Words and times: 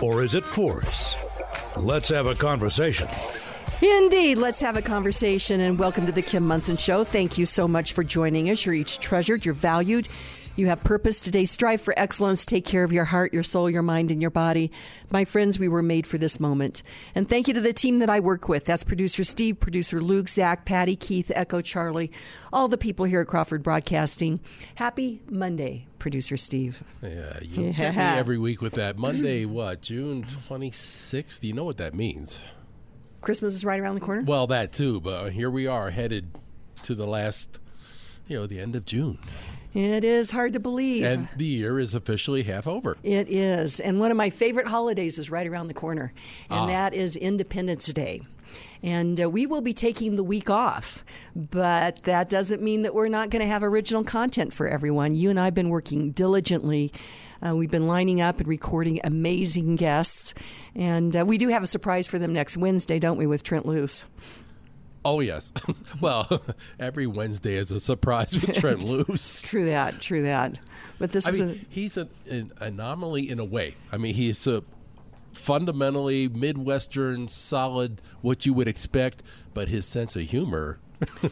or 0.00 0.22
is 0.22 0.34
it 0.34 0.44
force? 0.44 1.14
Let's 1.76 2.08
have 2.08 2.26
a 2.26 2.34
conversation. 2.34 3.08
Indeed. 3.80 4.38
Let's 4.38 4.60
have 4.60 4.76
a 4.76 4.82
conversation 4.82 5.60
and 5.60 5.78
welcome 5.78 6.06
to 6.06 6.12
the 6.12 6.22
Kim 6.22 6.46
Monson 6.46 6.76
Show. 6.76 7.02
Thank 7.02 7.36
you 7.36 7.44
so 7.44 7.66
much 7.66 7.94
for 7.94 8.04
joining 8.04 8.48
us. 8.48 8.64
You're 8.64 8.76
each 8.76 9.00
treasured, 9.00 9.44
you're 9.44 9.54
valued. 9.54 10.08
You 10.54 10.66
have 10.66 10.84
purpose 10.84 11.20
today. 11.20 11.46
Strive 11.46 11.80
for 11.80 11.94
excellence. 11.96 12.44
Take 12.44 12.66
care 12.66 12.84
of 12.84 12.92
your 12.92 13.06
heart, 13.06 13.32
your 13.32 13.42
soul, 13.42 13.70
your 13.70 13.82
mind, 13.82 14.10
and 14.10 14.20
your 14.20 14.30
body. 14.30 14.70
My 15.10 15.24
friends, 15.24 15.58
we 15.58 15.68
were 15.68 15.82
made 15.82 16.06
for 16.06 16.18
this 16.18 16.38
moment. 16.38 16.82
And 17.14 17.26
thank 17.26 17.48
you 17.48 17.54
to 17.54 17.60
the 17.60 17.72
team 17.72 18.00
that 18.00 18.10
I 18.10 18.20
work 18.20 18.50
with. 18.50 18.66
That's 18.66 18.84
producer 18.84 19.24
Steve, 19.24 19.60
producer 19.60 20.00
Luke, 20.00 20.28
Zach, 20.28 20.66
Patty, 20.66 20.94
Keith, 20.94 21.32
Echo, 21.34 21.62
Charlie, 21.62 22.12
all 22.52 22.68
the 22.68 22.76
people 22.76 23.06
here 23.06 23.22
at 23.22 23.28
Crawford 23.28 23.62
Broadcasting. 23.62 24.40
Happy 24.74 25.22
Monday, 25.26 25.86
producer 25.98 26.36
Steve. 26.36 26.82
Yeah, 27.00 27.38
you 27.40 27.64
yeah. 27.64 27.72
get 27.72 27.96
me 27.96 28.02
every 28.18 28.38
week 28.38 28.60
with 28.60 28.74
that. 28.74 28.98
Monday, 28.98 29.46
what, 29.46 29.80
June 29.80 30.26
26th? 30.50 31.40
Do 31.40 31.46
you 31.46 31.54
know 31.54 31.64
what 31.64 31.78
that 31.78 31.94
means? 31.94 32.38
Christmas 33.22 33.54
is 33.54 33.64
right 33.64 33.80
around 33.80 33.94
the 33.94 34.00
corner? 34.02 34.22
Well, 34.22 34.48
that 34.48 34.72
too, 34.72 35.00
but 35.00 35.30
here 35.30 35.50
we 35.50 35.66
are 35.66 35.90
headed 35.90 36.28
to 36.82 36.94
the 36.94 37.06
last, 37.06 37.58
you 38.26 38.36
know, 38.36 38.46
the 38.46 38.60
end 38.60 38.76
of 38.76 38.84
June. 38.84 39.18
It 39.74 40.04
is 40.04 40.30
hard 40.30 40.52
to 40.52 40.60
believe. 40.60 41.04
And 41.04 41.28
the 41.36 41.46
year 41.46 41.78
is 41.78 41.94
officially 41.94 42.42
half 42.42 42.66
over. 42.66 42.96
It 43.02 43.28
is. 43.30 43.80
And 43.80 44.00
one 44.00 44.10
of 44.10 44.16
my 44.16 44.30
favorite 44.30 44.66
holidays 44.66 45.18
is 45.18 45.30
right 45.30 45.46
around 45.46 45.68
the 45.68 45.74
corner, 45.74 46.12
and 46.50 46.60
ah. 46.60 46.66
that 46.66 46.94
is 46.94 47.16
Independence 47.16 47.92
Day. 47.92 48.22
And 48.82 49.20
uh, 49.20 49.30
we 49.30 49.46
will 49.46 49.60
be 49.60 49.72
taking 49.72 50.16
the 50.16 50.24
week 50.24 50.50
off, 50.50 51.04
but 51.36 52.02
that 52.02 52.28
doesn't 52.28 52.60
mean 52.60 52.82
that 52.82 52.94
we're 52.94 53.08
not 53.08 53.30
going 53.30 53.42
to 53.42 53.48
have 53.48 53.62
original 53.62 54.02
content 54.02 54.52
for 54.52 54.66
everyone. 54.66 55.14
You 55.14 55.30
and 55.30 55.38
I 55.38 55.46
have 55.46 55.54
been 55.54 55.68
working 55.68 56.10
diligently. 56.10 56.92
Uh, 57.46 57.54
we've 57.54 57.70
been 57.70 57.86
lining 57.86 58.20
up 58.20 58.38
and 58.38 58.48
recording 58.48 59.00
amazing 59.04 59.76
guests. 59.76 60.34
And 60.74 61.16
uh, 61.16 61.24
we 61.24 61.38
do 61.38 61.48
have 61.48 61.62
a 61.62 61.66
surprise 61.66 62.06
for 62.06 62.18
them 62.18 62.32
next 62.32 62.56
Wednesday, 62.56 62.98
don't 62.98 63.18
we, 63.18 63.26
with 63.26 63.42
Trent 63.42 63.66
Loos? 63.66 64.04
Oh 65.04 65.20
yes. 65.20 65.52
well, 66.00 66.42
every 66.80 67.06
Wednesday 67.06 67.54
is 67.54 67.70
a 67.70 67.80
surprise 67.80 68.40
with 68.40 68.56
Trent 68.56 68.80
Loos. 68.84 69.42
true 69.42 69.66
that. 69.66 70.00
True 70.00 70.22
that. 70.22 70.60
But 70.98 71.12
this 71.12 71.26
I 71.26 71.30
is 71.30 71.40
mean, 71.40 71.48
a... 71.50 71.74
he's 71.74 71.96
an, 71.96 72.08
an, 72.28 72.52
anomaly 72.60 73.28
in 73.28 73.38
a 73.38 73.44
way. 73.44 73.74
I 73.90 73.96
mean, 73.96 74.14
he's 74.14 74.46
a 74.46 74.62
fundamentally 75.32 76.28
midwestern, 76.28 77.26
solid, 77.26 78.00
what 78.20 78.46
you 78.46 78.52
would 78.54 78.68
expect, 78.68 79.22
but 79.54 79.68
his 79.68 79.86
sense 79.86 80.14
of 80.14 80.22
humor. 80.22 80.78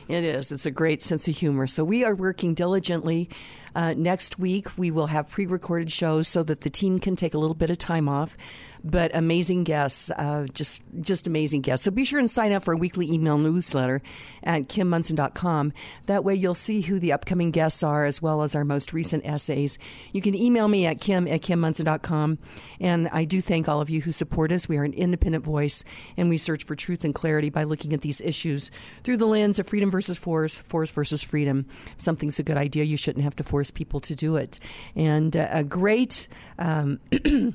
it 0.08 0.24
is. 0.24 0.50
It's 0.50 0.66
a 0.66 0.70
great 0.70 1.00
sense 1.00 1.28
of 1.28 1.36
humor. 1.36 1.68
So 1.68 1.84
we 1.84 2.04
are 2.04 2.14
working 2.14 2.54
diligently. 2.54 3.30
Uh, 3.76 3.94
next 3.96 4.36
week, 4.36 4.76
we 4.76 4.90
will 4.90 5.06
have 5.06 5.30
pre-recorded 5.30 5.92
shows 5.92 6.26
so 6.26 6.42
that 6.42 6.62
the 6.62 6.70
team 6.70 6.98
can 6.98 7.14
take 7.14 7.34
a 7.34 7.38
little 7.38 7.54
bit 7.54 7.70
of 7.70 7.78
time 7.78 8.08
off 8.08 8.36
but 8.84 9.10
amazing 9.14 9.64
guests, 9.64 10.10
uh, 10.10 10.46
just 10.52 10.82
just 11.00 11.26
amazing 11.26 11.62
guests. 11.62 11.84
So 11.84 11.90
be 11.90 12.04
sure 12.04 12.18
and 12.18 12.30
sign 12.30 12.52
up 12.52 12.62
for 12.62 12.72
a 12.74 12.76
weekly 12.76 13.10
email 13.10 13.38
newsletter 13.38 14.02
at 14.42 14.68
kimmonson.com. 14.68 15.72
That 16.06 16.24
way 16.24 16.34
you'll 16.34 16.54
see 16.54 16.80
who 16.80 16.98
the 16.98 17.12
upcoming 17.12 17.50
guests 17.50 17.82
are 17.82 18.04
as 18.04 18.22
well 18.22 18.42
as 18.42 18.54
our 18.54 18.64
most 18.64 18.92
recent 18.92 19.26
essays. 19.26 19.78
You 20.12 20.20
can 20.20 20.34
email 20.34 20.68
me 20.68 20.86
at 20.86 21.00
kim 21.00 21.28
at 21.28 21.42
kimmonson.com. 21.42 22.38
And 22.80 23.08
I 23.08 23.24
do 23.24 23.40
thank 23.40 23.68
all 23.68 23.80
of 23.80 23.90
you 23.90 24.00
who 24.00 24.12
support 24.12 24.52
us. 24.52 24.68
We 24.68 24.78
are 24.78 24.84
an 24.84 24.94
independent 24.94 25.44
voice 25.44 25.84
and 26.16 26.28
we 26.28 26.38
search 26.38 26.64
for 26.64 26.74
truth 26.74 27.04
and 27.04 27.14
clarity 27.14 27.50
by 27.50 27.64
looking 27.64 27.92
at 27.92 28.00
these 28.00 28.20
issues 28.20 28.70
through 29.04 29.18
the 29.18 29.26
lens 29.26 29.58
of 29.58 29.68
freedom 29.68 29.90
versus 29.90 30.18
force, 30.18 30.56
force 30.56 30.90
versus 30.90 31.22
freedom. 31.22 31.66
If 31.94 32.00
something's 32.00 32.38
a 32.38 32.42
good 32.42 32.56
idea, 32.56 32.84
you 32.84 32.96
shouldn't 32.96 33.24
have 33.24 33.36
to 33.36 33.44
force 33.44 33.70
people 33.70 34.00
to 34.00 34.14
do 34.14 34.36
it. 34.36 34.58
And 34.96 35.36
uh, 35.36 35.48
a 35.50 35.64
great 35.64 36.28
um, 36.58 37.00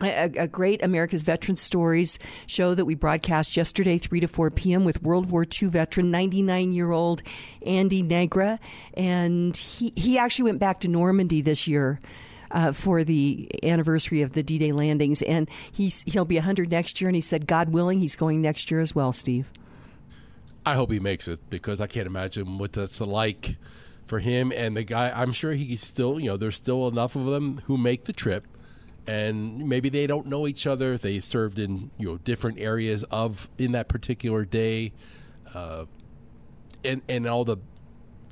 a, 0.00 0.30
a, 0.36 0.48
great 0.48 0.82
America's 0.82 1.22
Veterans 1.22 1.60
Stories 1.60 2.18
show 2.46 2.74
that 2.74 2.84
we 2.84 2.94
broadcast 2.94 3.56
yesterday, 3.56 3.98
3 3.98 4.20
to 4.20 4.28
4 4.28 4.50
p.m., 4.50 4.84
with 4.84 5.02
World 5.02 5.30
War 5.30 5.44
II 5.44 5.68
veteran, 5.68 6.10
99 6.10 6.72
year 6.72 6.90
old 6.90 7.22
Andy 7.64 8.02
Negra. 8.02 8.58
And 8.94 9.56
he, 9.56 9.92
he 9.96 10.18
actually 10.18 10.44
went 10.44 10.58
back 10.58 10.80
to 10.80 10.88
Normandy 10.88 11.40
this 11.40 11.66
year. 11.66 12.00
Uh, 12.50 12.72
for 12.72 13.04
the 13.04 13.46
anniversary 13.62 14.22
of 14.22 14.32
the 14.32 14.42
D-Day 14.42 14.72
landings, 14.72 15.20
and 15.20 15.50
he's 15.70 16.02
he'll 16.04 16.24
be 16.24 16.36
100 16.36 16.70
next 16.70 16.98
year. 16.98 17.06
And 17.10 17.14
he 17.14 17.20
said, 17.20 17.46
God 17.46 17.68
willing, 17.68 17.98
he's 17.98 18.16
going 18.16 18.40
next 18.40 18.70
year 18.70 18.80
as 18.80 18.94
well. 18.94 19.12
Steve, 19.12 19.52
I 20.64 20.72
hope 20.72 20.90
he 20.90 20.98
makes 20.98 21.28
it 21.28 21.40
because 21.50 21.78
I 21.78 21.86
can't 21.86 22.06
imagine 22.06 22.56
what 22.56 22.72
that's 22.72 23.02
like 23.02 23.56
for 24.06 24.18
him 24.18 24.50
and 24.56 24.74
the 24.74 24.82
guy. 24.82 25.12
I'm 25.14 25.32
sure 25.32 25.52
he's 25.52 25.84
still, 25.84 26.18
you 26.18 26.30
know, 26.30 26.38
there's 26.38 26.56
still 26.56 26.88
enough 26.88 27.16
of 27.16 27.26
them 27.26 27.60
who 27.66 27.76
make 27.76 28.06
the 28.06 28.14
trip 28.14 28.46
and 29.08 29.66
maybe 29.66 29.88
they 29.88 30.06
don't 30.06 30.26
know 30.26 30.46
each 30.46 30.66
other. 30.66 30.98
They 30.98 31.20
served 31.20 31.58
in 31.58 31.90
you 31.98 32.08
know 32.08 32.16
different 32.18 32.58
areas 32.58 33.04
of 33.04 33.48
in 33.56 33.72
that 33.72 33.88
particular 33.88 34.44
day, 34.44 34.92
uh, 35.54 35.86
and 36.84 37.00
and 37.08 37.26
all 37.26 37.44
the 37.44 37.56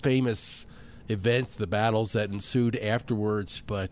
famous 0.02 0.66
events, 1.08 1.56
the 1.56 1.66
battles 1.66 2.12
that 2.12 2.30
ensued 2.30 2.76
afterwards. 2.76 3.62
But 3.66 3.90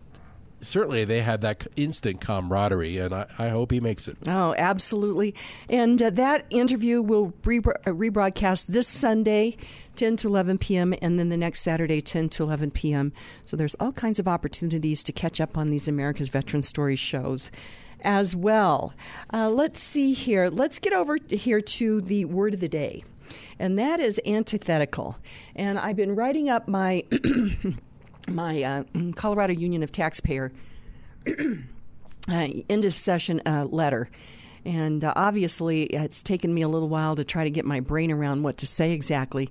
certainly 0.61 1.05
they 1.05 1.21
had 1.21 1.41
that 1.41 1.67
instant 1.75 2.21
camaraderie, 2.21 2.97
and 2.97 3.13
I, 3.13 3.27
I 3.37 3.49
hope 3.49 3.71
he 3.71 3.79
makes 3.79 4.07
it. 4.07 4.17
Oh, 4.27 4.53
absolutely! 4.57 5.35
And 5.69 6.01
uh, 6.01 6.09
that 6.11 6.45
interview 6.49 7.01
will 7.01 7.33
re- 7.43 7.59
rebroadcast 7.59 8.67
this 8.67 8.87
Sunday 8.87 9.57
10 9.95 10.17
to 10.17 10.27
11 10.27 10.57
p.m., 10.57 10.93
and 11.01 11.17
then 11.17 11.29
the 11.29 11.37
next 11.37 11.61
Saturday, 11.61 12.01
10 12.01 12.29
to 12.29 12.43
11 12.43 12.71
p.m. 12.71 13.13
So 13.43 13.57
there's 13.57 13.75
all 13.75 13.91
kinds 13.91 14.19
of 14.19 14.27
opportunities 14.27 15.03
to 15.03 15.11
catch 15.11 15.39
up 15.39 15.57
on 15.57 15.69
these 15.69 15.87
America's 15.87 16.29
Veteran 16.29 16.63
Stories 16.63 16.99
shows 16.99 17.51
as 18.01 18.35
well. 18.35 18.93
Uh, 19.33 19.49
let's 19.49 19.79
see 19.79 20.13
here. 20.13 20.49
Let's 20.49 20.79
get 20.79 20.93
over 20.93 21.17
here 21.29 21.61
to 21.61 22.01
the 22.01 22.25
word 22.25 22.53
of 22.53 22.59
the 22.59 22.69
day, 22.69 23.03
and 23.59 23.79
that 23.79 23.99
is 23.99 24.19
antithetical. 24.25 25.17
And 25.55 25.79
I've 25.79 25.95
been 25.95 26.15
writing 26.15 26.49
up 26.49 26.67
my 26.67 27.03
my 28.27 28.63
uh, 28.63 28.83
Colorado 29.15 29.53
Union 29.53 29.83
of 29.83 29.91
Taxpayer 29.91 30.51
uh, 31.27 32.47
end 32.69 32.85
of 32.85 32.93
session 32.93 33.41
uh, 33.45 33.65
letter. 33.65 34.09
And 34.65 35.03
uh, 35.03 35.13
obviously, 35.15 35.83
it's 35.83 36.23
taken 36.23 36.53
me 36.53 36.63
a 36.63 36.67
little 36.67 36.89
while 36.89 37.15
to 37.15 37.23
try 37.23 37.43
to 37.43 37.51
get 37.51 37.65
my 37.65 37.79
brain 37.79 38.11
around 38.11 38.43
what 38.43 38.57
to 38.57 38.67
say 38.67 38.93
exactly. 38.93 39.49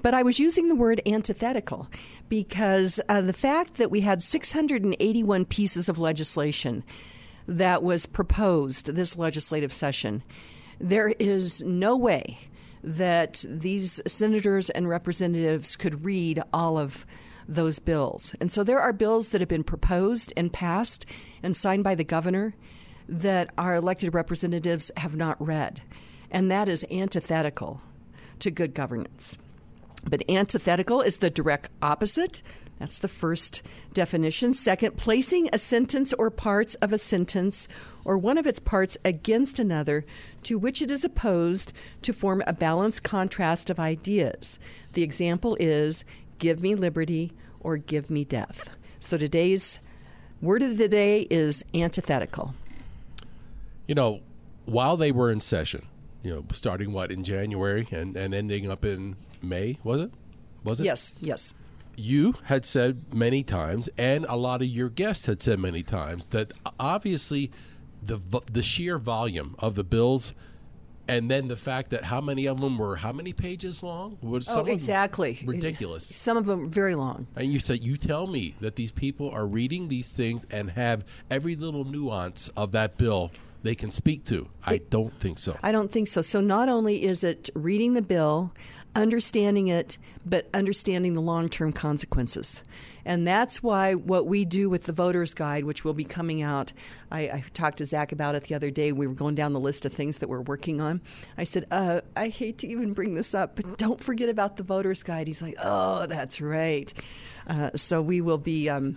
But 0.00 0.14
I 0.14 0.22
was 0.22 0.38
using 0.38 0.68
the 0.68 0.74
word 0.74 1.00
antithetical 1.06 1.88
because 2.28 3.00
uh, 3.08 3.20
the 3.20 3.32
fact 3.32 3.74
that 3.74 3.90
we 3.90 4.00
had 4.00 4.22
681 4.22 5.44
pieces 5.46 5.88
of 5.88 5.98
legislation 5.98 6.82
that 7.46 7.82
was 7.82 8.06
proposed 8.06 8.86
this 8.94 9.18
legislative 9.18 9.72
session, 9.72 10.22
there 10.80 11.08
is 11.18 11.62
no 11.62 11.96
way 11.96 12.38
that 12.82 13.44
these 13.48 14.00
senators 14.06 14.68
and 14.70 14.88
representatives 14.88 15.76
could 15.76 16.04
read 16.04 16.42
all 16.52 16.78
of 16.78 17.06
those 17.48 17.78
bills. 17.78 18.34
And 18.40 18.50
so 18.50 18.64
there 18.64 18.80
are 18.80 18.92
bills 18.92 19.28
that 19.28 19.40
have 19.40 19.48
been 19.48 19.64
proposed 19.64 20.32
and 20.36 20.52
passed 20.52 21.06
and 21.42 21.56
signed 21.56 21.84
by 21.84 21.94
the 21.94 22.04
governor 22.04 22.54
that 23.08 23.50
our 23.58 23.74
elected 23.74 24.14
representatives 24.14 24.90
have 24.96 25.16
not 25.16 25.44
read. 25.44 25.82
And 26.30 26.50
that 26.50 26.68
is 26.68 26.86
antithetical 26.90 27.82
to 28.40 28.50
good 28.50 28.74
governance. 28.74 29.38
But 30.08 30.28
antithetical 30.28 31.00
is 31.00 31.18
the 31.18 31.30
direct 31.30 31.68
opposite. 31.80 32.42
That's 32.78 32.98
the 32.98 33.08
first 33.08 33.62
definition. 33.92 34.52
Second, 34.52 34.96
placing 34.96 35.48
a 35.52 35.58
sentence 35.58 36.12
or 36.14 36.30
parts 36.30 36.74
of 36.76 36.92
a 36.92 36.98
sentence 36.98 37.68
or 38.04 38.18
one 38.18 38.36
of 38.36 38.46
its 38.46 38.58
parts 38.58 38.98
against 39.04 39.58
another 39.58 40.04
to 40.42 40.58
which 40.58 40.82
it 40.82 40.90
is 40.90 41.04
opposed 41.04 41.72
to 42.02 42.12
form 42.12 42.42
a 42.46 42.52
balanced 42.52 43.04
contrast 43.04 43.70
of 43.70 43.78
ideas. 43.78 44.58
The 44.94 45.02
example 45.02 45.56
is 45.60 46.04
give 46.38 46.62
me 46.62 46.74
liberty 46.74 47.32
or 47.60 47.76
give 47.76 48.10
me 48.10 48.24
death. 48.24 48.70
So 49.00 49.16
today's 49.16 49.80
word 50.40 50.62
of 50.62 50.78
the 50.78 50.88
day 50.88 51.22
is 51.30 51.64
antithetical. 51.74 52.54
You 53.86 53.94
know, 53.94 54.20
while 54.66 54.96
they 54.96 55.12
were 55.12 55.30
in 55.30 55.40
session, 55.40 55.86
you 56.22 56.34
know, 56.34 56.44
starting 56.52 56.92
what 56.92 57.10
in 57.10 57.24
January 57.24 57.86
and, 57.90 58.16
and 58.16 58.34
ending 58.34 58.70
up 58.70 58.84
in 58.84 59.16
May, 59.42 59.78
was 59.84 60.00
it? 60.00 60.10
Was 60.64 60.80
it? 60.80 60.84
Yes, 60.84 61.16
yes. 61.20 61.54
you 61.96 62.34
had 62.44 62.64
said 62.66 63.14
many 63.14 63.42
times, 63.42 63.88
and 63.98 64.24
a 64.28 64.36
lot 64.36 64.62
of 64.62 64.68
your 64.68 64.88
guests 64.88 65.26
had 65.26 65.42
said 65.42 65.58
many 65.58 65.82
times, 65.82 66.28
that 66.30 66.52
obviously 66.78 67.50
the 68.02 68.18
the 68.52 68.62
sheer 68.62 68.98
volume 68.98 69.54
of 69.58 69.74
the 69.74 69.84
bills 69.84 70.34
and 71.08 71.30
then 71.30 71.48
the 71.48 71.56
fact 71.56 71.90
that 71.90 72.04
how 72.04 72.20
many 72.20 72.46
of 72.46 72.60
them 72.60 72.78
were 72.78 72.96
how 72.96 73.12
many 73.12 73.32
pages 73.32 73.82
long 73.82 74.18
was 74.22 74.48
oh, 74.50 74.64
exactly 74.64 75.38
ridiculous. 75.44 76.04
Some 76.04 76.36
of 76.36 76.46
them 76.46 76.70
very 76.70 76.94
long. 76.94 77.26
And 77.36 77.52
you 77.52 77.60
said 77.60 77.82
you 77.82 77.96
tell 77.96 78.26
me 78.26 78.54
that 78.60 78.76
these 78.76 78.90
people 78.90 79.30
are 79.30 79.46
reading 79.46 79.88
these 79.88 80.12
things 80.12 80.44
and 80.50 80.70
have 80.70 81.04
every 81.30 81.56
little 81.56 81.84
nuance 81.84 82.48
of 82.56 82.72
that 82.72 82.96
bill 82.96 83.30
they 83.62 83.74
can 83.74 83.90
speak 83.90 84.24
to. 84.24 84.48
I 84.64 84.78
don't 84.78 85.18
think 85.20 85.38
so. 85.38 85.58
I 85.62 85.72
don't 85.72 85.90
think 85.90 86.08
so. 86.08 86.22
So 86.22 86.40
not 86.40 86.68
only 86.68 87.04
is 87.04 87.24
it 87.24 87.50
reading 87.54 87.94
the 87.94 88.02
bill, 88.02 88.52
understanding 88.94 89.68
it, 89.68 89.98
but 90.24 90.48
understanding 90.54 91.14
the 91.14 91.20
long 91.20 91.48
term 91.48 91.72
consequences. 91.72 92.62
And 93.04 93.26
that's 93.26 93.62
why 93.62 93.94
what 93.94 94.26
we 94.26 94.44
do 94.44 94.70
with 94.70 94.84
the 94.84 94.92
voter's 94.92 95.34
guide, 95.34 95.64
which 95.64 95.84
will 95.84 95.94
be 95.94 96.04
coming 96.04 96.42
out, 96.42 96.72
I, 97.10 97.20
I, 97.22 97.44
talked 97.52 97.78
to 97.78 97.84
Zach 97.84 98.12
about 98.12 98.34
it 98.34 98.44
the 98.44 98.54
other 98.54 98.70
day. 98.70 98.92
We 98.92 99.06
were 99.06 99.14
going 99.14 99.34
down 99.34 99.52
the 99.52 99.60
list 99.60 99.84
of 99.84 99.92
things 99.92 100.18
that 100.18 100.28
we're 100.28 100.42
working 100.42 100.80
on. 100.80 101.00
I 101.36 101.44
said, 101.44 101.66
uh, 101.70 102.00
I 102.16 102.28
hate 102.28 102.58
to 102.58 102.66
even 102.66 102.92
bring 102.92 103.14
this 103.14 103.34
up, 103.34 103.56
but 103.56 103.78
don't 103.78 104.02
forget 104.02 104.28
about 104.28 104.56
the 104.56 104.62
voter's 104.62 105.02
guide. 105.02 105.26
He's 105.26 105.42
like, 105.42 105.56
oh, 105.62 106.06
that's 106.06 106.40
right. 106.40 106.92
Uh, 107.46 107.70
so 107.74 108.00
we 108.00 108.20
will 108.20 108.38
be. 108.38 108.68
Um, 108.68 108.96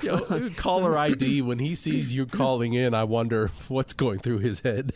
you 0.00 0.10
know, 0.10 0.50
caller 0.56 0.96
ID 0.96 1.42
when 1.42 1.58
he 1.58 1.74
sees 1.74 2.12
you 2.12 2.24
calling 2.24 2.72
in 2.72 2.94
i 2.94 3.02
wonder 3.02 3.50
what's 3.68 3.92
going 3.92 4.20
through 4.20 4.38
his 4.38 4.60
head 4.60 4.92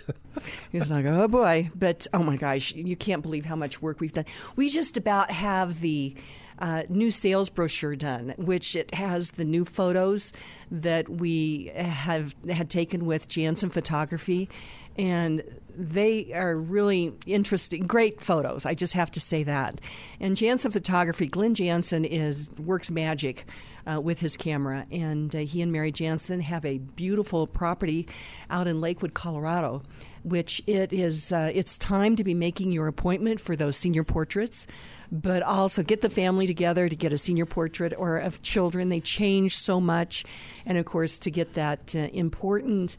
he's 0.72 0.90
like 0.90 1.04
oh 1.04 1.26
boy 1.26 1.68
but 1.74 2.06
oh 2.14 2.22
my 2.22 2.36
gosh 2.36 2.72
you 2.72 2.96
can't 2.96 3.20
believe 3.20 3.44
how 3.44 3.56
much 3.56 3.82
work 3.82 4.00
we've 4.00 4.12
done 4.12 4.24
we 4.54 4.68
just 4.68 4.96
about 4.96 5.30
have 5.30 5.80
the 5.80 6.14
uh, 6.58 6.82
new 6.88 7.10
sales 7.10 7.50
brochure 7.50 7.96
done, 7.96 8.34
which 8.38 8.76
it 8.76 8.94
has 8.94 9.32
the 9.32 9.44
new 9.44 9.64
photos 9.64 10.32
that 10.70 11.08
we 11.08 11.70
have 11.74 12.34
had 12.48 12.70
taken 12.70 13.06
with 13.06 13.28
Jansen 13.28 13.70
Photography, 13.70 14.48
and 14.96 15.42
they 15.76 16.32
are 16.32 16.56
really 16.56 17.12
interesting, 17.26 17.86
great 17.86 18.20
photos. 18.20 18.64
I 18.64 18.74
just 18.74 18.94
have 18.94 19.10
to 19.12 19.20
say 19.20 19.42
that. 19.42 19.80
And 20.20 20.36
Jansen 20.36 20.70
Photography, 20.70 21.26
Glenn 21.26 21.54
Jansen 21.54 22.04
is 22.04 22.50
works 22.58 22.90
magic. 22.90 23.44
Uh, 23.88 24.00
with 24.00 24.18
his 24.18 24.36
camera, 24.36 24.84
and 24.90 25.32
uh, 25.32 25.38
he 25.38 25.62
and 25.62 25.70
Mary 25.70 25.92
Jansen 25.92 26.40
have 26.40 26.64
a 26.64 26.78
beautiful 26.78 27.46
property 27.46 28.08
out 28.50 28.66
in 28.66 28.80
Lakewood, 28.80 29.14
Colorado, 29.14 29.84
which 30.26 30.62
it 30.66 30.92
is. 30.92 31.32
Uh, 31.32 31.50
it's 31.54 31.78
time 31.78 32.16
to 32.16 32.24
be 32.24 32.34
making 32.34 32.72
your 32.72 32.88
appointment 32.88 33.40
for 33.40 33.56
those 33.56 33.76
senior 33.76 34.04
portraits 34.04 34.66
but 35.12 35.42
also 35.42 35.82
get 35.82 36.00
the 36.00 36.10
family 36.10 36.46
together 36.46 36.88
to 36.88 36.96
get 36.96 37.12
a 37.12 37.18
senior 37.18 37.46
portrait 37.46 37.94
or 37.96 38.18
of 38.18 38.42
children. 38.42 38.88
They 38.88 39.00
change 39.00 39.56
so 39.56 39.80
much. 39.80 40.24
And 40.64 40.78
of 40.78 40.84
course, 40.84 41.18
to 41.20 41.30
get 41.30 41.54
that 41.54 41.94
uh, 41.94 42.08
important 42.12 42.96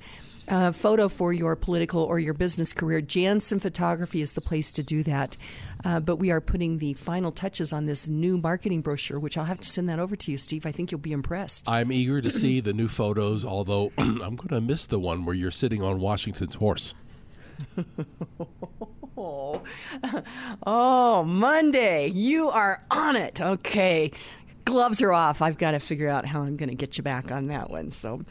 uh, 0.47 0.71
photo 0.71 1.09
for 1.09 1.33
your 1.33 1.57
political 1.57 2.01
or 2.01 2.19
your 2.19 2.33
business 2.33 2.71
career, 2.73 3.01
Jansen 3.01 3.59
Photography 3.59 4.21
is 4.21 4.33
the 4.33 4.41
place 4.41 4.71
to 4.73 4.83
do 4.83 5.03
that. 5.03 5.35
Uh, 5.83 5.99
but 5.99 6.15
we 6.17 6.31
are 6.31 6.39
putting 6.39 6.77
the 6.77 6.93
final 6.93 7.31
touches 7.31 7.73
on 7.73 7.85
this 7.85 8.07
new 8.07 8.37
marketing 8.37 8.81
brochure, 8.81 9.19
which 9.19 9.37
I'll 9.37 9.45
have 9.45 9.59
to 9.59 9.69
send 9.69 9.89
that 9.89 9.99
over 9.99 10.15
to 10.15 10.31
you, 10.31 10.37
Steve. 10.37 10.65
I 10.65 10.71
think 10.71 10.91
you'll 10.91 11.01
be 11.01 11.11
impressed. 11.11 11.69
I'm 11.69 11.91
eager 11.91 12.21
to 12.21 12.31
see 12.31 12.61
the 12.61 12.73
new 12.73 12.87
photos, 12.87 13.43
although 13.43 13.91
I'm 13.97 14.35
going 14.35 14.49
to 14.49 14.61
miss 14.61 14.87
the 14.87 14.99
one 14.99 15.25
where 15.25 15.35
you're 15.35 15.51
sitting 15.51 15.83
on 15.83 15.99
Washington's 15.99 16.55
horse. 16.55 16.93
Oh. 19.17 19.61
oh, 20.67 21.23
Monday. 21.23 22.07
You 22.07 22.49
are 22.49 22.83
on 22.91 23.15
it. 23.15 23.41
Okay. 23.41 24.11
Gloves 24.65 25.01
are 25.01 25.13
off. 25.13 25.41
I've 25.41 25.57
got 25.57 25.71
to 25.71 25.79
figure 25.79 26.09
out 26.09 26.25
how 26.25 26.41
I'm 26.41 26.57
going 26.57 26.69
to 26.69 26.75
get 26.75 26.97
you 26.97 27.03
back 27.03 27.31
on 27.31 27.47
that 27.47 27.69
one. 27.69 27.91
So, 27.91 28.21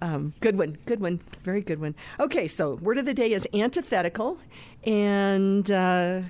um, 0.00 0.32
good 0.40 0.56
one. 0.56 0.78
Good 0.86 1.00
one. 1.00 1.18
Very 1.42 1.62
good 1.62 1.80
one. 1.80 1.96
Okay, 2.20 2.46
so 2.46 2.76
word 2.76 2.98
of 2.98 3.04
the 3.04 3.14
day 3.14 3.32
is 3.32 3.46
antithetical. 3.54 4.38
And. 4.84 5.70
Uh, 5.70 6.22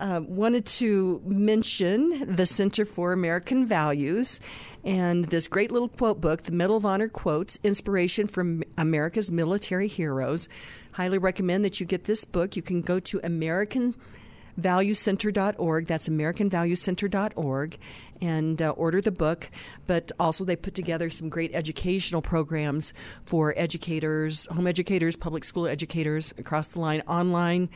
uh, 0.00 0.20
wanted 0.26 0.66
to 0.66 1.22
mention 1.24 2.34
the 2.34 2.46
Center 2.46 2.84
for 2.84 3.12
American 3.12 3.64
Values 3.64 4.40
and 4.84 5.24
this 5.26 5.48
great 5.48 5.70
little 5.70 5.88
quote 5.88 6.20
book, 6.20 6.42
the 6.42 6.52
Medal 6.52 6.76
of 6.76 6.84
Honor 6.84 7.08
Quotes 7.08 7.58
Inspiration 7.62 8.26
from 8.26 8.62
America's 8.76 9.30
Military 9.30 9.88
Heroes. 9.88 10.48
Highly 10.94 11.18
recommend 11.18 11.64
that 11.64 11.80
you 11.80 11.86
get 11.86 12.04
this 12.04 12.24
book. 12.24 12.54
You 12.54 12.62
can 12.62 12.80
go 12.80 13.00
to 13.00 13.18
AmericanValueCenter.org. 13.18 15.86
That's 15.88 16.08
AmericanValueCenter.org 16.08 17.78
and 18.20 18.62
uh, 18.62 18.70
order 18.70 19.00
the 19.00 19.10
book. 19.10 19.50
But 19.88 20.12
also, 20.20 20.44
they 20.44 20.54
put 20.54 20.76
together 20.76 21.10
some 21.10 21.28
great 21.28 21.52
educational 21.52 22.22
programs 22.22 22.94
for 23.24 23.52
educators, 23.56 24.46
home 24.46 24.68
educators, 24.68 25.16
public 25.16 25.42
school 25.42 25.66
educators 25.66 26.32
across 26.38 26.68
the 26.68 26.78
line, 26.78 27.02
online. 27.08 27.70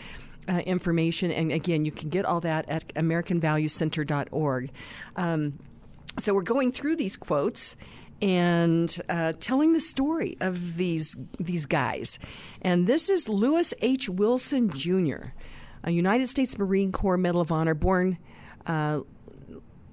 Uh, 0.49 0.61
information 0.61 1.31
and 1.31 1.53
again 1.53 1.85
you 1.85 1.93
can 1.93 2.09
get 2.09 2.25
all 2.25 2.41
that 2.41 2.67
at 2.71 2.88
americanvaluecenter.org 2.94 4.71
um, 5.17 5.59
so 6.19 6.32
we're 6.32 6.41
going 6.41 6.73
through 6.73 6.97
these 6.97 7.19
quotes 7.19 7.76
and 8.20 8.97
uh, 9.09 9.32
telling 9.41 9.73
the 9.73 9.81
story 9.81 10.37
of 10.41 10.76
these 10.76 11.17
these 11.38 11.67
guys. 11.67 12.19
And 12.62 12.87
this 12.87 13.09
is 13.09 13.29
Louis 13.29 13.73
H. 13.81 14.09
Wilson 14.09 14.70
Jr., 14.70 15.29
a 15.85 15.91
United 15.91 16.29
States 16.29 16.59
Marine 16.59 16.93
Corps 16.93 17.17
Medal 17.17 17.41
of 17.41 17.53
Honor, 17.53 17.75
born. 17.75 18.19
Uh, 18.67 19.00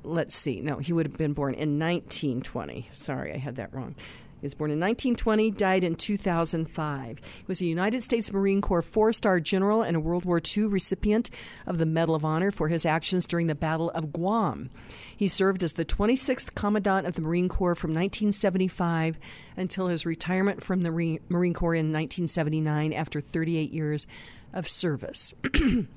let's 0.03 0.35
see, 0.35 0.61
no, 0.61 0.77
he 0.77 0.93
would 0.93 1.07
have 1.07 1.17
been 1.17 1.33
born 1.33 1.53
in 1.53 1.79
1920. 1.79 2.87
Sorry, 2.91 3.33
I 3.33 3.37
had 3.37 3.55
that 3.55 3.73
wrong. 3.73 3.95
He 4.41 4.45
was 4.45 4.53
born 4.53 4.69
in 4.69 4.79
1920, 4.79 5.51
died 5.51 5.83
in 5.83 5.95
2005. 5.95 7.17
He 7.17 7.43
was 7.47 7.61
a 7.61 7.65
United 7.65 8.03
States 8.03 8.31
Marine 8.31 8.61
Corps 8.61 8.81
four 8.81 9.11
star 9.13 9.39
general 9.39 9.81
and 9.81 9.95
a 9.95 9.99
World 9.99 10.25
War 10.25 10.41
II 10.55 10.65
recipient 10.65 11.29
of 11.65 11.77
the 11.77 11.85
Medal 11.85 12.15
of 12.15 12.25
Honor 12.25 12.51
for 12.51 12.67
his 12.67 12.85
actions 12.85 13.25
during 13.25 13.47
the 13.47 13.55
Battle 13.55 13.89
of 13.91 14.11
Guam. 14.11 14.69
He 15.15 15.27
served 15.27 15.63
as 15.63 15.73
the 15.73 15.85
26th 15.85 16.53
Commandant 16.53 17.07
of 17.07 17.13
the 17.13 17.21
Marine 17.21 17.49
Corps 17.49 17.75
from 17.75 17.91
1975 17.91 19.17
until 19.55 19.87
his 19.87 20.05
retirement 20.05 20.63
from 20.63 20.81
the 20.81 20.91
Marine 21.29 21.53
Corps 21.53 21.75
in 21.75 21.93
1979 21.93 22.93
after 22.93 23.21
38 23.21 23.71
years 23.71 24.05
of 24.53 24.67
service. 24.67 25.33
and 25.53 25.87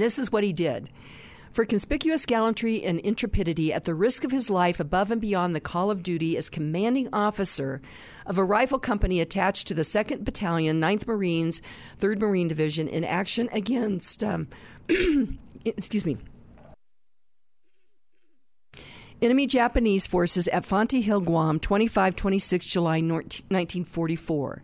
this 0.00 0.18
is 0.18 0.30
what 0.30 0.44
he 0.44 0.52
did. 0.52 0.90
For 1.56 1.64
conspicuous 1.64 2.26
gallantry 2.26 2.84
and 2.84 2.98
intrepidity 3.00 3.72
at 3.72 3.84
the 3.84 3.94
risk 3.94 4.24
of 4.24 4.30
his 4.30 4.50
life 4.50 4.78
above 4.78 5.10
and 5.10 5.22
beyond 5.22 5.56
the 5.56 5.60
call 5.60 5.90
of 5.90 6.02
duty 6.02 6.36
as 6.36 6.50
commanding 6.50 7.08
officer 7.14 7.80
of 8.26 8.36
a 8.36 8.44
rifle 8.44 8.78
company 8.78 9.22
attached 9.22 9.66
to 9.68 9.72
the 9.72 9.80
2nd 9.80 10.22
Battalion, 10.22 10.78
9th 10.82 11.06
Marines, 11.06 11.62
3rd 11.98 12.20
Marine 12.20 12.48
Division 12.48 12.88
in 12.88 13.04
action 13.04 13.48
against, 13.54 14.22
um, 14.22 14.48
excuse 15.64 16.04
me, 16.04 16.18
Enemy 19.22 19.46
Japanese 19.46 20.06
forces 20.06 20.48
at 20.48 20.66
Fonte 20.66 21.02
Hill, 21.02 21.22
Guam, 21.22 21.58
25 21.58 22.16
26 22.16 22.66
July 22.66 23.00
1944. 23.00 24.62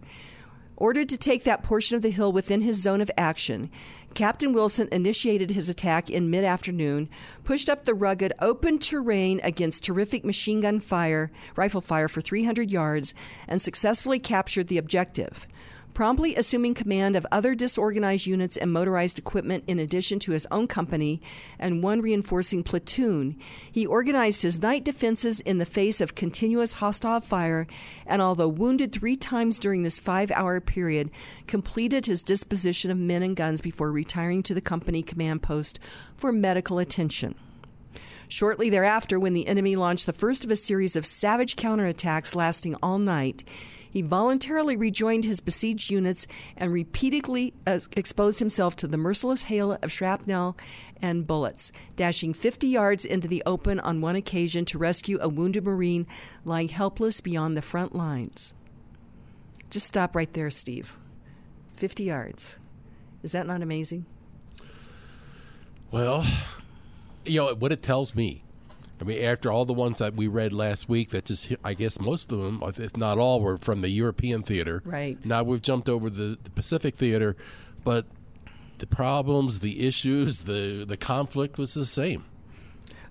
Ordered 0.82 1.10
to 1.10 1.16
take 1.16 1.44
that 1.44 1.62
portion 1.62 1.94
of 1.94 2.02
the 2.02 2.10
hill 2.10 2.32
within 2.32 2.60
his 2.60 2.82
zone 2.82 3.00
of 3.00 3.08
action, 3.16 3.70
Captain 4.14 4.52
Wilson 4.52 4.88
initiated 4.90 5.52
his 5.52 5.68
attack 5.68 6.10
in 6.10 6.28
mid 6.28 6.42
afternoon, 6.42 7.08
pushed 7.44 7.68
up 7.68 7.84
the 7.84 7.94
rugged, 7.94 8.32
open 8.40 8.80
terrain 8.80 9.40
against 9.44 9.84
terrific 9.84 10.24
machine 10.24 10.58
gun 10.58 10.80
fire, 10.80 11.30
rifle 11.54 11.80
fire 11.80 12.08
for 12.08 12.20
300 12.20 12.72
yards, 12.72 13.14
and 13.46 13.62
successfully 13.62 14.18
captured 14.18 14.66
the 14.66 14.76
objective 14.76 15.46
promptly 15.94 16.34
assuming 16.34 16.74
command 16.74 17.16
of 17.16 17.26
other 17.30 17.54
disorganized 17.54 18.26
units 18.26 18.56
and 18.56 18.72
motorized 18.72 19.18
equipment 19.18 19.64
in 19.66 19.78
addition 19.78 20.18
to 20.18 20.32
his 20.32 20.46
own 20.50 20.66
company 20.66 21.20
and 21.58 21.82
one 21.82 22.00
reinforcing 22.00 22.62
platoon. 22.62 23.36
He 23.70 23.86
organized 23.86 24.42
his 24.42 24.62
night 24.62 24.84
defenses 24.84 25.40
in 25.40 25.58
the 25.58 25.64
face 25.64 26.00
of 26.00 26.14
continuous 26.14 26.74
hostile 26.74 27.20
fire 27.20 27.66
and, 28.06 28.22
although 28.22 28.48
wounded 28.48 28.92
three 28.92 29.16
times 29.16 29.58
during 29.58 29.82
this 29.82 30.00
five 30.00 30.30
hour 30.30 30.60
period, 30.60 31.10
completed 31.46 32.06
his 32.06 32.22
disposition 32.22 32.90
of 32.90 32.98
men 32.98 33.22
and 33.22 33.36
guns 33.36 33.60
before 33.60 33.92
retiring 33.92 34.42
to 34.42 34.54
the 34.54 34.60
company 34.60 35.02
command 35.02 35.42
post 35.42 35.78
for 36.16 36.32
medical 36.32 36.78
attention. 36.78 37.34
Shortly 38.32 38.70
thereafter, 38.70 39.20
when 39.20 39.34
the 39.34 39.46
enemy 39.46 39.76
launched 39.76 40.06
the 40.06 40.12
first 40.14 40.42
of 40.42 40.50
a 40.50 40.56
series 40.56 40.96
of 40.96 41.04
savage 41.04 41.54
counterattacks 41.54 42.34
lasting 42.34 42.76
all 42.82 42.98
night, 42.98 43.44
he 43.92 44.00
voluntarily 44.00 44.74
rejoined 44.74 45.26
his 45.26 45.40
besieged 45.40 45.90
units 45.90 46.26
and 46.56 46.72
repeatedly 46.72 47.52
exposed 47.66 48.38
himself 48.38 48.74
to 48.76 48.86
the 48.88 48.96
merciless 48.96 49.42
hail 49.42 49.76
of 49.82 49.92
shrapnel 49.92 50.56
and 51.02 51.26
bullets, 51.26 51.70
dashing 51.94 52.32
50 52.32 52.66
yards 52.66 53.04
into 53.04 53.28
the 53.28 53.42
open 53.44 53.78
on 53.80 54.00
one 54.00 54.16
occasion 54.16 54.64
to 54.64 54.78
rescue 54.78 55.18
a 55.20 55.28
wounded 55.28 55.64
Marine 55.64 56.06
lying 56.46 56.68
helpless 56.68 57.20
beyond 57.20 57.54
the 57.54 57.60
front 57.60 57.94
lines. 57.94 58.54
Just 59.68 59.86
stop 59.86 60.16
right 60.16 60.32
there, 60.32 60.50
Steve. 60.50 60.96
50 61.74 62.04
yards. 62.04 62.56
Is 63.22 63.32
that 63.32 63.46
not 63.46 63.60
amazing? 63.60 64.06
Well, 65.90 66.24
you 67.26 67.40
know, 67.40 67.54
what 67.54 67.72
it 67.72 67.82
tells 67.82 68.14
me 68.14 68.42
I 69.02 69.04
mean, 69.04 69.24
after 69.24 69.50
all 69.50 69.64
the 69.64 69.72
ones 69.72 69.98
that 69.98 70.14
we 70.14 70.28
read 70.28 70.52
last 70.52 70.88
week, 70.88 71.10
that 71.10 71.24
just 71.24 71.52
I 71.64 71.74
guess 71.74 71.98
most 71.98 72.30
of 72.30 72.38
them, 72.38 72.62
if 72.78 72.96
not 72.96 73.18
all, 73.18 73.40
were 73.40 73.58
from 73.58 73.80
the 73.80 73.88
European 73.88 74.44
theater. 74.44 74.80
Right. 74.84 75.22
Now 75.24 75.42
we've 75.42 75.60
jumped 75.60 75.88
over 75.88 76.08
the, 76.08 76.38
the 76.40 76.50
Pacific 76.50 76.94
theater, 76.94 77.36
but 77.82 78.06
the 78.78 78.86
problems, 78.86 79.58
the 79.58 79.88
issues, 79.88 80.44
the 80.44 80.84
the 80.86 80.96
conflict 80.96 81.58
was 81.58 81.74
the 81.74 81.84
same. 81.84 82.24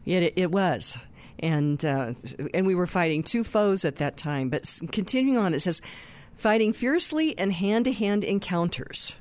Yeah, 0.06 0.20
it, 0.20 0.34
it 0.38 0.52
was. 0.52 0.98
And, 1.40 1.84
uh, 1.84 2.14
and 2.54 2.66
we 2.66 2.74
were 2.74 2.88
fighting 2.88 3.22
two 3.22 3.44
foes 3.44 3.84
at 3.84 3.98
that 3.98 4.16
time. 4.16 4.48
But 4.48 4.80
continuing 4.94 5.38
on, 5.38 5.54
it 5.54 5.60
says, 5.60 5.82
fighting 6.38 6.72
fiercely 6.72 7.38
and 7.38 7.52
hand 7.52 7.86
to 7.86 7.92
hand 7.92 8.24
encounters. 8.24 9.18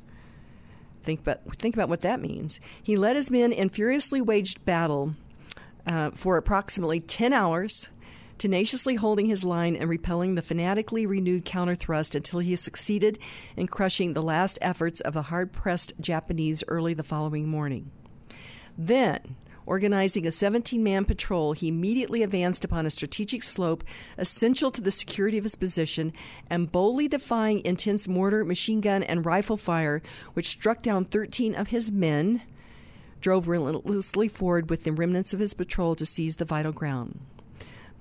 Think 1.03 1.21
about, 1.21 1.41
think 1.57 1.75
about 1.75 1.89
what 1.89 2.03
that 2.03 2.21
means. 2.21 2.61
He 2.81 2.97
led 2.97 3.17
his 3.17 3.31
men 3.31 3.53
in 3.53 3.71
furiously 3.71 4.21
waged 4.21 4.65
battle 4.65 5.17
uh, 5.87 6.11
for 6.11 6.37
approximately 6.37 7.01
10 7.01 7.33
hours, 7.33 7.89
tenaciously 8.39 8.95
holding 8.95 9.27
his 9.27 9.45
line 9.45 9.77
and 9.77 9.89
repelling 9.89 10.35
the 10.35 10.43
fanatically 10.43 11.07
renewed 11.07 11.45
counter 11.45 11.75
thrust 11.75 12.15
until 12.15 12.41
he 12.41 12.57
succeeded 12.57 13.19
in 13.57 13.67
crushing 13.67 14.15
the 14.15 14.23
last 14.23 14.59
efforts 14.63 15.01
of 15.01 15.15
the 15.15 15.23
hard 15.23 15.53
pressed 15.53 15.93
Japanese 16.01 16.65
early 16.69 16.95
the 16.95 17.03
following 17.03 17.49
morning. 17.49 17.91
Then, 18.79 19.37
Organizing 19.71 20.27
a 20.27 20.33
17 20.33 20.83
man 20.83 21.05
patrol, 21.05 21.53
he 21.53 21.69
immediately 21.69 22.25
advanced 22.25 22.65
upon 22.65 22.87
a 22.87 22.91
strategic 22.91 23.45
slope 23.45 23.85
essential 24.19 24.73
to 24.73 24.81
the 24.81 24.91
security 24.91 25.39
of 25.39 25.45
his 25.45 25.55
position 25.55 26.13
and 26.49 26.73
boldly 26.73 27.07
defying 27.07 27.65
intense 27.65 28.09
mortar, 28.09 28.45
machine 28.45 28.81
gun, 28.81 29.05
and 29.05 29.25
rifle 29.25 29.57
fire, 29.57 30.03
which 30.33 30.49
struck 30.49 30.83
down 30.83 31.05
13 31.05 31.55
of 31.55 31.69
his 31.69 31.93
men, 31.93 32.43
drove 33.21 33.49
relentlessly 33.49 34.29
forward 34.29 34.71
with 34.71 34.85
the 34.85 34.93
remnants 34.93 35.33
of 35.33 35.41
his 35.41 35.55
patrol 35.55 35.95
to 35.97 36.07
seize 36.07 36.37
the 36.37 36.45
vital 36.45 36.73
ground. 36.73 37.21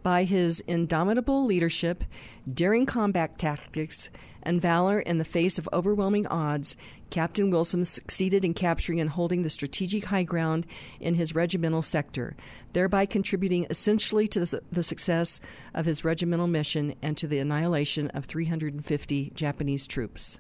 By 0.02 0.24
his 0.24 0.62
indomitable 0.62 1.46
leadership, 1.46 2.04
daring 2.52 2.86
combat 2.86 3.38
tactics, 3.38 4.10
and 4.44 4.62
valor 4.62 5.00
in 5.00 5.18
the 5.18 5.26
face 5.26 5.60
of 5.60 5.70
overwhelming 5.74 6.28
odds, 6.28 6.78
Captain 7.10 7.50
Wilson 7.50 7.86
succeeded 7.86 8.46
in 8.46 8.54
capturing 8.54 9.00
and 9.00 9.10
holding 9.10 9.44
the 9.44 9.50
strategic 9.50 10.06
high 10.06 10.24
ground 10.24 10.66
in 11.00 11.16
his 11.16 11.36
regimental 11.36 11.82
sector, 11.82 12.36
thereby 12.74 13.06
contributing 13.06 13.66
essentially 13.70 14.28
to 14.28 14.40
the, 14.72 14.84
success 14.84 15.40
of 15.74 15.86
his 15.86 16.06
regimental 16.06 16.48
mission 16.48 16.96
and 17.02 17.18
to 17.18 17.28
the 17.28 17.40
annihilation 17.40 18.08
of 18.10 18.26
350 18.26 19.32
Japanese 19.36 19.88
troops. 19.88 20.40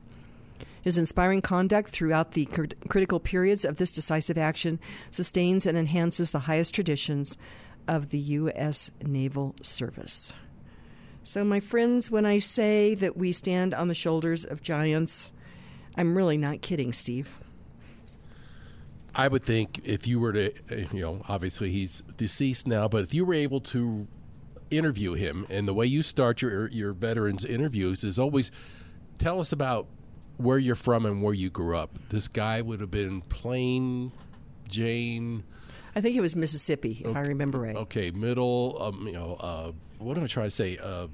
His 0.81 0.97
inspiring 0.97 1.41
conduct 1.41 1.89
throughout 1.89 2.31
the 2.31 2.45
cr- 2.45 2.65
critical 2.87 3.19
periods 3.19 3.65
of 3.65 3.77
this 3.77 3.91
decisive 3.91 4.37
action 4.37 4.79
sustains 5.11 5.65
and 5.65 5.77
enhances 5.77 6.31
the 6.31 6.39
highest 6.39 6.73
traditions 6.73 7.37
of 7.87 8.09
the 8.09 8.19
U.S. 8.19 8.91
Naval 9.03 9.55
Service. 9.61 10.31
So, 11.23 11.43
my 11.43 11.59
friends, 11.59 12.09
when 12.09 12.25
I 12.25 12.39
say 12.39 12.95
that 12.95 13.17
we 13.17 13.31
stand 13.31 13.73
on 13.73 13.87
the 13.87 13.93
shoulders 13.93 14.45
of 14.45 14.61
giants, 14.61 15.33
I'm 15.95 16.15
really 16.15 16.37
not 16.37 16.61
kidding, 16.61 16.93
Steve. 16.93 17.29
I 19.13 19.27
would 19.27 19.43
think 19.43 19.81
if 19.83 20.07
you 20.07 20.19
were 20.19 20.33
to, 20.33 20.53
eh, 20.71 20.85
you 20.93 21.01
know, 21.01 21.21
obviously 21.27 21.71
he's 21.71 22.03
deceased 22.15 22.67
now, 22.67 22.87
but 22.87 23.03
if 23.03 23.13
you 23.13 23.25
were 23.25 23.33
able 23.33 23.59
to 23.61 24.07
interview 24.71 25.13
him, 25.13 25.45
and 25.49 25.67
the 25.67 25.73
way 25.73 25.85
you 25.85 26.03
start 26.03 26.41
your 26.41 26.67
your 26.69 26.93
veterans 26.93 27.43
interviews 27.43 28.03
is 28.03 28.19
always 28.19 28.51
tell 29.17 29.41
us 29.41 29.51
about 29.51 29.87
where 30.39 30.57
you're 30.57 30.75
from 30.75 31.05
and 31.05 31.21
where 31.21 31.33
you 31.33 31.49
grew 31.49 31.77
up. 31.77 31.91
This 32.09 32.29
guy 32.29 32.61
would 32.61 32.79
have 32.79 32.89
been 32.89 33.21
plain 33.21 34.11
Jane. 34.69 35.43
I 35.95 36.01
think 36.01 36.15
it 36.15 36.21
was 36.21 36.35
Mississippi, 36.35 37.01
if 37.01 37.07
okay, 37.07 37.19
I 37.19 37.23
remember 37.23 37.59
right. 37.59 37.75
Okay, 37.75 38.11
middle, 38.11 38.77
um, 38.81 39.05
you 39.05 39.13
know, 39.13 39.35
uh, 39.39 39.71
what 39.97 40.17
am 40.17 40.23
I 40.23 40.27
trying 40.27 40.47
to 40.47 40.55
say? 40.55 40.77
Uh, 40.77 41.07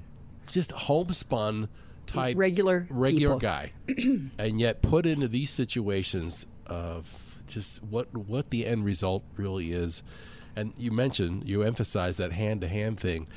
just 0.48 0.70
homespun 0.70 1.68
type 2.06 2.36
regular 2.36 2.86
regular 2.88 3.34
people. 3.34 3.40
guy, 3.40 3.72
and 4.38 4.60
yet 4.60 4.80
put 4.80 5.06
into 5.06 5.26
these 5.26 5.50
situations 5.50 6.46
of 6.66 7.08
just 7.48 7.82
what 7.82 8.16
what 8.16 8.50
the 8.50 8.64
end 8.64 8.84
result 8.84 9.24
really 9.36 9.72
is. 9.72 10.04
And 10.54 10.72
you 10.78 10.92
mentioned 10.92 11.48
you 11.48 11.62
emphasize 11.62 12.16
that 12.18 12.32
hand 12.32 12.60
to 12.60 12.68
hand 12.68 13.00
thing. 13.00 13.28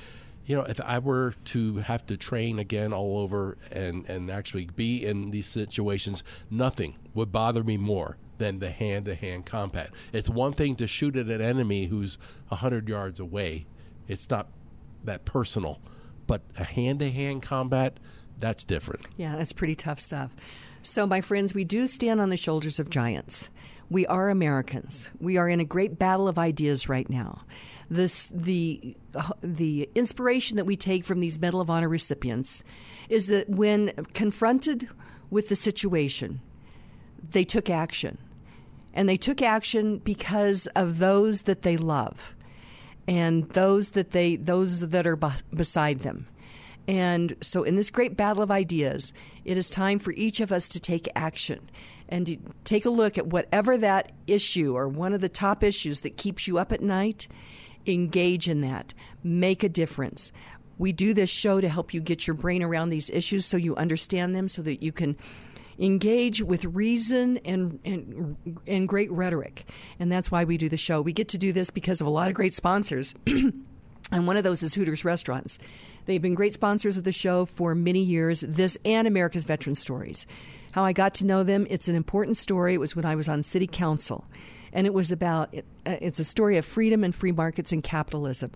You 0.49 0.55
know, 0.55 0.63
if 0.63 0.81
I 0.81 0.97
were 0.97 1.35
to 1.45 1.75
have 1.75 2.07
to 2.07 2.17
train 2.17 2.57
again 2.57 2.91
all 2.91 3.19
over 3.19 3.55
and 3.71 4.09
and 4.09 4.31
actually 4.31 4.65
be 4.65 5.05
in 5.05 5.29
these 5.29 5.47
situations, 5.47 6.23
nothing 6.49 6.95
would 7.13 7.31
bother 7.31 7.63
me 7.63 7.77
more 7.77 8.17
than 8.39 8.57
the 8.57 8.71
hand 8.71 9.05
to 9.05 9.13
hand 9.13 9.45
combat. 9.45 9.91
It's 10.11 10.27
one 10.27 10.53
thing 10.53 10.75
to 10.77 10.87
shoot 10.87 11.15
at 11.15 11.27
an 11.27 11.39
enemy 11.39 11.85
who's 11.85 12.17
a 12.49 12.55
hundred 12.55 12.89
yards 12.89 13.19
away. 13.19 13.67
It's 14.07 14.27
not 14.31 14.47
that 15.03 15.23
personal. 15.23 15.79
But 16.25 16.41
a 16.57 16.63
hand 16.63 16.97
to 16.99 17.11
hand 17.11 17.43
combat, 17.43 17.99
that's 18.39 18.63
different. 18.63 19.05
Yeah, 19.17 19.35
that's 19.35 19.53
pretty 19.53 19.75
tough 19.75 19.99
stuff. 19.99 20.35
So, 20.81 21.05
my 21.05 21.21
friends, 21.21 21.53
we 21.53 21.63
do 21.63 21.85
stand 21.85 22.19
on 22.19 22.31
the 22.31 22.37
shoulders 22.37 22.79
of 22.79 22.89
giants. 22.89 23.51
We 23.87 24.07
are 24.07 24.29
Americans. 24.29 25.11
We 25.19 25.37
are 25.37 25.47
in 25.47 25.59
a 25.59 25.65
great 25.65 25.99
battle 25.99 26.27
of 26.27 26.39
ideas 26.39 26.89
right 26.89 27.07
now. 27.07 27.43
This 27.89 28.29
the 28.29 28.95
the 29.41 29.89
inspiration 29.95 30.57
that 30.57 30.65
we 30.65 30.75
take 30.75 31.05
from 31.05 31.19
these 31.19 31.39
Medal 31.39 31.61
of 31.61 31.69
Honor 31.69 31.89
recipients 31.89 32.63
is 33.09 33.27
that 33.27 33.49
when 33.49 33.91
confronted 34.13 34.87
with 35.29 35.49
the 35.49 35.55
situation, 35.55 36.41
they 37.31 37.43
took 37.43 37.69
action. 37.69 38.17
And 38.93 39.07
they 39.07 39.17
took 39.17 39.41
action 39.41 39.99
because 39.99 40.67
of 40.67 40.99
those 40.99 41.43
that 41.43 41.61
they 41.61 41.77
love 41.77 42.35
and 43.07 43.49
those 43.49 43.89
that 43.89 44.11
they 44.11 44.35
those 44.35 44.89
that 44.89 45.07
are 45.07 45.19
beside 45.53 45.99
them. 45.99 46.27
And 46.87 47.35
so 47.41 47.63
in 47.63 47.75
this 47.75 47.91
great 47.91 48.17
battle 48.17 48.41
of 48.41 48.49
ideas, 48.49 49.13
it 49.45 49.57
is 49.57 49.69
time 49.69 49.99
for 49.99 50.11
each 50.13 50.39
of 50.39 50.51
us 50.51 50.69
to 50.69 50.79
take 50.79 51.07
action 51.15 51.69
and 52.07 52.53
take 52.63 52.85
a 52.85 52.89
look 52.89 53.17
at 53.17 53.27
whatever 53.27 53.77
that 53.77 54.11
issue 54.25 54.75
or 54.75 54.87
one 54.87 55.13
of 55.13 55.21
the 55.21 55.29
top 55.29 55.63
issues 55.63 56.01
that 56.01 56.17
keeps 56.17 56.47
you 56.47 56.57
up 56.57 56.71
at 56.71 56.81
night, 56.81 57.27
engage 57.93 58.47
in 58.47 58.61
that. 58.61 58.93
Make 59.23 59.63
a 59.63 59.69
difference. 59.69 60.31
We 60.77 60.93
do 60.93 61.13
this 61.13 61.29
show 61.29 61.59
to 61.59 61.67
help 61.67 61.93
you 61.93 62.01
get 62.01 62.25
your 62.25 62.35
brain 62.35 62.63
around 62.63 62.89
these 62.89 63.09
issues 63.09 63.45
so 63.45 63.57
you 63.57 63.75
understand 63.75 64.33
them 64.35 64.47
so 64.47 64.61
that 64.61 64.81
you 64.81 64.91
can 64.91 65.17
engage 65.77 66.43
with 66.43 66.65
reason 66.65 67.37
and, 67.39 67.79
and, 67.85 68.59
and 68.67 68.87
great 68.87 69.11
rhetoric. 69.11 69.65
And 69.99 70.11
that's 70.11 70.31
why 70.31 70.43
we 70.43 70.57
do 70.57 70.69
the 70.69 70.77
show. 70.77 71.01
We 71.01 71.13
get 71.13 71.29
to 71.29 71.37
do 71.37 71.53
this 71.53 71.69
because 71.69 72.01
of 72.01 72.07
a 72.07 72.09
lot 72.09 72.27
of 72.27 72.33
great 72.33 72.53
sponsors. 72.53 73.15
and 73.27 74.27
one 74.27 74.37
of 74.37 74.43
those 74.43 74.61
is 74.61 74.73
Hooters 74.73 75.05
Restaurants. 75.05 75.59
They've 76.05 76.21
been 76.21 76.35
great 76.35 76.53
sponsors 76.53 76.97
of 76.97 77.03
the 77.03 77.11
show 77.11 77.45
for 77.45 77.75
many 77.75 78.03
years, 78.03 78.41
this 78.41 78.77
and 78.83 79.07
America's 79.07 79.43
Veteran 79.45 79.75
Stories. 79.75 80.25
How 80.73 80.83
I 80.83 80.93
got 80.93 81.15
to 81.15 81.25
know 81.25 81.43
them, 81.43 81.65
it's 81.69 81.87
an 81.87 81.95
important 81.95 82.37
story. 82.37 82.73
It 82.73 82.79
was 82.79 82.95
when 82.95 83.05
I 83.05 83.15
was 83.15 83.29
on 83.29 83.41
city 83.41 83.67
council. 83.67 84.25
And 84.73 84.85
it 84.85 84.93
was 84.93 85.11
about, 85.11 85.53
uh, 85.55 85.61
it's 85.85 86.19
a 86.19 86.23
story 86.25 86.57
of 86.57 86.65
freedom 86.65 87.03
and 87.03 87.13
free 87.13 87.31
markets 87.31 87.71
and 87.71 87.83
capitalism. 87.83 88.51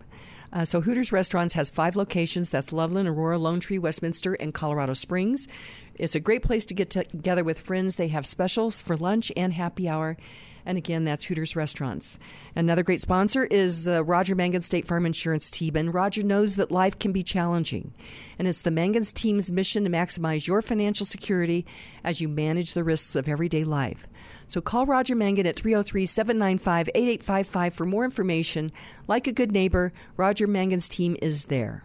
Uh, 0.51 0.63
so 0.63 0.81
Hooters 0.81 1.11
Restaurants 1.11 1.55
has 1.55 1.71
five 1.71 1.95
locations. 1.95 2.51
That's 2.51 2.71
Loveland, 2.71 3.09
Aurora, 3.09 3.39
Lone 3.39 3.59
Tree, 3.59 3.79
Westminster, 3.79 4.35
and 4.35 4.53
Colorado 4.53 4.93
Springs. 4.93 5.47
It's 5.95 6.15
a 6.15 6.19
great 6.19 6.41
place 6.41 6.65
to 6.67 6.73
get 6.73 6.89
together 6.89 7.43
with 7.43 7.59
friends. 7.59 7.95
They 7.95 8.07
have 8.07 8.25
specials 8.25 8.81
for 8.81 8.97
lunch 8.97 9.31
and 9.37 9.53
happy 9.53 9.87
hour. 9.87 10.17
And 10.65 10.77
again, 10.77 11.03
that's 11.03 11.25
Hooters 11.25 11.55
Restaurants. 11.55 12.17
Another 12.55 12.83
great 12.83 13.01
sponsor 13.01 13.43
is 13.43 13.87
uh, 13.87 14.03
Roger 14.03 14.33
Mangan 14.33 14.61
State 14.61 14.87
Farm 14.87 15.05
Insurance 15.05 15.51
Team. 15.51 15.75
And 15.75 15.93
Roger 15.93 16.23
knows 16.23 16.55
that 16.55 16.71
life 16.71 16.97
can 16.97 17.11
be 17.11 17.21
challenging. 17.21 17.93
And 18.39 18.47
it's 18.47 18.61
the 18.61 18.71
Mangan's 18.71 19.11
team's 19.11 19.51
mission 19.51 19.83
to 19.83 19.89
maximize 19.89 20.47
your 20.47 20.61
financial 20.61 21.05
security 21.05 21.65
as 22.03 22.21
you 22.21 22.29
manage 22.29 22.73
the 22.73 22.83
risks 22.83 23.15
of 23.15 23.27
everyday 23.27 23.65
life. 23.65 24.07
So 24.47 24.61
call 24.61 24.85
Roger 24.85 25.15
Mangan 25.15 25.47
at 25.47 25.57
303 25.57 26.05
795 26.05 26.89
8855 26.95 27.75
for 27.75 27.85
more 27.85 28.05
information. 28.05 28.71
Like 29.07 29.27
a 29.27 29.33
good 29.33 29.51
neighbor, 29.51 29.91
Roger 30.15 30.47
Mangan's 30.47 30.87
team 30.87 31.17
is 31.21 31.45
there. 31.45 31.83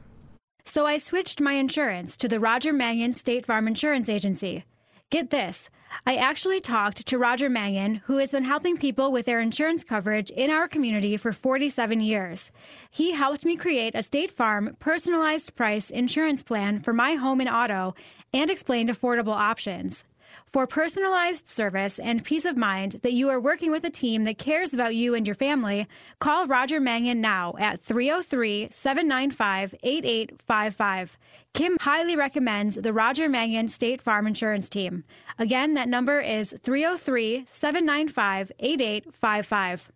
So 0.68 0.84
I 0.84 0.98
switched 0.98 1.40
my 1.40 1.54
insurance 1.54 2.14
to 2.18 2.28
the 2.28 2.38
Roger 2.38 2.74
Mangan 2.74 3.14
State 3.14 3.46
Farm 3.46 3.66
Insurance 3.66 4.06
Agency. 4.06 4.64
Get 5.08 5.30
this. 5.30 5.70
I 6.04 6.16
actually 6.16 6.60
talked 6.60 7.06
to 7.06 7.16
Roger 7.16 7.48
Mangan, 7.48 8.02
who 8.04 8.18
has 8.18 8.32
been 8.32 8.44
helping 8.44 8.76
people 8.76 9.10
with 9.10 9.24
their 9.24 9.40
insurance 9.40 9.82
coverage 9.82 10.28
in 10.28 10.50
our 10.50 10.68
community 10.68 11.16
for 11.16 11.32
47 11.32 12.02
years. 12.02 12.50
He 12.90 13.12
helped 13.12 13.46
me 13.46 13.56
create 13.56 13.94
a 13.94 14.02
State 14.02 14.30
Farm 14.30 14.76
personalized 14.78 15.56
price 15.56 15.88
insurance 15.88 16.42
plan 16.42 16.80
for 16.80 16.92
my 16.92 17.14
home 17.14 17.40
and 17.40 17.48
auto 17.48 17.94
and 18.34 18.50
explained 18.50 18.90
affordable 18.90 19.34
options. 19.34 20.04
For 20.52 20.66
personalized 20.66 21.48
service 21.48 21.98
and 21.98 22.24
peace 22.24 22.46
of 22.46 22.56
mind 22.56 23.00
that 23.02 23.12
you 23.12 23.28
are 23.28 23.40
working 23.40 23.70
with 23.70 23.84
a 23.84 23.90
team 23.90 24.24
that 24.24 24.38
cares 24.38 24.72
about 24.72 24.94
you 24.94 25.14
and 25.14 25.26
your 25.26 25.34
family, 25.34 25.86
call 26.20 26.46
Roger 26.46 26.80
Mangan 26.80 27.20
now 27.20 27.54
at 27.58 27.82
303 27.82 28.68
795 28.70 29.74
8855. 29.82 31.18
Kim 31.52 31.76
highly 31.80 32.16
recommends 32.16 32.76
the 32.76 32.92
Roger 32.92 33.28
Mangan 33.28 33.68
State 33.68 34.00
Farm 34.00 34.26
Insurance 34.26 34.70
Team. 34.70 35.04
Again, 35.38 35.74
that 35.74 35.88
number 35.88 36.20
is 36.20 36.54
303 36.62 37.44
795 37.46 38.52
8855. 38.58 39.92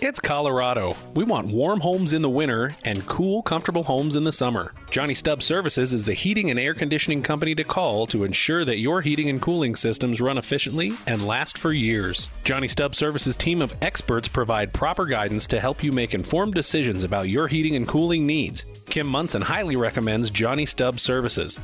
It's 0.00 0.20
Colorado. 0.20 0.94
We 1.14 1.24
want 1.24 1.48
warm 1.48 1.80
homes 1.80 2.12
in 2.12 2.22
the 2.22 2.30
winter 2.30 2.70
and 2.84 3.04
cool, 3.06 3.42
comfortable 3.42 3.82
homes 3.82 4.14
in 4.14 4.22
the 4.22 4.32
summer. 4.32 4.72
Johnny 4.92 5.14
Stubbs 5.14 5.44
Services 5.44 5.92
is 5.92 6.04
the 6.04 6.14
heating 6.14 6.50
and 6.50 6.58
air 6.58 6.72
conditioning 6.72 7.22
company 7.22 7.54
to 7.56 7.64
call 7.64 8.06
to 8.06 8.22
ensure 8.22 8.64
that 8.64 8.78
your 8.78 9.02
heating 9.02 9.28
and 9.28 9.42
cooling 9.42 9.74
systems 9.74 10.20
run 10.20 10.38
efficiently 10.38 10.92
and 11.06 11.26
last 11.26 11.58
for 11.58 11.72
years. 11.72 12.28
Johnny 12.44 12.68
Stubbs 12.68 12.96
Services 12.96 13.34
team 13.34 13.60
of 13.60 13.74
experts 13.82 14.28
provide 14.28 14.72
proper 14.72 15.04
guidance 15.04 15.48
to 15.48 15.60
help 15.60 15.82
you 15.82 15.90
make 15.90 16.14
informed 16.14 16.54
decisions 16.54 17.02
about 17.02 17.28
your 17.28 17.48
heating 17.48 17.74
and 17.74 17.88
cooling 17.88 18.24
needs. 18.24 18.66
Kim 18.88 19.06
Monson 19.06 19.42
highly 19.42 19.74
recommends 19.74 20.30
Johnny 20.30 20.64
Stubbs 20.64 21.02
Services. 21.02 21.58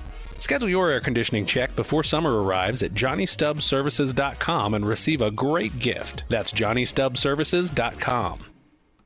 Schedule 0.44 0.68
your 0.68 0.90
air 0.90 1.00
conditioning 1.00 1.46
check 1.46 1.74
before 1.74 2.04
summer 2.04 2.42
arrives 2.42 2.82
at 2.82 2.92
JohnnyStubbsServices.com 2.92 4.74
and 4.74 4.86
receive 4.86 5.22
a 5.22 5.30
great 5.30 5.78
gift. 5.78 6.24
That's 6.28 6.52
JohnnyStubbsServices.com. 6.52 8.44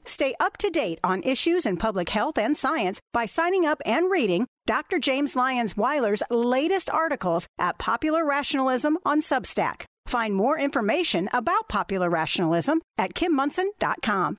Stay 0.05 0.35
up 0.41 0.57
to 0.57 0.69
date 0.69 0.99
on 1.05 1.23
issues 1.23 1.65
in 1.65 1.77
public 1.77 2.09
health 2.09 2.39
and 2.39 2.57
science 2.57 3.01
by 3.13 3.27
signing 3.27 3.65
up 3.67 3.81
and 3.87 4.11
reading 4.11 4.49
Dr. 4.67 4.99
James 4.99 5.37
Lyons 5.37 5.77
Weiler's 5.77 6.25
latest 6.29 6.91
articles 6.91 7.47
at 7.57 7.79
Popular 7.79 8.25
Rationalism 8.27 8.99
on 9.05 9.21
Substack. 9.21 9.85
Find 10.07 10.35
more 10.35 10.59
information 10.59 11.29
about 11.33 11.69
popular 11.69 12.11
rationalism 12.11 12.81
at 12.99 13.15
kimmonson.com. 13.15 14.39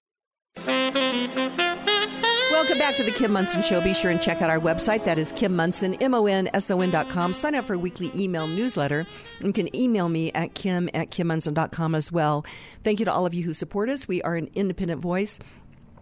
Welcome 2.52 2.78
back 2.78 2.98
to 2.98 3.04
the 3.04 3.14
Kim 3.16 3.32
Monson 3.32 3.62
Show. 3.62 3.82
Be 3.82 3.94
sure 3.94 4.12
and 4.12 4.22
check 4.22 4.42
out 4.42 4.50
our 4.50 4.60
website. 4.60 5.06
That 5.06 5.18
is 5.18 5.32
Kim 5.32 5.56
Monson, 5.56 5.94
M-O-N-S-O-N 5.96 6.92
dot 6.92 7.10
com. 7.10 7.34
Sign 7.34 7.56
up 7.56 7.66
for 7.66 7.76
a 7.76 7.80
weekly 7.80 8.12
email 8.14 8.48
newsletter. 8.48 9.08
You 9.42 9.54
can 9.54 9.74
email 9.76 10.10
me 10.10 10.32
at 10.34 10.56
kim 10.56 10.90
at 10.94 11.10
kimmonson.com 11.12 11.96
as 11.96 12.12
well. 12.12 12.46
Thank 12.84 13.00
you 13.00 13.06
to 13.06 13.14
all 13.14 13.26
of 13.26 13.34
you 13.34 13.44
who 13.44 13.54
support 13.54 13.90
us. 13.90 14.08
We 14.08 14.22
are 14.24 14.36
an 14.36 14.50
independent 14.56 15.02
voice. 15.02 15.40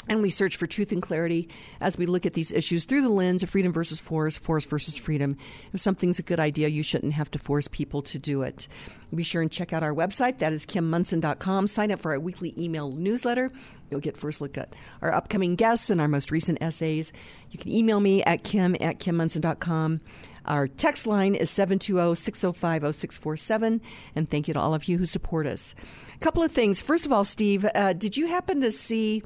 And 0.09 0.21
we 0.21 0.29
search 0.29 0.55
for 0.55 0.67
truth 0.67 0.93
and 0.93 1.01
clarity 1.01 1.49
as 1.81 1.97
we 1.97 2.05
look 2.05 2.25
at 2.25 2.33
these 2.33 2.51
issues 2.51 2.85
through 2.85 3.01
the 3.01 3.09
lens 3.09 3.43
of 3.43 3.49
freedom 3.49 3.73
versus 3.73 3.99
force, 3.99 4.37
force 4.37 4.63
versus 4.63 4.97
freedom. 4.97 5.35
If 5.73 5.81
something's 5.81 6.17
a 6.17 6.23
good 6.23 6.39
idea, 6.39 6.69
you 6.69 6.81
shouldn't 6.81 7.13
have 7.13 7.29
to 7.31 7.39
force 7.39 7.67
people 7.67 8.01
to 8.03 8.17
do 8.17 8.41
it. 8.41 8.69
Be 9.13 9.23
sure 9.23 9.41
and 9.41 9.51
check 9.51 9.73
out 9.73 9.83
our 9.83 9.93
website. 9.93 10.39
That 10.39 10.53
is 10.53 10.65
kimmonson.com. 10.65 11.67
Sign 11.67 11.91
up 11.91 11.99
for 11.99 12.11
our 12.11 12.19
weekly 12.19 12.53
email 12.57 12.91
newsletter. 12.91 13.51
You'll 13.89 14.01
get 14.01 14.17
first 14.17 14.41
look 14.41 14.57
at 14.57 14.75
our 15.01 15.13
upcoming 15.13 15.55
guests 15.55 15.89
and 15.89 16.01
our 16.01 16.07
most 16.07 16.29
recent 16.29 16.61
essays. 16.61 17.13
You 17.51 17.59
can 17.59 17.71
email 17.71 17.99
me 17.99 18.21
at 18.23 18.43
kim 18.43 18.75
at 18.81 18.99
kimmonson.com. 18.99 20.01
Our 20.45 20.67
text 20.67 21.07
line 21.07 21.35
is 21.35 21.49
720 21.49 22.15
605 22.15 22.95
0647. 22.95 23.81
And 24.15 24.29
thank 24.29 24.47
you 24.47 24.53
to 24.53 24.59
all 24.59 24.73
of 24.73 24.85
you 24.85 24.97
who 24.97 25.05
support 25.05 25.45
us. 25.45 25.75
A 26.15 26.19
couple 26.19 26.43
of 26.43 26.51
things. 26.51 26.81
First 26.81 27.05
of 27.05 27.11
all, 27.11 27.23
Steve, 27.23 27.65
uh, 27.75 27.93
did 27.93 28.17
you 28.17 28.27
happen 28.27 28.61
to 28.61 28.71
see 28.71 29.23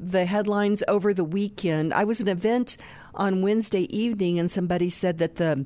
the 0.00 0.24
headlines 0.24 0.82
over 0.88 1.14
the 1.14 1.24
weekend? 1.24 1.94
I 1.94 2.04
was 2.04 2.20
at 2.20 2.26
an 2.26 2.32
event 2.32 2.76
on 3.14 3.42
Wednesday 3.42 3.82
evening, 3.96 4.38
and 4.38 4.50
somebody 4.50 4.88
said 4.88 5.18
that 5.18 5.36
the 5.36 5.64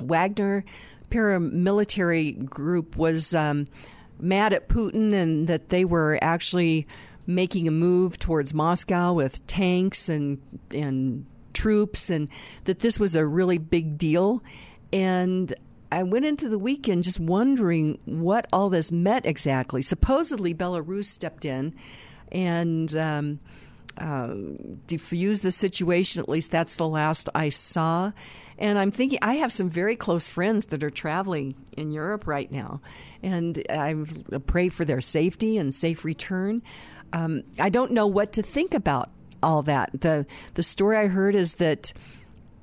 Wagner 0.00 0.64
paramilitary 1.14 2.44
group 2.44 2.96
was 2.96 3.34
um, 3.34 3.68
mad 4.18 4.52
at 4.52 4.68
Putin 4.68 5.12
and 5.12 5.46
that 5.46 5.68
they 5.68 5.84
were 5.84 6.18
actually 6.20 6.88
making 7.26 7.68
a 7.68 7.70
move 7.70 8.18
towards 8.18 8.52
Moscow 8.52 9.12
with 9.12 9.46
tanks 9.46 10.08
and 10.08 10.40
and 10.72 11.24
troops 11.52 12.10
and 12.10 12.28
that 12.64 12.80
this 12.80 12.98
was 12.98 13.14
a 13.14 13.24
really 13.24 13.58
big 13.58 13.96
deal 13.96 14.42
and 14.92 15.54
I 15.92 16.02
went 16.02 16.24
into 16.24 16.48
the 16.48 16.58
weekend 16.58 17.04
just 17.04 17.20
wondering 17.20 18.00
what 18.04 18.48
all 18.52 18.68
this 18.68 18.90
meant 18.90 19.26
exactly. 19.26 19.80
Supposedly, 19.80 20.52
Belarus 20.52 21.04
stepped 21.04 21.44
in 21.44 21.72
and 22.32 22.96
um, 22.96 23.38
uh, 23.98 24.34
defused 24.86 25.42
the 25.42 25.52
situation. 25.52 26.20
At 26.20 26.28
least 26.28 26.50
that's 26.50 26.76
the 26.76 26.88
last 26.88 27.28
I 27.34 27.48
saw. 27.48 28.12
And 28.58 28.78
I'm 28.78 28.90
thinking, 28.90 29.18
I 29.22 29.34
have 29.34 29.52
some 29.52 29.68
very 29.68 29.96
close 29.96 30.28
friends 30.28 30.66
that 30.66 30.84
are 30.84 30.90
traveling 30.90 31.54
in 31.76 31.90
Europe 31.90 32.26
right 32.26 32.50
now, 32.50 32.80
and 33.22 33.62
I 33.68 33.96
pray 34.46 34.68
for 34.68 34.84
their 34.84 35.00
safety 35.00 35.58
and 35.58 35.74
safe 35.74 36.04
return. 36.04 36.62
Um, 37.12 37.42
I 37.58 37.68
don't 37.68 37.92
know 37.92 38.06
what 38.06 38.32
to 38.34 38.42
think 38.42 38.74
about 38.74 39.10
all 39.42 39.62
that. 39.62 39.90
the 40.00 40.26
The 40.54 40.62
story 40.62 40.96
I 40.96 41.08
heard 41.08 41.34
is 41.34 41.54
that 41.54 41.92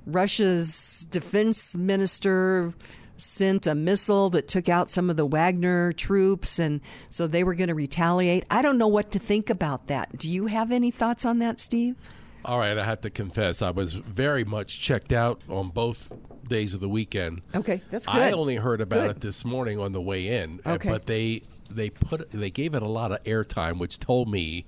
Russia's 0.06 1.06
defense 1.10 1.76
minister 1.76 2.74
sent 3.22 3.68
a 3.68 3.76
missile 3.76 4.30
that 4.32 4.48
took 4.48 4.68
out 4.68 4.90
some 4.90 5.10
of 5.10 5.18
the 5.18 5.26
Wagner 5.26 5.92
troops, 5.94 6.60
and 6.60 6.82
so 7.10 7.28
they 7.28 7.44
were 7.44 7.56
going 7.56 7.68
to 7.70 7.76
retaliate. 7.76 8.46
I 8.50 8.62
don't 8.62 8.78
know 8.78 8.88
what 8.88 9.12
to 9.12 9.20
think 9.20 9.50
about 9.50 9.88
that. 9.88 10.18
Do 10.18 10.30
you 10.30 10.48
have 10.48 10.72
any 10.72 10.92
thoughts 10.92 11.26
on 11.26 11.40
that, 11.40 11.60
Steve? 11.60 11.96
All 12.44 12.58
right, 12.58 12.76
I 12.78 12.84
have 12.84 13.02
to 13.02 13.12
confess, 13.12 13.62
I 13.62 13.70
was 13.70 13.94
very 13.94 14.44
much 14.44 14.80
checked 14.80 15.14
out 15.14 15.42
on 15.48 15.70
both 15.70 16.10
days 16.48 16.74
of 16.74 16.80
the 16.80 16.90
weekend. 16.90 17.42
Okay, 17.56 17.82
that's 17.92 18.08
good. 18.08 18.16
I 18.16 18.32
only 18.32 18.56
heard 18.56 18.82
about 18.82 19.02
Good. 19.08 19.12
it 19.18 19.22
this 19.22 19.46
morning 19.46 19.80
on 19.80 19.92
the 19.92 20.02
way 20.02 20.28
in, 20.42 20.60
uh, 20.66 20.72
Okay. 20.72 20.90
but 20.90 21.06
they 21.06 21.44
they 21.70 21.92
put 21.92 22.30
they 22.32 22.50
gave 22.50 22.74
it 22.74 22.82
a 22.82 22.88
lot 22.88 23.12
of 23.12 23.24
airtime, 23.26 23.78
which 23.78 24.00
told 24.00 24.28
me 24.30 24.66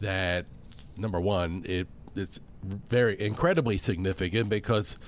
that 0.00 0.46
number 0.96 1.20
one, 1.20 1.62
it 1.66 1.88
it's 2.16 2.40
very 2.64 3.20
incredibly 3.20 3.76
significant 3.76 4.48
because 4.48 4.98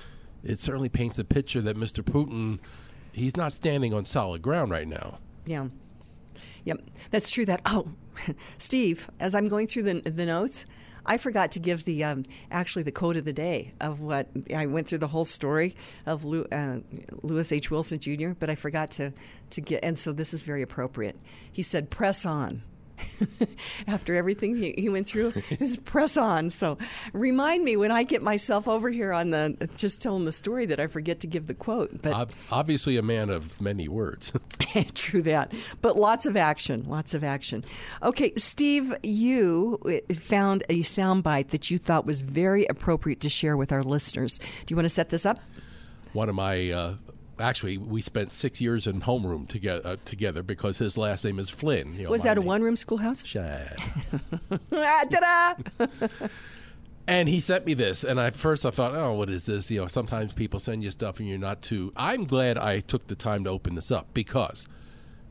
it 0.43 0.59
certainly 0.59 0.89
paints 0.89 1.17
a 1.19 1.23
picture 1.23 1.61
that 1.61 1.75
Mr. 1.77 2.03
Putin 2.03 2.59
he's 3.13 3.37
not 3.37 3.53
standing 3.53 3.93
on 3.93 4.05
solid 4.05 4.41
ground 4.41 4.71
right 4.71 4.87
now. 4.87 5.19
Yeah. 5.45 5.67
Yep, 6.65 6.81
that's 7.11 7.29
true. 7.29 7.45
That 7.45 7.61
oh, 7.65 7.87
Steve, 8.57 9.09
as 9.19 9.35
I'm 9.35 9.47
going 9.47 9.67
through 9.67 9.83
the 9.83 10.09
the 10.09 10.25
notes, 10.25 10.65
I 11.05 11.17
forgot 11.17 11.51
to 11.51 11.59
give 11.59 11.85
the 11.85 12.03
um, 12.03 12.23
actually 12.51 12.83
the 12.83 12.91
quote 12.91 13.17
of 13.17 13.25
the 13.25 13.33
day 13.33 13.73
of 13.81 13.99
what 13.99 14.27
I 14.55 14.65
went 14.67 14.87
through 14.87 14.99
the 14.99 15.07
whole 15.07 15.25
story 15.25 15.75
of 16.05 16.23
Lew, 16.23 16.45
uh, 16.51 16.79
Louis 17.21 17.51
H. 17.51 17.69
Wilson 17.69 17.99
Jr. 17.99 18.31
But 18.39 18.49
I 18.49 18.55
forgot 18.55 18.91
to 18.91 19.13
to 19.51 19.61
get, 19.61 19.83
and 19.83 19.97
so 19.97 20.13
this 20.13 20.33
is 20.33 20.43
very 20.43 20.61
appropriate. 20.61 21.17
He 21.51 21.63
said, 21.63 21.89
"Press 21.89 22.25
on." 22.25 22.61
After 23.87 24.15
everything 24.15 24.55
he, 24.55 24.73
he 24.77 24.89
went 24.89 25.07
through, 25.07 25.33
just 25.57 25.83
press 25.83 26.17
on. 26.17 26.49
So, 26.49 26.77
remind 27.13 27.63
me 27.63 27.75
when 27.75 27.91
I 27.91 28.03
get 28.03 28.21
myself 28.21 28.67
over 28.67 28.89
here 28.89 29.11
on 29.13 29.31
the 29.31 29.69
just 29.75 30.01
telling 30.01 30.25
the 30.25 30.31
story 30.31 30.65
that 30.67 30.79
I 30.79 30.87
forget 30.87 31.19
to 31.21 31.27
give 31.27 31.47
the 31.47 31.53
quote. 31.53 32.01
But 32.01 32.13
Ob- 32.13 32.31
obviously, 32.51 32.97
a 32.97 33.01
man 33.01 33.29
of 33.29 33.59
many 33.61 33.87
words. 33.87 34.31
True 34.93 35.21
that. 35.23 35.53
But 35.81 35.95
lots 35.95 36.25
of 36.25 36.37
action, 36.37 36.87
lots 36.87 37.13
of 37.13 37.23
action. 37.23 37.63
Okay, 38.01 38.33
Steve, 38.35 38.95
you 39.03 39.79
uh, 39.85 40.13
found 40.13 40.63
a 40.69 40.79
soundbite 40.79 41.49
that 41.49 41.69
you 41.69 41.77
thought 41.77 42.05
was 42.05 42.21
very 42.21 42.65
appropriate 42.65 43.19
to 43.21 43.29
share 43.29 43.57
with 43.57 43.71
our 43.71 43.83
listeners. 43.83 44.39
Do 44.39 44.71
you 44.71 44.75
want 44.75 44.85
to 44.85 44.89
set 44.89 45.09
this 45.09 45.25
up? 45.25 45.39
one 46.13 46.29
of 46.29 46.35
my 46.35 46.69
uh, 46.71 46.95
actually 47.39 47.77
we 47.77 48.01
spent 48.01 48.31
six 48.31 48.61
years 48.61 48.87
in 48.87 49.01
homeroom 49.01 49.47
together 49.47 49.81
uh, 49.87 49.95
together 50.05 50.43
because 50.43 50.77
his 50.77 50.97
last 50.97 51.25
name 51.25 51.39
is 51.39 51.49
Flynn. 51.49 51.93
You 51.95 52.03
know, 52.05 52.11
Was 52.11 52.23
that 52.23 52.37
a 52.37 52.39
name. 52.41 52.47
one 52.47 52.61
room 52.63 52.75
schoolhouse? 52.75 53.25
Shut. 53.25 53.79
Ah! 54.73 55.55
And 57.05 57.27
he 57.27 57.41
sent 57.41 57.65
me 57.65 57.73
this, 57.73 58.05
and 58.05 58.17
at 58.17 58.33
first 58.33 58.65
I 58.65 58.69
thought, 58.69 58.95
oh, 58.95 59.11
what 59.13 59.29
is 59.29 59.45
this? 59.45 59.69
You 59.69 59.81
know, 59.81 59.87
sometimes 59.87 60.31
people 60.31 60.57
send 60.59 60.83
you 60.83 60.89
stuff 60.89 61.19
and 61.19 61.27
you're 61.27 61.37
not 61.37 61.61
too. 61.61 61.91
I'm 61.97 62.23
glad 62.23 62.57
I 62.57 62.79
took 62.79 63.07
the 63.07 63.15
time 63.15 63.43
to 63.43 63.49
open 63.49 63.75
this 63.75 63.91
up 63.91 64.07
because, 64.13 64.67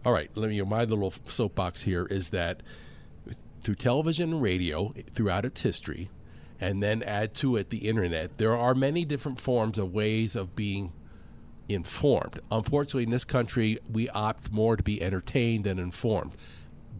all 0.05 0.13
right, 0.13 0.31
let 0.35 0.51
me. 0.51 0.61
My 0.63 0.85
little 0.85 1.15
soapbox 1.25 1.83
here 1.83 2.05
is 2.07 2.29
that 2.29 2.63
through 3.63 3.77
television 3.77 4.35
and 4.35 4.43
radio 4.43 4.93
throughout 5.15 5.47
its 5.47 5.63
history, 5.63 6.11
and 6.61 6.83
then 6.83 7.03
add 7.05 7.33
to 7.37 7.57
it 7.57 7.71
the 7.71 7.89
internet, 7.89 8.37
there 8.37 8.55
are 8.55 8.75
many 8.75 9.07
different 9.07 9.41
forms 9.41 9.79
of 9.79 9.95
ways 9.95 10.37
of 10.37 10.55
being 10.55 10.93
informed. 11.75 12.41
Unfortunately, 12.51 13.05
in 13.05 13.11
this 13.11 13.25
country, 13.25 13.79
we 13.91 14.09
opt 14.11 14.51
more 14.53 14.77
to 14.77 14.83
be 14.83 15.03
entertained 15.03 15.65
than 15.65 15.79
informed. 15.79 16.33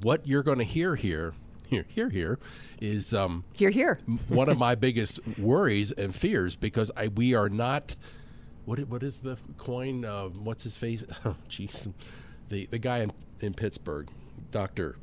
What 0.03 0.27
you're 0.27 0.43
going 0.43 0.59
to 0.59 0.65
hear 0.65 0.97
here, 0.97 1.35
here, 1.69 1.85
here, 1.89 2.09
here, 2.11 2.39
is 2.81 3.15
um, 3.15 3.45
Here, 3.55 3.71
here. 3.71 3.99
one 4.29 4.49
of 4.49 4.59
my 4.59 4.75
biggest 4.87 5.21
worries 5.39 5.93
and 5.93 6.15
fears 6.15 6.57
because 6.57 6.91
I, 6.97 7.09
we 7.09 7.35
are 7.35 7.49
not. 7.49 7.97
What 8.65 8.79
what 8.89 9.03
is 9.03 9.19
the 9.19 9.37
coin? 9.59 10.05
Uh, 10.05 10.27
what's 10.29 10.63
his 10.65 10.77
face? 10.77 11.03
Oh, 11.25 11.37
jeez, 11.49 11.93
the 12.49 12.67
the 12.67 12.79
guy 12.79 12.99
in, 12.99 13.13
in 13.41 13.55
Pittsburgh, 13.55 14.09
Doctor 14.53 14.97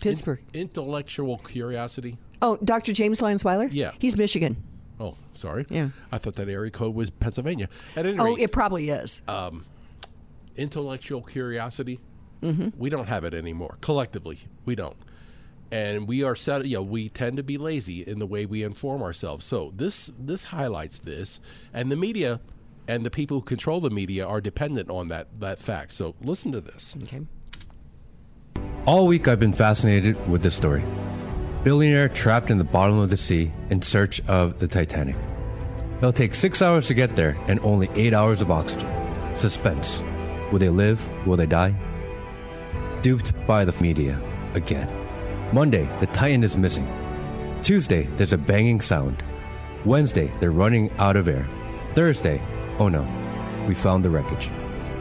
Pittsburgh. 0.00 0.42
Intellectual 0.52 1.38
Curiosity. 1.38 2.18
Oh, 2.42 2.58
Dr. 2.62 2.92
James 2.92 3.22
Lyons-Weiler? 3.22 3.66
Yeah. 3.66 3.92
He's 3.98 4.16
Michigan. 4.16 4.56
Oh, 4.98 5.16
sorry. 5.34 5.66
Yeah. 5.68 5.90
I 6.10 6.18
thought 6.18 6.34
that 6.34 6.48
area 6.48 6.70
code 6.70 6.94
was 6.94 7.10
Pennsylvania. 7.10 7.68
At 7.96 8.06
any 8.06 8.18
Oh, 8.18 8.24
rate, 8.34 8.38
it 8.38 8.52
probably 8.52 8.88
is. 8.90 9.22
intellectual 10.56 11.22
curiosity. 11.22 12.00
Mm-hmm. 12.42 12.68
We 12.78 12.90
don't 12.90 13.06
have 13.06 13.24
it 13.24 13.34
anymore. 13.34 13.76
Collectively, 13.80 14.38
we 14.64 14.74
don't. 14.74 14.96
And 15.70 16.06
we 16.06 16.22
are 16.22 16.36
set. 16.36 16.64
You 16.66 16.76
know, 16.76 16.82
we 16.82 17.08
tend 17.08 17.38
to 17.38 17.42
be 17.42 17.58
lazy 17.58 18.02
in 18.06 18.18
the 18.20 18.26
way 18.26 18.46
we 18.46 18.62
inform 18.62 19.02
ourselves. 19.02 19.44
So 19.44 19.72
this 19.74 20.12
this 20.18 20.44
highlights 20.44 21.00
this, 21.00 21.40
and 21.74 21.90
the 21.90 21.96
media 21.96 22.40
and 22.86 23.04
the 23.04 23.10
people 23.10 23.38
who 23.40 23.44
control 23.44 23.80
the 23.80 23.90
media 23.90 24.24
are 24.24 24.40
dependent 24.40 24.90
on 24.90 25.08
that 25.08 25.40
that 25.40 25.60
fact. 25.60 25.92
So 25.92 26.14
listen 26.20 26.52
to 26.52 26.60
this. 26.60 26.94
okay. 27.02 27.22
All 28.86 29.08
week 29.08 29.26
I've 29.26 29.40
been 29.40 29.52
fascinated 29.52 30.28
with 30.28 30.42
this 30.42 30.54
story. 30.54 30.84
Billionaire 31.64 32.08
trapped 32.08 32.50
in 32.50 32.58
the 32.58 32.64
bottom 32.64 32.98
of 32.98 33.10
the 33.10 33.16
sea 33.16 33.52
in 33.70 33.82
search 33.82 34.20
of 34.28 34.58
the 34.58 34.68
Titanic. 34.68 35.16
It'll 35.98 36.12
take 36.12 36.34
six 36.34 36.62
hours 36.62 36.86
to 36.88 36.94
get 36.94 37.16
there 37.16 37.36
and 37.48 37.58
only 37.60 37.88
eight 37.94 38.14
hours 38.14 38.40
of 38.40 38.50
oxygen. 38.50 38.88
Suspense. 39.34 40.02
Will 40.52 40.58
they 40.58 40.68
live? 40.68 41.00
Will 41.26 41.36
they 41.36 41.46
die? 41.46 41.74
Duped 43.02 43.32
by 43.46 43.64
the 43.64 43.74
media 43.82 44.20
again. 44.54 44.88
Monday, 45.52 45.88
the 46.00 46.06
Titan 46.08 46.44
is 46.44 46.56
missing. 46.56 46.86
Tuesday, 47.62 48.04
there's 48.16 48.32
a 48.32 48.38
banging 48.38 48.80
sound. 48.80 49.24
Wednesday, 49.84 50.32
they're 50.40 50.50
running 50.50 50.92
out 50.98 51.16
of 51.16 51.28
air. 51.28 51.48
Thursday, 51.94 52.40
oh 52.78 52.88
no, 52.88 53.06
we 53.66 53.74
found 53.74 54.04
the 54.04 54.10
wreckage. 54.10 54.50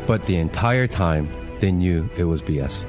But 0.07 0.25
the 0.25 0.37
entire 0.37 0.87
time, 0.87 1.29
they 1.59 1.71
knew 1.71 2.09
it 2.15 2.23
was 2.23 2.41
BS. 2.41 2.85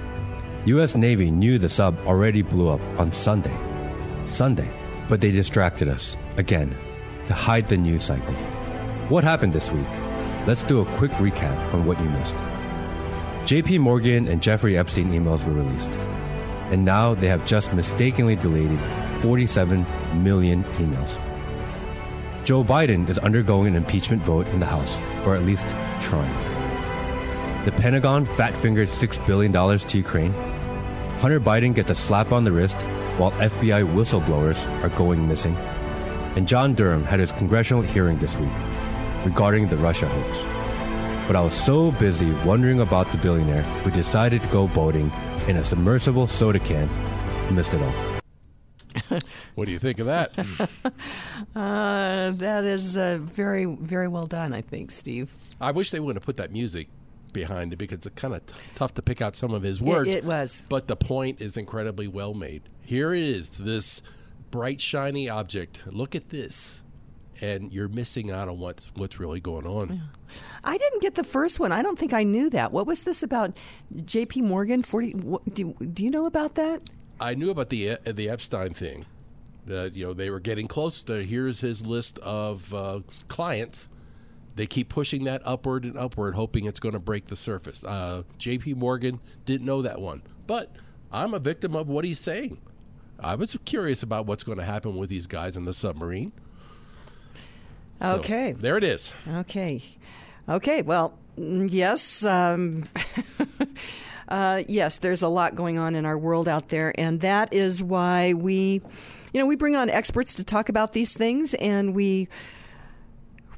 US 0.67 0.97
Navy 0.97 1.31
knew 1.31 1.59
the 1.59 1.69
sub 1.69 1.97
already 2.07 2.43
blew 2.43 2.69
up 2.69 2.81
on 2.99 3.13
Sunday. 3.13 3.57
Sunday. 4.25 4.69
But 5.09 5.21
they 5.21 5.31
distracted 5.31 5.87
us, 5.87 6.17
again, 6.39 6.77
to 7.27 7.35
hide 7.35 7.69
the 7.69 7.77
news 7.77 8.03
cycle. 8.03 8.35
What 9.09 9.23
happened 9.23 9.53
this 9.53 9.71
week? 9.71 9.87
Let's 10.45 10.65
do 10.65 10.81
a 10.81 10.97
quick 10.97 11.13
recap 11.13 11.57
on 11.73 11.87
what 11.87 12.01
you 12.01 12.09
missed. 12.11 12.35
JP 13.45 13.79
Morgan 13.79 14.27
and 14.27 14.43
Jeffrey 14.43 14.77
Epstein 14.77 15.13
emails 15.13 15.45
were 15.45 15.53
released. 15.53 15.91
And 16.73 16.85
now 16.85 17.15
they 17.15 17.29
have 17.29 17.47
just 17.47 17.73
mistakenly 17.73 18.35
deleted 18.35 18.81
47 19.21 19.87
million 20.21 20.65
emails. 20.79 21.17
Joe 22.45 22.65
Biden 22.65 23.09
is 23.09 23.21
undergoing 23.21 23.69
an 23.69 23.77
impeachment 23.77 24.21
vote 24.21 24.49
in 24.49 24.59
the 24.59 24.67
House, 24.67 24.99
or 25.25 25.37
at 25.37 25.45
least 25.45 25.69
trying. 26.01 26.35
The 27.67 27.73
Pentagon 27.73 28.27
fat 28.27 28.57
fingered 28.57 28.89
$6 28.89 29.27
billion 29.29 29.53
to 29.53 29.97
Ukraine. 29.97 30.35
Hunter 31.19 31.41
Biden 31.41 31.75
gets 31.75 31.91
a 31.91 31.95
slap 31.95 32.31
on 32.31 32.45
the 32.45 32.53
wrist 32.53 32.77
while 33.17 33.31
FBI 33.33 33.91
whistleblowers 33.95 34.67
are 34.83 34.91
going 34.91 35.27
missing. 35.27 35.57
And 36.37 36.47
John 36.47 36.75
Durham 36.75 37.05
had 37.05 37.21
his 37.21 37.33
congressional 37.33 37.83
hearing 37.83 38.19
this 38.19 38.37
week 38.37 38.53
regarding 39.25 39.69
the 39.69 39.77
Russia 39.79 40.07
hoax. 40.07 40.45
But 41.27 41.35
I 41.35 41.41
was 41.41 41.55
so 41.55 41.91
busy 41.93 42.31
wondering 42.45 42.81
about 42.81 43.11
the 43.11 43.19
billionaire 43.19 43.63
who 43.63 43.91
decided 43.91 44.43
to 44.43 44.49
go 44.49 44.69
boating 44.69 45.11
in 45.49 45.57
a 45.57 45.65
submersible 45.65 46.27
soda 46.27 46.59
can, 46.59 46.89
missed 47.55 47.73
it 47.73 47.81
all. 47.81 49.21
What 49.55 49.65
do 49.65 49.73
you 49.73 49.79
think 49.79 49.99
of 49.99 50.07
that? 50.07 50.33
Uh, 51.55 52.33
that 52.33 52.65
is 52.65 52.99
uh, 52.99 53.19
very, 53.23 53.65
very 53.65 54.09
well 54.09 54.27
done, 54.27 54.53
I 54.53 54.61
think, 54.61 54.91
Steve. 54.91 55.35
I 55.59 55.71
wish 55.71 55.91
they 55.91 56.01
wouldn't 56.01 56.23
have 56.23 56.27
put 56.27 56.37
that 56.37 56.53
music 56.53 56.89
behind 57.37 57.73
it 57.73 57.77
because 57.77 58.05
it's 58.07 58.21
kind 58.21 58.35
of 58.35 58.45
t- 58.47 58.55
tough 58.75 58.95
to 58.95 59.03
pick 59.03 59.21
out 59.23 59.37
some 59.37 59.53
of 59.53 59.63
his 59.63 59.81
words. 59.81 60.09
it 60.09 60.25
was. 60.25 60.67
But 60.69 60.89
the 60.89 60.97
point 60.97 61.41
is 61.41 61.57
incredibly 61.57 62.09
well 62.09 62.35
made. 62.35 62.63
Here 62.83 63.13
it 63.13 63.23
is, 63.23 63.51
this 63.51 64.03
bright, 64.51 64.81
shiny 64.81 65.29
object. 65.29 65.83
Look 65.87 66.15
at 66.15 66.31
this. 66.31 66.81
And 67.43 67.71
you're 67.71 67.89
missing 67.89 68.31
out 68.31 68.49
on 68.49 68.59
what's 68.59 68.91
what's 68.95 69.21
really 69.21 69.41
going 69.41 69.67
on. 69.67 70.01
I 70.65 70.79
didn't 70.79 71.03
get 71.03 71.17
the 71.17 71.25
first 71.25 71.61
one. 71.61 71.71
I 71.71 71.83
don't 71.83 71.99
think 71.99 72.15
I 72.15 72.23
knew 72.23 72.49
that. 72.49 72.73
What 72.73 72.87
was 72.87 73.03
this 73.03 73.23
about? 73.23 73.55
J.P. 74.07 74.41
Morgan, 74.41 74.81
forty. 74.81 75.11
What, 75.11 75.43
do 75.55 75.75
Do 75.93 76.03
you 76.03 76.11
know 76.11 76.25
about 76.25 76.55
that? 76.55 76.81
I 77.21 77.35
knew 77.35 77.51
about 77.51 77.69
the 77.69 77.91
uh, 77.91 77.97
the 78.07 78.31
Epstein 78.31 78.73
thing. 78.73 79.05
That 79.67 79.95
you 79.95 80.07
know 80.07 80.15
they 80.15 80.31
were 80.31 80.41
getting 80.41 80.67
close. 80.67 81.03
To, 81.05 81.23
here's 81.23 81.61
his 81.61 81.85
list 81.85 82.19
of 82.21 82.73
uh, 82.73 83.01
clients. 83.29 83.89
They 84.57 84.67
keep 84.67 84.89
pushing 84.89 85.25
that 85.25 85.43
upward 85.45 85.85
and 85.85 85.97
upward, 85.99 86.35
hoping 86.35 86.65
it's 86.65 86.81
going 86.81 86.95
to 86.95 86.99
break 86.99 87.27
the 87.27 87.37
surface. 87.37 87.85
Uh, 87.85 88.23
J.P. 88.39 88.75
Morgan 88.75 89.21
didn't 89.45 89.67
know 89.67 89.83
that 89.83 90.01
one, 90.01 90.23
but 90.47 90.73
I'm 91.13 91.35
a 91.35 91.39
victim 91.39 91.77
of 91.77 91.89
what 91.89 92.05
he's 92.05 92.19
saying. 92.19 92.59
I 93.21 93.35
was 93.35 93.57
curious 93.65 94.03
about 94.03 94.27
what's 94.27 94.43
going 94.43 94.59
to 94.59 94.65
happen 94.65 94.97
with 94.97 95.11
these 95.11 95.27
guys 95.27 95.57
in 95.57 95.65
the 95.67 95.75
submarine. 95.75 96.33
So, 98.01 98.17
Okay. 98.17 98.53
there 98.53 98.77
it 98.77 98.85
is. 98.85 99.13
Okay. 99.27 99.83
Okay. 100.49 100.83
Well, 100.83 101.19
mm, 101.39 101.69
yes. 101.73 102.25
Um, 102.25 102.85
uh, 104.29 104.63
yes, 104.69 104.99
there's 104.99 105.23
a 105.23 105.29
lot 105.29 105.55
going 105.55 105.79
on 105.79 105.95
in 105.95 106.05
our 106.05 106.19
world 106.19 106.49
out 106.49 106.69
there. 106.69 106.93
And 106.99 107.21
that 107.21 107.53
is 107.55 107.83
why 107.83 108.35
we, 108.35 108.83
you 109.33 109.41
know, 109.41 109.47
we 109.47 109.57
bring 109.57 109.77
on 109.77 109.89
experts 109.91 110.35
to 110.37 110.45
talk 110.45 110.69
about 110.69 110.93
these 110.93 111.15
things 111.15 111.55
and 111.55 111.95
we. 111.95 112.29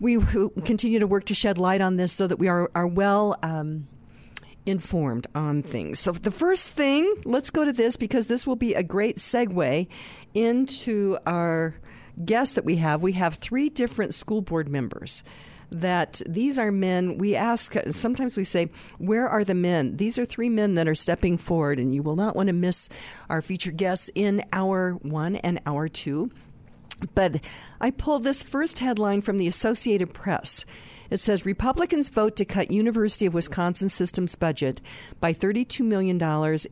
We 0.00 0.18
continue 0.64 1.00
to 1.00 1.06
work 1.06 1.24
to 1.24 1.34
shed 1.34 1.58
light 1.58 1.80
on 1.80 1.96
this 1.96 2.12
so 2.12 2.26
that 2.26 2.38
we 2.38 2.48
are, 2.48 2.70
are 2.74 2.86
well 2.86 3.36
um, 3.42 3.88
informed 4.64 5.26
on 5.34 5.62
things. 5.62 5.98
So, 5.98 6.12
the 6.12 6.30
first 6.30 6.74
thing, 6.74 7.12
let's 7.24 7.50
go 7.50 7.64
to 7.64 7.72
this 7.72 7.96
because 7.96 8.26
this 8.26 8.46
will 8.46 8.56
be 8.56 8.74
a 8.74 8.82
great 8.82 9.16
segue 9.16 9.88
into 10.34 11.18
our 11.26 11.74
guests 12.24 12.54
that 12.54 12.64
we 12.64 12.76
have. 12.76 13.02
We 13.02 13.12
have 13.12 13.34
three 13.34 13.68
different 13.68 14.14
school 14.14 14.42
board 14.42 14.68
members. 14.68 15.24
That 15.70 16.22
these 16.26 16.58
are 16.58 16.72
men, 16.72 17.18
we 17.18 17.36
ask, 17.36 17.74
sometimes 17.90 18.38
we 18.38 18.44
say, 18.44 18.70
Where 18.96 19.28
are 19.28 19.44
the 19.44 19.54
men? 19.54 19.98
These 19.98 20.18
are 20.18 20.24
three 20.24 20.48
men 20.48 20.74
that 20.74 20.88
are 20.88 20.94
stepping 20.94 21.36
forward, 21.36 21.78
and 21.78 21.94
you 21.94 22.02
will 22.02 22.16
not 22.16 22.34
want 22.34 22.46
to 22.46 22.54
miss 22.54 22.88
our 23.28 23.42
featured 23.42 23.76
guests 23.76 24.08
in 24.14 24.42
hour 24.50 24.92
one 25.02 25.36
and 25.36 25.60
hour 25.66 25.86
two. 25.88 26.30
But 27.14 27.40
I 27.80 27.90
pulled 27.90 28.24
this 28.24 28.42
first 28.42 28.80
headline 28.80 29.22
from 29.22 29.38
the 29.38 29.46
Associated 29.48 30.12
Press. 30.12 30.64
It 31.10 31.20
says 31.20 31.46
Republicans 31.46 32.08
vote 32.08 32.36
to 32.36 32.44
cut 32.44 32.70
University 32.70 33.26
of 33.26 33.34
Wisconsin 33.34 33.88
Systems 33.88 34.34
budget 34.34 34.82
by 35.20 35.32
$32 35.32 35.80
million 35.84 36.20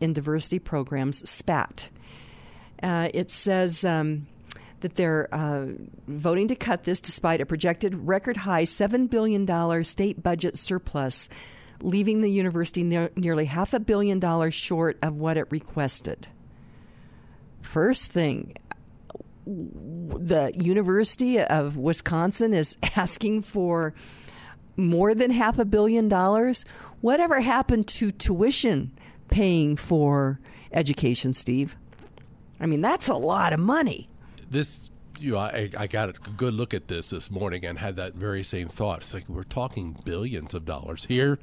in 0.00 0.12
diversity 0.12 0.58
programs, 0.58 1.28
SPAT. 1.28 1.88
Uh, 2.82 3.08
it 3.14 3.30
says 3.30 3.84
um, 3.84 4.26
that 4.80 4.96
they're 4.96 5.28
uh, 5.32 5.66
voting 6.06 6.48
to 6.48 6.56
cut 6.56 6.84
this 6.84 7.00
despite 7.00 7.40
a 7.40 7.46
projected 7.46 7.94
record 7.94 8.36
high 8.36 8.64
$7 8.64 9.08
billion 9.08 9.84
state 9.84 10.22
budget 10.22 10.58
surplus, 10.58 11.30
leaving 11.80 12.20
the 12.20 12.30
university 12.30 12.82
ne- 12.82 13.08
nearly 13.16 13.46
half 13.46 13.72
a 13.72 13.80
billion 13.80 14.20
dollars 14.20 14.54
short 14.54 14.98
of 15.02 15.16
what 15.16 15.38
it 15.38 15.46
requested. 15.50 16.28
First 17.62 18.12
thing, 18.12 18.54
the 19.46 20.52
University 20.56 21.40
of 21.40 21.76
Wisconsin 21.76 22.52
is 22.52 22.76
asking 22.96 23.42
for 23.42 23.94
more 24.76 25.14
than 25.14 25.30
half 25.30 25.58
a 25.58 25.64
billion 25.64 26.08
dollars. 26.08 26.64
Whatever 27.00 27.40
happened 27.40 27.86
to 27.88 28.10
tuition 28.10 28.92
paying 29.28 29.76
for 29.76 30.40
education, 30.72 31.32
Steve? 31.32 31.76
I 32.60 32.66
mean, 32.66 32.80
that's 32.80 33.08
a 33.08 33.14
lot 33.14 33.52
of 33.52 33.60
money. 33.60 34.08
this 34.50 34.90
you 35.18 35.32
know, 35.32 35.38
I, 35.38 35.70
I 35.78 35.86
got 35.86 36.10
a 36.10 36.12
good 36.36 36.52
look 36.52 36.74
at 36.74 36.88
this 36.88 37.08
this 37.08 37.30
morning 37.30 37.64
and 37.64 37.78
had 37.78 37.96
that 37.96 38.14
very 38.14 38.42
same 38.42 38.68
thought. 38.68 38.98
It's 38.98 39.14
like 39.14 39.26
we're 39.28 39.44
talking 39.44 39.96
billions 40.04 40.52
of 40.52 40.66
dollars 40.66 41.06
here, 41.06 41.38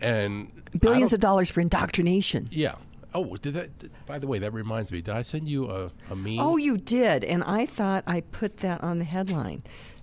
and 0.00 0.50
Billions 0.80 1.12
of 1.12 1.20
dollars 1.20 1.50
for 1.50 1.60
indoctrination. 1.60 2.48
yeah. 2.50 2.74
Oh, 3.14 3.36
did 3.36 3.54
that? 3.54 3.70
By 4.06 4.18
the 4.18 4.26
way, 4.26 4.38
that 4.38 4.52
reminds 4.52 4.92
me. 4.92 5.00
Did 5.00 5.14
I 5.14 5.22
send 5.22 5.48
you 5.48 5.70
a, 5.70 5.90
a 6.10 6.16
meme? 6.16 6.40
Oh, 6.40 6.56
you 6.56 6.76
did. 6.76 7.24
And 7.24 7.42
I 7.44 7.66
thought 7.66 8.04
I 8.06 8.20
put 8.20 8.58
that 8.58 8.82
on 8.82 8.98
the 8.98 9.04
headline. 9.04 9.62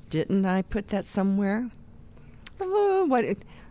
Didn't 0.10 0.46
I 0.46 0.62
put 0.63 0.88
that 0.89 1.06
somewhere? 1.06 1.70
Oh, 2.60 3.06
what? 3.08 3.26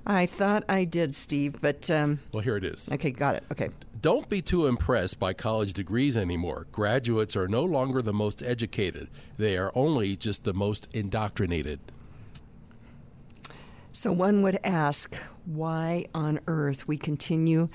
I 0.07 0.27
thought 0.27 0.65
I 0.69 0.85
did, 0.85 1.15
Steve, 1.15 1.57
but 1.61 1.91
um, 1.91 2.21
well, 2.33 2.43
here 2.43 2.57
it 2.57 2.65
is. 2.65 2.89
okay, 2.93 3.11
got 3.11 3.37
it. 3.37 3.45
Okay. 3.51 3.71
Don't 4.03 4.29
be 4.29 4.43
too 4.43 4.67
impressed 4.67 5.19
by 5.19 5.33
college 5.33 5.73
degrees 5.73 6.15
anymore. 6.17 6.67
Graduates 6.73 7.37
are 7.37 7.49
no 7.49 7.65
longer 7.65 8.03
the 8.03 8.13
most 8.13 8.43
educated; 8.43 9.09
they 9.39 9.57
are 9.57 9.73
only 9.75 10.15
just 10.17 10.45
the 10.45 10.53
most 10.53 10.89
indoctrinated. 10.93 11.81
So 13.93 14.13
one 14.13 14.43
would 14.43 14.59
ask 14.63 15.17
why 15.47 16.07
on 16.15 16.41
earth 16.49 16.87
we 16.87 16.99
continue 16.99 17.71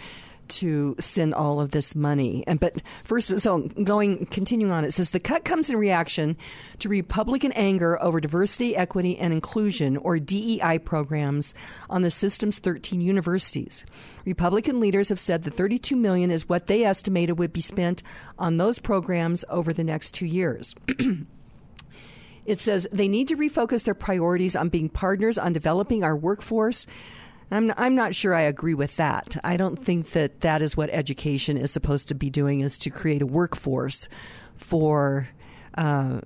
to 0.49 0.95
send 0.99 1.33
all 1.33 1.61
of 1.61 1.71
this 1.71 1.95
money. 1.95 2.43
And 2.47 2.59
but 2.59 2.81
first 3.03 3.39
so 3.39 3.59
going 3.83 4.25
continuing 4.27 4.71
on 4.71 4.83
it 4.83 4.91
says 4.91 5.11
the 5.11 5.19
cut 5.19 5.45
comes 5.45 5.69
in 5.69 5.77
reaction 5.77 6.37
to 6.79 6.89
Republican 6.89 7.51
anger 7.53 8.01
over 8.01 8.19
diversity, 8.19 8.75
equity 8.75 9.17
and 9.17 9.33
inclusion 9.33 9.97
or 9.97 10.19
DEI 10.19 10.79
programs 10.79 11.53
on 11.89 12.01
the 12.01 12.09
system's 12.09 12.59
13 12.59 13.01
universities. 13.01 13.85
Republican 14.25 14.79
leaders 14.79 15.09
have 15.09 15.19
said 15.19 15.43
the 15.43 15.51
32 15.51 15.95
million 15.95 16.31
is 16.31 16.49
what 16.49 16.67
they 16.67 16.83
estimated 16.83 17.39
would 17.39 17.53
be 17.53 17.61
spent 17.61 18.03
on 18.37 18.57
those 18.57 18.79
programs 18.79 19.45
over 19.49 19.73
the 19.73 19.83
next 19.83 20.11
2 20.11 20.25
years. 20.25 20.75
It 22.49 22.59
says 22.59 22.87
they 22.91 23.07
need 23.07 23.27
to 23.27 23.35
refocus 23.35 23.83
their 23.83 23.93
priorities 23.93 24.55
on 24.55 24.69
being 24.69 24.89
partners 24.89 25.37
on 25.37 25.53
developing 25.53 26.03
our 26.03 26.17
workforce. 26.17 26.87
I'm, 27.51 27.73
I'm 27.77 27.95
not 27.95 28.13
sure 28.13 28.33
I 28.33 28.41
agree 28.41 28.75
with 28.75 28.95
that. 28.97 29.37
I 29.43 29.57
don't 29.57 29.77
think 29.77 30.11
that 30.11 30.41
that 30.41 30.61
is 30.61 30.77
what 30.77 30.89
education 30.91 31.57
is 31.57 31.71
supposed 31.71 32.07
to 32.09 32.15
be 32.15 32.29
doing 32.29 32.61
is 32.61 32.77
to 32.79 32.89
create 32.89 33.21
a 33.21 33.27
workforce 33.27 34.07
for 34.53 35.27
uh, 35.79 36.19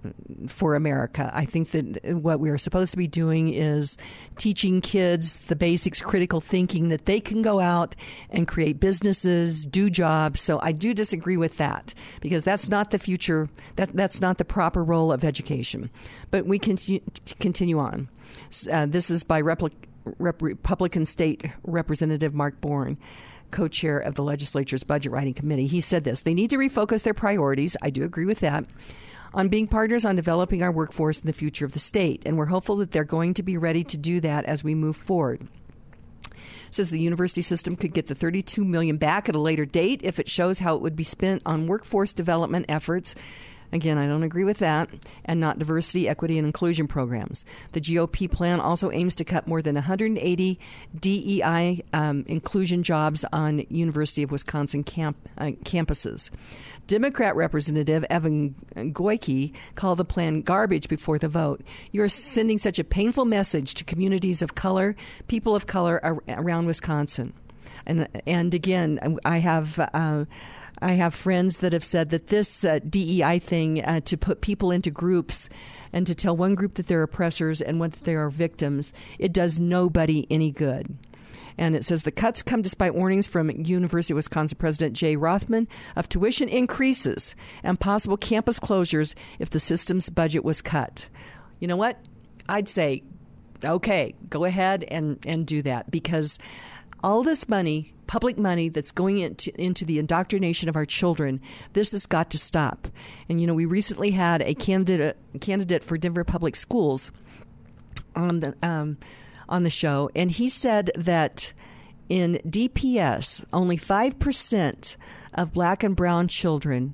for 0.47 0.75
America. 0.75 1.29
I 1.33 1.45
think 1.45 1.71
that 1.71 2.15
what 2.15 2.39
we 2.39 2.49
are 2.49 2.57
supposed 2.57 2.91
to 2.91 2.97
be 2.97 3.07
doing 3.07 3.53
is 3.53 3.97
teaching 4.37 4.81
kids 4.81 5.37
the 5.39 5.55
basics, 5.55 6.01
critical 6.01 6.41
thinking, 6.41 6.87
that 6.87 7.05
they 7.05 7.19
can 7.19 7.41
go 7.41 7.59
out 7.59 7.95
and 8.29 8.47
create 8.47 8.79
businesses, 8.79 9.65
do 9.65 9.89
jobs. 9.89 10.41
So 10.41 10.59
I 10.61 10.71
do 10.71 10.93
disagree 10.93 11.37
with 11.37 11.57
that 11.57 11.93
because 12.19 12.43
that's 12.43 12.69
not 12.69 12.91
the 12.91 12.99
future. 12.99 13.49
That 13.75 13.95
that's 13.95 14.21
not 14.21 14.37
the 14.37 14.45
proper 14.45 14.83
role 14.83 15.11
of 15.11 15.23
education. 15.23 15.91
But 16.31 16.45
we 16.45 16.57
continue 16.57 17.01
continue 17.39 17.79
on. 17.79 18.09
Uh, 18.71 18.87
this 18.87 19.11
is 19.11 19.23
by 19.23 19.41
Rep- 20.19 20.41
Republican 20.41 21.05
State 21.05 21.45
Representative 21.63 22.33
Mark 22.33 22.59
Born 22.61 22.97
co 23.51 23.67
chair 23.67 23.99
of 23.99 24.15
the 24.15 24.23
legislature's 24.23 24.83
budget 24.83 25.11
writing 25.11 25.33
committee. 25.33 25.67
He 25.67 25.81
said 25.81 26.03
this 26.03 26.21
they 26.21 26.33
need 26.33 26.49
to 26.49 26.57
refocus 26.57 27.03
their 27.03 27.13
priorities. 27.13 27.77
I 27.81 27.89
do 27.89 28.03
agree 28.03 28.25
with 28.25 28.39
that 28.39 28.65
on 29.33 29.49
being 29.49 29.67
partners 29.67 30.05
on 30.05 30.15
developing 30.15 30.61
our 30.61 30.71
workforce 30.71 31.19
in 31.19 31.27
the 31.27 31.33
future 31.33 31.65
of 31.65 31.73
the 31.73 31.79
state. 31.79 32.23
And 32.25 32.37
we're 32.37 32.45
hopeful 32.45 32.77
that 32.77 32.91
they're 32.91 33.03
going 33.03 33.33
to 33.35 33.43
be 33.43 33.57
ready 33.57 33.83
to 33.85 33.97
do 33.97 34.19
that 34.19 34.45
as 34.45 34.63
we 34.63 34.75
move 34.75 34.95
forward 34.95 35.47
says 36.73 36.89
the 36.89 36.99
university 36.99 37.41
system 37.41 37.75
could 37.75 37.93
get 37.93 38.07
the 38.07 38.15
32 38.15 38.63
million 38.63 38.97
back 38.97 39.29
at 39.29 39.35
a 39.35 39.39
later 39.39 39.65
date 39.65 40.01
if 40.03 40.19
it 40.19 40.29
shows 40.29 40.59
how 40.59 40.75
it 40.75 40.81
would 40.81 40.95
be 40.95 41.03
spent 41.03 41.41
on 41.45 41.67
workforce 41.67 42.13
development 42.13 42.65
efforts 42.67 43.15
Again, 43.73 43.97
I 43.97 44.05
don't 44.05 44.21
agree 44.21 44.43
with 44.43 44.59
that, 44.59 44.87
and 45.25 45.39
not 45.39 45.57
diversity, 45.57 46.07
equity, 46.07 46.37
and 46.37 46.45
inclusion 46.45 46.87
programs. 46.87 47.43
The 47.71 47.81
GOP 47.81 48.31
plan 48.31 48.59
also 48.59 48.91
aims 48.91 49.15
to 49.15 49.25
cut 49.25 49.47
more 49.47 49.63
than 49.63 49.73
180 49.73 50.59
DEI 50.99 51.83
um, 51.91 52.23
inclusion 52.27 52.83
jobs 52.83 53.25
on 53.33 53.65
University 53.69 54.21
of 54.21 54.31
Wisconsin 54.31 54.83
camp, 54.83 55.17
uh, 55.39 55.53
campuses. 55.63 56.29
Democrat 56.85 57.35
Representative 57.35 58.05
Evan 58.11 58.53
Goyke 58.75 59.55
called 59.73 59.97
the 59.97 60.05
plan 60.05 60.41
garbage 60.41 60.87
before 60.87 61.17
the 61.17 61.27
vote. 61.27 61.63
You're 61.91 62.09
sending 62.09 62.59
such 62.59 62.77
a 62.77 62.83
painful 62.83 63.25
message 63.25 63.73
to 63.73 63.83
communities 63.83 64.43
of 64.43 64.53
color, 64.53 64.95
people 65.27 65.55
of 65.55 65.65
color 65.65 66.21
around 66.27 66.67
Wisconsin. 66.67 67.33
And 67.87 68.07
and 68.27 68.53
again, 68.53 69.17
I 69.25 69.39
have. 69.39 69.79
Uh, 69.79 70.25
I 70.83 70.93
have 70.93 71.13
friends 71.13 71.57
that 71.57 71.71
have 71.71 71.83
said 71.83 72.09
that 72.09 72.27
this 72.27 72.65
uh, 72.65 72.79
DEI 72.87 73.39
thing 73.39 73.81
uh, 73.83 74.01
to 74.01 74.17
put 74.17 74.41
people 74.41 74.69
into 74.69 74.91
groups 74.91 75.47
and 75.93 76.05
to 76.05 76.13
tell 76.13 76.35
one 76.35 76.55
group 76.55 76.73
that 76.75 76.87
they're 76.87 77.03
oppressors 77.03 77.61
and 77.61 77.79
one 77.79 77.91
that 77.91 78.03
they 78.03 78.15
are 78.15 78.29
victims, 78.29 78.93
it 79.17 79.31
does 79.31 79.61
nobody 79.61 80.27
any 80.29 80.51
good. 80.51 80.97
And 81.57 81.73
it 81.75 81.85
says 81.85 82.03
the 82.03 82.11
cuts 82.11 82.41
come 82.41 82.61
despite 82.61 82.95
warnings 82.95 83.27
from 83.27 83.49
University 83.49 84.13
of 84.13 84.17
Wisconsin 84.17 84.57
President 84.57 84.93
Jay 84.93 85.15
Rothman 85.15 85.69
of 85.95 86.09
tuition 86.09 86.49
increases 86.49 87.35
and 87.63 87.79
possible 87.79 88.17
campus 88.17 88.59
closures 88.59 89.15
if 89.39 89.49
the 89.49 89.59
system's 89.59 90.09
budget 90.09 90.43
was 90.43 90.61
cut. 90.61 91.07
You 91.59 91.67
know 91.69 91.77
what? 91.77 91.97
I'd 92.49 92.67
say, 92.67 93.03
okay, 93.63 94.15
go 94.29 94.43
ahead 94.43 94.83
and, 94.83 95.17
and 95.25 95.47
do 95.47 95.61
that 95.61 95.89
because 95.89 96.39
all 97.01 97.23
this 97.23 97.47
money 97.47 97.93
public 98.13 98.37
money 98.37 98.69
that's 98.69 98.91
going 98.91 99.17
into, 99.17 99.51
into 99.59 99.83
the 99.83 99.97
indoctrination 99.97 100.69
of 100.69 100.75
our 100.75 100.85
children. 100.85 101.41
This 101.73 101.93
has 101.93 102.05
got 102.05 102.29
to 102.29 102.37
stop. 102.37 102.87
And 103.27 103.41
you 103.41 103.47
know, 103.47 103.55
we 103.55 103.65
recently 103.65 104.11
had 104.11 104.43
a 104.43 104.53
candidate 104.53 105.17
candidate 105.41 105.83
for 105.83 105.97
Denver 105.97 106.23
Public 106.23 106.55
Schools 106.55 107.11
on 108.15 108.41
the 108.41 108.55
um, 108.61 108.99
on 109.49 109.63
the 109.63 109.71
show, 109.71 110.11
and 110.15 110.29
he 110.29 110.47
said 110.47 110.91
that 110.93 111.53
in 112.07 112.39
DPS, 112.47 113.45
only 113.51 113.77
five 113.77 114.19
percent 114.19 114.95
of 115.33 115.51
black 115.51 115.81
and 115.81 115.95
brown 115.95 116.27
children 116.27 116.93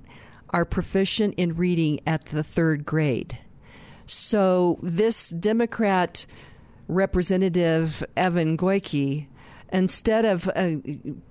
are 0.51 0.63
proficient 0.63 1.33
in 1.35 1.53
reading 1.57 1.99
at 2.07 2.27
the 2.27 2.43
third 2.43 2.85
grade. 2.85 3.37
So 4.05 4.79
this 4.81 5.31
Democrat 5.31 6.25
representative 6.87 8.05
Evan 8.15 8.55
Goyke 8.55 9.27
instead 9.71 10.25
of 10.25 10.49
uh, 10.55 10.75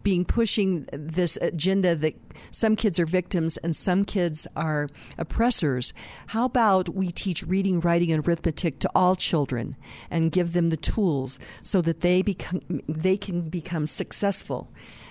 being 0.02 0.24
pushing 0.24 0.86
this 0.92 1.36
agenda 1.38 1.94
that 1.96 2.14
some 2.50 2.76
kids 2.76 2.98
are 2.98 3.06
victims 3.06 3.56
and 3.58 3.74
some 3.74 4.04
kids 4.04 4.46
are 4.56 4.88
oppressors, 5.18 5.92
how 6.28 6.44
about 6.44 6.88
we 6.90 7.10
teach 7.10 7.42
reading, 7.42 7.80
writing, 7.80 8.12
and 8.12 8.26
arithmetic 8.26 8.78
to 8.80 8.90
all 8.94 9.16
children 9.16 9.76
and 10.10 10.32
give 10.32 10.52
them 10.52 10.66
the 10.66 10.76
tools 10.76 11.38
so 11.62 11.80
that 11.82 12.00
they 12.00 12.22
become 12.22 12.60
they 12.88 13.16
can 13.16 13.48
become 13.48 13.86
successful 13.86 14.68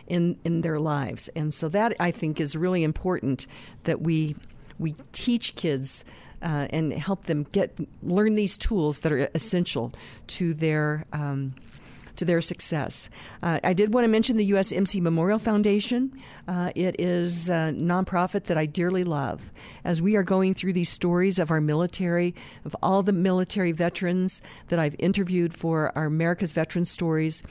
in 0.08 0.38
in 0.44 0.62
their 0.62 0.80
lives. 0.80 1.28
And 1.30 1.54
so 1.54 1.70
that 1.70 1.94
I 2.00 2.12
think 2.12 2.40
is 2.40 2.56
really 2.56 2.84
important 2.84 3.48
that 3.84 4.02
we 4.02 4.36
we 4.80 4.96
teach 5.12 5.56
kids. 5.56 6.04
Uh, 6.40 6.68
and 6.70 6.94
help 6.94 7.26
them 7.26 7.48
get 7.52 7.76
learn 8.04 8.36
these 8.36 8.60
tools 8.60 9.00
that 9.00 9.12
are 9.12 9.28
essential 9.34 9.92
to 10.28 10.54
their 10.54 11.04
um, 11.12 11.56
to 12.18 12.26
their 12.26 12.42
success. 12.42 13.10
Uh, 13.42 13.60
I 13.64 13.74
did 13.74 13.94
want 13.94 14.06
to 14.06 14.10
mention 14.10 14.38
the 14.38 14.52
USMC 14.52 15.02
Memorial 15.02 15.40
Foundation. 15.40 16.14
Uh, 16.48 16.72
it 16.76 17.00
is 17.00 17.50
a 17.50 17.74
nonprofit 17.76 18.46
that 18.46 18.58
I 18.58 18.66
dearly 18.66 19.04
love. 19.04 19.52
As 19.84 20.02
we 20.02 20.16
are 20.16 20.24
going 20.24 20.54
through 20.54 20.74
these 20.74 20.90
stories 20.90 21.40
of 21.40 21.52
our 21.52 21.62
military, 21.62 22.36
of 22.66 22.76
all 22.84 23.04
the 23.04 23.14
military 23.14 23.72
veterans 23.72 24.42
that 24.68 24.80
I've 24.80 24.96
interviewed 25.00 25.54
for 25.54 25.92
our 25.96 26.06
America's 26.06 26.52
Veteran 26.52 26.86
Stories, 26.86 27.44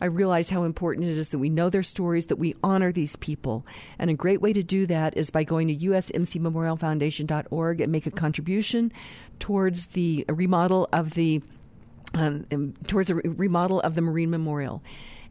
I 0.00 0.06
realize 0.06 0.48
how 0.50 0.64
important 0.64 1.06
it 1.06 1.18
is 1.18 1.28
that 1.30 1.38
we 1.38 1.48
know 1.48 1.70
their 1.70 1.82
stories, 1.82 2.26
that 2.26 2.36
we 2.36 2.54
honor 2.62 2.92
these 2.92 3.16
people. 3.16 3.66
And 3.98 4.10
a 4.10 4.14
great 4.14 4.42
way 4.42 4.52
to 4.52 4.62
do 4.62 4.84
that 4.86 5.16
is 5.16 5.30
by 5.30 5.42
going 5.44 5.68
to 5.68 5.76
usmcmemorialfoundation.org 5.76 7.80
and 7.80 7.92
make 7.92 8.06
a 8.06 8.10
contribution 8.10 8.92
towards 9.38 9.86
the 9.86 10.26
remodel 10.28 10.88
of 10.92 11.14
the 11.14 11.40
um, 12.16 12.72
towards 12.86 13.10
a 13.10 13.16
remodel 13.16 13.80
of 13.80 13.94
the 13.94 14.02
Marine 14.02 14.30
Memorial. 14.30 14.82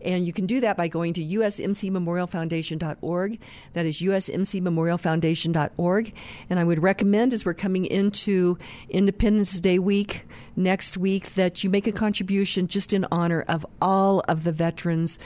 And 0.01 0.27
you 0.27 0.33
can 0.33 0.45
do 0.45 0.59
that 0.61 0.77
by 0.77 0.87
going 0.87 1.13
to 1.13 1.25
usmcmemorialfoundation.org. 1.25 3.39
That 3.73 3.87
is 3.87 4.01
usmcmemorialfoundation.org. 4.01 6.13
And 6.49 6.59
I 6.59 6.63
would 6.63 6.83
recommend, 6.83 7.33
as 7.33 7.43
we're 7.43 7.55
coming 7.55 7.85
into 7.85 8.59
Independence 8.89 9.59
Day 9.59 9.79
week 9.79 10.27
next 10.55 10.95
week, 10.97 11.33
that 11.33 11.63
you 11.63 11.71
make 11.71 11.87
a 11.87 11.91
contribution 11.91 12.67
just 12.67 12.93
in 12.93 13.07
honor 13.11 13.43
of 13.47 13.65
all 13.81 14.19
of 14.27 14.43
the 14.43 14.51
veterans 14.51 15.17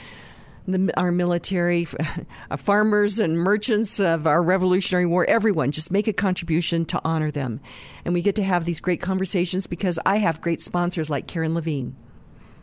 the, 0.66 0.92
our 0.98 1.12
military, 1.12 1.86
uh, 2.50 2.56
farmers 2.56 3.18
and 3.18 3.38
merchants 3.38 4.00
of 4.00 4.26
our 4.26 4.42
Revolutionary 4.42 5.06
War, 5.06 5.24
everyone, 5.28 5.70
just 5.70 5.90
make 5.90 6.08
a 6.08 6.12
contribution 6.12 6.84
to 6.86 7.00
honor 7.04 7.30
them. 7.30 7.60
And 8.04 8.14
we 8.14 8.22
get 8.22 8.36
to 8.36 8.44
have 8.44 8.64
these 8.64 8.80
great 8.80 9.00
conversations 9.00 9.66
because 9.66 9.98
I 10.06 10.16
have 10.16 10.40
great 10.40 10.62
sponsors 10.62 11.10
like 11.10 11.26
Karen 11.26 11.54
Levine. 11.54 11.96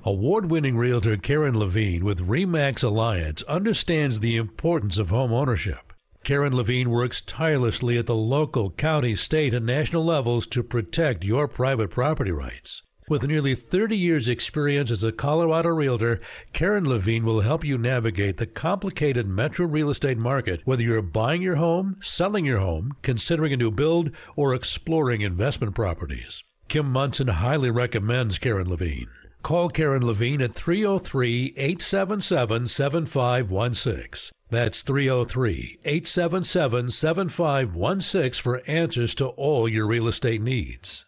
Award 0.03 0.49
winning 0.49 0.77
realtor 0.77 1.17
Karen 1.17 1.57
Levine 1.57 2.05
with 2.05 2.27
REMAX 2.27 2.83
Alliance 2.83 3.43
understands 3.43 4.19
the 4.19 4.37
importance 4.37 4.97
of 4.97 5.09
home 5.09 5.33
ownership. 5.33 5.91
Karen 6.23 6.55
Levine 6.55 6.89
works 6.89 7.21
tirelessly 7.21 7.97
at 7.97 8.05
the 8.05 8.15
local, 8.15 8.71
county, 8.71 9.15
state, 9.15 9.53
and 9.53 9.65
national 9.65 10.05
levels 10.05 10.45
to 10.47 10.63
protect 10.63 11.23
your 11.23 11.47
private 11.47 11.89
property 11.89 12.31
rights. 12.31 12.83
With 13.09 13.23
nearly 13.23 13.55
30 13.55 13.95
years' 13.95 14.27
experience 14.27 14.91
as 14.91 15.01
a 15.01 15.13
Colorado 15.13 15.69
realtor, 15.69 16.19
Karen 16.51 16.87
Levine 16.87 17.23
will 17.23 17.39
help 17.39 17.63
you 17.63 17.77
navigate 17.77 18.35
the 18.35 18.45
complicated 18.45 19.25
metro 19.25 19.65
real 19.65 19.89
estate 19.89 20.17
market, 20.17 20.59
whether 20.65 20.83
you're 20.83 21.01
buying 21.01 21.41
your 21.41 21.55
home, 21.55 21.95
selling 22.01 22.43
your 22.43 22.59
home, 22.59 22.97
considering 23.03 23.53
a 23.53 23.57
new 23.57 23.71
build, 23.71 24.11
or 24.35 24.53
exploring 24.53 25.21
investment 25.21 25.73
properties. 25.73 26.43
Kim 26.67 26.91
Monson 26.91 27.29
highly 27.29 27.71
recommends 27.71 28.37
Karen 28.37 28.69
Levine. 28.69 29.07
Call 29.41 29.69
Karen 29.69 30.05
Levine 30.05 30.41
at 30.41 30.53
303 30.53 31.53
877 31.55 32.67
7516. 32.67 34.33
That's 34.49 34.81
303 34.81 35.77
877 35.85 36.89
7516 36.89 38.43
for 38.43 38.61
answers 38.67 39.15
to 39.15 39.27
all 39.27 39.69
your 39.69 39.87
real 39.87 40.09
estate 40.09 40.41
needs. 40.41 41.05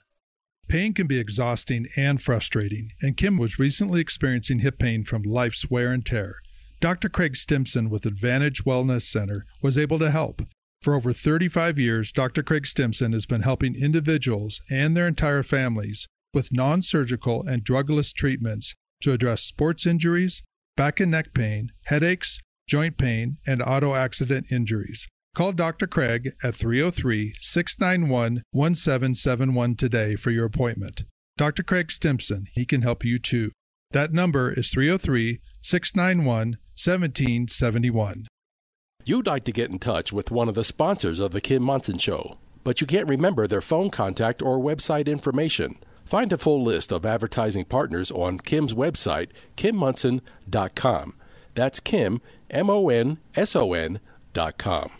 Pain 0.69 0.93
can 0.93 1.07
be 1.07 1.17
exhausting 1.17 1.87
and 1.97 2.21
frustrating, 2.21 2.91
and 3.01 3.17
Kim 3.17 3.39
was 3.39 3.57
recently 3.57 3.99
experiencing 3.99 4.59
hip 4.59 4.77
pain 4.77 5.03
from 5.03 5.23
life's 5.23 5.67
wear 5.71 5.91
and 5.91 6.05
tear. 6.05 6.35
Dr. 6.79 7.09
Craig 7.09 7.35
Stimson 7.35 7.89
with 7.89 8.05
Advantage 8.05 8.63
Wellness 8.65 9.01
Center 9.01 9.47
was 9.63 9.79
able 9.79 9.97
to 9.97 10.11
help. 10.11 10.43
For 10.83 10.93
over 10.93 11.11
35 11.11 11.79
years, 11.79 12.11
Dr. 12.11 12.43
Craig 12.43 12.67
Stimson 12.67 13.13
has 13.13 13.25
been 13.25 13.41
helping 13.41 13.73
individuals 13.73 14.61
and 14.69 14.95
their 14.95 15.07
entire 15.07 15.41
families 15.41 16.07
with 16.35 16.53
non 16.53 16.83
surgical 16.83 17.43
and 17.47 17.65
drugless 17.65 18.13
treatments 18.13 18.75
to 19.01 19.11
address 19.11 19.41
sports 19.41 19.87
injuries, 19.87 20.43
back 20.77 20.99
and 20.99 21.09
neck 21.09 21.33
pain, 21.33 21.71
headaches, 21.85 22.39
joint 22.67 22.95
pain, 22.95 23.37
and 23.47 23.63
auto 23.63 23.95
accident 23.95 24.51
injuries. 24.51 25.07
Call 25.35 25.53
Dr. 25.53 25.87
Craig 25.87 26.33
at 26.43 26.55
303 26.55 27.33
691 27.39 28.43
1771 28.51 29.75
today 29.75 30.15
for 30.15 30.31
your 30.31 30.45
appointment. 30.45 31.03
Dr. 31.37 31.63
Craig 31.63 31.91
Stimson, 31.91 32.47
he 32.53 32.65
can 32.65 32.81
help 32.81 33.05
you 33.05 33.17
too. 33.17 33.51
That 33.91 34.11
number 34.13 34.51
is 34.51 34.69
303 34.71 35.39
691 35.61 36.57
1771. 36.75 38.27
You'd 39.05 39.27
like 39.27 39.45
to 39.45 39.51
get 39.53 39.71
in 39.71 39.79
touch 39.79 40.11
with 40.11 40.29
one 40.31 40.49
of 40.49 40.55
the 40.55 40.63
sponsors 40.63 41.19
of 41.19 41.31
The 41.31 41.41
Kim 41.41 41.63
Monson 41.63 41.97
Show. 41.97 42.37
but 42.65 42.81
you 42.81 42.87
can't 42.87 43.07
remember 43.07 43.47
their 43.47 43.61
phone 43.61 43.89
contact 43.89 44.41
or 44.41 44.59
website 44.59 45.07
information. 45.07 45.79
Find 46.05 46.33
a 46.33 46.37
full 46.37 46.61
list 46.63 46.91
of 46.91 47.05
advertising 47.05 47.65
partners 47.65 48.11
on 48.11 48.39
Kim's 48.39 48.73
website, 48.73 49.29
kimmonson.com. 49.55 51.13
That's 51.55 51.79
Kim, 51.79 52.21
M 52.49 52.69
O 52.69 52.89
N 52.89 53.17
S 53.35 53.55
O 53.55 53.73
N 53.73 53.99
dot 54.33 54.57
com. 54.57 54.91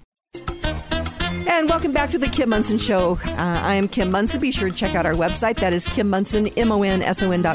And 1.47 1.69
welcome 1.69 1.91
back 1.91 2.09
to 2.11 2.17
the 2.17 2.27
Kim 2.27 2.49
Monson 2.49 2.77
Show. 2.77 3.17
Uh, 3.25 3.33
I 3.37 3.75
am 3.75 3.87
Kim 3.87 4.11
Monson. 4.11 4.39
Be 4.39 4.51
sure 4.51 4.69
to 4.69 4.75
check 4.75 4.95
out 4.95 5.05
our 5.05 5.13
website. 5.13 5.57
That 5.57 5.73
is 5.73 5.87
Kim 5.87 6.09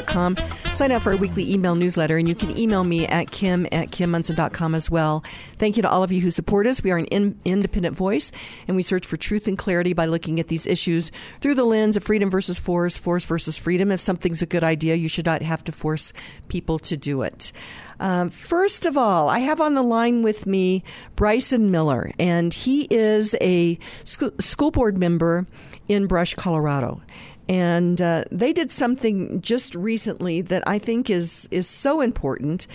com. 0.05 0.37
Sign 0.73 0.91
up 0.91 1.01
for 1.01 1.11
our 1.11 1.17
weekly 1.17 1.51
email 1.53 1.75
newsletter, 1.75 2.17
and 2.17 2.27
you 2.27 2.35
can 2.35 2.57
email 2.57 2.83
me 2.83 3.07
at 3.07 3.31
kim 3.31 3.65
at 3.71 3.91
KimMonson.com 3.91 4.75
as 4.75 4.91
well. 4.91 5.23
Thank 5.55 5.77
you 5.77 5.83
to 5.83 5.89
all 5.89 6.03
of 6.03 6.11
you 6.11 6.21
who 6.21 6.31
support 6.31 6.67
us. 6.67 6.83
We 6.83 6.91
are 6.91 6.97
an 6.97 7.05
in- 7.05 7.39
independent 7.45 7.95
voice, 7.95 8.31
and 8.67 8.75
we 8.75 8.83
search 8.83 9.05
for 9.05 9.17
truth 9.17 9.47
and 9.47 9.57
clarity 9.57 9.93
by 9.93 10.05
looking 10.05 10.39
at 10.39 10.47
these 10.47 10.65
issues 10.65 11.11
through 11.41 11.55
the 11.55 11.63
lens 11.63 11.95
of 11.95 12.03
freedom 12.03 12.29
versus 12.29 12.59
force, 12.59 12.97
force 12.97 13.23
versus 13.25 13.57
freedom. 13.57 13.91
If 13.91 13.99
something's 13.99 14.41
a 14.41 14.45
good 14.47 14.63
idea, 14.63 14.95
you 14.95 15.07
should 15.07 15.25
not 15.25 15.41
have 15.41 15.63
to 15.65 15.71
force 15.71 16.11
people 16.49 16.79
to 16.79 16.97
do 16.97 17.21
it. 17.21 17.51
Um, 17.99 18.29
first 18.29 18.85
of 18.85 18.97
all, 18.97 19.29
I 19.29 19.39
have 19.39 19.61
on 19.61 19.73
the 19.73 19.83
line 19.83 20.21
with 20.21 20.45
me 20.45 20.83
Bryson 21.15 21.71
Miller, 21.71 22.11
and 22.19 22.53
he 22.53 22.87
is 22.89 23.35
a 23.41 23.79
sc- 24.03 24.39
school 24.39 24.71
board 24.71 24.97
member 24.97 25.45
in 25.87 26.07
Brush, 26.07 26.33
Colorado. 26.33 27.01
And 27.47 28.01
uh, 28.01 28.23
they 28.31 28.53
did 28.53 28.71
something 28.71 29.39
just 29.41 29.75
recently 29.75 30.41
that 30.41 30.63
I 30.67 30.79
think 30.79 31.09
is 31.09 31.47
is 31.51 31.67
so 31.67 32.01
important, 32.01 32.65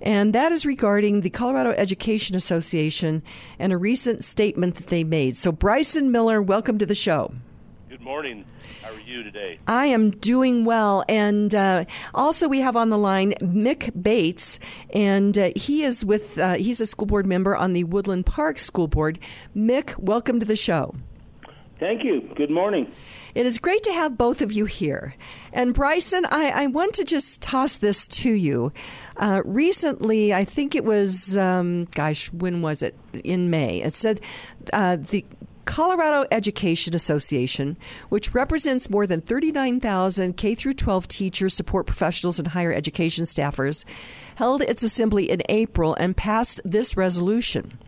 and 0.00 0.32
that 0.32 0.50
is 0.50 0.64
regarding 0.64 1.20
the 1.20 1.30
Colorado 1.30 1.70
Education 1.72 2.34
Association 2.34 3.22
and 3.58 3.70
a 3.70 3.76
recent 3.76 4.24
statement 4.24 4.76
that 4.76 4.86
they 4.86 5.04
made. 5.04 5.36
So, 5.36 5.52
Bryson 5.52 6.10
Miller, 6.10 6.40
welcome 6.40 6.78
to 6.78 6.86
the 6.86 6.94
show. 6.94 7.34
Good 7.90 8.00
morning. 8.00 8.46
How 9.04 9.10
you 9.10 9.22
today? 9.22 9.58
I 9.66 9.86
am 9.86 10.10
doing 10.10 10.64
well. 10.64 11.04
And 11.08 11.54
uh, 11.54 11.84
also, 12.14 12.48
we 12.48 12.60
have 12.60 12.76
on 12.76 12.90
the 12.90 12.98
line 12.98 13.32
Mick 13.40 13.90
Bates, 14.00 14.58
and 14.92 15.36
uh, 15.36 15.50
he 15.56 15.84
is 15.84 16.04
with, 16.04 16.38
uh, 16.38 16.54
he's 16.54 16.80
a 16.80 16.86
school 16.86 17.06
board 17.06 17.26
member 17.26 17.56
on 17.56 17.72
the 17.72 17.84
Woodland 17.84 18.26
Park 18.26 18.58
School 18.58 18.88
Board. 18.88 19.18
Mick, 19.56 19.98
welcome 19.98 20.40
to 20.40 20.46
the 20.46 20.56
show. 20.56 20.94
Thank 21.78 22.04
you. 22.04 22.22
Good 22.36 22.50
morning. 22.50 22.90
It 23.34 23.46
is 23.46 23.58
great 23.58 23.82
to 23.82 23.92
have 23.92 24.16
both 24.16 24.40
of 24.40 24.52
you 24.52 24.64
here. 24.64 25.16
And 25.52 25.74
Bryson, 25.74 26.24
I, 26.30 26.64
I 26.64 26.66
want 26.68 26.94
to 26.94 27.04
just 27.04 27.42
toss 27.42 27.76
this 27.78 28.06
to 28.06 28.30
you. 28.30 28.72
Uh, 29.16 29.42
recently, 29.44 30.32
I 30.32 30.44
think 30.44 30.74
it 30.74 30.84
was, 30.84 31.36
um, 31.36 31.86
gosh, 31.94 32.32
when 32.32 32.62
was 32.62 32.80
it? 32.80 32.94
In 33.24 33.50
May. 33.50 33.82
It 33.82 33.96
said 33.96 34.20
uh, 34.72 34.96
the 34.96 35.24
Colorado 35.64 36.26
Education 36.30 36.94
Association, 36.94 37.76
which 38.08 38.34
represents 38.34 38.90
more 38.90 39.06
than 39.06 39.20
39,000 39.20 40.36
K 40.36 40.54
through 40.54 40.74
12 40.74 41.08
teachers, 41.08 41.54
support 41.54 41.86
professionals, 41.86 42.38
and 42.38 42.48
higher 42.48 42.72
education 42.72 43.24
staffers, 43.24 43.84
held 44.36 44.62
its 44.62 44.82
assembly 44.82 45.30
in 45.30 45.42
April 45.48 45.94
and 45.94 46.16
passed 46.16 46.60
this 46.64 46.96
resolution. 46.96 47.78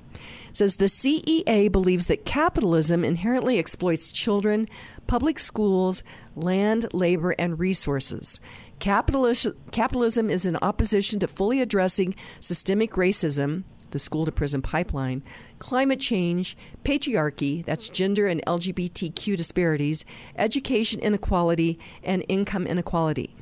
It 0.48 0.56
says 0.56 0.76
the 0.76 0.86
CEA 0.86 1.70
believes 1.70 2.06
that 2.06 2.24
capitalism 2.24 3.04
inherently 3.04 3.58
exploits 3.58 4.10
children, 4.10 4.68
public 5.06 5.38
schools, 5.38 6.02
land, 6.34 6.92
labor, 6.94 7.34
and 7.38 7.58
resources. 7.58 8.40
Capitalism 8.78 10.30
is 10.30 10.46
in 10.46 10.56
opposition 10.62 11.20
to 11.20 11.28
fully 11.28 11.60
addressing 11.60 12.14
systemic 12.40 12.92
racism, 12.92 13.64
the 13.96 14.00
school 14.00 14.26
to 14.26 14.30
prison 14.30 14.60
pipeline, 14.60 15.22
climate 15.58 15.98
change, 15.98 16.54
patriarchy, 16.84 17.64
that's 17.64 17.88
gender 17.88 18.26
and 18.26 18.44
LGBTQ 18.44 19.38
disparities, 19.38 20.04
education 20.36 21.00
inequality, 21.00 21.78
and 22.04 22.22
income 22.28 22.66
inequality. 22.66 23.34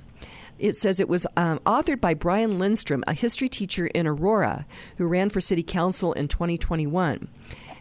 It 0.60 0.76
says 0.76 1.00
it 1.00 1.08
was 1.08 1.26
um, 1.36 1.58
authored 1.66 2.00
by 2.00 2.14
Brian 2.14 2.60
Lindstrom, 2.60 3.02
a 3.08 3.14
history 3.14 3.48
teacher 3.48 3.88
in 3.88 4.06
Aurora 4.06 4.64
who 4.96 5.08
ran 5.08 5.28
for 5.28 5.40
city 5.40 5.64
council 5.64 6.12
in 6.12 6.28
2021. 6.28 7.26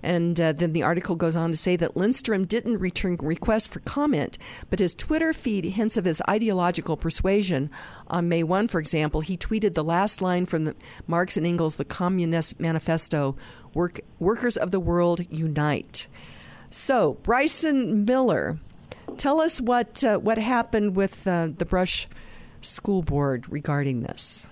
And 0.03 0.39
uh, 0.39 0.51
then 0.51 0.73
the 0.73 0.83
article 0.83 1.15
goes 1.15 1.35
on 1.35 1.51
to 1.51 1.57
say 1.57 1.75
that 1.77 1.95
Lindstrom 1.95 2.45
didn't 2.45 2.79
return 2.79 3.17
requests 3.21 3.67
for 3.67 3.79
comment, 3.79 4.37
but 4.69 4.79
his 4.79 4.93
Twitter 4.93 5.31
feed 5.31 5.63
hints 5.63 5.95
of 5.95 6.05
his 6.05 6.21
ideological 6.29 6.97
persuasion. 6.97 7.71
On 8.07 8.27
May 8.27 8.43
1, 8.43 8.67
for 8.67 8.79
example, 8.79 9.21
he 9.21 9.37
tweeted 9.37 9.73
the 9.73 9.83
last 9.83 10.21
line 10.21 10.45
from 10.45 10.65
the 10.65 10.75
Marx 11.07 11.37
and 11.37 11.47
Engels' 11.47 11.75
The 11.75 11.85
Communist 11.85 12.59
Manifesto 12.59 13.35
Work, 13.73 14.01
Workers 14.19 14.57
of 14.57 14.71
the 14.71 14.79
World 14.79 15.21
Unite. 15.29 16.07
So, 16.69 17.13
Bryson 17.23 18.03
Miller, 18.03 18.57
tell 19.17 19.39
us 19.39 19.61
what, 19.61 20.03
uh, 20.03 20.17
what 20.17 20.37
happened 20.37 20.95
with 20.95 21.25
uh, 21.25 21.49
the 21.57 21.65
Brush 21.65 22.07
School 22.61 23.03
Board 23.03 23.49
regarding 23.49 24.01
this. 24.01 24.47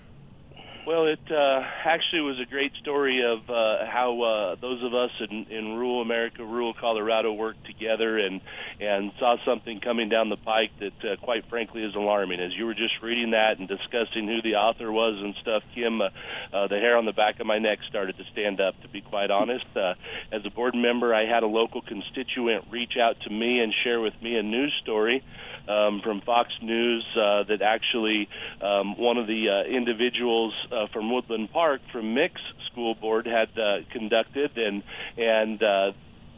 Well, 0.86 1.06
it 1.06 1.20
uh, 1.30 1.62
actually 1.86 2.22
was 2.22 2.40
a 2.40 2.50
great 2.50 2.72
story 2.82 3.22
of 3.24 3.48
uh, 3.48 3.86
how 3.86 4.20
uh, 4.22 4.56
those 4.60 4.84
of 4.84 4.96
us 4.96 5.12
in, 5.30 5.46
in 5.52 5.76
rural 5.76 6.02
America, 6.02 6.44
rural 6.44 6.74
Colorado, 6.74 7.34
worked 7.34 7.68
together 7.68 8.18
and 8.18 8.42
and 8.80 9.12
saw 9.20 9.36
something 9.46 9.80
coming 9.80 10.10
down 10.10 10.30
the 10.30 10.38
pike 10.38 10.72
that, 10.80 11.06
uh, 11.06 11.16
quite 11.24 11.48
frankly, 11.50 11.84
is 11.84 11.94
alarming. 11.94 12.40
As 12.40 12.52
you 12.58 12.66
were 12.66 12.74
just 12.74 12.96
reading 13.04 13.32
that 13.32 13.60
and 13.60 13.68
discussing 13.68 14.26
who 14.26 14.42
the 14.42 14.56
author 14.56 14.92
was 14.92 15.22
and 15.22 15.36
stuff, 15.40 15.62
Kim, 15.76 16.02
uh, 16.02 16.10
uh, 16.52 16.68
the 16.68 16.80
hair 16.80 16.98
on 16.98 17.06
the 17.06 17.14
back 17.14 17.40
of 17.40 17.46
my 17.46 17.60
neck 17.60 17.78
started 17.88 18.18
to 18.18 18.24
stand 18.32 18.60
up. 18.60 18.82
To 18.82 18.88
be 18.88 19.02
quite 19.02 19.30
honest, 19.30 19.66
uh, 19.76 19.94
as 20.32 20.42
a 20.46 20.50
board 20.50 20.74
member, 20.74 21.14
I 21.14 21.26
had 21.28 21.44
a 21.44 21.48
local 21.48 21.84
constituent 21.84 22.66
reach 22.72 22.98
out 23.00 23.22
to 23.22 23.30
me 23.30 23.60
and 23.60 23.72
share 23.84 24.02
with 24.02 24.20
me 24.20 24.36
a 24.36 24.42
news 24.42 24.74
story 24.82 25.24
um, 25.68 26.02
from 26.04 26.22
Fox 26.22 26.50
News 26.62 27.06
uh, 27.16 27.44
that 27.44 27.62
actually 27.62 28.28
um, 28.62 28.98
one 28.98 29.18
of 29.18 29.28
the 29.28 29.50
uh, 29.50 29.70
individuals 29.70 30.54
uh, 30.72 30.88
from 30.88 31.12
Woodland 31.12 31.52
Park 31.52 31.82
from 31.92 32.14
Mick's 32.14 32.42
School 32.72 32.96
Board 32.96 33.26
had 33.26 33.58
uh, 33.58 33.80
conducted, 33.92 34.58
and 34.58 34.84
and 35.18 35.62
uh, 35.62 35.92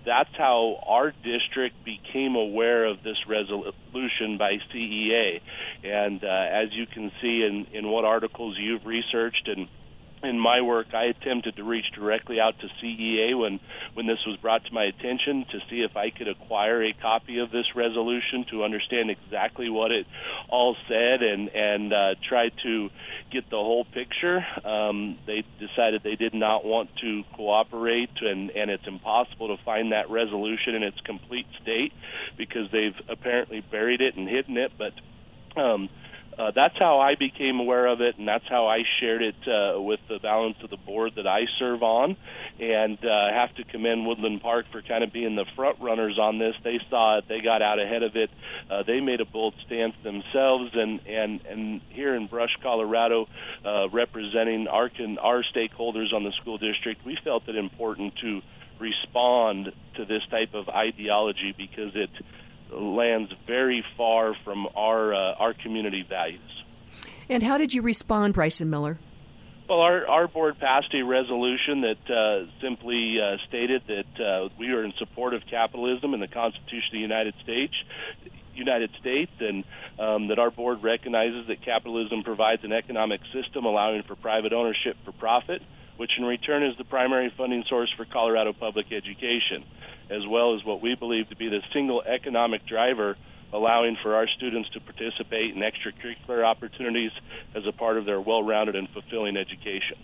that's 0.05 0.35
how 0.35 0.79
our 0.85 1.11
district 1.23 1.83
became 1.83 2.35
aware 2.35 2.85
of 2.85 3.03
this 3.03 3.17
resolution 3.27 4.37
by 4.37 4.59
CEA. 4.73 5.41
And 5.83 6.23
uh, 6.23 6.27
as 6.27 6.73
you 6.73 6.85
can 6.85 7.11
see 7.21 7.43
in, 7.43 7.67
in 7.73 7.87
what 7.87 8.05
articles 8.05 8.57
you've 8.57 8.85
researched 8.85 9.47
and 9.47 9.67
in 10.23 10.39
my 10.39 10.61
work, 10.61 10.93
I 10.93 11.05
attempted 11.05 11.57
to 11.57 11.63
reach 11.63 11.85
directly 11.93 12.39
out 12.39 12.55
to 12.59 12.67
CEA 12.81 13.37
when, 13.37 13.59
when 13.93 14.07
this 14.07 14.19
was 14.25 14.37
brought 14.37 14.65
to 14.65 14.73
my 14.73 14.85
attention 14.85 15.45
to 15.51 15.59
see 15.69 15.81
if 15.81 15.97
I 15.97 16.09
could 16.09 16.27
acquire 16.27 16.83
a 16.83 16.93
copy 16.93 17.39
of 17.39 17.51
this 17.51 17.65
resolution 17.75 18.45
to 18.51 18.63
understand 18.63 19.11
exactly 19.11 19.69
what 19.69 19.91
it 19.91 20.07
all 20.49 20.75
said 20.87 21.21
and, 21.21 21.49
and 21.49 21.93
uh, 21.93 22.15
try 22.27 22.49
to 22.63 22.89
get 23.31 23.49
the 23.49 23.57
whole 23.57 23.85
picture. 23.85 24.45
Um, 24.63 25.17
they 25.27 25.43
decided 25.59 26.03
they 26.03 26.15
did 26.15 26.33
not 26.33 26.63
want 26.63 26.89
to 27.01 27.23
cooperate, 27.35 28.21
and, 28.21 28.49
and 28.51 28.71
it's 28.71 28.87
impossible 28.87 29.55
to 29.55 29.63
find 29.63 29.91
that 29.91 30.09
resolution 30.09 30.75
in 30.75 30.83
its 30.83 30.99
complete 31.01 31.47
state 31.61 31.91
because 32.37 32.71
they've 32.71 32.95
apparently 33.09 33.61
buried 33.61 34.01
it 34.01 34.15
and 34.15 34.27
hidden 34.27 34.57
it. 34.57 34.71
But 34.77 34.93
um, 35.59 35.89
uh, 36.37 36.51
that's 36.55 36.77
how 36.77 36.99
I 36.99 37.15
became 37.15 37.59
aware 37.59 37.87
of 37.87 38.01
it, 38.01 38.17
and 38.17 38.27
that's 38.27 38.47
how 38.49 38.67
I 38.67 38.83
shared 38.99 39.21
it 39.21 39.35
uh, 39.47 39.81
with 39.81 39.99
the 40.07 40.19
balance 40.19 40.57
of 40.63 40.69
the 40.69 40.77
board 40.77 41.13
that 41.15 41.27
I 41.27 41.45
serve 41.59 41.83
on. 41.83 42.17
And 42.59 42.97
uh, 43.03 43.09
I 43.09 43.31
have 43.33 43.55
to 43.55 43.63
commend 43.63 44.05
Woodland 44.05 44.41
Park 44.41 44.65
for 44.71 44.81
kind 44.81 45.03
of 45.03 45.11
being 45.11 45.35
the 45.35 45.45
front 45.55 45.79
runners 45.79 46.17
on 46.19 46.39
this. 46.39 46.55
They 46.63 46.79
saw 46.89 47.19
it, 47.19 47.25
they 47.27 47.41
got 47.41 47.61
out 47.61 47.79
ahead 47.79 48.03
of 48.03 48.15
it, 48.15 48.29
uh, 48.69 48.83
they 48.83 48.99
made 48.99 49.21
a 49.21 49.25
bold 49.25 49.55
stance 49.65 49.95
themselves. 50.03 50.71
And 50.73 50.99
and 51.07 51.45
and 51.45 51.81
here 51.89 52.15
in 52.15 52.27
Brush, 52.27 52.55
Colorado, 52.61 53.27
uh, 53.65 53.89
representing 53.89 54.67
our 54.67 54.89
our 55.19 55.43
stakeholders 55.43 56.13
on 56.13 56.23
the 56.23 56.31
school 56.41 56.57
district, 56.57 57.05
we 57.05 57.17
felt 57.23 57.47
it 57.47 57.55
important 57.55 58.15
to 58.17 58.41
respond 58.79 59.71
to 59.95 60.05
this 60.05 60.21
type 60.29 60.53
of 60.53 60.67
ideology 60.69 61.53
because 61.55 61.91
it 61.95 62.09
lands 62.73 63.31
very 63.47 63.83
far 63.97 64.35
from 64.43 64.67
our 64.75 65.13
uh, 65.13 65.35
our 65.35 65.53
community 65.53 66.05
values. 66.07 66.63
And 67.29 67.41
how 67.41 67.57
did 67.57 67.73
you 67.73 67.81
respond, 67.81 68.33
Bryson 68.33 68.69
Miller? 68.69 68.99
Well, 69.69 69.79
our, 69.79 70.05
our 70.07 70.27
board 70.27 70.59
passed 70.59 70.93
a 70.93 71.03
resolution 71.03 71.81
that 71.81 72.11
uh, 72.13 72.51
simply 72.61 73.17
uh, 73.19 73.37
stated 73.47 73.81
that 73.87 74.23
uh, 74.23 74.49
we 74.59 74.71
are 74.71 74.83
in 74.83 74.93
support 74.99 75.33
of 75.33 75.41
capitalism 75.49 76.13
and 76.13 76.21
the 76.21 76.27
Constitution 76.27 76.89
of 76.89 76.93
the 76.93 76.99
United 76.99 77.33
States. 77.43 77.73
United 78.55 78.91
States, 78.99 79.31
and 79.39 79.63
um, 79.97 80.27
that 80.27 80.37
our 80.37 80.51
board 80.51 80.83
recognizes 80.83 81.47
that 81.47 81.63
capitalism 81.63 82.21
provides 82.21 82.63
an 82.63 82.71
economic 82.71 83.19
system 83.33 83.65
allowing 83.65 84.03
for 84.03 84.15
private 84.15 84.53
ownership 84.53 84.95
for 85.03 85.11
profit, 85.11 85.59
which 85.97 86.11
in 86.19 86.23
return 86.23 86.61
is 86.61 86.77
the 86.77 86.83
primary 86.83 87.33
funding 87.35 87.63
source 87.67 87.91
for 87.97 88.05
Colorado 88.05 88.53
public 88.53 88.91
education 88.91 89.63
as 90.09 90.25
well 90.27 90.55
as 90.55 90.63
what 90.63 90.81
we 90.81 90.95
believe 90.95 91.29
to 91.29 91.35
be 91.35 91.49
the 91.49 91.61
single 91.73 92.01
economic 92.01 92.65
driver 92.65 93.15
allowing 93.53 93.95
for 94.01 94.15
our 94.15 94.27
students 94.27 94.69
to 94.71 94.79
participate 94.79 95.55
in 95.55 95.61
extracurricular 95.61 96.43
opportunities 96.43 97.11
as 97.55 97.65
a 97.67 97.71
part 97.71 97.97
of 97.97 98.05
their 98.05 98.19
well 98.19 98.43
rounded 98.43 98.75
and 98.75 98.89
fulfilling 98.89 99.37
education. 99.37 99.97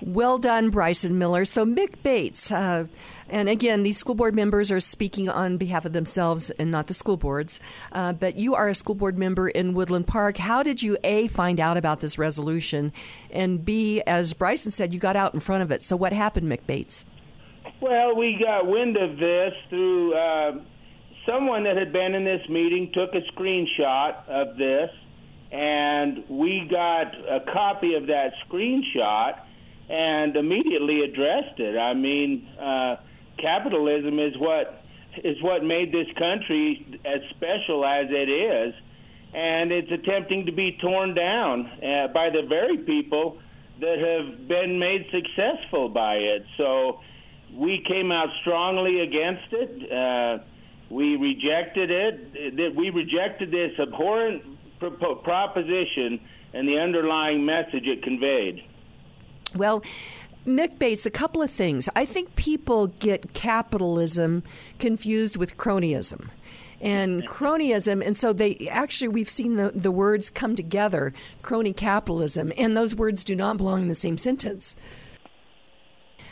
Well 0.00 0.38
done, 0.38 0.70
Bryson 0.70 1.18
Miller. 1.18 1.44
So, 1.44 1.64
Mick 1.66 2.02
Bates, 2.04 2.52
uh, 2.52 2.86
and 3.28 3.48
again, 3.48 3.82
these 3.82 3.96
school 3.96 4.14
board 4.14 4.32
members 4.32 4.70
are 4.70 4.78
speaking 4.78 5.28
on 5.28 5.56
behalf 5.56 5.84
of 5.84 5.92
themselves 5.92 6.50
and 6.50 6.70
not 6.70 6.86
the 6.86 6.94
school 6.94 7.16
boards. 7.16 7.58
Uh, 7.90 8.12
but 8.12 8.36
you 8.36 8.54
are 8.54 8.68
a 8.68 8.76
school 8.76 8.94
board 8.94 9.18
member 9.18 9.48
in 9.48 9.74
Woodland 9.74 10.06
Park. 10.06 10.36
How 10.36 10.62
did 10.62 10.82
you, 10.82 10.96
A, 11.02 11.26
find 11.26 11.58
out 11.58 11.76
about 11.76 11.98
this 11.98 12.16
resolution? 12.16 12.92
And 13.32 13.64
B, 13.64 14.00
as 14.02 14.34
Bryson 14.34 14.70
said, 14.70 14.94
you 14.94 15.00
got 15.00 15.16
out 15.16 15.34
in 15.34 15.40
front 15.40 15.64
of 15.64 15.72
it. 15.72 15.82
So, 15.82 15.96
what 15.96 16.12
happened, 16.12 16.48
Mick 16.48 16.64
Bates? 16.66 17.04
Well, 17.80 18.16
we 18.16 18.36
got 18.44 18.66
wind 18.66 18.96
of 18.96 19.18
this 19.18 19.52
through 19.68 20.12
uh, 20.12 20.52
someone 21.24 21.62
that 21.62 21.76
had 21.76 21.92
been 21.92 22.12
in 22.12 22.24
this 22.24 22.42
meeting, 22.48 22.90
took 22.92 23.10
a 23.14 23.20
screenshot 23.32 24.28
of 24.28 24.56
this, 24.56 24.90
and 25.52 26.24
we 26.28 26.66
got 26.68 27.14
a 27.14 27.38
copy 27.52 27.94
of 27.94 28.08
that 28.08 28.32
screenshot 28.48 29.38
and 29.88 30.34
immediately 30.34 31.02
addressed 31.02 31.60
it. 31.60 31.78
I 31.78 31.94
mean, 31.94 32.48
uh, 32.60 32.96
capitalism 33.38 34.18
is 34.18 34.36
what 34.38 34.82
is 35.22 35.40
what 35.40 35.62
made 35.62 35.92
this 35.92 36.08
country 36.18 37.00
as 37.04 37.20
special 37.30 37.84
as 37.84 38.06
it 38.10 38.28
is, 38.28 38.74
and 39.34 39.70
it's 39.70 39.90
attempting 39.92 40.46
to 40.46 40.52
be 40.52 40.76
torn 40.80 41.14
down 41.14 41.66
uh, 41.66 42.08
by 42.08 42.30
the 42.30 42.42
very 42.48 42.78
people 42.78 43.38
that 43.80 43.98
have 43.98 44.48
been 44.48 44.80
made 44.80 45.06
successful 45.12 45.88
by 45.88 46.16
it. 46.16 46.44
So 46.56 47.00
we 47.54 47.84
came 47.86 48.12
out 48.12 48.28
strongly 48.40 49.00
against 49.00 49.52
it. 49.52 49.92
Uh, 49.92 50.42
we 50.90 51.16
rejected 51.16 51.90
it. 51.90 52.56
That 52.56 52.74
we 52.74 52.90
rejected 52.90 53.50
this 53.50 53.72
abhorrent 53.78 54.42
proposition 54.78 56.20
and 56.54 56.68
the 56.68 56.78
underlying 56.78 57.44
message 57.44 57.86
it 57.86 58.02
conveyed. 58.02 58.62
Well, 59.54 59.82
Mick 60.46 60.78
Bates, 60.78 61.04
a 61.04 61.10
couple 61.10 61.42
of 61.42 61.50
things. 61.50 61.88
I 61.94 62.04
think 62.04 62.34
people 62.36 62.86
get 62.86 63.34
capitalism 63.34 64.42
confused 64.78 65.36
with 65.36 65.56
cronyism. 65.56 66.30
And 66.80 67.26
cronyism, 67.26 68.06
and 68.06 68.16
so 68.16 68.32
they 68.32 68.68
actually, 68.70 69.08
we've 69.08 69.28
seen 69.28 69.56
the, 69.56 69.72
the 69.74 69.90
words 69.90 70.30
come 70.30 70.54
together 70.54 71.12
crony 71.42 71.72
capitalism, 71.72 72.52
and 72.56 72.76
those 72.76 72.94
words 72.94 73.24
do 73.24 73.34
not 73.34 73.56
belong 73.56 73.82
in 73.82 73.88
the 73.88 73.96
same 73.96 74.16
sentence. 74.16 74.76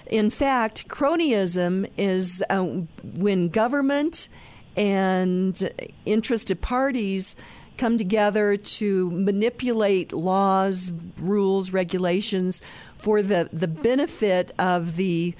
In 0.06 0.30
fact, 0.30 0.88
cronyism 0.88 1.90
is 1.96 2.42
uh, 2.48 2.64
when 3.02 3.48
government 3.48 4.28
and 4.76 5.70
interested 6.04 6.60
parties 6.60 7.34
come 7.76 7.98
together 7.98 8.56
to 8.56 9.10
manipulate 9.10 10.12
laws, 10.12 10.92
rules, 11.20 11.72
regulations 11.72 12.62
for 12.98 13.22
the, 13.22 13.48
the 13.52 13.68
benefit 13.68 14.52
of 14.58 14.96
the 14.96 15.34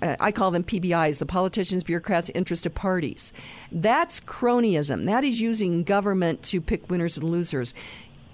uh, 0.00 0.16
I 0.18 0.32
call 0.32 0.50
them 0.50 0.64
PBIs, 0.64 1.18
the 1.18 1.26
politicians, 1.26 1.84
bureaucrats, 1.84 2.30
interested 2.30 2.74
parties. 2.74 3.34
That's 3.70 4.18
cronyism. 4.20 5.04
That 5.04 5.24
is 5.24 5.42
using 5.42 5.84
government 5.84 6.42
to 6.44 6.62
pick 6.62 6.88
winners 6.90 7.18
and 7.18 7.28
losers. 7.28 7.74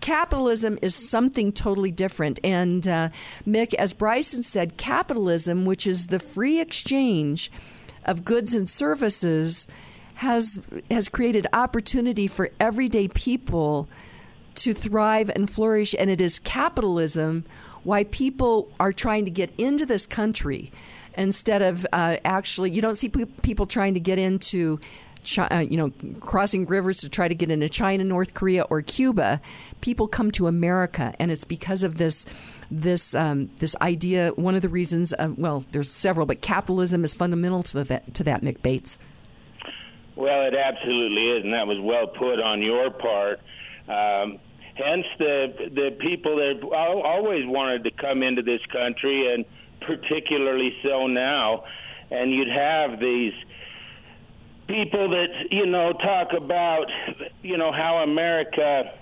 Capitalism 0.04 0.78
is 0.82 0.94
something 0.94 1.50
totally 1.50 1.90
different. 1.90 2.38
And 2.44 2.86
uh, 2.86 3.08
Mick, 3.46 3.72
as 3.72 3.94
Bryson 3.94 4.42
said, 4.42 4.76
capitalism, 4.76 5.64
which 5.64 5.86
is 5.86 6.08
the 6.08 6.18
free 6.18 6.60
exchange 6.60 7.50
of 8.04 8.22
goods 8.22 8.54
and 8.54 8.68
services, 8.68 9.66
has 10.16 10.62
has 10.90 11.08
created 11.08 11.46
opportunity 11.54 12.26
for 12.26 12.50
everyday 12.60 13.08
people 13.08 13.88
to 14.56 14.74
thrive 14.74 15.30
and 15.34 15.48
flourish 15.48 15.94
and 15.98 16.10
it 16.10 16.20
is 16.20 16.38
capitalism 16.38 17.42
why 17.82 18.04
people 18.04 18.70
are 18.78 18.92
trying 18.92 19.24
to 19.24 19.30
get 19.30 19.50
into 19.56 19.86
this 19.86 20.04
country 20.04 20.70
instead 21.16 21.62
of 21.62 21.86
uh, 21.94 22.18
actually 22.26 22.70
you 22.70 22.82
don't 22.82 22.96
see 22.96 23.08
people 23.08 23.64
trying 23.64 23.94
to 23.94 24.00
get 24.00 24.18
into 24.18 24.78
Uh, 25.38 25.64
you 25.68 25.76
know 25.76 25.90
crossing 26.20 26.66
rivers 26.66 26.98
to 26.98 27.08
try 27.08 27.28
to 27.28 27.34
get 27.34 27.50
into 27.50 27.68
China, 27.68 28.04
North 28.04 28.34
Korea, 28.34 28.62
or 28.62 28.82
Cuba. 28.82 29.40
People 29.80 30.06
come 30.06 30.30
to 30.32 30.46
America, 30.46 31.14
and 31.18 31.30
it's 31.30 31.44
because 31.44 31.82
of 31.82 31.96
this 31.96 32.26
this 32.70 33.14
um, 33.14 33.50
this 33.56 33.74
idea. 33.80 34.30
One 34.36 34.54
of 34.54 34.62
the 34.62 34.68
reasons, 34.68 35.12
uh, 35.12 35.30
well, 35.36 35.64
there's 35.72 35.92
several, 35.92 36.26
but 36.26 36.40
capitalism 36.40 37.04
is 37.04 37.14
fundamental 37.14 37.62
to 37.64 37.84
that. 37.84 38.14
To 38.14 38.24
that, 38.24 38.42
Mick 38.42 38.62
Bates. 38.62 38.98
Well, 40.16 40.46
it 40.46 40.54
absolutely 40.54 41.26
is, 41.30 41.44
and 41.44 41.52
that 41.54 41.66
was 41.66 41.80
well 41.80 42.06
put 42.06 42.40
on 42.40 42.62
your 42.62 42.90
part. 42.90 43.40
Um, 43.88 44.38
hence, 44.74 45.06
the 45.18 45.70
the 45.74 45.96
people 45.98 46.36
that 46.36 46.62
always 46.72 47.46
wanted 47.46 47.84
to 47.84 47.90
come 47.90 48.22
into 48.22 48.42
this 48.42 48.60
country, 48.66 49.32
and 49.32 49.44
particularly 49.80 50.76
so 50.82 51.06
now. 51.06 51.64
And 52.10 52.30
you'd 52.30 52.48
have 52.48 53.00
these 53.00 53.32
people 54.66 55.10
that 55.10 55.28
you 55.50 55.66
know 55.66 55.92
talk 55.92 56.32
about 56.32 56.86
you 57.42 57.56
know 57.56 57.72
how 57.72 57.98
America 57.98 58.92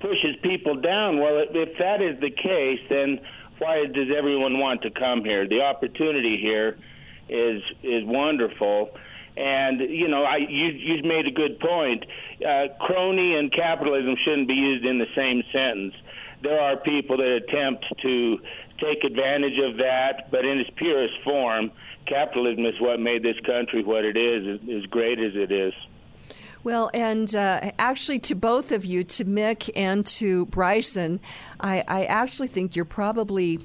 pushes 0.00 0.36
people 0.42 0.80
down. 0.80 1.18
Well, 1.18 1.44
if 1.50 1.78
that 1.78 2.00
is 2.00 2.20
the 2.20 2.30
case, 2.30 2.80
then 2.88 3.20
why 3.58 3.86
does 3.86 4.08
everyone 4.16 4.58
want 4.58 4.82
to 4.82 4.90
come 4.90 5.24
here? 5.24 5.48
The 5.48 5.62
opportunity 5.62 6.38
here 6.40 6.78
is 7.28 7.62
is 7.82 8.04
wonderful 8.04 8.90
and 9.38 9.80
you 9.80 10.08
know, 10.08 10.24
I 10.24 10.38
you 10.38 10.66
you 10.66 11.02
made 11.04 11.26
a 11.26 11.30
good 11.30 11.60
point. 11.60 12.04
Uh, 12.44 12.74
crony 12.80 13.36
and 13.36 13.52
capitalism 13.52 14.16
shouldn't 14.24 14.48
be 14.48 14.54
used 14.54 14.84
in 14.84 14.98
the 14.98 15.06
same 15.14 15.42
sentence. 15.52 15.94
There 16.42 16.60
are 16.60 16.76
people 16.76 17.16
that 17.18 17.40
attempt 17.46 17.84
to 18.02 18.38
take 18.80 19.04
advantage 19.04 19.58
of 19.58 19.76
that, 19.78 20.30
but 20.30 20.44
in 20.44 20.58
its 20.58 20.70
purest 20.76 21.14
form, 21.22 21.70
capitalism 22.08 22.64
is 22.66 22.80
what 22.80 23.00
made 23.00 23.22
this 23.22 23.38
country 23.44 23.82
what 23.82 24.04
it 24.04 24.16
is, 24.16 24.60
as 24.70 24.86
great 24.90 25.18
as 25.18 25.32
it 25.34 25.52
is. 25.52 25.74
Well, 26.64 26.90
and 26.92 27.34
uh, 27.34 27.70
actually, 27.78 28.18
to 28.20 28.34
both 28.34 28.72
of 28.72 28.84
you, 28.84 29.04
to 29.04 29.24
Mick 29.24 29.70
and 29.76 30.04
to 30.06 30.46
Bryson, 30.46 31.20
I, 31.60 31.84
I 31.86 32.04
actually 32.06 32.48
think 32.48 32.74
you're 32.74 32.84
probably 32.84 33.60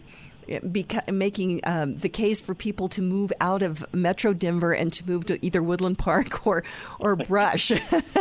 beca- 0.47 1.11
making 1.11 1.61
um, 1.65 1.97
the 1.97 2.09
case 2.09 2.41
for 2.41 2.55
people 2.55 2.87
to 2.89 3.01
move 3.01 3.31
out 3.39 3.63
of 3.63 3.85
Metro 3.93 4.33
Denver 4.33 4.73
and 4.73 4.91
to 4.93 5.07
move 5.07 5.25
to 5.25 5.43
either 5.45 5.61
Woodland 5.61 5.97
Park 5.97 6.45
or 6.47 6.63
or 6.99 7.15
Brush. 7.15 7.71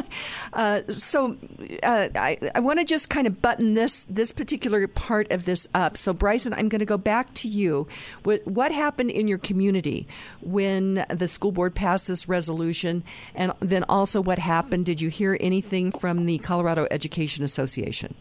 uh, 0.53 0.81
so 0.89 1.37
uh, 1.83 2.09
I, 2.15 2.39
I 2.55 2.61
want 2.61 2.79
to 2.79 2.85
just 2.85 3.09
kind 3.09 3.27
of 3.27 3.41
button 3.43 3.75
this 3.75 4.05
this 4.05 4.33
particular 4.33 4.87
part 4.89 5.31
of 5.31 5.45
this 5.45 5.69
up. 5.75 5.97
So 5.97 6.13
Bryson, 6.13 6.53
I'm 6.55 6.69
going 6.69 6.81
to 6.81 6.87
go 6.87 6.99
back 6.99 7.33
to 7.35 7.49
you. 7.49 7.87
What 8.23 8.47
what 8.47 8.73
happened 8.73 9.11
in 9.11 9.29
your 9.29 9.39
community 9.39 10.07
when 10.41 11.05
the 11.09 11.29
school 11.29 11.53
board 11.53 11.75
passed 11.75 12.07
this 12.09 12.29
resolution, 12.29 13.05
and 13.35 13.53
then 13.61 13.85
also 13.89 14.21
what 14.21 14.39
happened? 14.39 14.87
Did 14.87 15.01
you 15.01 15.09
hear 15.09 15.37
anything 15.41 15.93
from 15.93 16.27
the 16.27 16.39
Colorado 16.39 16.87
Education 16.91 17.45
Association? 17.45 18.15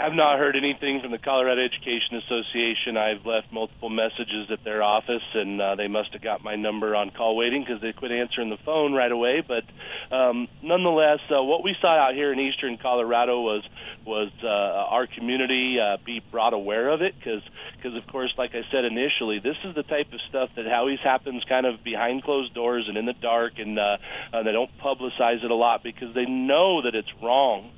I've 0.00 0.14
not 0.14 0.38
heard 0.38 0.56
anything 0.56 1.02
from 1.02 1.10
the 1.10 1.18
Colorado 1.18 1.62
Education 1.62 2.16
Association. 2.24 2.96
I've 2.96 3.26
left 3.26 3.52
multiple 3.52 3.90
messages 3.90 4.50
at 4.50 4.64
their 4.64 4.82
office, 4.82 5.22
and 5.34 5.60
uh, 5.60 5.74
they 5.74 5.88
must 5.88 6.14
have 6.14 6.22
got 6.22 6.42
my 6.42 6.56
number 6.56 6.96
on 6.96 7.10
call 7.10 7.36
waiting 7.36 7.62
because 7.62 7.82
they 7.82 7.92
quit 7.92 8.10
answering 8.10 8.48
the 8.48 8.56
phone 8.64 8.94
right 8.94 9.12
away. 9.12 9.42
But 9.46 9.64
um, 10.10 10.48
nonetheless, 10.62 11.18
uh, 11.30 11.42
what 11.42 11.62
we 11.62 11.76
saw 11.82 11.88
out 11.88 12.14
here 12.14 12.32
in 12.32 12.40
eastern 12.40 12.78
Colorado 12.78 13.42
was 13.42 13.62
was 14.06 14.30
uh, 14.42 14.46
our 14.46 15.06
community 15.06 15.78
uh, 15.78 15.98
be 16.02 16.22
brought 16.30 16.54
aware 16.54 16.88
of 16.88 17.02
it 17.02 17.14
because 17.18 17.42
because 17.76 17.94
of 17.94 18.06
course, 18.06 18.32
like 18.38 18.54
I 18.54 18.62
said 18.72 18.86
initially, 18.86 19.38
this 19.38 19.56
is 19.64 19.74
the 19.74 19.82
type 19.82 20.14
of 20.14 20.20
stuff 20.30 20.48
that 20.56 20.66
always 20.72 21.00
happens 21.00 21.44
kind 21.44 21.66
of 21.66 21.84
behind 21.84 22.24
closed 22.24 22.54
doors 22.54 22.86
and 22.88 22.96
in 22.96 23.04
the 23.04 23.12
dark, 23.12 23.58
and 23.58 23.78
uh, 23.78 23.98
uh, 24.32 24.42
they 24.44 24.52
don't 24.52 24.70
publicize 24.78 25.44
it 25.44 25.50
a 25.50 25.54
lot 25.54 25.82
because 25.82 26.14
they 26.14 26.24
know 26.24 26.80
that 26.80 26.94
it's 26.94 27.12
wrong, 27.22 27.70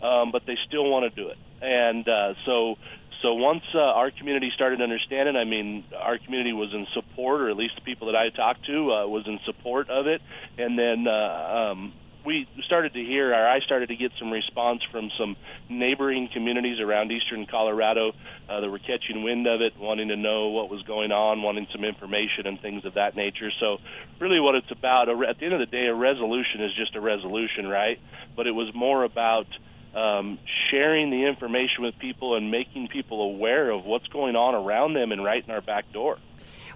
um, 0.00 0.32
but 0.32 0.46
they 0.46 0.56
still 0.66 0.88
want 0.88 1.04
to 1.04 1.22
do 1.22 1.28
it 1.28 1.36
and 1.60 2.08
uh, 2.08 2.34
so 2.44 2.76
so 3.22 3.34
once 3.34 3.64
uh, 3.74 3.78
our 3.78 4.10
community 4.10 4.50
started 4.54 4.80
understanding, 4.80 5.36
I 5.36 5.44
mean, 5.44 5.84
our 5.96 6.18
community 6.18 6.52
was 6.52 6.72
in 6.72 6.86
support, 6.94 7.40
or 7.40 7.50
at 7.50 7.56
least 7.56 7.74
the 7.74 7.82
people 7.82 8.06
that 8.06 8.16
I 8.16 8.30
talked 8.30 8.66
to 8.66 8.92
uh, 8.92 9.06
was 9.06 9.26
in 9.26 9.40
support 9.44 9.90
of 9.90 10.06
it, 10.06 10.22
and 10.56 10.78
then. 10.78 11.06
Uh, 11.06 11.70
um, 11.72 11.92
we 12.26 12.46
started 12.66 12.92
to 12.92 13.02
hear, 13.02 13.32
or 13.32 13.48
I 13.48 13.60
started 13.60 13.88
to 13.88 13.96
get 13.96 14.12
some 14.18 14.30
response 14.30 14.82
from 14.92 15.10
some 15.18 15.34
neighboring 15.70 16.28
communities 16.30 16.78
around 16.78 17.10
eastern 17.10 17.46
Colorado 17.46 18.12
uh, 18.50 18.60
that 18.60 18.68
were 18.68 18.80
catching 18.80 19.22
wind 19.22 19.46
of 19.46 19.62
it, 19.62 19.78
wanting 19.78 20.08
to 20.08 20.16
know 20.16 20.48
what 20.48 20.68
was 20.68 20.82
going 20.82 21.10
on, 21.10 21.40
wanting 21.40 21.66
some 21.72 21.84
information 21.84 22.46
and 22.46 22.60
things 22.60 22.84
of 22.84 22.94
that 22.94 23.16
nature. 23.16 23.50
So, 23.58 23.78
really, 24.20 24.40
what 24.40 24.56
it's 24.56 24.70
about, 24.70 25.08
at 25.08 25.38
the 25.38 25.44
end 25.46 25.54
of 25.54 25.60
the 25.60 25.66
day, 25.66 25.86
a 25.86 25.94
resolution 25.94 26.62
is 26.62 26.74
just 26.76 26.94
a 26.96 27.00
resolution, 27.00 27.66
right? 27.66 27.98
But 28.36 28.46
it 28.46 28.52
was 28.52 28.74
more 28.74 29.04
about 29.04 29.46
um, 29.94 30.38
sharing 30.70 31.10
the 31.10 31.26
information 31.26 31.82
with 31.82 31.98
people 31.98 32.36
and 32.36 32.50
making 32.50 32.88
people 32.88 33.22
aware 33.22 33.70
of 33.70 33.84
what's 33.84 34.06
going 34.08 34.36
on 34.36 34.54
around 34.54 34.94
them 34.94 35.12
and 35.12 35.24
right 35.24 35.44
in 35.44 35.50
our 35.50 35.60
back 35.60 35.92
door. 35.92 36.18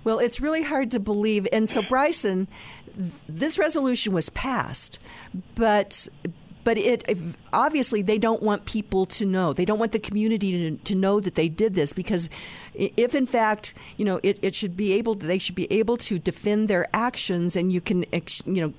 Well, 0.05 0.19
it's 0.19 0.41
really 0.41 0.63
hard 0.63 0.91
to 0.93 1.01
believe. 1.01 1.47
And 1.53 1.69
so, 1.69 1.83
Bryson, 1.83 2.49
this 3.29 3.59
resolution 3.59 4.13
was 4.13 4.29
passed, 4.31 4.99
but 5.55 6.09
but 6.65 6.79
it 6.79 7.19
obviously 7.53 8.03
they 8.03 8.19
don't 8.19 8.43
want 8.43 8.65
people 8.67 9.07
to 9.07 9.27
know. 9.27 9.53
They 9.53 9.65
don't 9.65 9.79
want 9.79 9.93
the 9.93 9.99
community 9.99 10.71
to, 10.71 10.77
to 10.77 10.95
know 10.95 11.21
that 11.21 11.35
they 11.35 11.49
did 11.49 11.75
this 11.75 11.93
because 11.93 12.31
if 12.75 13.15
in 13.15 13.27
fact 13.27 13.75
you 13.97 14.05
know 14.05 14.21
it, 14.23 14.39
it 14.43 14.55
should 14.55 14.77
be 14.77 14.93
able 14.93 15.15
they 15.15 15.39
should 15.39 15.55
be 15.55 15.71
able 15.73 15.97
to 15.99 16.19
defend 16.19 16.69
their 16.69 16.89
actions 16.95 17.57
and 17.57 17.73
you 17.73 17.81
can 17.81 18.05
you 18.45 18.63
know 18.63 18.73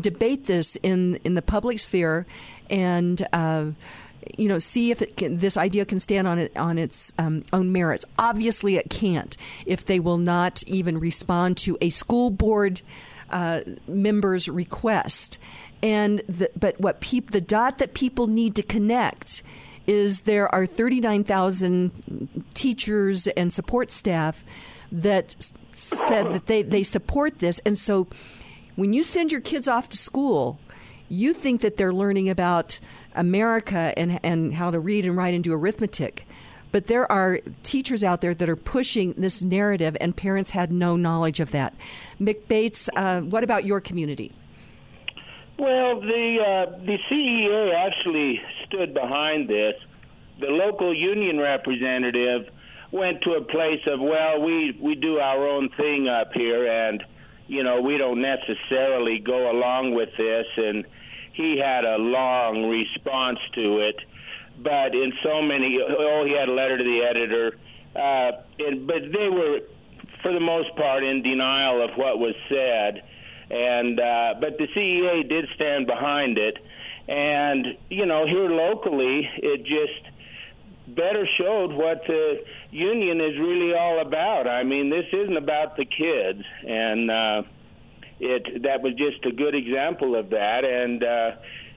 debate 0.00 0.46
this 0.46 0.76
in 0.76 1.16
in 1.24 1.34
the 1.34 1.42
public 1.42 1.78
sphere 1.78 2.26
and. 2.70 3.26
Uh, 3.32 3.66
you 4.36 4.48
know, 4.48 4.58
see 4.58 4.90
if 4.90 5.02
can, 5.16 5.36
this 5.38 5.56
idea 5.56 5.84
can 5.84 6.00
stand 6.00 6.26
on 6.26 6.40
it 6.40 6.56
on 6.56 6.78
its 6.78 7.12
um, 7.16 7.44
own 7.52 7.70
merits. 7.70 8.04
Obviously, 8.18 8.76
it 8.76 8.90
can't 8.90 9.36
if 9.66 9.84
they 9.84 10.00
will 10.00 10.18
not 10.18 10.64
even 10.64 10.98
respond 10.98 11.56
to 11.58 11.78
a 11.80 11.90
school 11.90 12.30
board 12.30 12.82
uh, 13.30 13.60
member's 13.86 14.48
request. 14.48 15.38
And 15.82 16.20
the, 16.28 16.50
but 16.58 16.80
what 16.80 17.00
peop, 17.00 17.30
the 17.30 17.40
dot 17.40 17.78
that 17.78 17.94
people 17.94 18.26
need 18.26 18.54
to 18.56 18.62
connect 18.62 19.42
is 19.86 20.22
there 20.22 20.52
are 20.52 20.66
39,000 20.66 22.44
teachers 22.54 23.26
and 23.28 23.52
support 23.52 23.90
staff 23.90 24.44
that 24.90 25.36
said 25.72 26.32
that 26.32 26.46
they, 26.46 26.62
they 26.62 26.82
support 26.82 27.38
this. 27.38 27.60
And 27.60 27.78
so 27.78 28.08
when 28.74 28.92
you 28.92 29.02
send 29.02 29.30
your 29.30 29.40
kids 29.40 29.68
off 29.68 29.88
to 29.90 29.96
school, 29.96 30.58
you 31.08 31.32
think 31.32 31.60
that 31.60 31.76
they're 31.76 31.92
learning 31.92 32.28
about 32.28 32.80
America 33.14 33.92
and, 33.96 34.20
and 34.22 34.54
how 34.54 34.70
to 34.70 34.78
read 34.78 35.04
and 35.04 35.16
write 35.16 35.34
and 35.34 35.42
do 35.42 35.52
arithmetic. 35.52 36.26
But 36.72 36.88
there 36.88 37.10
are 37.10 37.40
teachers 37.62 38.04
out 38.04 38.20
there 38.20 38.34
that 38.34 38.48
are 38.48 38.56
pushing 38.56 39.14
this 39.14 39.42
narrative, 39.42 39.96
and 40.00 40.14
parents 40.16 40.50
had 40.50 40.70
no 40.70 40.96
knowledge 40.96 41.40
of 41.40 41.52
that. 41.52 41.74
Mick 42.20 42.48
Bates, 42.48 42.90
uh, 42.96 43.20
what 43.20 43.44
about 43.44 43.64
your 43.64 43.80
community? 43.80 44.32
Well, 45.58 46.00
the 46.00 46.36
uh, 46.46 46.78
the 46.84 46.98
CEA 47.10 47.74
actually 47.74 48.42
stood 48.66 48.92
behind 48.92 49.48
this. 49.48 49.74
The 50.38 50.48
local 50.48 50.94
union 50.94 51.38
representative 51.38 52.50
went 52.90 53.22
to 53.22 53.32
a 53.32 53.40
place 53.40 53.80
of, 53.86 54.00
well, 54.00 54.42
we 54.42 54.78
we 54.78 54.96
do 54.96 55.18
our 55.18 55.48
own 55.48 55.70
thing 55.70 56.08
up 56.08 56.32
here, 56.34 56.66
and 56.66 57.02
you 57.48 57.62
know 57.62 57.80
we 57.80 57.98
don't 57.98 58.20
necessarily 58.20 59.18
go 59.18 59.50
along 59.50 59.94
with 59.94 60.10
this. 60.16 60.46
And 60.56 60.84
he 61.32 61.58
had 61.58 61.84
a 61.84 61.96
long 61.96 62.68
response 62.68 63.38
to 63.54 63.78
it, 63.80 63.96
but 64.58 64.94
in 64.94 65.12
so 65.22 65.42
many, 65.42 65.78
oh, 65.80 66.24
he 66.26 66.32
had 66.32 66.48
a 66.48 66.52
letter 66.52 66.78
to 66.78 66.84
the 66.84 67.02
editor, 67.08 67.58
uh, 67.94 68.32
and 68.58 68.86
but 68.86 69.12
they 69.12 69.28
were, 69.28 69.60
for 70.22 70.32
the 70.32 70.40
most 70.40 70.74
part, 70.76 71.04
in 71.04 71.22
denial 71.22 71.82
of 71.82 71.90
what 71.96 72.18
was 72.18 72.34
said. 72.48 73.02
And 73.50 74.00
uh, 74.00 74.34
but 74.40 74.58
the 74.58 74.66
CEA 74.74 75.28
did 75.28 75.46
stand 75.54 75.86
behind 75.86 76.38
it, 76.38 76.58
and 77.06 77.66
you 77.90 78.06
know 78.06 78.26
here 78.26 78.48
locally 78.48 79.28
it 79.36 79.64
just 79.64 80.05
better 80.86 81.26
showed 81.38 81.72
what 81.72 82.02
the 82.06 82.44
union 82.70 83.20
is 83.20 83.38
really 83.38 83.74
all 83.74 84.00
about. 84.00 84.46
I 84.46 84.62
mean, 84.62 84.90
this 84.90 85.06
isn't 85.12 85.36
about 85.36 85.76
the 85.76 85.84
kids, 85.84 86.42
and 86.66 87.10
uh, 87.10 87.42
it 88.20 88.62
that 88.62 88.82
was 88.82 88.94
just 88.94 89.24
a 89.26 89.32
good 89.32 89.54
example 89.54 90.16
of 90.16 90.30
that, 90.30 90.64
and 90.64 91.02
uh, 91.02 91.30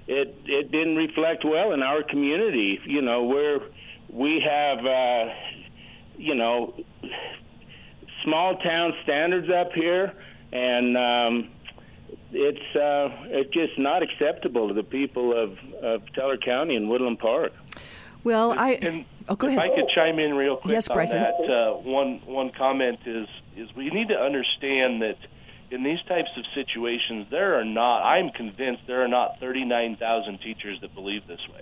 it 0.07 0.35
it 0.45 0.71
didn't 0.71 0.95
reflect 0.95 1.43
well 1.43 1.73
in 1.73 1.81
our 1.81 2.03
community. 2.03 2.79
You 2.85 3.01
know, 3.01 3.23
where 3.23 3.59
we 4.09 4.41
have 4.47 4.85
uh, 4.85 5.33
you 6.17 6.35
know 6.35 6.73
small 8.23 8.57
town 8.57 8.93
standards 9.03 9.49
up 9.49 9.73
here, 9.73 10.13
and 10.51 10.97
um, 10.97 11.49
it's 12.31 12.75
uh, 12.75 13.09
it's 13.29 13.53
just 13.53 13.77
not 13.77 14.03
acceptable 14.03 14.67
to 14.67 14.73
the 14.73 14.83
people 14.83 15.35
of, 15.35 15.57
of 15.81 16.01
Teller 16.13 16.37
County 16.37 16.75
and 16.75 16.89
Woodland 16.89 17.19
Park. 17.19 17.53
Well, 18.29 18.53
I 18.59 18.73
and 18.73 19.05
oh, 19.27 19.35
go 19.35 19.47
if 19.47 19.57
ahead. 19.57 19.71
I 19.71 19.75
could 19.75 19.89
chime 19.95 20.19
in 20.19 20.35
real 20.35 20.57
quick 20.57 20.73
Yes, 20.73 20.87
on 20.87 20.97
Bryson. 20.97 21.23
that, 21.23 21.49
uh, 21.49 21.73
one 21.77 22.21
one 22.27 22.51
comment 22.51 22.99
is 23.07 23.27
is 23.57 23.75
we 23.75 23.89
need 23.89 24.09
to 24.09 24.19
understand 24.19 25.01
that 25.01 25.17
in 25.71 25.81
these 25.81 25.97
types 26.07 26.29
of 26.37 26.43
situations, 26.53 27.25
there 27.31 27.59
are 27.59 27.65
not. 27.65 28.03
I'm 28.03 28.29
convinced 28.29 28.83
there 28.85 29.03
are 29.03 29.07
not 29.07 29.39
39,000 29.39 30.39
teachers 30.41 30.79
that 30.81 30.93
believe 30.93 31.25
this 31.27 31.39
way 31.51 31.61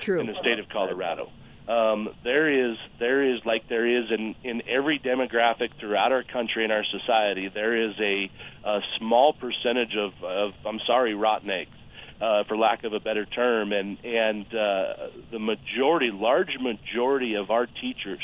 True. 0.00 0.20
in 0.20 0.26
the 0.26 0.34
state 0.40 0.58
of 0.58 0.70
Colorado. 0.70 1.30
Um, 1.68 2.08
there 2.24 2.48
is 2.70 2.78
there 2.98 3.22
is 3.22 3.44
like 3.44 3.68
there 3.68 3.86
is 3.86 4.10
in 4.10 4.34
in 4.42 4.62
every 4.66 4.98
demographic 4.98 5.70
throughout 5.78 6.12
our 6.12 6.22
country 6.22 6.64
and 6.64 6.72
our 6.72 6.84
society. 6.84 7.48
There 7.48 7.76
is 7.76 7.94
a, 8.00 8.30
a 8.64 8.80
small 8.98 9.34
percentage 9.34 9.94
of, 9.96 10.12
of 10.24 10.54
I'm 10.64 10.80
sorry, 10.86 11.14
rotten 11.14 11.50
eggs. 11.50 11.76
Uh, 12.18 12.44
for 12.48 12.56
lack 12.56 12.82
of 12.84 12.94
a 12.94 13.00
better 13.00 13.26
term, 13.26 13.72
and 13.72 13.98
and 14.02 14.46
uh, 14.46 15.08
the 15.30 15.38
majority, 15.38 16.10
large 16.10 16.56
majority 16.58 17.34
of 17.34 17.50
our 17.50 17.66
teachers 17.66 18.22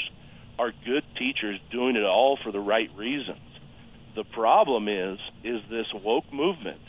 are 0.58 0.72
good 0.86 1.04
teachers 1.18 1.60
doing 1.70 1.96
it 1.96 2.04
all 2.04 2.38
for 2.42 2.52
the 2.52 2.58
right 2.58 2.88
reasons. 2.96 3.42
The 4.14 4.24
problem 4.24 4.88
is 4.88 5.18
is 5.44 5.60
this 5.68 5.86
woke 5.92 6.32
movement 6.32 6.80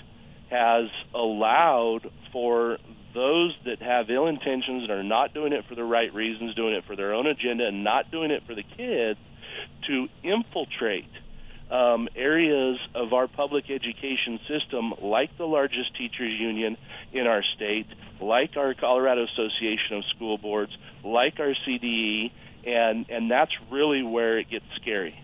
has 0.49 0.85
allowed 1.13 2.09
for 2.31 2.77
those 3.13 3.53
that 3.65 3.81
have 3.81 4.09
ill 4.09 4.27
intentions 4.27 4.83
and 4.83 4.91
are 4.91 5.03
not 5.03 5.33
doing 5.33 5.51
it 5.51 5.65
for 5.67 5.75
the 5.75 5.83
right 5.83 6.13
reasons, 6.13 6.55
doing 6.55 6.73
it 6.73 6.85
for 6.85 6.95
their 6.95 7.13
own 7.13 7.27
agenda, 7.27 7.67
and 7.67 7.83
not 7.83 8.11
doing 8.11 8.31
it 8.31 8.43
for 8.47 8.55
the 8.55 8.63
kids, 8.63 9.19
to 9.87 10.07
infiltrate 10.23 11.11
um, 11.73 12.07
areas 12.15 12.77
of 12.93 13.13
our 13.13 13.27
public 13.27 13.71
education 13.71 14.39
system, 14.47 14.93
like 15.01 15.35
the 15.39 15.45
largest 15.45 15.97
teachers 15.97 16.39
union 16.39 16.77
in 17.11 17.25
our 17.25 17.43
state, 17.55 17.87
like 18.21 18.55
our 18.55 18.75
Colorado 18.75 19.25
Association 19.25 19.97
of 19.97 20.03
School 20.15 20.37
Boards, 20.37 20.71
like 21.03 21.39
our 21.39 21.55
CDE, 21.67 22.31
and 22.65 23.09
and 23.09 23.29
that's 23.29 23.51
really 23.71 24.03
where 24.03 24.37
it 24.37 24.51
gets 24.51 24.65
scary. 24.79 25.19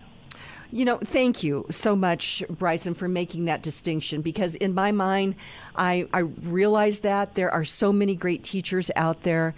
You 0.72 0.84
know, 0.84 0.98
thank 0.98 1.42
you 1.42 1.66
so 1.70 1.94
much, 1.94 2.42
Bryson, 2.48 2.94
for 2.94 3.08
making 3.08 3.44
that 3.46 3.62
distinction 3.62 4.20
because 4.20 4.54
in 4.56 4.74
my 4.74 4.92
mind, 4.92 5.36
I, 5.74 6.08
I 6.12 6.20
realize 6.20 7.00
that 7.00 7.34
there 7.34 7.50
are 7.50 7.64
so 7.64 7.92
many 7.92 8.14
great 8.14 8.44
teachers 8.44 8.88
out 8.94 9.22
there. 9.22 9.54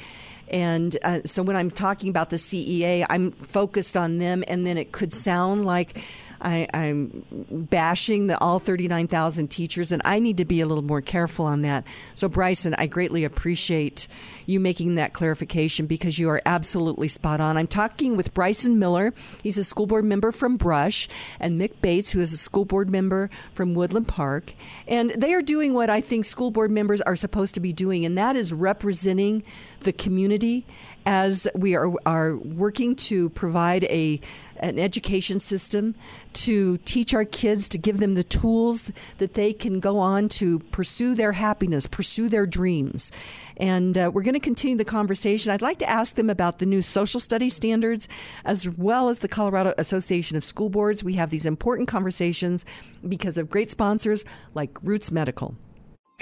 And 0.49 0.97
uh, 1.03 1.21
so 1.27 1.43
when 1.43 1.55
I'm 1.55 1.71
talking 1.71 2.09
about 2.09 2.31
the 2.31 2.37
CEA, 2.37 3.05
I'm 3.11 3.33
focused 3.33 3.97
on 3.97 4.19
them, 4.19 4.43
and 4.49 4.67
then 4.67 4.79
it 4.79 4.93
could 4.93 5.13
sound 5.13 5.67
like 5.67 6.03
I, 6.43 6.67
I'm 6.75 7.25
bashing 7.71 8.27
the 8.27 8.39
all 8.39 8.59
39,000 8.59 9.49
teachers, 9.49 9.93
and 9.93 10.03
I 10.05 10.19
need 10.19 10.37
to 10.39 10.45
be 10.45 10.61
a 10.61 10.67
little 10.67 10.83
more 10.83 11.01
careful 11.01 11.47
on 11.47 11.63
that. 11.63 11.87
So, 12.15 12.29
Bryson, 12.29 12.75
I 12.77 12.87
greatly 12.87 13.25
appreciate 13.25 14.09
you 14.47 14.59
making 14.61 14.97
that 14.97 15.13
clarification 15.13 15.87
because 15.87 16.19
you 16.19 16.29
are 16.29 16.43
absolutely 16.45 17.09
spot 17.09 17.41
on. 17.41 17.57
I'm 17.57 17.67
talking 17.67 18.17
with 18.17 18.35
Bryson 18.35 18.79
Miller. 18.79 19.15
He's 19.43 19.59
a 19.59 19.65
school 19.65 19.87
board 19.87 20.05
member 20.05 20.33
from 20.33 20.57
Brush, 20.57 21.09
and 21.39 21.61
Mick 21.61 21.81
Bates, 21.81 22.11
who 22.11 22.21
is 22.21 22.33
a 22.33 22.37
school 22.37 22.65
board 22.65 22.91
member 22.91 23.31
from 23.55 23.75
Woodland 23.75 24.09
Park. 24.09 24.55
And 24.89 25.11
they 25.11 25.35
are 25.35 25.43
doing 25.43 25.75
what 25.75 25.91
I 25.91 26.01
think 26.01 26.25
school 26.25 26.51
board 26.51 26.71
members 26.71 27.01
are 27.01 27.17
supposed 27.17 27.55
to 27.55 27.61
be 27.61 27.73
doing, 27.73 28.05
and 28.05 28.19
that 28.19 28.37
is 28.37 28.53
representing 28.53 29.45
the 29.81 29.93
community 29.93 30.67
as 31.07 31.49
we 31.55 31.75
are, 31.75 31.93
are 32.07 32.37
working 32.37 32.97
to 32.97 33.29
provide 33.31 33.85
a 33.85 34.21
an 34.63 34.79
education 34.79 35.41
system 35.41 35.95
to 36.33 36.77
teach 36.79 37.13
our 37.13 37.25
kids 37.25 37.69
to 37.69 37.79
give 37.79 37.99
them 37.99 38.15
the 38.15 38.23
tools 38.23 38.93
that 39.19 39.35
they 39.35 39.53
can 39.53 39.81
go 39.81 39.99
on 39.99 40.29
to 40.29 40.61
pursue 40.71 41.15
their 41.15 41.33
happiness, 41.33 41.87
pursue 41.87 42.29
their 42.29 42.47
dreams. 42.47 43.11
And 43.57 43.99
uh, 43.99 44.11
we're 44.15 44.23
going 44.23 44.35
to 44.35 44.41
continue 44.41 44.77
the 44.77 44.85
conversation. 44.85 45.53
I'd 45.53 45.63
like 45.63 45.79
to 45.81 45.91
ask 45.91 46.15
them 46.15 46.31
about 46.31 46.59
the 46.59 46.67
new 46.67 46.81
social 46.81 47.21
studies 47.21 47.55
standards 47.55 48.09
as 48.45 48.69
well 48.69 49.09
as 49.09 49.19
the 49.19 49.29
Colorado 49.29 49.75
Association 49.79 50.37
of 50.37 50.45
School 50.45 50.71
Boards. 50.71 51.05
We 51.05 51.15
have 51.15 51.31
these 51.31 51.47
important 51.47 51.89
conversations 51.89 52.65
because 53.07 53.37
of 53.37 53.51
great 53.51 53.71
sponsors 53.71 54.25
like 54.55 54.71
Roots 54.83 55.11
Medical. 55.11 55.57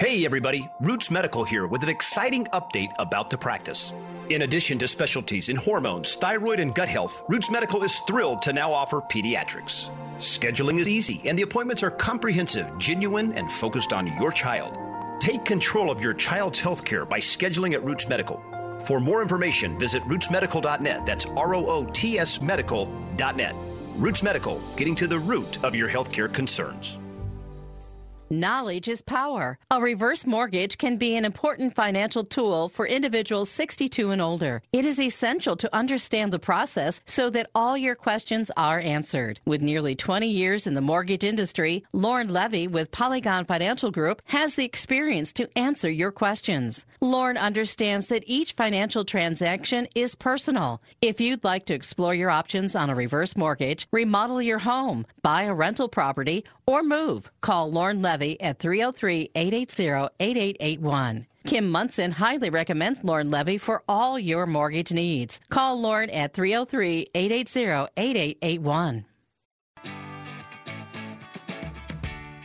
Hey, 0.01 0.25
everybody, 0.25 0.67
Roots 0.79 1.11
Medical 1.11 1.43
here 1.43 1.67
with 1.67 1.83
an 1.83 1.89
exciting 1.89 2.45
update 2.53 2.89
about 2.97 3.29
the 3.29 3.37
practice. 3.37 3.93
In 4.31 4.41
addition 4.41 4.79
to 4.79 4.87
specialties 4.87 5.47
in 5.47 5.55
hormones, 5.55 6.15
thyroid, 6.15 6.59
and 6.59 6.73
gut 6.73 6.89
health, 6.89 7.23
Roots 7.29 7.51
Medical 7.51 7.83
is 7.83 7.99
thrilled 8.07 8.41
to 8.41 8.51
now 8.51 8.71
offer 8.71 8.99
pediatrics. 8.99 9.91
Scheduling 10.17 10.79
is 10.79 10.87
easy, 10.87 11.21
and 11.29 11.37
the 11.37 11.43
appointments 11.43 11.83
are 11.83 11.91
comprehensive, 11.91 12.65
genuine, 12.79 13.33
and 13.33 13.51
focused 13.51 13.93
on 13.93 14.07
your 14.19 14.31
child. 14.31 14.75
Take 15.21 15.45
control 15.45 15.91
of 15.91 16.01
your 16.01 16.15
child's 16.15 16.59
health 16.59 16.83
care 16.83 17.05
by 17.05 17.19
scheduling 17.19 17.75
at 17.75 17.83
Roots 17.83 18.09
Medical. 18.09 18.41
For 18.79 18.99
more 18.99 19.21
information, 19.21 19.77
visit 19.77 20.01
rootsmedical.net. 20.05 21.05
That's 21.05 21.27
R 21.27 21.53
O 21.53 21.63
O 21.67 21.85
T 21.93 22.17
S 22.17 22.41
medical.net. 22.41 23.55
Roots 23.97 24.23
Medical, 24.23 24.59
getting 24.75 24.95
to 24.95 25.05
the 25.05 25.19
root 25.19 25.63
of 25.63 25.75
your 25.75 25.89
healthcare 25.89 26.33
concerns. 26.33 26.97
Knowledge 28.31 28.87
is 28.87 29.01
power. 29.01 29.59
A 29.69 29.81
reverse 29.81 30.25
mortgage 30.25 30.77
can 30.77 30.95
be 30.95 31.17
an 31.17 31.25
important 31.25 31.75
financial 31.75 32.23
tool 32.23 32.69
for 32.69 32.87
individuals 32.87 33.49
62 33.49 34.09
and 34.09 34.21
older. 34.21 34.61
It 34.71 34.85
is 34.85 35.01
essential 35.01 35.57
to 35.57 35.75
understand 35.75 36.31
the 36.31 36.39
process 36.39 37.01
so 37.05 37.29
that 37.29 37.49
all 37.53 37.77
your 37.77 37.93
questions 37.93 38.49
are 38.55 38.79
answered. 38.79 39.41
With 39.45 39.61
nearly 39.61 39.95
20 39.95 40.29
years 40.29 40.65
in 40.65 40.75
the 40.75 40.79
mortgage 40.79 41.25
industry, 41.25 41.83
Lauren 41.91 42.29
Levy 42.29 42.69
with 42.69 42.91
Polygon 42.91 43.43
Financial 43.43 43.91
Group 43.91 44.21
has 44.27 44.55
the 44.55 44.63
experience 44.63 45.33
to 45.33 45.49
answer 45.57 45.89
your 45.89 46.13
questions. 46.13 46.85
Lauren 47.01 47.35
understands 47.35 48.07
that 48.07 48.23
each 48.27 48.53
financial 48.53 49.03
transaction 49.03 49.89
is 49.93 50.15
personal. 50.15 50.81
If 51.01 51.19
you'd 51.19 51.43
like 51.43 51.65
to 51.65 51.73
explore 51.73 52.15
your 52.15 52.29
options 52.29 52.77
on 52.77 52.89
a 52.89 52.95
reverse 52.95 53.35
mortgage, 53.35 53.89
remodel 53.91 54.41
your 54.41 54.59
home, 54.59 55.05
buy 55.21 55.43
a 55.43 55.53
rental 55.53 55.89
property, 55.89 56.45
or 56.65 56.81
move, 56.81 57.29
call 57.41 57.69
Lauren 57.69 58.01
Levy 58.01 58.20
at 58.21 58.59
303 58.59 59.31
880 59.35 60.09
8881. 60.19 61.27
Kim 61.45 61.71
Monson 61.71 62.11
highly 62.11 62.49
recommends 62.49 63.03
Lauren 63.03 63.31
Levy 63.31 63.57
for 63.57 63.83
all 63.87 64.19
your 64.19 64.45
mortgage 64.45 64.93
needs. 64.93 65.39
Call 65.49 65.79
Lauren 65.79 66.09
at 66.11 66.33
303 66.33 67.07
880 67.15 67.91
8881. 67.97 69.05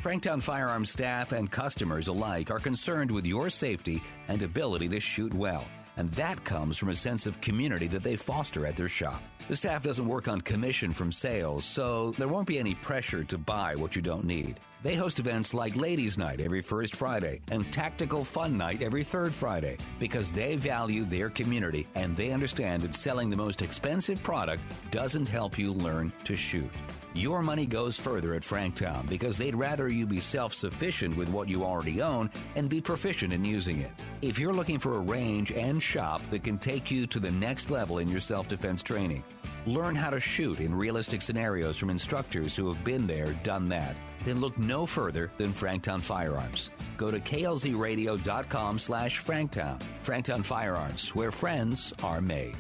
Franktown 0.07 0.41
Firearms 0.41 0.91
staff 0.91 1.33
and 1.33 1.51
customers 1.51 2.07
alike 2.07 2.49
are 2.49 2.61
concerned 2.61 3.11
with 3.11 3.27
your 3.27 3.51
safety 3.51 4.01
and 4.29 4.41
ability 4.41 4.89
to 4.91 5.01
shoot 5.01 5.35
well, 5.35 5.65
and 5.97 6.09
that 6.13 6.45
comes 6.45 6.79
from 6.79 6.91
a 6.91 6.95
sense 6.95 7.27
of 7.27 7.41
community 7.41 7.89
that 7.89 8.05
they 8.05 8.15
foster 8.15 8.67
at 8.67 8.77
their 8.77 8.89
shop. 8.89 9.21
The 9.49 9.57
staff 9.57 9.83
doesn't 9.83 10.07
work 10.07 10.29
on 10.29 10.43
commission 10.43 10.93
from 10.93 11.11
sales, 11.11 11.65
so 11.65 12.13
there 12.19 12.29
won't 12.29 12.47
be 12.47 12.61
any 12.61 12.77
pressure 12.77 13.25
to 13.25 13.37
buy 13.37 13.75
what 13.75 13.97
you 13.97 14.03
don't 14.03 14.25
need. 14.25 14.61
They 14.87 14.95
host 14.95 15.19
events 15.19 15.53
like 15.53 15.75
Ladies' 15.75 16.17
Night 16.17 16.39
every 16.39 16.63
first 16.63 16.95
Friday 16.95 17.41
and 17.51 17.73
Tactical 17.73 18.23
Fun 18.23 18.57
Night 18.57 18.83
every 18.83 19.03
third 19.03 19.35
Friday 19.35 19.79
because 19.99 20.31
they 20.31 20.55
value 20.55 21.03
their 21.03 21.29
community 21.29 21.89
and 21.97 22.15
they 22.15 22.31
understand 22.31 22.85
that 22.85 22.95
selling 22.95 23.29
the 23.29 23.35
most 23.35 23.63
expensive 23.63 24.23
product 24.23 24.63
doesn't 24.93 25.29
help 25.29 25.59
you 25.59 25.73
learn 25.73 26.13
to 26.23 26.37
shoot. 26.37 26.71
Your 27.15 27.43
money 27.43 27.67
goes 27.67 27.99
further 27.99 28.35
at 28.35 28.43
Franktown 28.43 29.09
because 29.09 29.37
they'd 29.37 29.57
rather 29.57 29.89
you 29.89 30.07
be 30.07 30.21
self 30.21 30.53
sufficient 30.53 31.17
with 31.17 31.31
what 31.31 31.49
you 31.49 31.65
already 31.65 32.01
own 32.01 32.31
and 32.55 32.69
be 32.69 32.81
proficient 32.81 33.33
in 33.33 33.45
using 33.45 33.81
it. 33.81 33.91
If 34.23 34.39
you're 34.39 34.53
looking 34.53 34.79
for 34.79 34.95
a 34.95 35.01
range 35.01 35.51
and 35.51 35.83
shop 35.83 36.23
that 36.31 36.45
can 36.45 36.59
take 36.59 36.93
you 36.93 37.09
to 37.09 37.19
the 37.19 37.33
next 37.33 37.71
level 37.71 37.99
in 37.99 38.09
your 38.09 38.21
self 38.21 38.47
defense 38.47 38.85
training, 38.85 39.25
Learn 39.67 39.97
how 39.97 40.11
to 40.11 40.21
shoot 40.21 40.61
in 40.61 40.73
realistic 40.73 41.21
scenarios 41.21 41.77
from 41.77 41.91
instructors 41.91 42.55
who 42.55 42.73
have 42.73 42.85
been 42.85 43.05
there, 43.05 43.33
done 43.43 43.69
that. 43.71 43.97
Then 44.25 44.41
look 44.41 44.57
no 44.57 44.87
further 44.87 45.33
than 45.39 45.53
Franktown 45.53 46.01
Firearms. 46.01 46.71
Go 46.97 47.11
to 47.11 47.19
klzradio.com 47.19 48.79
slash 48.79 49.21
Franktown. 49.21 49.81
Franktown 50.05 50.45
Firearms, 50.45 51.15
where 51.17 51.33
friends 51.33 51.93
are 52.05 52.21
made. 52.21 52.55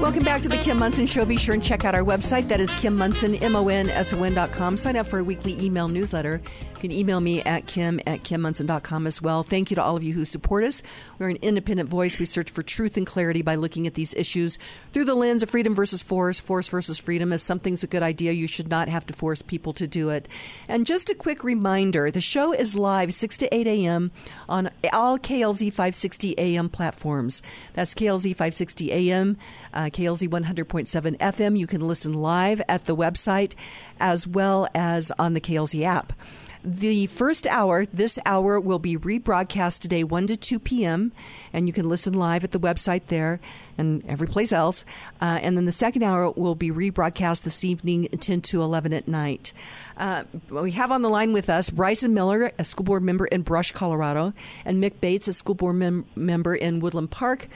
Welcome 0.00 0.24
back 0.24 0.40
to 0.40 0.48
the 0.48 0.56
Kim 0.56 0.78
Monson 0.78 1.06
Show. 1.06 1.26
Be 1.26 1.36
sure 1.36 1.52
and 1.52 1.62
check 1.62 1.84
out 1.84 1.94
our 1.94 2.02
website. 2.02 2.48
That 2.48 2.58
is 2.58 2.70
Kim 2.80 2.96
Monson, 2.96 3.34
M-O-N-S-O-N 3.34 4.32
dot 4.32 4.50
com. 4.50 4.78
Sign 4.78 4.96
up 4.96 5.06
for 5.06 5.18
a 5.18 5.24
weekly 5.24 5.62
email 5.62 5.88
newsletter. 5.88 6.40
You 6.80 6.88
can 6.88 6.96
email 6.96 7.20
me 7.20 7.42
at 7.42 7.66
kim 7.66 8.00
at 8.06 8.22
kimmonson.com 8.22 9.06
as 9.06 9.20
well. 9.20 9.42
Thank 9.42 9.70
you 9.70 9.74
to 9.74 9.82
all 9.82 9.96
of 9.96 10.02
you 10.02 10.14
who 10.14 10.24
support 10.24 10.64
us. 10.64 10.82
We're 11.18 11.28
an 11.28 11.36
independent 11.42 11.90
voice. 11.90 12.18
We 12.18 12.24
search 12.24 12.48
for 12.48 12.62
truth 12.62 12.96
and 12.96 13.06
clarity 13.06 13.42
by 13.42 13.56
looking 13.56 13.86
at 13.86 13.92
these 13.92 14.14
issues 14.14 14.56
through 14.94 15.04
the 15.04 15.14
lens 15.14 15.42
of 15.42 15.50
freedom 15.50 15.74
versus 15.74 16.00
force, 16.00 16.40
force 16.40 16.68
versus 16.68 16.96
freedom. 16.96 17.34
If 17.34 17.42
something's 17.42 17.84
a 17.84 17.86
good 17.86 18.02
idea, 18.02 18.32
you 18.32 18.46
should 18.46 18.68
not 18.68 18.88
have 18.88 19.04
to 19.08 19.12
force 19.12 19.42
people 19.42 19.74
to 19.74 19.86
do 19.86 20.08
it. 20.08 20.26
And 20.68 20.86
just 20.86 21.10
a 21.10 21.14
quick 21.14 21.44
reminder, 21.44 22.10
the 22.10 22.22
show 22.22 22.54
is 22.54 22.74
live 22.74 23.12
6 23.12 23.36
to 23.36 23.54
8 23.54 23.66
a.m. 23.66 24.10
on 24.48 24.70
all 24.90 25.18
KLZ 25.18 25.70
560 25.74 26.38
AM 26.38 26.70
platforms. 26.70 27.42
That's 27.74 27.92
KLZ 27.92 28.30
560 28.30 28.90
AM. 28.90 29.36
Uh, 29.74 29.90
KLZ 29.92 30.30
100.7 30.30 31.18
FM. 31.18 31.58
You 31.58 31.66
can 31.66 31.86
listen 31.86 32.14
live 32.14 32.62
at 32.70 32.86
the 32.86 32.96
website 32.96 33.52
as 34.00 34.26
well 34.26 34.66
as 34.74 35.12
on 35.18 35.34
the 35.34 35.42
KLZ 35.42 35.82
app. 35.82 36.14
The 36.62 37.06
first 37.06 37.46
hour, 37.46 37.86
this 37.86 38.18
hour, 38.26 38.60
will 38.60 38.78
be 38.78 38.98
rebroadcast 38.98 39.78
today, 39.78 40.04
1 40.04 40.26
to 40.26 40.36
2 40.36 40.58
p.m., 40.58 41.12
and 41.54 41.66
you 41.66 41.72
can 41.72 41.88
listen 41.88 42.12
live 42.12 42.44
at 42.44 42.50
the 42.50 42.60
website 42.60 43.06
there 43.06 43.40
and 43.78 44.04
every 44.06 44.28
place 44.28 44.52
else. 44.52 44.84
Uh, 45.22 45.38
and 45.40 45.56
then 45.56 45.64
the 45.64 45.72
second 45.72 46.02
hour 46.02 46.30
will 46.32 46.54
be 46.54 46.70
rebroadcast 46.70 47.44
this 47.44 47.64
evening, 47.64 48.08
10 48.08 48.42
to 48.42 48.62
11 48.62 48.92
at 48.92 49.08
night. 49.08 49.54
Uh, 49.96 50.24
we 50.50 50.72
have 50.72 50.92
on 50.92 51.00
the 51.00 51.08
line 51.08 51.32
with 51.32 51.48
us 51.48 51.70
Bryson 51.70 52.12
Miller, 52.12 52.50
a 52.58 52.64
school 52.64 52.84
board 52.84 53.02
member 53.02 53.24
in 53.24 53.40
Brush, 53.40 53.72
Colorado, 53.72 54.34
and 54.66 54.82
Mick 54.82 55.00
Bates, 55.00 55.28
a 55.28 55.32
school 55.32 55.54
board 55.54 55.76
mem- 55.76 56.04
member 56.14 56.54
in 56.54 56.80
Woodland 56.80 57.10
Park, 57.10 57.48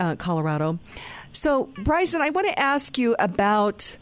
uh, 0.00 0.16
Colorado. 0.16 0.78
So, 1.32 1.70
Bryson, 1.78 2.20
I 2.20 2.28
want 2.28 2.46
to 2.48 2.58
ask 2.58 2.98
you 2.98 3.16
about 3.18 3.96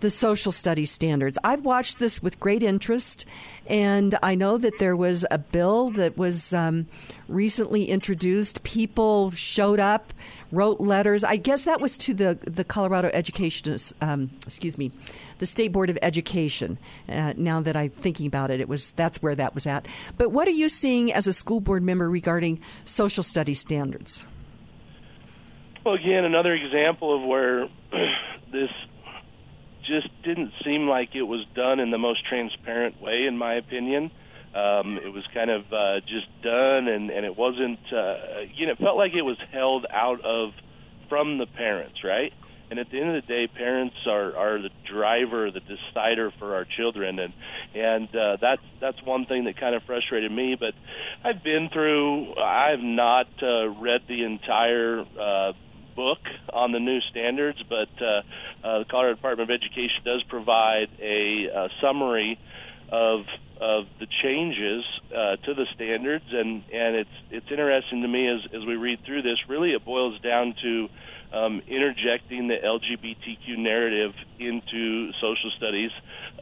the 0.00 0.10
social 0.10 0.52
studies 0.52 0.90
standards. 0.90 1.38
I've 1.42 1.64
watched 1.64 1.98
this 1.98 2.22
with 2.22 2.38
great 2.38 2.62
interest, 2.62 3.24
and 3.66 4.16
I 4.22 4.34
know 4.34 4.58
that 4.58 4.78
there 4.78 4.96
was 4.96 5.26
a 5.30 5.38
bill 5.38 5.90
that 5.90 6.16
was 6.16 6.54
um, 6.54 6.86
recently 7.28 7.86
introduced. 7.86 8.62
People 8.62 9.30
showed 9.32 9.80
up, 9.80 10.12
wrote 10.52 10.80
letters. 10.80 11.24
I 11.24 11.36
guess 11.36 11.64
that 11.64 11.80
was 11.80 11.98
to 11.98 12.14
the 12.14 12.38
the 12.42 12.64
Colorado 12.64 13.10
Education, 13.12 13.76
um, 14.00 14.30
excuse 14.46 14.78
me, 14.78 14.92
the 15.38 15.46
State 15.46 15.72
Board 15.72 15.90
of 15.90 15.98
Education. 16.02 16.78
Uh, 17.08 17.34
now 17.36 17.60
that 17.60 17.76
I'm 17.76 17.90
thinking 17.90 18.26
about 18.26 18.50
it, 18.50 18.60
it 18.60 18.68
was 18.68 18.92
that's 18.92 19.20
where 19.22 19.34
that 19.34 19.54
was 19.54 19.66
at. 19.66 19.86
But 20.16 20.30
what 20.30 20.46
are 20.48 20.52
you 20.52 20.68
seeing 20.68 21.12
as 21.12 21.26
a 21.26 21.32
school 21.32 21.60
board 21.60 21.82
member 21.82 22.08
regarding 22.08 22.60
social 22.84 23.22
studies 23.22 23.60
standards? 23.60 24.24
Well, 25.84 25.94
again, 25.94 26.24
another 26.24 26.52
example 26.52 27.16
of 27.16 27.26
where 27.26 27.68
this 28.52 28.70
just 29.88 30.08
didn't 30.22 30.52
seem 30.64 30.86
like 30.86 31.14
it 31.14 31.22
was 31.22 31.44
done 31.54 31.80
in 31.80 31.90
the 31.90 31.98
most 31.98 32.24
transparent 32.26 33.00
way, 33.00 33.26
in 33.26 33.36
my 33.36 33.54
opinion. 33.54 34.10
Um, 34.54 34.98
it 34.98 35.12
was 35.12 35.24
kind 35.34 35.50
of 35.50 35.72
uh, 35.72 36.00
just 36.00 36.26
done, 36.42 36.88
and, 36.88 37.10
and 37.10 37.26
it 37.26 37.36
wasn't. 37.36 37.80
Uh, 37.92 38.40
you 38.54 38.66
know, 38.66 38.72
it 38.72 38.78
felt 38.78 38.96
like 38.96 39.14
it 39.14 39.22
was 39.22 39.38
held 39.52 39.86
out 39.90 40.24
of 40.24 40.52
from 41.08 41.38
the 41.38 41.46
parents, 41.46 42.02
right? 42.04 42.32
And 42.70 42.78
at 42.78 42.90
the 42.90 43.00
end 43.00 43.16
of 43.16 43.22
the 43.22 43.26
day, 43.26 43.46
parents 43.46 43.96
are 44.06 44.36
are 44.36 44.60
the 44.60 44.70
driver, 44.90 45.50
the 45.50 45.60
decider 45.60 46.30
for 46.38 46.54
our 46.54 46.64
children, 46.64 47.18
and 47.18 47.32
and 47.74 48.14
uh, 48.14 48.36
that's 48.40 48.62
that's 48.80 49.02
one 49.02 49.26
thing 49.26 49.44
that 49.44 49.58
kind 49.58 49.74
of 49.74 49.82
frustrated 49.84 50.30
me. 50.30 50.56
But 50.58 50.74
I've 51.24 51.42
been 51.42 51.70
through. 51.72 52.34
I've 52.36 52.80
not 52.80 53.28
uh, 53.42 53.68
read 53.68 54.02
the 54.06 54.24
entire. 54.24 55.00
Uh, 55.18 55.52
book 55.98 56.22
on 56.52 56.70
the 56.70 56.78
new 56.78 57.00
standards, 57.10 57.58
but 57.68 57.90
uh, 58.00 58.22
uh, 58.62 58.78
the 58.78 58.84
Colorado 58.88 59.16
Department 59.16 59.50
of 59.50 59.54
Education 59.60 60.00
does 60.04 60.22
provide 60.28 60.86
a, 61.02 61.48
a 61.52 61.68
summary 61.82 62.38
of 62.90 63.26
of 63.60 63.86
the 63.98 64.06
changes 64.22 64.84
uh, 65.10 65.34
to 65.44 65.52
the 65.54 65.66
standards, 65.74 66.24
and 66.30 66.62
and 66.72 66.94
it's 67.02 67.16
it's 67.30 67.50
interesting 67.50 68.02
to 68.02 68.08
me 68.08 68.28
as 68.28 68.40
as 68.54 68.64
we 68.64 68.76
read 68.76 69.00
through 69.04 69.22
this. 69.22 69.38
Really, 69.48 69.72
it 69.72 69.84
boils 69.84 70.20
down 70.20 70.54
to 70.62 70.88
um, 71.32 71.62
interjecting 71.66 72.48
the 72.48 72.56
LGBTQ 72.56 73.58
narrative 73.58 74.14
into 74.38 75.12
social 75.20 75.50
studies 75.56 75.90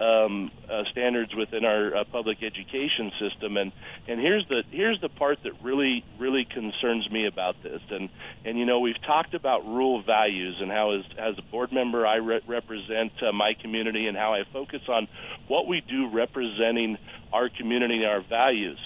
um, 0.00 0.50
uh, 0.70 0.84
standards 0.90 1.34
within 1.34 1.64
our 1.64 1.96
uh, 1.96 2.04
public 2.04 2.42
education 2.42 3.12
system. 3.18 3.56
And 3.56 3.72
and 4.06 4.20
here's 4.20 4.46
the 4.48 4.62
here's 4.70 5.00
the 5.00 5.08
part 5.08 5.42
that 5.42 5.52
really 5.62 6.04
really 6.18 6.44
concerns 6.44 7.10
me 7.10 7.26
about 7.26 7.60
this. 7.62 7.82
And 7.90 8.08
and 8.44 8.58
you 8.58 8.64
know 8.64 8.80
we've 8.80 9.00
talked 9.02 9.34
about 9.34 9.66
rural 9.66 10.02
values 10.02 10.56
and 10.60 10.70
how 10.70 10.92
as 10.92 11.04
as 11.18 11.38
a 11.38 11.42
board 11.42 11.72
member 11.72 12.06
I 12.06 12.16
re- 12.16 12.42
represent 12.46 13.12
uh, 13.22 13.32
my 13.32 13.54
community 13.54 14.06
and 14.06 14.16
how 14.16 14.34
I 14.34 14.44
focus 14.52 14.82
on 14.88 15.08
what 15.48 15.66
we 15.66 15.80
do 15.80 16.08
representing 16.08 16.98
our 17.32 17.48
community 17.48 17.96
and 17.96 18.06
our 18.06 18.20
values. 18.20 18.78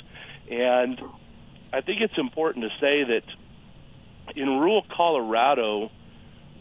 And 0.50 1.00
I 1.72 1.82
think 1.82 2.00
it's 2.00 2.18
important 2.18 2.64
to 2.64 2.70
say 2.80 3.04
that 3.04 3.22
in 4.36 4.48
rural 4.48 4.82
Colorado, 4.96 5.90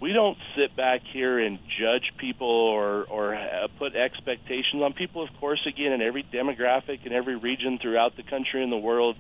we 0.02 0.14
don't 0.14 0.38
sit 0.56 0.76
back 0.76 1.02
here 1.12 1.40
and 1.40 1.60
judge 1.80 2.14
people 2.18 2.48
or 2.48 3.04
or 3.04 3.36
uh, 3.36 3.68
put 3.78 3.96
expectations 3.96 4.82
on 4.82 4.94
people. 4.94 5.24
Of 5.24 5.30
course, 5.40 5.60
again, 5.68 5.92
in 5.92 6.02
every 6.02 6.24
demographic 6.24 7.06
in 7.06 7.12
every 7.12 7.36
region 7.36 7.80
throughout 7.82 8.16
the 8.16 8.24
country 8.24 8.64
and 8.64 8.72
the 8.72 8.78
world, 8.78 9.18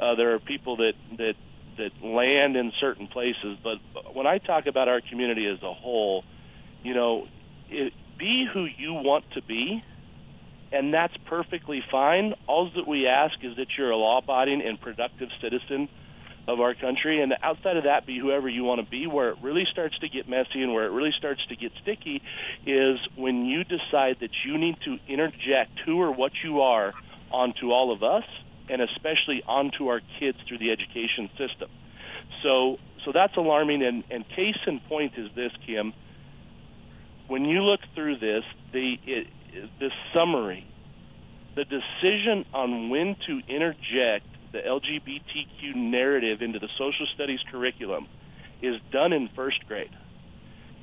uh, 0.00 0.14
there 0.14 0.34
are 0.34 0.38
people 0.38 0.76
that 0.76 0.94
that 1.18 1.34
that 1.78 1.90
land 2.02 2.56
in 2.56 2.72
certain 2.80 3.08
places. 3.08 3.58
But 3.62 3.78
when 4.14 4.26
I 4.26 4.38
talk 4.38 4.66
about 4.66 4.88
our 4.88 5.00
community 5.00 5.46
as 5.46 5.62
a 5.62 5.72
whole, 5.72 6.24
you 6.82 6.94
know, 6.94 7.26
it, 7.70 7.92
be 8.18 8.46
who 8.52 8.64
you 8.64 8.94
want 8.94 9.24
to 9.32 9.42
be, 9.42 9.82
and 10.70 10.94
that's 10.94 11.16
perfectly 11.26 11.82
fine. 11.90 12.34
All 12.46 12.70
that 12.74 12.86
we 12.86 13.06
ask 13.06 13.34
is 13.42 13.56
that 13.56 13.66
you're 13.76 13.90
a 13.90 13.96
law-abiding 13.96 14.62
and 14.62 14.80
productive 14.80 15.28
citizen 15.40 15.88
of 16.48 16.60
our 16.60 16.74
country. 16.74 17.22
And 17.22 17.32
outside 17.42 17.76
of 17.76 17.84
that, 17.84 18.06
be 18.06 18.18
whoever 18.18 18.48
you 18.48 18.64
want 18.64 18.84
to 18.84 18.90
be. 18.90 19.06
Where 19.06 19.30
it 19.30 19.38
really 19.42 19.64
starts 19.70 19.98
to 20.00 20.08
get 20.08 20.28
messy 20.28 20.62
and 20.62 20.72
where 20.72 20.84
it 20.86 20.90
really 20.90 21.12
starts 21.16 21.44
to 21.46 21.56
get 21.56 21.72
sticky 21.82 22.22
is 22.66 22.98
when 23.16 23.46
you 23.46 23.64
decide 23.64 24.16
that 24.20 24.30
you 24.44 24.58
need 24.58 24.76
to 24.84 24.98
interject 25.08 25.78
who 25.86 26.00
or 26.00 26.12
what 26.12 26.32
you 26.42 26.60
are 26.60 26.92
onto 27.30 27.70
all 27.70 27.92
of 27.92 28.02
us, 28.02 28.24
and 28.68 28.82
especially 28.82 29.42
onto 29.46 29.88
our 29.88 30.00
kids 30.18 30.38
through 30.46 30.58
the 30.58 30.70
education 30.70 31.30
system. 31.38 31.70
So, 32.42 32.78
so 33.04 33.12
that's 33.12 33.36
alarming. 33.36 33.82
And, 33.82 34.04
and 34.10 34.28
case 34.28 34.58
in 34.66 34.80
point 34.80 35.12
is 35.16 35.28
this, 35.34 35.52
Kim. 35.66 35.92
When 37.28 37.44
you 37.44 37.62
look 37.62 37.80
through 37.94 38.18
this, 38.18 38.44
the 38.72 38.96
it, 39.06 39.26
this 39.78 39.92
summary, 40.12 40.66
the 41.54 41.64
decision 41.64 42.44
on 42.52 42.90
when 42.90 43.16
to 43.26 43.40
interject 43.48 44.26
the 44.52 44.58
LGBTQ 44.58 45.74
narrative 45.74 46.42
into 46.42 46.58
the 46.58 46.68
social 46.78 47.06
studies 47.14 47.40
curriculum 47.50 48.06
is 48.60 48.76
done 48.92 49.12
in 49.12 49.28
first 49.34 49.66
grade. 49.66 49.90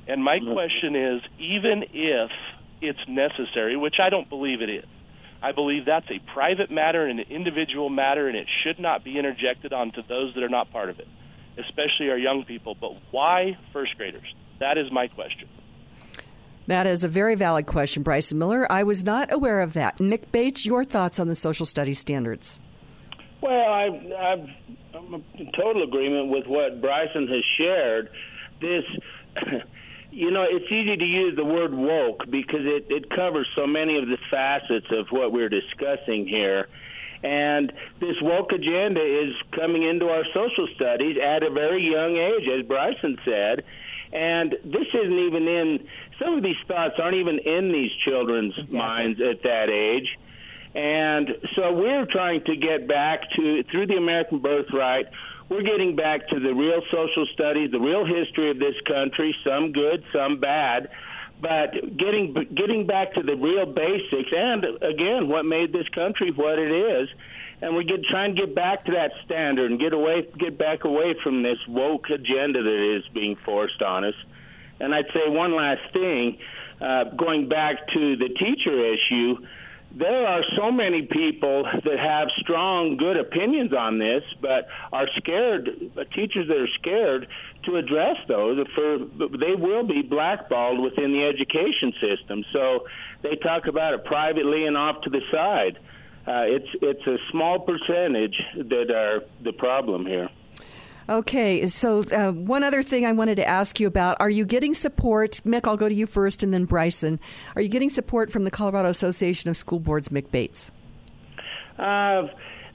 And 0.06 0.22
my 0.22 0.38
mm-hmm. 0.38 0.52
question 0.52 0.96
is 0.96 1.22
even 1.38 1.84
if 1.92 2.30
it's 2.80 2.98
necessary, 3.08 3.76
which 3.76 3.96
I 4.02 4.10
don't 4.10 4.28
believe 4.28 4.60
it 4.60 4.70
is, 4.70 4.86
I 5.42 5.52
believe 5.52 5.86
that's 5.86 6.10
a 6.10 6.18
private 6.34 6.70
matter 6.70 7.06
and 7.06 7.20
an 7.20 7.26
individual 7.30 7.88
matter, 7.88 8.28
and 8.28 8.36
it 8.36 8.46
should 8.62 8.78
not 8.78 9.04
be 9.04 9.18
interjected 9.18 9.72
onto 9.72 10.02
those 10.02 10.34
that 10.34 10.42
are 10.42 10.50
not 10.50 10.70
part 10.70 10.90
of 10.90 11.00
it, 11.00 11.08
especially 11.56 12.10
our 12.10 12.18
young 12.18 12.44
people. 12.44 12.76
But 12.78 12.92
why 13.10 13.56
first 13.72 13.96
graders? 13.96 14.34
That 14.58 14.76
is 14.76 14.92
my 14.92 15.08
question. 15.08 15.48
That 16.66 16.86
is 16.86 17.04
a 17.04 17.08
very 17.08 17.34
valid 17.36 17.66
question, 17.66 18.02
Bryson 18.02 18.38
Miller. 18.38 18.70
I 18.70 18.82
was 18.82 19.02
not 19.02 19.32
aware 19.32 19.60
of 19.60 19.72
that. 19.72 19.98
Mick 19.98 20.30
Bates, 20.30 20.66
your 20.66 20.84
thoughts 20.84 21.18
on 21.18 21.26
the 21.26 21.34
social 21.34 21.66
studies 21.66 21.98
standards? 21.98 22.58
Well, 23.40 23.72
I, 23.72 23.86
I've, 24.18 24.48
I'm 24.94 25.24
in 25.34 25.52
total 25.52 25.82
agreement 25.82 26.28
with 26.28 26.46
what 26.46 26.80
Bryson 26.80 27.26
has 27.28 27.44
shared. 27.56 28.10
This, 28.60 28.84
you 30.10 30.30
know, 30.30 30.44
it's 30.48 30.70
easy 30.70 30.96
to 30.96 31.04
use 31.04 31.36
the 31.36 31.44
word 31.44 31.72
woke 31.72 32.30
because 32.30 32.64
it, 32.64 32.86
it 32.90 33.10
covers 33.10 33.48
so 33.56 33.66
many 33.66 33.98
of 33.98 34.08
the 34.08 34.18
facets 34.30 34.86
of 34.90 35.08
what 35.10 35.32
we're 35.32 35.48
discussing 35.48 36.26
here. 36.26 36.68
And 37.22 37.72
this 38.00 38.16
woke 38.22 38.52
agenda 38.52 39.00
is 39.00 39.34
coming 39.52 39.82
into 39.82 40.08
our 40.08 40.24
social 40.32 40.66
studies 40.74 41.16
at 41.22 41.42
a 41.42 41.50
very 41.50 41.82
young 41.82 42.16
age, 42.16 42.48
as 42.48 42.66
Bryson 42.66 43.18
said. 43.24 43.64
And 44.12 44.52
this 44.64 44.86
isn't 44.92 45.18
even 45.18 45.46
in, 45.46 45.86
some 46.18 46.36
of 46.36 46.42
these 46.42 46.56
thoughts 46.66 46.94
aren't 46.98 47.16
even 47.16 47.38
in 47.38 47.72
these 47.72 47.92
children's 48.04 48.54
exactly. 48.58 48.78
minds 48.78 49.20
at 49.20 49.42
that 49.42 49.68
age. 49.68 50.18
And 50.74 51.28
so 51.56 51.72
we're 51.72 52.06
trying 52.06 52.44
to 52.44 52.56
get 52.56 52.86
back 52.86 53.22
to, 53.36 53.64
through 53.64 53.86
the 53.86 53.96
American 53.96 54.38
Birthright, 54.38 55.06
we're 55.48 55.62
getting 55.62 55.96
back 55.96 56.28
to 56.28 56.38
the 56.38 56.54
real 56.54 56.80
social 56.92 57.26
studies, 57.34 57.72
the 57.72 57.80
real 57.80 58.04
history 58.04 58.50
of 58.50 58.58
this 58.60 58.76
country, 58.86 59.34
some 59.44 59.72
good, 59.72 60.04
some 60.12 60.38
bad, 60.38 60.90
but 61.40 61.72
getting 61.96 62.34
getting 62.54 62.86
back 62.86 63.14
to 63.14 63.22
the 63.22 63.34
real 63.34 63.66
basics 63.66 64.30
and 64.30 64.64
again 64.82 65.28
what 65.28 65.44
made 65.44 65.72
this 65.72 65.88
country 65.88 66.30
what 66.30 66.58
it 66.58 66.70
is. 66.70 67.08
And 67.62 67.76
we 67.76 67.84
get 67.84 68.04
trying 68.04 68.36
to 68.36 68.46
get 68.46 68.54
back 68.54 68.84
to 68.86 68.92
that 68.92 69.12
standard 69.24 69.70
and 69.70 69.80
get 69.80 69.92
away 69.92 70.26
get 70.38 70.56
back 70.56 70.84
away 70.84 71.14
from 71.22 71.42
this 71.42 71.58
woke 71.66 72.10
agenda 72.10 72.62
that 72.62 72.96
is 72.96 73.08
being 73.12 73.36
forced 73.36 73.82
on 73.82 74.04
us. 74.04 74.14
And 74.80 74.94
I'd 74.94 75.06
say 75.12 75.28
one 75.28 75.56
last 75.56 75.92
thing 75.92 76.38
uh, 76.80 77.04
going 77.04 77.48
back 77.48 77.88
to 77.88 78.16
the 78.16 78.28
teacher 78.28 78.94
issue 78.94 79.46
there 79.92 80.26
are 80.26 80.42
so 80.56 80.70
many 80.70 81.02
people 81.02 81.64
that 81.64 81.98
have 81.98 82.28
strong, 82.38 82.96
good 82.96 83.16
opinions 83.16 83.72
on 83.72 83.98
this, 83.98 84.22
but 84.40 84.68
are 84.92 85.06
scared. 85.16 85.68
Uh, 85.96 86.04
teachers 86.14 86.46
that 86.48 86.56
are 86.56 86.68
scared 86.78 87.26
to 87.64 87.76
address 87.76 88.16
those, 88.28 88.64
for 88.74 88.98
they 89.36 89.54
will 89.56 89.86
be 89.86 90.02
blackballed 90.02 90.80
within 90.80 91.12
the 91.12 91.24
education 91.24 91.92
system. 92.00 92.44
So 92.52 92.86
they 93.22 93.36
talk 93.36 93.66
about 93.66 93.94
it 93.94 94.04
privately 94.04 94.66
and 94.66 94.76
off 94.76 95.02
to 95.02 95.10
the 95.10 95.20
side. 95.32 95.78
Uh, 96.26 96.44
it's 96.46 96.68
it's 96.82 97.06
a 97.06 97.16
small 97.32 97.58
percentage 97.58 98.36
that 98.56 98.90
are 98.94 99.22
the 99.42 99.52
problem 99.52 100.06
here. 100.06 100.28
Okay, 101.08 101.66
so 101.66 102.02
uh, 102.12 102.32
one 102.32 102.62
other 102.62 102.82
thing 102.82 103.04
I 103.04 103.12
wanted 103.12 103.36
to 103.36 103.48
ask 103.48 103.80
you 103.80 103.88
about 103.88 104.16
are 104.20 104.30
you 104.30 104.44
getting 104.44 104.74
support? 104.74 105.40
Mick, 105.44 105.66
I'll 105.66 105.76
go 105.76 105.88
to 105.88 105.94
you 105.94 106.06
first 106.06 106.42
and 106.42 106.54
then 106.54 106.66
Bryson. 106.66 107.18
Are 107.56 107.62
you 107.62 107.68
getting 107.68 107.88
support 107.88 108.30
from 108.30 108.44
the 108.44 108.50
Colorado 108.50 108.88
Association 108.88 109.50
of 109.50 109.56
School 109.56 109.80
Boards, 109.80 110.08
Mick 110.10 110.30
Bates? 110.30 110.70
Uh, 111.78 112.28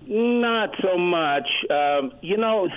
not 0.07 0.76
so 0.82 0.97
much. 0.97 1.47
Uh, 1.69 2.09
you 2.21 2.38
know, 2.38 2.67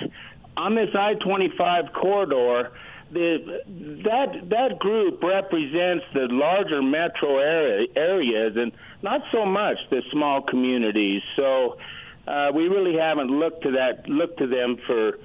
on 0.55 0.75
this 0.75 0.89
I 0.95 1.15
25 1.15 1.93
corridor, 1.93 2.71
the, 3.11 3.63
that 4.05 4.49
that 4.49 4.79
group 4.79 5.23
represents 5.23 6.05
the 6.13 6.27
larger 6.29 6.81
metro 6.81 7.39
area, 7.39 7.87
areas 7.95 8.55
and 8.55 8.71
not 9.01 9.21
so 9.31 9.45
much 9.45 9.77
the 9.89 10.03
small 10.11 10.41
communities. 10.41 11.21
So 11.35 11.77
uh, 12.27 12.51
we 12.53 12.67
really 12.67 12.97
haven't 12.97 13.31
looked 13.31 13.63
to 13.63 13.71
that 13.71 14.07
looked 14.07 14.37
to 14.39 14.47
them 14.47 14.77
for 14.85 15.17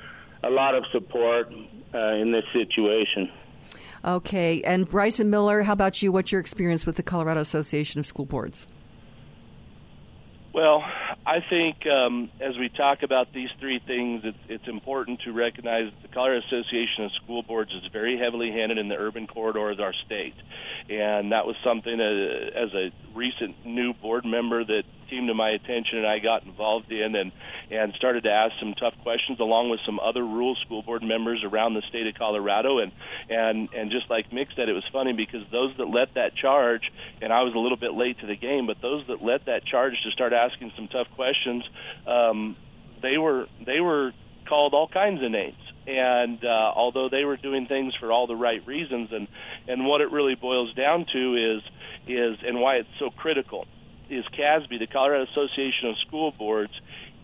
a 0.46 0.50
lot 0.50 0.74
of 0.74 0.84
support 0.92 1.52
uh, 1.94 1.98
in 2.14 2.32
this 2.32 2.44
situation. 2.52 3.30
Okay, 4.04 4.62
and 4.62 4.88
Bryson 4.88 5.30
Miller, 5.30 5.62
how 5.62 5.72
about 5.72 6.02
you? 6.02 6.12
What's 6.12 6.30
your 6.30 6.40
experience 6.40 6.84
with 6.84 6.96
the 6.96 7.02
Colorado 7.02 7.40
Association 7.40 7.98
of 7.98 8.06
School 8.06 8.26
Boards? 8.26 8.66
Well, 10.54 10.84
I 11.26 11.40
think 11.50 11.84
um, 11.84 12.30
as 12.40 12.56
we 12.56 12.68
talk 12.68 13.02
about 13.02 13.32
these 13.32 13.48
three 13.58 13.80
things, 13.84 14.22
it's, 14.22 14.38
it's 14.48 14.68
important 14.68 15.22
to 15.22 15.32
recognize 15.32 15.90
that 15.90 16.08
the 16.08 16.14
Colorado 16.14 16.46
Association 16.46 17.06
of 17.06 17.10
School 17.24 17.42
Boards 17.42 17.72
is 17.72 17.90
very 17.92 18.16
heavily 18.16 18.52
handed 18.52 18.78
in 18.78 18.88
the 18.88 18.94
urban 18.94 19.26
corridor 19.26 19.70
of 19.70 19.80
our 19.80 19.92
state, 20.06 20.36
and 20.88 21.32
that 21.32 21.44
was 21.44 21.56
something 21.64 22.00
uh, 22.00 22.56
as 22.56 22.72
a 22.72 22.92
recent 23.16 23.66
new 23.66 23.94
board 23.94 24.24
member 24.24 24.64
that 24.64 24.84
came 25.08 25.26
to 25.26 25.34
my 25.34 25.50
attention 25.50 25.98
and 25.98 26.06
I 26.06 26.18
got 26.18 26.44
involved 26.44 26.90
in 26.90 27.14
and 27.14 27.32
and 27.70 27.92
started 27.94 28.24
to 28.24 28.30
ask 28.30 28.54
some 28.58 28.74
tough 28.74 28.94
questions 29.02 29.40
along 29.40 29.70
with 29.70 29.80
some 29.86 30.00
other 30.00 30.22
rural 30.24 30.56
school 30.64 30.82
board 30.82 31.02
members 31.02 31.42
around 31.44 31.74
the 31.74 31.82
state 31.88 32.06
of 32.06 32.14
Colorado. 32.14 32.78
And 32.78 32.92
and 33.28 33.68
and 33.74 33.90
just 33.90 34.10
like 34.10 34.30
Mick 34.30 34.48
said 34.56 34.68
it 34.68 34.72
was 34.72 34.84
funny 34.92 35.12
because 35.12 35.42
those 35.50 35.76
that 35.78 35.88
led 35.88 36.08
that 36.14 36.34
charge 36.34 36.82
and 37.20 37.32
I 37.32 37.42
was 37.42 37.54
a 37.54 37.58
little 37.58 37.76
bit 37.76 37.94
late 37.94 38.18
to 38.20 38.26
the 38.26 38.36
game 38.36 38.66
but 38.66 38.80
those 38.80 39.06
that 39.08 39.22
led 39.22 39.42
that 39.46 39.64
charge 39.64 39.94
to 40.04 40.10
start 40.10 40.32
asking 40.32 40.43
some 40.76 40.88
tough 40.88 41.08
questions 41.14 41.64
um 42.06 42.56
they 43.02 43.18
were 43.18 43.46
they 43.64 43.80
were 43.80 44.12
called 44.48 44.74
all 44.74 44.88
kinds 44.88 45.22
of 45.22 45.30
names 45.30 45.56
and 45.86 46.42
uh, 46.44 46.72
although 46.74 47.08
they 47.10 47.24
were 47.24 47.36
doing 47.36 47.66
things 47.66 47.94
for 48.00 48.10
all 48.10 48.26
the 48.26 48.36
right 48.36 48.66
reasons 48.66 49.10
and 49.12 49.28
and 49.68 49.86
what 49.86 50.00
it 50.00 50.10
really 50.10 50.34
boils 50.34 50.72
down 50.74 51.06
to 51.12 51.56
is 51.56 51.62
is 52.06 52.38
and 52.46 52.60
why 52.60 52.76
it's 52.76 52.88
so 52.98 53.10
critical 53.10 53.66
is 54.10 54.24
CASB, 54.38 54.78
the 54.78 54.86
Colorado 54.86 55.24
Association 55.24 55.88
of 55.88 55.96
School 56.06 56.32
Boards, 56.32 56.72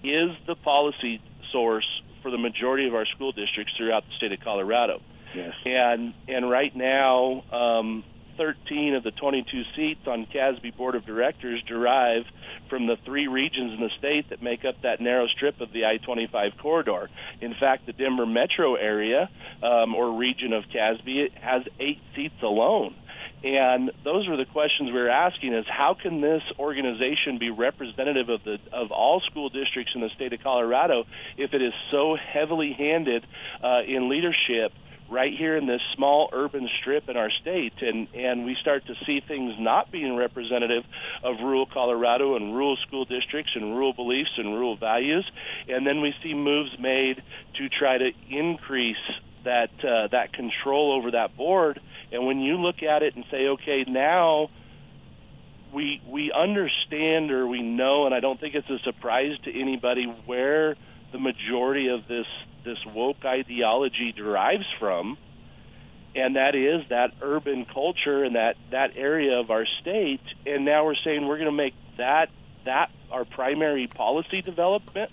is 0.03 0.31
the 0.47 0.55
policy 0.55 1.21
source 1.53 1.87
for 2.23 2.31
the 2.31 2.39
majority 2.39 2.87
of 2.87 2.95
our 2.95 3.07
school 3.07 3.33
districts 3.33 3.75
throughout 3.77 4.05
the 4.07 4.15
state 4.17 4.33
of 4.33 4.41
Colorado. 4.41 5.01
Yes. 5.35 5.55
And 5.65 6.15
and 6.27 6.51
right 6.51 6.75
now, 6.75 7.45
um, 7.53 8.05
13 8.41 8.95
of 8.95 9.03
the 9.03 9.11
22 9.11 9.65
seats 9.77 10.01
on 10.07 10.25
CASB 10.35 10.75
board 10.75 10.95
of 10.95 11.05
directors 11.05 11.63
derive 11.69 12.25
from 12.71 12.87
the 12.87 12.97
three 13.05 13.29
regions 13.29 13.75
in 13.75 13.81
the 13.81 13.91
state 13.99 14.31
that 14.31 14.43
make 14.43 14.65
up 14.65 14.81
that 14.81 14.99
narrow 14.99 15.27
strip 15.27 15.61
of 15.61 15.71
the 15.75 15.85
I-25 15.85 16.57
corridor. 16.57 17.11
In 17.43 17.55
fact, 17.61 17.85
the 17.85 17.93
Denver 17.93 18.25
metro 18.25 18.77
area 18.77 19.29
um, 19.63 19.95
or 19.95 20.17
region 20.17 20.55
of 20.55 20.65
CASB 20.75 21.37
has 21.39 21.65
eight 21.79 22.01
seats 22.17 22.43
alone. 22.43 22.95
And 23.45 23.91
those 24.05 24.27
are 24.27 24.39
the 24.39 24.47
questions 24.47 24.89
we 24.89 24.95
we're 24.95 25.11
asking: 25.11 25.53
is 25.53 25.67
how 25.69 25.95
can 26.01 26.23
this 26.23 26.43
organization 26.59 27.39
be 27.39 27.51
representative 27.51 28.31
of 28.31 28.43
the 28.45 28.59
of 28.73 28.91
all 28.91 29.21
school 29.21 29.51
districts 29.51 29.93
in 29.95 30.01
the 30.01 30.11
state 30.15 30.33
of 30.33 30.43
Colorado 30.43 31.05
if 31.37 31.53
it 31.53 31.63
is 31.63 31.73
so 31.91 32.17
heavily 32.17 32.73
handed 32.73 33.27
uh, 33.63 33.81
in 33.87 34.09
leadership? 34.09 34.73
Right 35.11 35.37
here 35.37 35.57
in 35.57 35.67
this 35.67 35.81
small 35.95 36.31
urban 36.33 36.69
strip 36.81 37.09
in 37.09 37.17
our 37.17 37.31
state 37.31 37.75
and 37.83 38.07
and 38.15 38.45
we 38.45 38.57
start 38.61 38.87
to 38.87 38.95
see 39.05 39.21
things 39.21 39.55
not 39.59 39.91
being 39.91 40.17
representative 40.17 40.85
of 41.25 41.41
rural 41.41 41.67
Colorado 41.67 42.37
and 42.37 42.55
rural 42.55 42.77
school 42.77 43.05
districts 43.05 43.53
and 43.55 43.75
rural 43.75 43.93
beliefs 43.93 44.31
and 44.37 44.55
rural 44.55 44.77
values. 44.77 45.29
And 45.69 45.87
then 45.87 46.01
we 46.01 46.15
see 46.23 46.35
moves 46.35 46.79
made 46.79 47.23
to 47.55 47.69
try 47.69 47.99
to 47.99 48.11
increase 48.31 48.97
that 49.45 49.71
uh, 49.85 50.09
that 50.09 50.33
control 50.33 50.93
over 50.93 51.11
that 51.13 51.37
board. 51.37 51.81
And 52.13 52.27
when 52.27 52.41
you 52.41 52.57
look 52.57 52.83
at 52.83 53.03
it 53.03 53.17
and 53.17 53.25
say, 53.31 53.49
okay, 53.49 53.85
now 53.89 54.51
we 55.73 56.01
we 56.07 56.33
understand 56.33 57.31
or 57.31 57.47
we 57.47 57.63
know, 57.63 58.07
and 58.07 58.15
I 58.15 58.21
don't 58.21 58.39
think 58.39 58.55
it's 58.55 58.71
a 58.71 58.79
surprise 58.85 59.37
to 59.45 59.61
anybody 59.61 60.05
where 60.27 60.77
the 61.13 61.19
majority 61.19 61.89
of 61.89 62.07
this 62.07 62.27
this 62.65 62.79
woke 62.87 63.25
ideology 63.25 64.13
derives 64.13 64.67
from, 64.79 65.19
and 66.15 66.37
that 66.37 66.55
is 66.55 66.89
that 66.89 67.13
urban 67.21 67.65
culture 67.65 68.25
and 68.25 68.35
that 68.35 68.57
that 68.71 68.91
area 68.97 69.39
of 69.39 69.51
our 69.51 69.67
state. 69.81 70.23
And 70.47 70.65
now 70.65 70.85
we're 70.85 70.97
saying 71.05 71.27
we're 71.27 71.39
going 71.39 71.47
to 71.47 71.53
make 71.53 71.75
that 71.99 72.31
that 72.65 72.91
our 73.11 73.25
primary 73.25 73.87
policy 73.87 74.43
development 74.43 75.11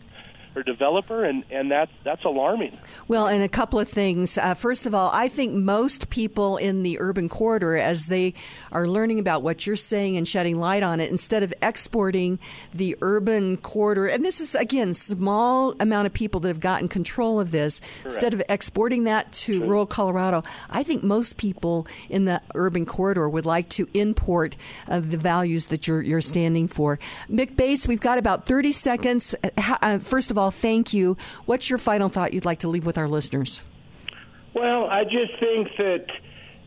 developer, 0.64 1.24
and 1.24 1.44
and 1.52 1.72
that's 1.72 1.92
that's 2.04 2.24
alarming. 2.26 2.78
Well, 3.08 3.28
and 3.28 3.44
a 3.44 3.50
couple 3.50 3.80
of 3.80 3.88
things. 3.88 4.38
Uh, 4.38 4.54
first 4.54 4.86
of 4.86 4.94
all, 4.94 5.10
I 5.14 5.28
think 5.28 5.54
most 5.54 6.10
people 6.10 6.58
in 6.58 6.84
the 6.84 7.00
urban 7.00 7.30
corridor, 7.30 7.76
as 7.76 8.08
they 8.08 8.34
are 8.72 8.88
learning 8.88 9.20
about 9.20 9.44
what 9.44 9.66
you're 9.66 9.76
saying 9.76 10.18
and 10.18 10.28
shedding 10.28 10.58
light 10.58 10.84
on 10.84 11.00
it, 11.00 11.10
instead 11.12 11.44
of 11.44 11.54
exporting 11.62 12.40
the 12.74 12.96
urban 13.02 13.58
corridor, 13.58 14.08
and 14.08 14.24
this 14.24 14.40
is 14.42 14.56
again 14.56 14.94
small 14.94 15.76
amount 15.80 16.08
of 16.08 16.14
people 16.14 16.40
that 16.42 16.48
have 16.50 16.60
gotten 16.60 16.88
control 16.88 17.40
of 17.40 17.52
this, 17.52 17.80
Correct. 17.80 18.06
instead 18.06 18.34
of 18.34 18.42
exporting 18.50 19.04
that 19.06 19.32
to 19.34 19.60
True. 19.60 19.68
rural 19.68 19.86
Colorado, 19.86 20.44
I 20.70 20.84
think 20.84 21.04
most 21.04 21.38
people 21.38 21.88
in 22.10 22.26
the 22.26 22.42
urban 22.56 22.86
corridor 22.86 23.30
would 23.30 23.46
like 23.46 23.70
to 23.70 23.88
import 23.94 24.56
uh, 24.88 25.00
the 25.00 25.18
values 25.18 25.68
that 25.68 25.88
you're 25.88 26.02
you're 26.02 26.22
standing 26.22 26.68
for. 26.68 27.00
Mick 27.30 27.56
Bates, 27.56 27.88
we've 27.88 28.02
got 28.02 28.18
about 28.18 28.46
30 28.46 28.72
seconds. 28.72 29.36
Uh, 29.58 30.00
first 30.00 30.32
of 30.32 30.38
all, 30.38 30.47
thank 30.52 30.94
you. 30.94 31.18
What's 31.46 31.70
your 31.70 31.80
final 31.80 32.10
thought 32.10 32.34
you'd 32.34 32.46
like 32.46 32.60
to 32.60 32.68
leave 32.68 32.86
with 32.86 32.98
our 32.98 33.08
listeners? 33.08 33.62
Well, 34.54 34.86
I 34.86 35.04
just 35.04 35.40
think 35.40 35.68
that 35.78 36.06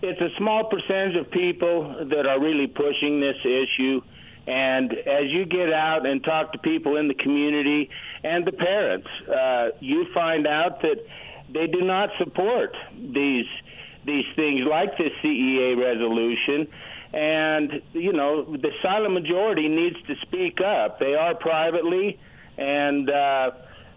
it's 0.02 0.20
a 0.20 0.30
small 0.38 0.64
percentage 0.64 1.16
of 1.16 1.30
people 1.30 2.06
that 2.08 2.26
are 2.26 2.40
really 2.40 2.66
pushing 2.66 3.20
this 3.20 3.36
issue. 3.44 4.00
And 4.46 4.92
as 4.92 5.24
you 5.28 5.44
get 5.44 5.72
out 5.72 6.06
and 6.06 6.22
talk 6.24 6.52
to 6.52 6.58
people 6.58 6.96
in 6.96 7.08
the 7.08 7.14
community 7.14 7.90
and 8.24 8.44
the 8.44 8.52
parents, 8.52 9.08
uh, 9.28 9.70
you 9.80 10.06
find 10.14 10.46
out 10.46 10.82
that 10.82 11.04
they 11.52 11.66
do 11.66 11.82
not 11.82 12.10
support 12.18 12.76
these 12.94 13.46
these 14.06 14.24
things 14.34 14.60
like 14.66 14.96
the 14.96 15.10
CEA 15.22 15.76
resolution. 15.76 16.68
And 17.12 17.82
you 17.92 18.12
know, 18.12 18.44
the 18.44 18.70
silent 18.82 19.12
majority 19.12 19.68
needs 19.68 19.96
to 20.06 20.14
speak 20.22 20.60
up. 20.60 20.98
They 20.98 21.14
are 21.14 21.34
privately, 21.34 22.18
and 22.56 23.10
uh, 23.10 23.50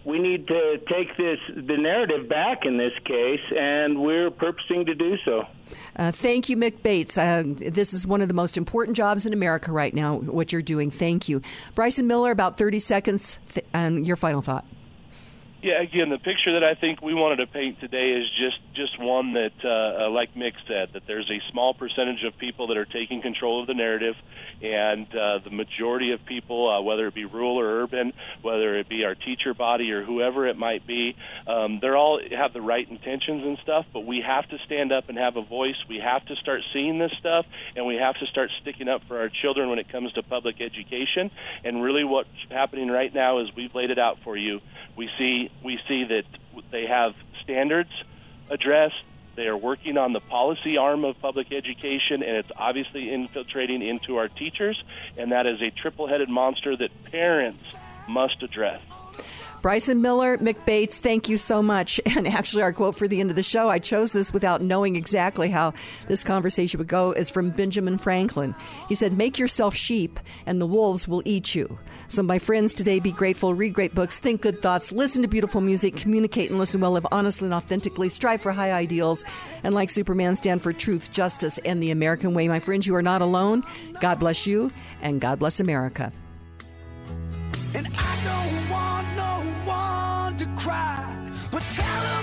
we 0.06 0.20
need 0.20 0.48
to 0.48 0.80
take 0.90 1.16
this 1.18 1.40
the 1.56 1.78
narrative 1.78 2.28
back 2.28 2.66
in 2.66 2.78
this 2.78 2.94
case, 3.06 3.42
and 3.58 4.02
we're 4.02 4.30
purposing 4.32 4.86
to 4.86 4.96
do 4.96 5.18
so. 5.24 5.46
Uh, 5.96 6.12
thank 6.12 6.50
you, 6.50 6.58
Mick 6.58 6.84
Bates. 6.84 7.18
Uh, 7.18 7.44
this 7.46 7.94
is 7.94 8.06
one 8.06 8.22
of 8.22 8.28
the 8.28 8.34
most 8.34 8.58
important 8.58 8.98
jobs 8.98 9.26
in 9.26 9.34
America 9.34 9.72
right 9.72 9.94
now. 9.94 10.18
What 10.18 10.52
you're 10.52 10.62
doing, 10.62 10.92
thank 10.92 11.30
you, 11.30 11.42
Bryson 11.76 12.08
Miller. 12.08 12.32
About 12.32 12.58
30 12.58 12.80
seconds, 12.80 13.40
th- 13.50 13.66
and 13.74 14.06
your 14.06 14.16
final 14.16 14.42
thought. 14.42 14.66
Yeah, 15.64 15.82
again, 15.82 16.10
the 16.10 16.18
picture 16.18 16.60
that 16.60 16.64
I 16.66 16.76
think 16.76 17.02
we 17.02 17.14
wanted 17.14 17.38
to 17.38 17.48
paint 17.48 17.80
today 17.80 18.20
is 18.20 18.30
just 18.32 18.60
just 18.76 19.00
one 19.00 19.32
that, 19.36 19.54
uh, 19.64 20.08
uh, 20.08 20.10
like 20.10 20.34
Mick 20.36 20.52
said, 20.68 20.90
that 20.92 21.04
there's 21.08 21.30
a 21.32 21.40
small 21.52 21.74
percentage 21.74 22.22
of 22.26 22.38
people 22.38 22.68
that 22.68 22.76
are 22.76 22.84
taking 22.84 23.22
control 23.22 23.62
of 23.62 23.68
the 23.68 23.74
narrative, 23.74 24.16
and 24.62 25.08
uh, 25.16 25.40
the 25.42 25.52
majority 25.52 26.12
of 26.12 26.26
people, 26.26 26.70
uh, 26.70 26.82
whether 26.82 27.08
it 27.08 27.14
be 27.16 27.24
rural 27.24 27.58
or 27.58 27.82
urban, 27.82 28.12
whether 28.42 28.78
it 28.78 28.90
be 28.90 29.06
our 29.06 29.16
teacher 29.16 29.54
body 29.54 29.92
or 29.92 30.04
whoever 30.04 30.46
it 30.48 30.58
might 30.58 30.86
be, 30.86 31.16
um, 31.48 31.80
they're 31.80 31.96
all 31.96 32.20
have 32.38 32.52
the 32.52 32.62
right 32.62 32.90
intentions 32.90 33.46
and 33.46 33.58
stuff. 33.64 33.86
But 33.94 34.02
we 34.06 34.20
have 34.20 34.46
to 34.50 34.58
stand 34.66 34.92
up 34.92 35.08
and 35.08 35.18
have 35.18 35.38
a 35.38 35.44
voice. 35.44 35.78
We 35.88 36.00
have 36.00 36.26
to 36.26 36.36
start 36.36 36.60
seeing 36.74 37.00
this 37.00 37.14
stuff, 37.20 37.46
and 37.78 37.86
we 37.86 37.96
have 37.96 38.16
to 38.16 38.26
start 38.28 38.50
sticking 38.62 38.90
up 38.90 39.04
for 39.08 39.18
our 39.18 39.30
children 39.30 39.70
when 39.70 39.80
it 39.80 39.88
comes 39.88 40.12
to 40.14 40.24
public 40.24 40.60
education. 40.60 41.32
And 41.64 41.82
really, 41.82 42.04
what's 42.04 42.28
happening 42.52 42.92
right 42.92 43.14
now 43.14 43.40
is 43.40 43.48
we've 43.56 43.74
laid 43.74 43.92
it 43.92 44.00
out 44.00 44.18
for 44.26 44.36
you. 44.36 44.60
We 44.98 45.10
see 45.18 45.50
we 45.64 45.80
see 45.88 46.06
that 46.06 46.24
they 46.72 46.86
have 46.86 47.14
standards 47.44 47.92
addressed. 48.50 49.04
They 49.36 49.48
are 49.48 49.58
working 49.58 49.98
on 49.98 50.14
the 50.14 50.20
policy 50.20 50.78
arm 50.78 51.04
of 51.06 51.20
public 51.20 51.52
education, 51.52 52.22
and 52.22 52.38
it's 52.38 52.52
obviously 52.56 53.12
infiltrating 53.12 53.82
into 53.82 54.18
our 54.18 54.28
teachers, 54.28 54.82
and 55.18 55.32
that 55.32 55.48
is 55.48 55.62
a 55.62 55.72
triple 55.72 56.08
headed 56.08 56.30
monster 56.30 56.78
that 56.78 56.90
parents 57.12 57.64
must 58.08 58.44
address. 58.44 58.82
Bryson 59.64 60.02
Miller, 60.02 60.38
Mick 60.40 60.66
Bates, 60.66 61.00
thank 61.00 61.30
you 61.30 61.38
so 61.38 61.64
much. 61.64 62.00
And 62.16 62.28
actually, 62.28 62.62
our 62.62 62.74
quote 62.74 62.96
for 62.96 63.08
the 63.08 63.20
end 63.22 63.30
of 63.32 63.36
the 63.36 63.44
show, 63.44 63.70
I 63.70 63.80
chose 63.80 64.12
this 64.12 64.32
without 64.32 64.62
knowing 64.62 64.96
exactly 64.96 65.50
how 65.50 65.74
this 66.08 66.24
conversation 66.24 66.78
would 66.78 66.88
go, 66.88 67.12
is 67.12 67.30
from 67.30 67.50
Benjamin 67.50 67.98
Franklin. 67.98 68.54
He 68.88 68.94
said, 68.94 69.18
Make 69.18 69.40
yourself 69.40 69.74
sheep, 69.74 70.20
and 70.46 70.62
the 70.62 70.68
wolves 70.68 71.08
will 71.08 71.24
eat 71.26 71.56
you. 71.56 71.80
So, 72.10 72.22
my 72.22 72.40
friends, 72.40 72.74
today 72.74 73.00
be 73.00 73.12
grateful, 73.12 73.56
read 73.56 73.74
great 73.74 73.96
books, 73.96 74.20
think 74.20 74.42
good 74.42 74.62
thoughts, 74.62 74.92
listen 74.92 75.22
to 75.22 75.28
beautiful 75.28 75.62
music, 75.62 75.96
communicate 75.96 76.50
and 76.50 76.60
listen 76.60 76.82
well, 76.82 76.92
live 76.92 77.08
honestly 77.12 77.46
and 77.46 77.54
authentically, 77.54 78.10
strive 78.10 78.42
for 78.42 78.52
high 78.52 78.74
ideals, 78.74 79.24
and 79.64 79.74
like 79.74 79.90
Superman, 79.90 80.36
stand 80.36 80.62
for 80.62 80.74
truth, 80.74 81.12
justice, 81.12 81.58
and 81.60 81.82
the 81.82 81.90
American 81.92 82.34
way. 82.34 82.48
My 82.48 82.60
friends, 82.60 82.86
you 82.86 82.96
are 82.96 83.02
not 83.02 83.22
alone. 83.22 83.64
God 84.02 84.20
bless 84.20 84.46
you, 84.46 84.72
and 85.02 85.20
God 85.20 85.40
bless 85.40 85.60
America. 85.60 86.12
To 90.38 90.46
cry, 90.56 91.06
but 91.52 91.62
tell 91.72 92.02
them 92.04 92.23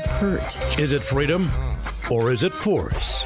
hurt. 0.05 0.79
Is 0.79 0.91
it 0.91 1.03
freedom 1.03 1.49
or 2.09 2.31
is 2.31 2.43
it 2.43 2.53
force? 2.53 3.23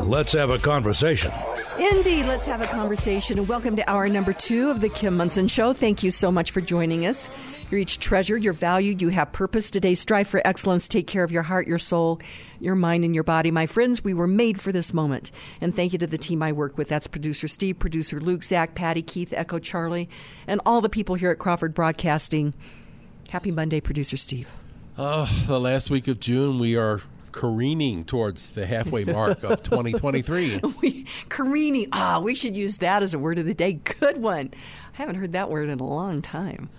Let's 0.00 0.32
have 0.32 0.50
a 0.50 0.58
conversation. 0.58 1.32
Indeed, 1.78 2.26
let's 2.26 2.46
have 2.46 2.62
a 2.62 2.66
conversation. 2.66 3.38
And 3.38 3.48
welcome 3.48 3.76
to 3.76 3.90
hour 3.90 4.08
number 4.08 4.32
two 4.32 4.70
of 4.70 4.80
the 4.80 4.88
Kim 4.88 5.16
Monson 5.16 5.46
Show. 5.46 5.72
Thank 5.72 6.02
you 6.02 6.10
so 6.10 6.32
much 6.32 6.50
for 6.50 6.60
joining 6.60 7.06
us. 7.06 7.28
You're 7.70 7.80
each 7.80 7.98
treasured, 7.98 8.44
you're 8.44 8.52
valued, 8.52 9.02
you 9.02 9.08
have 9.08 9.32
purpose 9.32 9.70
today. 9.70 9.94
Strive 9.94 10.28
for 10.28 10.40
excellence. 10.44 10.86
Take 10.86 11.06
care 11.06 11.24
of 11.24 11.32
your 11.32 11.42
heart, 11.42 11.66
your 11.66 11.78
soul, 11.78 12.20
your 12.60 12.76
mind, 12.76 13.04
and 13.04 13.14
your 13.14 13.24
body. 13.24 13.50
My 13.50 13.66
friends, 13.66 14.04
we 14.04 14.14
were 14.14 14.28
made 14.28 14.60
for 14.60 14.70
this 14.70 14.94
moment. 14.94 15.32
And 15.60 15.74
thank 15.74 15.92
you 15.92 15.98
to 15.98 16.06
the 16.06 16.16
team 16.16 16.42
I 16.42 16.52
work 16.52 16.78
with. 16.78 16.88
That's 16.88 17.06
producer 17.06 17.48
Steve, 17.48 17.78
producer 17.78 18.20
Luke, 18.20 18.44
Zach, 18.44 18.74
Patty, 18.74 19.02
Keith, 19.02 19.32
Echo, 19.32 19.58
Charlie, 19.58 20.08
and 20.46 20.60
all 20.64 20.80
the 20.80 20.88
people 20.88 21.16
here 21.16 21.30
at 21.30 21.38
Crawford 21.38 21.74
Broadcasting. 21.74 22.54
Happy 23.30 23.50
Monday, 23.50 23.80
producer 23.80 24.16
Steve. 24.16 24.52
Uh, 24.96 25.28
the 25.46 25.60
last 25.60 25.90
week 25.90 26.08
of 26.08 26.20
June, 26.20 26.58
we 26.58 26.74
are 26.74 27.02
careening 27.32 28.02
towards 28.02 28.48
the 28.50 28.66
halfway 28.66 29.04
mark 29.04 29.42
of 29.42 29.62
2023. 29.62 30.60
we, 30.80 31.04
careening. 31.28 31.86
Ah, 31.92 32.16
oh, 32.16 32.20
we 32.22 32.34
should 32.34 32.56
use 32.56 32.78
that 32.78 33.02
as 33.02 33.12
a 33.12 33.18
word 33.18 33.38
of 33.38 33.44
the 33.44 33.52
day. 33.52 33.74
Good 33.74 34.18
one. 34.18 34.52
I 34.94 34.96
haven't 34.96 35.16
heard 35.16 35.32
that 35.32 35.50
word 35.50 35.68
in 35.68 35.78
a 35.78 35.84
long 35.84 36.22
time. 36.22 36.70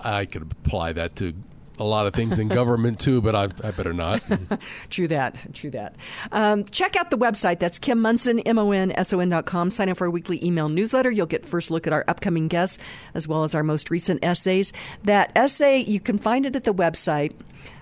I 0.00 0.24
could 0.24 0.42
apply 0.42 0.92
that 0.94 1.14
to 1.16 1.32
a 1.78 1.84
lot 1.84 2.06
of 2.06 2.14
things 2.14 2.38
in 2.38 2.48
government 2.48 3.00
too, 3.00 3.20
but 3.20 3.34
I, 3.34 3.44
I 3.62 3.70
better 3.70 3.92
not. 3.92 4.22
true 4.90 5.08
that. 5.08 5.54
True 5.54 5.70
that. 5.70 5.96
Um, 6.32 6.64
check 6.64 6.96
out 6.96 7.10
the 7.10 7.18
website. 7.18 7.58
That's 7.58 7.78
Kim 7.78 8.00
Monson, 8.00 8.40
M 8.40 8.58
O 8.58 8.70
N 8.70 8.92
S 8.92 9.12
O 9.12 9.20
N 9.20 9.28
dot 9.28 9.46
com. 9.46 9.70
Sign 9.70 9.88
up 9.88 9.96
for 9.96 10.06
our 10.06 10.10
weekly 10.10 10.44
email 10.44 10.68
newsletter. 10.68 11.10
You'll 11.10 11.26
get 11.26 11.44
first 11.44 11.70
look 11.70 11.86
at 11.86 11.92
our 11.92 12.04
upcoming 12.08 12.48
guests 12.48 12.78
as 13.14 13.26
well 13.26 13.44
as 13.44 13.54
our 13.54 13.62
most 13.62 13.90
recent 13.90 14.24
essays. 14.24 14.72
That 15.04 15.32
essay, 15.36 15.78
you 15.78 16.00
can 16.00 16.18
find 16.18 16.46
it 16.46 16.56
at 16.56 16.64
the 16.64 16.74
website 16.74 17.32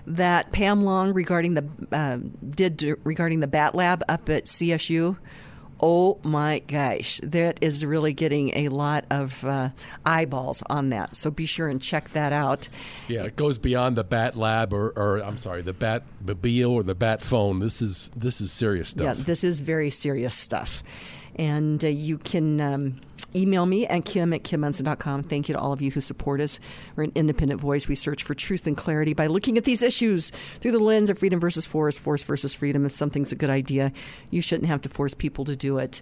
that 0.07 0.51
Pam 0.51 0.83
Long 0.83 1.13
regarding 1.13 1.53
the 1.53 1.65
uh, 1.91 2.17
did 2.49 2.83
regarding 3.03 3.39
the 3.39 3.47
Bat 3.47 3.75
Lab 3.75 4.03
up 4.09 4.29
at 4.29 4.45
CSU 4.45 5.17
Oh 5.85 6.17
my 6.23 6.59
gosh, 6.59 7.19
that 7.23 7.61
is 7.61 7.83
really 7.83 8.13
getting 8.13 8.55
a 8.55 8.69
lot 8.69 9.03
of 9.11 9.43
uh, 9.43 9.71
eyeballs 10.05 10.63
on 10.69 10.91
that. 10.91 11.13
So 11.17 11.29
be 11.29 11.45
sure 11.45 11.67
and 11.67 11.81
check 11.81 12.11
that 12.11 12.31
out. 12.31 12.69
Yeah, 13.09 13.25
it 13.25 13.35
goes 13.35 13.57
beyond 13.57 13.97
the 13.97 14.05
Bat 14.05 14.37
Lab 14.37 14.71
or, 14.71 14.93
or 14.95 15.17
I'm 15.17 15.37
sorry, 15.37 15.61
the 15.61 15.73
Bat 15.73 16.03
Mobile 16.25 16.71
or 16.71 16.83
the 16.83 16.95
Bat 16.95 17.21
Phone. 17.21 17.59
This 17.59 17.81
is 17.81 18.11
this 18.15 18.39
is 18.39 18.49
serious 18.49 18.87
stuff. 18.87 19.17
Yeah, 19.17 19.23
this 19.25 19.43
is 19.43 19.59
very 19.59 19.89
serious 19.89 20.35
stuff. 20.35 20.83
And 21.37 21.83
uh, 21.83 21.87
you 21.87 22.17
can 22.17 22.61
um, 22.61 23.01
email 23.35 23.65
me 23.65 23.87
at 23.87 24.05
kim 24.05 24.33
at 24.33 24.43
kimmonson.com. 24.43 25.23
Thank 25.23 25.49
you 25.49 25.53
to 25.53 25.59
all 25.59 25.73
of 25.73 25.81
you 25.81 25.91
who 25.91 26.01
support 26.01 26.41
us. 26.41 26.59
We're 26.95 27.03
an 27.03 27.11
independent 27.15 27.59
voice. 27.59 27.87
We 27.87 27.95
search 27.95 28.23
for 28.23 28.33
truth 28.33 28.67
and 28.67 28.77
clarity 28.77 29.13
by 29.13 29.27
looking 29.27 29.57
at 29.57 29.63
these 29.63 29.81
issues 29.81 30.31
through 30.59 30.71
the 30.71 30.79
lens 30.79 31.09
of 31.09 31.19
freedom 31.19 31.39
versus 31.39 31.65
force, 31.65 31.97
force 31.97 32.23
versus 32.23 32.53
freedom. 32.53 32.85
If 32.85 32.93
something's 32.93 33.31
a 33.31 33.35
good 33.35 33.49
idea, 33.49 33.91
you 34.29 34.41
shouldn't 34.41 34.67
have 34.67 34.81
to 34.81 34.89
force 34.89 35.13
people 35.13 35.45
to 35.45 35.55
do 35.55 35.77
it. 35.77 36.01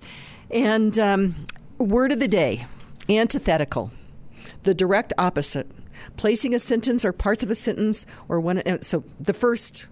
And 0.50 0.98
um, 1.00 1.46
word 1.78 2.12
of 2.12 2.20
the 2.20 2.28
day 2.28 2.66
antithetical, 3.10 3.92
the 4.64 4.74
direct 4.74 5.14
opposite. 5.18 5.70
Placing 6.18 6.56
a 6.56 6.60
sentence 6.60 7.06
or 7.06 7.14
parts 7.14 7.44
of 7.44 7.52
a 7.52 7.56
sentence 7.56 8.08
or 8.28 8.40
one. 8.40 8.60
Uh, 8.60 8.80
so 8.82 9.04
the 9.20 9.34
first 9.34 9.88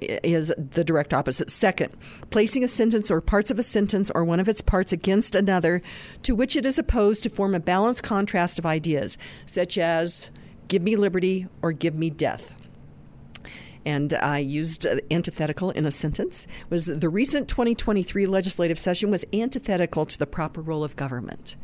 is 0.00 0.52
the 0.56 0.84
direct 0.84 1.14
opposite. 1.14 1.50
Second, 1.50 1.92
placing 2.30 2.64
a 2.64 2.68
sentence 2.68 3.10
or 3.10 3.20
parts 3.20 3.50
of 3.50 3.58
a 3.58 3.62
sentence 3.62 4.10
or 4.14 4.24
one 4.24 4.40
of 4.40 4.48
its 4.48 4.60
parts 4.60 4.92
against 4.92 5.34
another 5.34 5.80
to 6.22 6.34
which 6.34 6.56
it 6.56 6.66
is 6.66 6.78
opposed 6.78 7.22
to 7.22 7.30
form 7.30 7.54
a 7.54 7.60
balanced 7.60 8.02
contrast 8.02 8.58
of 8.58 8.66
ideas, 8.66 9.16
such 9.46 9.78
as 9.78 10.30
give 10.68 10.82
me 10.82 10.96
liberty 10.96 11.46
or 11.62 11.72
give 11.72 11.94
me 11.94 12.10
death. 12.10 12.54
And 13.84 14.14
I 14.14 14.38
used 14.38 14.84
antithetical 15.12 15.70
in 15.70 15.86
a 15.86 15.92
sentence 15.92 16.48
was 16.68 16.86
the 16.86 17.08
recent 17.08 17.48
2023 17.48 18.26
legislative 18.26 18.80
session 18.80 19.12
was 19.12 19.24
antithetical 19.32 20.04
to 20.06 20.18
the 20.18 20.26
proper 20.26 20.60
role 20.60 20.82
of 20.82 20.96
government. 20.96 21.56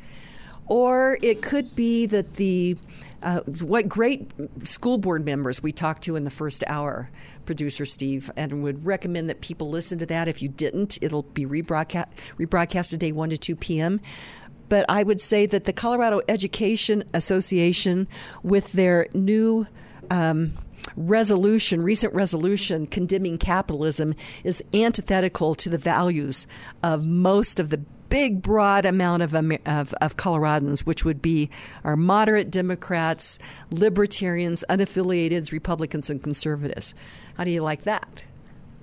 Or 0.67 1.19
it 1.23 1.43
could 1.43 1.75
be 1.75 2.07
that 2.07 2.35
the 2.35 2.77
uh, 3.23 3.41
what 3.61 3.89
great 3.89 4.33
school 4.65 4.99
board 4.99 5.25
members 5.25 5.63
we 5.63 5.71
talked 5.71 6.03
to 6.03 6.17
in 6.17 6.25
the 6.25 6.31
first 6.31 6.65
hour, 6.67 7.09
producer 7.45 7.87
Steve, 7.87 8.31
and 8.37 8.63
would 8.63 8.85
recommend 8.85 9.29
that 9.31 9.41
people 9.41 9.71
listen 9.71 9.99
to 9.99 10.07
that. 10.07 10.29
If 10.29 10.43
you 10.43 10.49
didn't, 10.49 10.99
it'll 11.03 11.23
be 11.23 11.47
rebroadcast, 11.47 12.09
rebroadcast 12.39 12.91
today, 12.91 13.13
1 13.13 13.31
to 13.31 13.37
2 13.39 13.57
p.m. 13.57 14.01
But 14.69 14.87
I 14.89 15.03
would 15.03 15.21
say 15.21 15.47
that 15.47 15.65
the 15.65 15.73
Colorado 15.73 16.23
Education 16.29 17.05
Association, 17.15 18.09
with 18.43 18.73
their 18.73 19.07
new 19.13 19.67
um, 20.11 20.57
resolution, 20.97 21.83
recent 21.83 22.15
resolution 22.15 22.87
condemning 22.87 23.39
capitalism, 23.39 24.15
is 24.45 24.63
antithetical 24.75 25.55
to 25.57 25.69
the 25.69 25.79
values 25.79 26.47
of 26.83 27.07
most 27.07 27.61
of 27.61 27.71
the 27.71 27.83
big, 28.13 28.43
broad 28.43 28.85
amount 28.85 29.23
of, 29.23 29.35
of, 29.35 29.95
of 29.95 30.17
Coloradans, 30.17 30.81
which 30.81 31.03
would 31.03 31.23
be 31.23 31.49
our 31.83 31.97
moderate 31.97 32.51
Democrats, 32.51 33.39
libertarians, 33.71 34.63
unaffiliated 34.69 35.51
Republicans, 35.51 36.11
and 36.11 36.23
conservatives. 36.23 36.95
How 37.39 37.45
do 37.45 37.51
you 37.51 37.63
like 37.63 37.85
that 37.85 38.23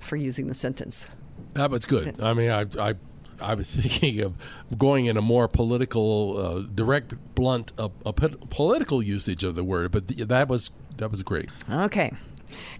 for 0.00 0.16
using 0.16 0.48
the 0.48 0.54
sentence? 0.54 1.08
That 1.54 1.70
was 1.70 1.84
good. 1.84 2.20
I 2.20 2.34
mean, 2.34 2.50
I, 2.50 2.66
I 2.78 2.94
I 3.40 3.54
was 3.54 3.74
thinking 3.80 4.20
of 4.20 4.34
going 4.76 5.06
in 5.06 5.16
a 5.16 5.22
more 5.22 5.46
political, 5.48 6.36
uh, 6.36 6.62
direct, 6.74 7.14
blunt, 7.34 7.72
uh, 7.78 7.88
political 8.10 9.02
usage 9.02 9.44
of 9.44 9.54
the 9.54 9.64
word, 9.64 9.92
but 9.92 10.08
th- 10.08 10.28
that 10.28 10.48
was 10.48 10.72
that 10.96 11.10
was 11.10 11.22
great. 11.22 11.48
Okay. 11.70 12.12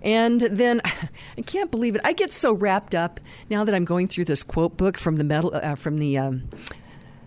And 0.03 0.41
then 0.41 0.81
I 1.39 1.43
can't 1.43 1.71
believe 1.71 1.95
it. 1.95 2.01
I 2.05 2.13
get 2.13 2.33
so 2.33 2.53
wrapped 2.53 2.95
up 2.95 3.21
now 3.49 3.65
that 3.65 3.75
I'm 3.75 3.85
going 3.85 4.07
through 4.07 4.27
this 4.27 4.43
quote 4.43 4.77
book 4.77 4.99
from 4.99 5.17
the 5.17 5.25
metal, 5.25 5.55
uh, 5.55 5.75
from 5.75 5.99
the 5.99 6.19
um, 6.19 6.49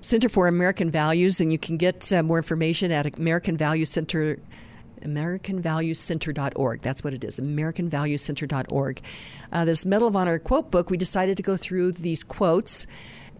Center 0.01 0.29
for 0.29 0.47
American 0.47 0.89
Values, 0.91 1.39
and 1.39 1.51
you 1.51 1.57
can 1.57 1.77
get 1.77 2.11
uh, 2.11 2.23
more 2.23 2.37
information 2.37 2.91
at 2.91 3.17
American 3.17 3.57
Value 3.57 3.85
Center. 3.85 4.39
AmericanValueCenter.org. 5.01 6.81
That's 6.81 7.03
what 7.03 7.13
it 7.13 7.25
is, 7.25 7.37
AmericanValueCenter.org. 7.37 9.01
Uh, 9.51 9.65
this 9.65 9.85
Medal 9.85 10.07
of 10.07 10.15
Honor 10.15 10.39
quote 10.39 10.71
book, 10.71 10.89
we 10.89 10.95
decided 10.95 11.35
to 11.35 11.43
go 11.43 11.57
through 11.57 11.91
these 11.91 12.23
quotes 12.23 12.87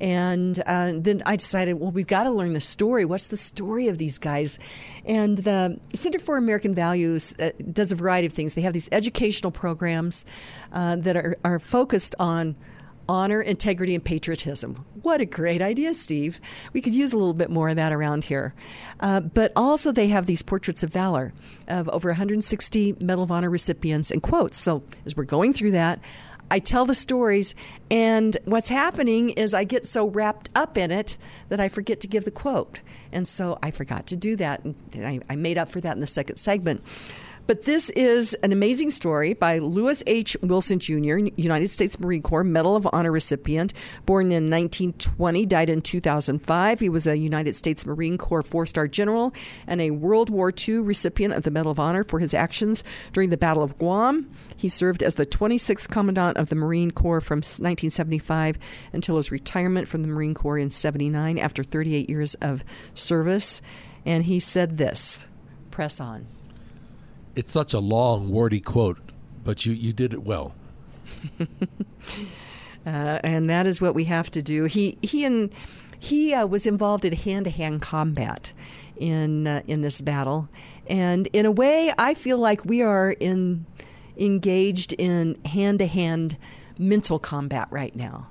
and 0.04 0.62
uh, 0.66 0.92
then 0.96 1.24
I 1.26 1.38
decided, 1.38 1.76
well, 1.76 1.92
we've 1.92 2.06
got 2.06 2.26
to 2.26 2.30
learn 2.30 2.52
the 2.52 2.60
story. 2.60 3.06
What's 3.06 3.28
the 3.28 3.38
story 3.38 3.88
of 3.88 4.00
these 4.00 4.18
guys? 4.18 4.60
And 5.06 5.38
the 5.38 5.80
Center 5.96 6.20
for 6.20 6.36
American 6.36 6.76
Values 6.76 7.34
uh, 7.40 7.52
does 7.72 7.94
a 7.94 7.96
variety 7.96 8.28
of 8.28 8.34
things. 8.34 8.54
They 8.54 8.64
have 8.64 8.74
these 8.74 8.90
educational 8.92 9.54
programs 9.54 10.26
uh, 10.74 10.98
that 10.98 11.16
are, 11.16 11.38
are 11.46 11.58
focused 11.58 12.16
on 12.20 12.58
honor, 13.08 13.42
integrity, 13.42 13.96
and 13.96 14.04
patriotism. 14.04 14.86
What 15.04 15.22
a 15.22 15.26
great 15.26 15.62
idea, 15.62 15.94
Steve. 15.94 16.42
We 16.74 16.82
could 16.82 16.96
use 16.96 17.14
a 17.14 17.18
little 17.18 17.34
bit 17.34 17.50
more 17.50 17.70
of 17.70 17.78
that 17.78 17.94
around 17.94 18.26
here. 18.26 18.54
Uh, 19.00 19.22
but 19.22 19.54
also, 19.56 19.94
they 19.94 20.08
have 20.10 20.26
these 20.26 20.42
portraits 20.42 20.84
of 20.84 20.90
valor 20.90 21.34
of 21.70 21.88
over 21.90 22.10
160 22.10 22.98
Medal 23.00 23.24
of 23.24 23.32
Honor 23.32 23.50
recipients 23.50 24.12
and 24.12 24.22
quotes. 24.22 24.58
So, 24.58 24.84
as 25.06 25.16
we're 25.16 25.24
going 25.24 25.54
through 25.54 25.72
that, 25.72 26.00
I 26.54 26.60
tell 26.60 26.86
the 26.86 26.94
stories, 26.94 27.56
and 27.90 28.38
what's 28.46 28.70
happening 28.70 29.32
is 29.32 29.56
I 29.56 29.64
get 29.64 29.88
so 29.88 30.06
wrapped 30.10 30.52
up 30.54 30.78
in 30.78 30.92
it 30.92 31.18
that 31.50 31.60
I 31.60 31.68
forget 31.68 32.00
to 32.02 32.08
give 32.08 32.26
the 32.26 32.32
quote. 32.32 32.82
And 33.12 33.28
so 33.28 33.58
I 33.64 33.72
forgot 33.72 34.06
to 34.08 34.16
do 34.16 34.36
that. 34.36 34.64
And 34.64 34.76
I, 34.96 35.20
I 35.32 35.36
made 35.36 35.58
up 35.58 35.68
for 35.68 35.82
that 35.82 35.96
in 35.96 36.00
the 36.00 36.06
second 36.06 36.36
segment. 36.36 36.84
But 37.46 37.64
this 37.64 37.90
is 37.90 38.34
an 38.36 38.54
amazing 38.54 38.92
story 38.92 39.34
by 39.34 39.58
Louis 39.58 40.02
H. 40.08 40.38
Wilson 40.42 40.80
Jr., 40.80 41.28
United 41.36 41.68
States 41.68 42.00
Marine 42.00 42.22
Corps 42.22 42.46
Medal 42.46 42.78
of 42.78 42.88
Honor 42.94 43.12
recipient, 43.12 43.74
born 44.06 44.28
in 44.28 44.50
1920, 44.50 45.46
died 45.46 45.70
in 45.70 45.82
2005. 45.82 46.80
He 46.80 46.88
was 46.88 47.06
a 47.06 47.18
United 47.18 47.54
States 47.54 47.86
Marine 47.86 48.18
Corps 48.18 48.44
four 48.44 48.66
star 48.66 48.88
general 48.88 49.34
and 49.68 49.82
a 49.82 49.92
World 49.92 50.30
War 50.30 50.54
II 50.56 50.80
recipient 50.80 51.34
of 51.34 51.44
the 51.44 51.52
Medal 51.52 51.74
of 51.74 51.80
Honor 51.80 52.06
for 52.06 52.20
his 52.20 52.34
actions 52.34 52.82
during 53.12 53.30
the 53.30 53.36
Battle 53.36 53.62
of 53.62 53.78
Guam. 53.78 54.32
He 54.56 54.70
served 54.70 55.04
as 55.04 55.16
the 55.16 55.26
26th 55.26 55.90
Commandant 55.90 56.38
of 56.38 56.48
the 56.48 56.56
Marine 56.56 56.92
Corps 56.92 57.20
from 57.20 57.40
1975 57.40 58.58
until 58.94 59.18
his 59.18 59.32
retirement 59.32 59.90
from 59.90 60.02
the 60.02 60.08
Marine 60.08 60.34
Corps 60.34 60.60
in 60.60 60.70
79 60.70 61.38
after 61.38 61.62
38 61.62 62.10
years 62.10 62.36
of 62.36 62.64
service. 62.94 63.62
And 64.06 64.24
he 64.24 64.40
said 64.40 64.78
this 64.78 65.28
press 65.72 66.00
on 66.00 66.28
it's 67.36 67.52
such 67.52 67.74
a 67.74 67.80
long, 67.80 68.30
wordy 68.30 68.60
quote, 68.60 69.00
but 69.44 69.66
you, 69.66 69.74
you 69.74 69.94
did 69.94 70.14
it 70.14 70.24
well. 70.24 70.54
uh, 71.40 71.46
and 72.86 73.50
that 73.50 73.68
is 73.68 73.82
what 73.82 73.96
we 73.96 74.06
have 74.06 74.30
to 74.32 74.42
do. 74.42 74.66
He 74.66 74.98
he 75.02 75.26
and 75.26 75.54
he 76.00 76.34
uh, 76.34 76.46
was 76.46 76.66
involved 76.66 77.06
in 77.06 77.14
hand 77.14 77.46
to 77.46 77.52
hand 77.52 77.82
combat 77.82 78.54
in 78.98 79.48
uh, 79.48 79.62
in 79.68 79.82
this 79.82 80.02
battle, 80.02 80.50
and 80.88 81.28
in 81.34 81.46
a 81.46 81.52
way, 81.52 81.94
I 81.98 82.14
feel 82.14 82.38
like 82.38 82.66
we 82.66 82.82
are 82.82 83.12
in 83.12 83.66
engaged 84.18 84.94
in 84.94 85.40
hand 85.46 85.80
to 85.80 85.88
hand 85.88 86.38
mental 86.78 87.20
combat 87.20 87.68
right 87.72 87.96
now. 87.96 88.28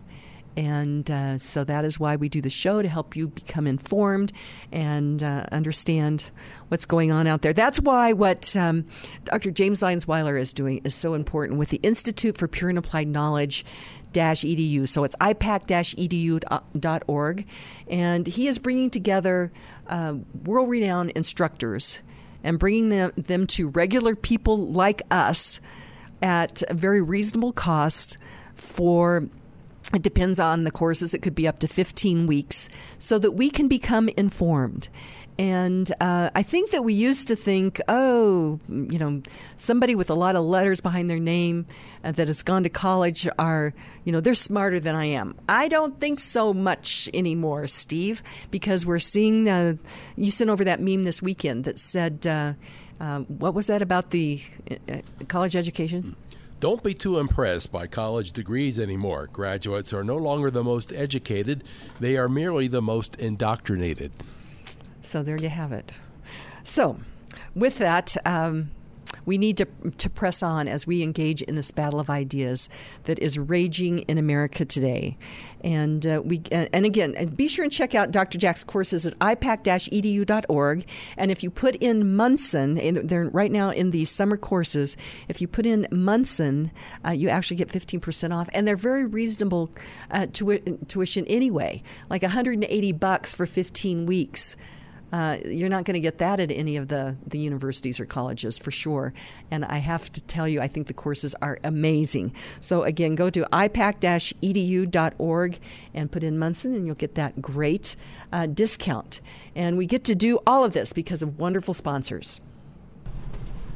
And 0.56 1.10
uh, 1.10 1.38
so 1.38 1.64
that 1.64 1.84
is 1.84 1.98
why 1.98 2.14
we 2.16 2.28
do 2.28 2.40
the 2.40 2.50
show 2.50 2.82
to 2.82 2.88
help 2.88 3.16
you 3.16 3.28
become 3.28 3.66
informed 3.66 4.32
and 4.70 5.20
uh, 5.22 5.46
understand 5.50 6.30
what's 6.68 6.84
going 6.84 7.10
on 7.10 7.26
out 7.26 7.42
there. 7.42 7.52
That's 7.52 7.80
why 7.80 8.12
what 8.12 8.56
um, 8.56 8.86
Dr. 9.24 9.50
James 9.50 9.82
Lyons 9.82 10.06
Weiler 10.06 10.36
is 10.36 10.52
doing 10.52 10.80
is 10.84 10.94
so 10.94 11.14
important 11.14 11.58
with 11.58 11.70
the 11.70 11.78
Institute 11.78 12.36
for 12.36 12.46
Pure 12.48 12.70
and 12.70 12.78
Applied 12.78 13.08
Knowledge 13.08 13.64
dash 14.12 14.42
edu. 14.42 14.86
So 14.86 15.04
it's 15.04 15.16
ipak-edu.org. 15.16 17.46
And 17.88 18.26
he 18.26 18.48
is 18.48 18.58
bringing 18.58 18.90
together 18.90 19.50
uh, 19.86 20.16
world 20.44 20.68
renowned 20.68 21.12
instructors 21.12 22.02
and 22.44 22.58
bringing 22.58 22.90
them, 22.90 23.12
them 23.16 23.46
to 23.46 23.68
regular 23.68 24.16
people 24.16 24.58
like 24.58 25.00
us 25.10 25.60
at 26.20 26.62
a 26.68 26.74
very 26.74 27.00
reasonable 27.02 27.52
cost 27.52 28.18
for 28.54 29.26
it 29.94 30.02
depends 30.02 30.40
on 30.40 30.64
the 30.64 30.70
courses. 30.70 31.14
It 31.14 31.22
could 31.22 31.34
be 31.34 31.46
up 31.46 31.58
to 31.60 31.68
15 31.68 32.26
weeks 32.26 32.68
so 32.98 33.18
that 33.18 33.32
we 33.32 33.50
can 33.50 33.68
become 33.68 34.08
informed. 34.10 34.88
And 35.38 35.90
uh, 36.00 36.30
I 36.34 36.42
think 36.42 36.70
that 36.70 36.84
we 36.84 36.92
used 36.92 37.28
to 37.28 37.36
think, 37.36 37.80
oh, 37.88 38.60
you 38.68 38.98
know, 38.98 39.22
somebody 39.56 39.94
with 39.94 40.10
a 40.10 40.14
lot 40.14 40.36
of 40.36 40.44
letters 40.44 40.80
behind 40.80 41.08
their 41.08 41.18
name 41.18 41.66
uh, 42.04 42.12
that 42.12 42.28
has 42.28 42.42
gone 42.42 42.62
to 42.64 42.68
college 42.68 43.26
are, 43.38 43.72
you 44.04 44.12
know, 44.12 44.20
they're 44.20 44.34
smarter 44.34 44.78
than 44.78 44.94
I 44.94 45.06
am. 45.06 45.34
I 45.48 45.68
don't 45.68 45.98
think 45.98 46.20
so 46.20 46.52
much 46.52 47.08
anymore, 47.14 47.66
Steve, 47.66 48.22
because 48.50 48.84
we're 48.84 48.98
seeing, 48.98 49.48
uh, 49.48 49.74
you 50.16 50.30
sent 50.30 50.50
over 50.50 50.64
that 50.64 50.80
meme 50.80 51.04
this 51.04 51.22
weekend 51.22 51.64
that 51.64 51.78
said, 51.78 52.26
uh, 52.26 52.52
uh, 53.00 53.20
what 53.20 53.54
was 53.54 53.68
that 53.68 53.80
about 53.80 54.10
the 54.10 54.40
uh, 54.70 54.98
college 55.28 55.56
education? 55.56 56.14
Don't 56.62 56.84
be 56.84 56.94
too 56.94 57.18
impressed 57.18 57.72
by 57.72 57.88
college 57.88 58.30
degrees 58.30 58.78
anymore. 58.78 59.26
Graduates 59.26 59.92
are 59.92 60.04
no 60.04 60.16
longer 60.16 60.48
the 60.48 60.62
most 60.62 60.92
educated, 60.92 61.64
they 61.98 62.16
are 62.16 62.28
merely 62.28 62.68
the 62.68 62.80
most 62.80 63.16
indoctrinated. 63.16 64.12
So 65.00 65.24
there 65.24 65.36
you 65.36 65.48
have 65.48 65.72
it. 65.72 65.90
So, 66.62 66.98
with 67.56 67.78
that, 67.78 68.16
um, 68.24 68.70
we 69.24 69.38
need 69.38 69.56
to, 69.58 69.66
to 69.98 70.10
press 70.10 70.42
on 70.42 70.68
as 70.68 70.86
we 70.86 71.02
engage 71.02 71.42
in 71.42 71.54
this 71.54 71.70
battle 71.70 72.00
of 72.00 72.10
ideas 72.10 72.68
that 73.04 73.18
is 73.18 73.38
raging 73.38 74.00
in 74.00 74.18
America 74.18 74.64
today. 74.64 75.16
And 75.64 76.04
uh, 76.04 76.22
we 76.24 76.42
and 76.50 76.84
again, 76.84 77.14
and 77.16 77.36
be 77.36 77.46
sure 77.46 77.62
and 77.62 77.72
check 77.72 77.94
out 77.94 78.10
Dr. 78.10 78.36
Jack's 78.36 78.64
courses 78.64 79.06
at 79.06 79.16
ipak-edu.org. 79.20 80.84
And 81.16 81.30
if 81.30 81.42
you 81.44 81.50
put 81.50 81.76
in 81.76 82.16
Monson, 82.16 83.06
they're 83.06 83.30
right 83.30 83.52
now 83.52 83.70
in 83.70 83.92
the 83.92 84.04
summer 84.04 84.36
courses. 84.36 84.96
If 85.28 85.40
you 85.40 85.46
put 85.46 85.64
in 85.64 85.86
Monson, 85.92 86.72
uh, 87.06 87.12
you 87.12 87.28
actually 87.28 87.58
get 87.58 87.68
15% 87.68 88.34
off, 88.34 88.48
and 88.52 88.66
they're 88.66 88.76
very 88.76 89.04
reasonable 89.04 89.70
uh, 90.10 90.26
tuition 90.26 91.26
anyway, 91.26 91.82
like 92.10 92.22
180 92.22 92.92
bucks 92.92 93.34
for 93.34 93.46
15 93.46 94.06
weeks. 94.06 94.56
Uh, 95.12 95.38
you're 95.44 95.68
not 95.68 95.84
going 95.84 95.94
to 95.94 96.00
get 96.00 96.18
that 96.18 96.40
at 96.40 96.50
any 96.50 96.76
of 96.76 96.88
the, 96.88 97.16
the 97.26 97.38
universities 97.38 98.00
or 98.00 98.06
colleges 98.06 98.58
for 98.58 98.70
sure. 98.70 99.12
And 99.50 99.64
I 99.64 99.76
have 99.76 100.10
to 100.12 100.22
tell 100.22 100.48
you, 100.48 100.60
I 100.60 100.68
think 100.68 100.86
the 100.86 100.94
courses 100.94 101.34
are 101.42 101.58
amazing. 101.64 102.34
So, 102.60 102.82
again, 102.82 103.14
go 103.14 103.28
to 103.28 103.42
ipak 103.52 104.00
edu.org 104.00 105.58
and 105.94 106.10
put 106.10 106.22
in 106.22 106.38
Monson, 106.38 106.74
and 106.74 106.86
you'll 106.86 106.94
get 106.94 107.14
that 107.16 107.42
great 107.42 107.94
uh, 108.32 108.46
discount. 108.46 109.20
And 109.54 109.76
we 109.76 109.86
get 109.86 110.04
to 110.04 110.14
do 110.14 110.38
all 110.46 110.64
of 110.64 110.72
this 110.72 110.92
because 110.94 111.22
of 111.22 111.38
wonderful 111.38 111.74
sponsors. 111.74 112.40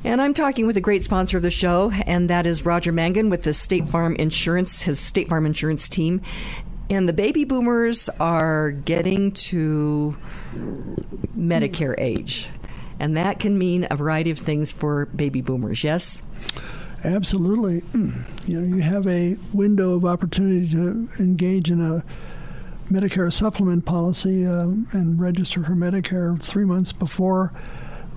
And 0.05 0.23
I'm 0.23 0.35
talking 0.35 0.67
with 0.67 0.77
a 0.77 0.81
great 0.81 1.03
sponsor 1.03 1.37
of 1.37 1.43
the 1.43 1.51
show, 1.51 1.91
and 2.07 2.31
that 2.31 2.47
is 2.47 2.65
Roger 2.65 2.93
Mangan 2.93 3.29
with 3.29 3.43
the 3.43 3.53
State 3.53 3.89
Farm 3.89 4.15
Insurance, 4.17 4.83
his 4.83 5.01
State 5.01 5.29
Farm 5.29 5.45
Insurance 5.45 5.89
team. 5.89 6.23
And 6.89 7.09
the 7.09 7.13
baby 7.13 7.45
boomers 7.45 8.09
are 8.21 8.71
getting 8.71 9.33
to 9.33 10.17
Medicare 11.37 11.95
age. 11.99 12.49
And 12.99 13.17
that 13.17 13.39
can 13.39 13.59
mean 13.59 13.87
a 13.91 13.97
variety 13.97 14.31
of 14.31 14.39
things 14.39 14.73
for 14.73 15.07
baby 15.07 15.43
boomers, 15.43 15.85
yes? 15.85 16.23
Absolutely. 17.05 17.83
You 18.47 18.61
know, 18.61 18.77
you 18.77 18.81
have 18.81 19.09
a 19.09 19.37
window 19.53 19.95
of 19.95 20.05
opportunity 20.05 20.71
to 20.71 21.09
engage 21.19 21.69
in 21.69 21.81
a 21.81 22.05
Medicare 22.89 23.33
supplement 23.33 23.85
policy 23.85 24.47
um, 24.47 24.87
and 24.93 25.21
register 25.21 25.65
for 25.65 25.73
Medicare 25.73 26.41
three 26.41 26.65
months 26.65 26.93
before, 26.93 27.53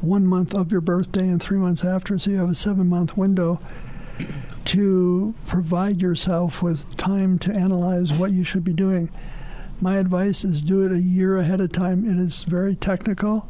one 0.01 0.27
month 0.27 0.53
of 0.53 0.71
your 0.71 0.81
birthday, 0.81 1.27
and 1.27 1.41
three 1.41 1.57
months 1.57 1.83
after. 1.83 2.19
So 2.19 2.29
you 2.29 2.37
have 2.37 2.49
a 2.51 2.53
seven 2.53 2.87
month 2.87 3.17
window 3.17 3.59
to 4.65 5.33
provide 5.47 5.99
yourself 5.99 6.61
with 6.61 6.95
time 6.95 7.39
to 7.39 7.51
analyze 7.51 8.13
what 8.13 8.31
you 8.31 8.43
should 8.43 8.63
be 8.63 8.73
doing. 8.73 9.09
My 9.82 9.97
advice 9.97 10.43
is 10.43 10.61
do 10.61 10.86
it 10.86 10.91
a 10.91 10.99
year 10.99 11.38
ahead 11.38 11.61
of 11.61 11.71
time. 11.71 12.05
It 12.05 12.17
is 12.17 12.43
very 12.43 12.75
technical, 12.75 13.49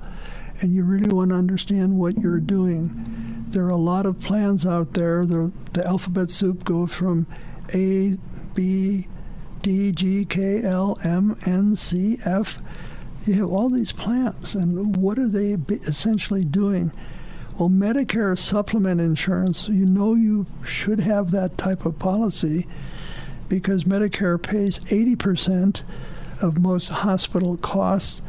and 0.62 0.76
you 0.76 0.84
really 0.84 1.12
want 1.12 1.30
to 1.32 1.36
understand 1.36 1.98
what 1.98 2.20
you're 2.20 2.40
doing. 2.40 3.46
There 3.50 3.66
are 3.66 3.72
a 3.72 3.78
lot 3.78 4.06
of 4.06 4.20
plans 4.20 4.64
out 4.64 4.94
there. 4.94 5.26
The, 5.26 5.52
the 5.74 5.88
alphabet 5.88 6.30
soup 6.30 6.64
goes 6.64 6.94
from 6.94 7.26
A, 7.74 8.16
B, 8.54 9.08
D, 9.64 9.92
G, 9.92 10.24
K, 10.24 10.62
L, 10.62 11.00
M, 11.04 11.36
N, 11.48 11.76
C, 11.76 12.20
F. 12.24 12.60
You 13.26 13.34
have 13.34 13.50
all 13.50 13.70
these 13.70 13.92
plans, 13.92 14.54
and 14.54 14.96
what 14.98 15.18
are 15.18 15.28
they 15.28 15.54
essentially 15.88 16.46
doing? 16.46 16.92
Well, 17.58 17.70
Medicare 17.70 18.38
supplement 18.38 19.02
insurance, 19.02 19.68
you 19.68 19.86
know 19.86 20.14
you 20.14 20.46
should 20.64 21.00
have 21.00 21.32
that 21.32 21.58
type 21.58 21.88
of 21.88 21.98
policy 21.98 22.68
because 23.50 23.84
Medicare 23.84 24.40
pays 24.40 24.78
80% 24.80 25.82
of 26.42 26.60
most 26.60 26.90
hospital 26.90 27.58
costs. 27.58 28.22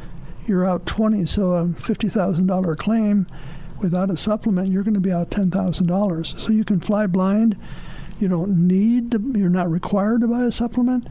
You're 0.46 0.66
out 0.66 0.86
20, 0.86 1.26
so 1.26 1.52
a 1.52 1.64
$50,000 1.64 2.76
claim 2.78 3.26
without 3.80 4.11
a 4.11 4.16
supplement, 4.16 4.70
you're 4.70 4.82
going 4.82 4.94
to 4.94 5.00
be 5.00 5.12
out 5.12 5.30
$10,000. 5.30 6.40
So 6.40 6.52
you 6.52 6.64
can 6.64 6.80
fly 6.80 7.06
blind. 7.06 7.56
You 8.18 8.28
don't 8.28 8.66
need, 8.66 9.12
to, 9.12 9.32
you're 9.34 9.48
not 9.48 9.70
required 9.70 10.20
to 10.22 10.28
buy 10.28 10.44
a 10.44 10.52
supplement 10.52 11.08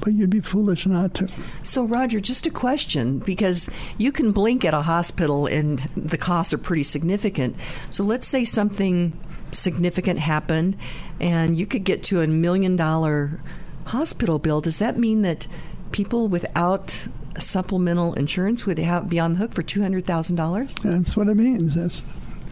but 0.00 0.14
you'd 0.14 0.30
be 0.30 0.40
foolish 0.40 0.86
not 0.86 1.14
to. 1.14 1.28
So, 1.62 1.84
Roger, 1.84 2.20
just 2.20 2.46
a 2.46 2.50
question 2.50 3.18
because 3.18 3.70
you 3.98 4.12
can 4.12 4.32
blink 4.32 4.64
at 4.64 4.74
a 4.74 4.82
hospital 4.82 5.46
and 5.46 5.78
the 5.96 6.18
costs 6.18 6.52
are 6.52 6.58
pretty 6.58 6.82
significant. 6.82 7.56
So, 7.90 8.02
let's 8.02 8.26
say 8.26 8.44
something 8.44 9.12
significant 9.52 10.20
happened 10.20 10.76
and 11.20 11.58
you 11.58 11.66
could 11.66 11.84
get 11.84 12.02
to 12.04 12.20
a 12.20 12.26
million 12.26 12.76
dollar 12.76 13.40
hospital 13.86 14.38
bill. 14.38 14.60
Does 14.60 14.78
that 14.78 14.96
mean 14.96 15.22
that 15.22 15.46
people 15.92 16.28
without 16.28 17.08
supplemental 17.38 18.14
insurance 18.14 18.66
would 18.66 18.78
have, 18.78 19.08
be 19.08 19.18
on 19.18 19.34
the 19.34 19.38
hook 19.38 19.52
for 19.52 19.62
$200,000? 19.62 20.82
That's 20.82 21.16
what 21.16 21.28
it 21.28 21.34
means. 21.36 21.74
That's 21.74 22.04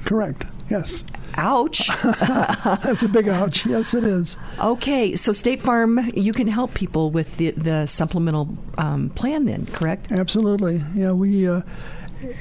correct. 0.05 0.47
Yes. 0.71 1.05
Ouch. 1.37 1.89
That's 2.03 3.03
a 3.03 3.09
big 3.09 3.29
ouch. 3.29 3.65
Yes, 3.65 3.95
it 3.95 4.05
is. 4.05 4.37
Okay, 4.61 5.15
so 5.17 5.33
State 5.33 5.61
Farm, 5.61 6.01
you 6.15 6.33
can 6.33 6.49
help 6.49 6.75
people 6.75 7.11
with 7.11 7.37
the, 7.37 7.53
the 7.53 7.87
supplemental 7.87 8.57
um, 8.77 9.11
plan, 9.11 9.45
then, 9.47 9.67
correct? 9.67 10.11
Absolutely. 10.13 10.83
Yeah, 10.95 11.13
we. 11.13 11.49
Uh, 11.49 11.63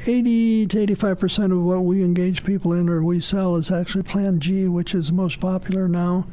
80 0.08 0.68
to 0.68 0.80
85 0.80 1.20
percent 1.20 1.54
of 1.54 1.62
what 1.62 1.84
we 1.84 2.04
engage 2.04 2.44
people 2.44 2.74
in 2.74 2.90
or 2.90 3.04
we 3.04 3.20
sell 3.20 3.58
is 3.58 3.72
actually 3.72 4.04
Plan 4.04 4.40
G, 4.40 4.68
which 4.68 4.96
is 4.96 5.12
most 5.12 5.40
popular 5.40 5.88
now. 5.88 6.26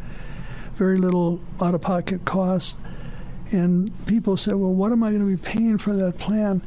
Very 0.77 0.97
little 0.97 1.41
out 1.61 1.75
of 1.75 1.83
pocket 1.83 2.25
cost. 2.25 2.77
And 3.55 4.07
people 4.07 4.37
say, 4.37 4.53
well, 4.53 4.73
what 4.73 4.93
am 4.93 5.03
I 5.03 5.11
going 5.11 5.21
to 5.21 5.37
be 5.37 5.43
paying 5.43 5.79
for 5.79 5.95
that 5.95 6.19
plan? 6.19 6.63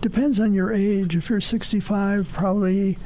Depends 0.00 0.40
on 0.40 0.52
your 0.52 0.72
age. 0.72 1.14
If 1.16 1.30
you're 1.30 1.40
65, 1.40 2.30
probably 2.32 2.98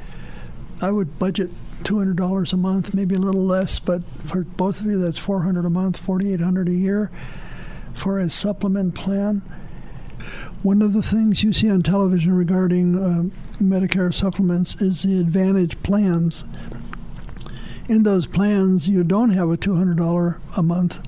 I 0.81 0.91
would 0.91 1.19
budget 1.19 1.49
$200 1.83 2.53
a 2.53 2.57
month, 2.57 2.93
maybe 2.93 3.15
a 3.15 3.19
little 3.19 3.45
less, 3.45 3.79
but 3.79 4.01
for 4.25 4.41
both 4.41 4.79
of 4.79 4.87
you, 4.87 4.97
that's 4.97 5.17
400 5.17 5.65
a 5.65 5.69
month, 5.69 5.97
4,800 5.97 6.67
a 6.67 6.71
year 6.71 7.11
for 7.93 8.19
a 8.19 8.29
supplement 8.29 8.95
plan. 8.95 9.41
One 10.63 10.81
of 10.81 10.93
the 10.93 11.03
things 11.03 11.43
you 11.43 11.53
see 11.53 11.69
on 11.69 11.83
television 11.83 12.33
regarding 12.35 12.95
uh, 12.95 13.63
Medicare 13.63 14.13
supplements 14.13 14.81
is 14.81 15.03
the 15.03 15.19
Advantage 15.19 15.81
plans. 15.83 16.45
In 17.87 18.03
those 18.03 18.27
plans, 18.27 18.89
you 18.89 19.03
don't 19.03 19.29
have 19.29 19.49
a 19.49 19.57
$200 19.57 20.39
a 20.57 20.63
month 20.63 21.06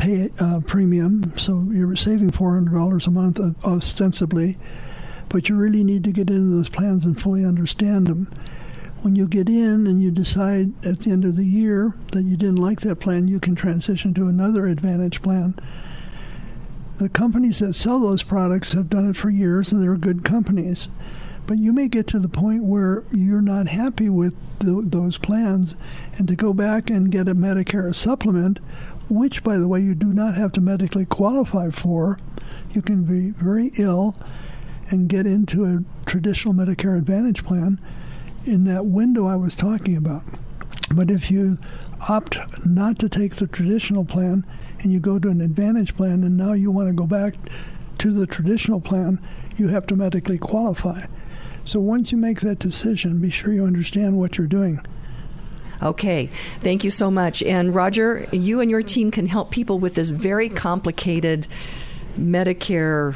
pay 0.00 0.30
uh, 0.38 0.60
premium, 0.66 1.36
so 1.36 1.66
you're 1.70 1.94
saving 1.96 2.30
$400 2.30 3.06
a 3.06 3.10
month 3.10 3.38
uh, 3.38 3.50
ostensibly, 3.64 4.56
but 5.28 5.48
you 5.48 5.56
really 5.56 5.84
need 5.84 6.04
to 6.04 6.12
get 6.12 6.30
into 6.30 6.56
those 6.56 6.68
plans 6.68 7.04
and 7.04 7.20
fully 7.20 7.44
understand 7.44 8.06
them 8.06 8.28
when 9.02 9.16
you 9.16 9.26
get 9.26 9.48
in 9.48 9.86
and 9.86 10.02
you 10.02 10.10
decide 10.10 10.72
at 10.84 11.00
the 11.00 11.10
end 11.10 11.24
of 11.24 11.36
the 11.36 11.44
year 11.44 11.94
that 12.12 12.24
you 12.24 12.36
didn't 12.36 12.56
like 12.56 12.80
that 12.80 12.96
plan, 12.96 13.28
you 13.28 13.40
can 13.40 13.54
transition 13.54 14.12
to 14.14 14.28
another 14.28 14.66
Advantage 14.66 15.22
plan. 15.22 15.54
The 16.96 17.08
companies 17.08 17.60
that 17.60 17.72
sell 17.74 17.98
those 17.98 18.22
products 18.22 18.72
have 18.72 18.90
done 18.90 19.08
it 19.08 19.16
for 19.16 19.30
years 19.30 19.72
and 19.72 19.82
they're 19.82 19.96
good 19.96 20.22
companies. 20.22 20.88
But 21.46 21.58
you 21.58 21.72
may 21.72 21.88
get 21.88 22.06
to 22.08 22.18
the 22.18 22.28
point 22.28 22.62
where 22.62 23.02
you're 23.10 23.40
not 23.40 23.68
happy 23.68 24.10
with 24.10 24.34
those 24.60 25.16
plans, 25.16 25.74
and 26.18 26.28
to 26.28 26.36
go 26.36 26.52
back 26.52 26.90
and 26.90 27.10
get 27.10 27.26
a 27.26 27.34
Medicare 27.34 27.94
supplement, 27.94 28.60
which, 29.10 29.42
by 29.42 29.56
the 29.56 29.68
way, 29.68 29.80
you 29.80 29.94
do 29.94 30.12
not 30.12 30.36
have 30.36 30.52
to 30.52 30.60
medically 30.60 31.04
qualify 31.04 31.70
for, 31.70 32.18
you 32.70 32.80
can 32.80 33.04
be 33.04 33.30
very 33.30 33.72
ill 33.78 34.16
and 34.88 35.08
get 35.08 35.26
into 35.26 35.64
a 35.64 35.84
traditional 36.06 36.54
Medicare 36.54 36.96
Advantage 36.96 37.44
plan 37.44 37.80
in 38.44 38.64
that 38.64 38.86
window 38.86 39.26
I 39.26 39.36
was 39.36 39.54
talking 39.54 39.96
about. 39.96 40.22
But 40.94 41.10
if 41.10 41.30
you 41.30 41.58
opt 42.08 42.38
not 42.66 42.98
to 43.00 43.08
take 43.08 43.36
the 43.36 43.46
traditional 43.46 44.04
plan 44.04 44.44
and 44.80 44.92
you 44.92 44.98
go 44.98 45.18
to 45.18 45.28
an 45.28 45.40
advantage 45.40 45.96
plan 45.96 46.24
and 46.24 46.36
now 46.36 46.52
you 46.52 46.70
want 46.70 46.88
to 46.88 46.94
go 46.94 47.06
back 47.06 47.34
to 47.98 48.12
the 48.12 48.26
traditional 48.26 48.80
plan, 48.80 49.20
you 49.56 49.68
have 49.68 49.86
to 49.88 49.96
medically 49.96 50.38
qualify. 50.38 51.04
So 51.64 51.78
once 51.78 52.10
you 52.10 52.18
make 52.18 52.40
that 52.40 52.58
decision, 52.58 53.20
be 53.20 53.30
sure 53.30 53.52
you 53.52 53.66
understand 53.66 54.18
what 54.18 54.38
you're 54.38 54.46
doing. 54.46 54.80
Okay, 55.82 56.30
thank 56.60 56.84
you 56.84 56.90
so 56.90 57.10
much. 57.10 57.42
And 57.42 57.74
Roger, 57.74 58.26
you 58.32 58.60
and 58.60 58.70
your 58.70 58.82
team 58.82 59.10
can 59.10 59.26
help 59.26 59.50
people 59.50 59.78
with 59.78 59.94
this 59.94 60.10
very 60.10 60.48
complicated 60.48 61.46
Medicare 62.18 63.14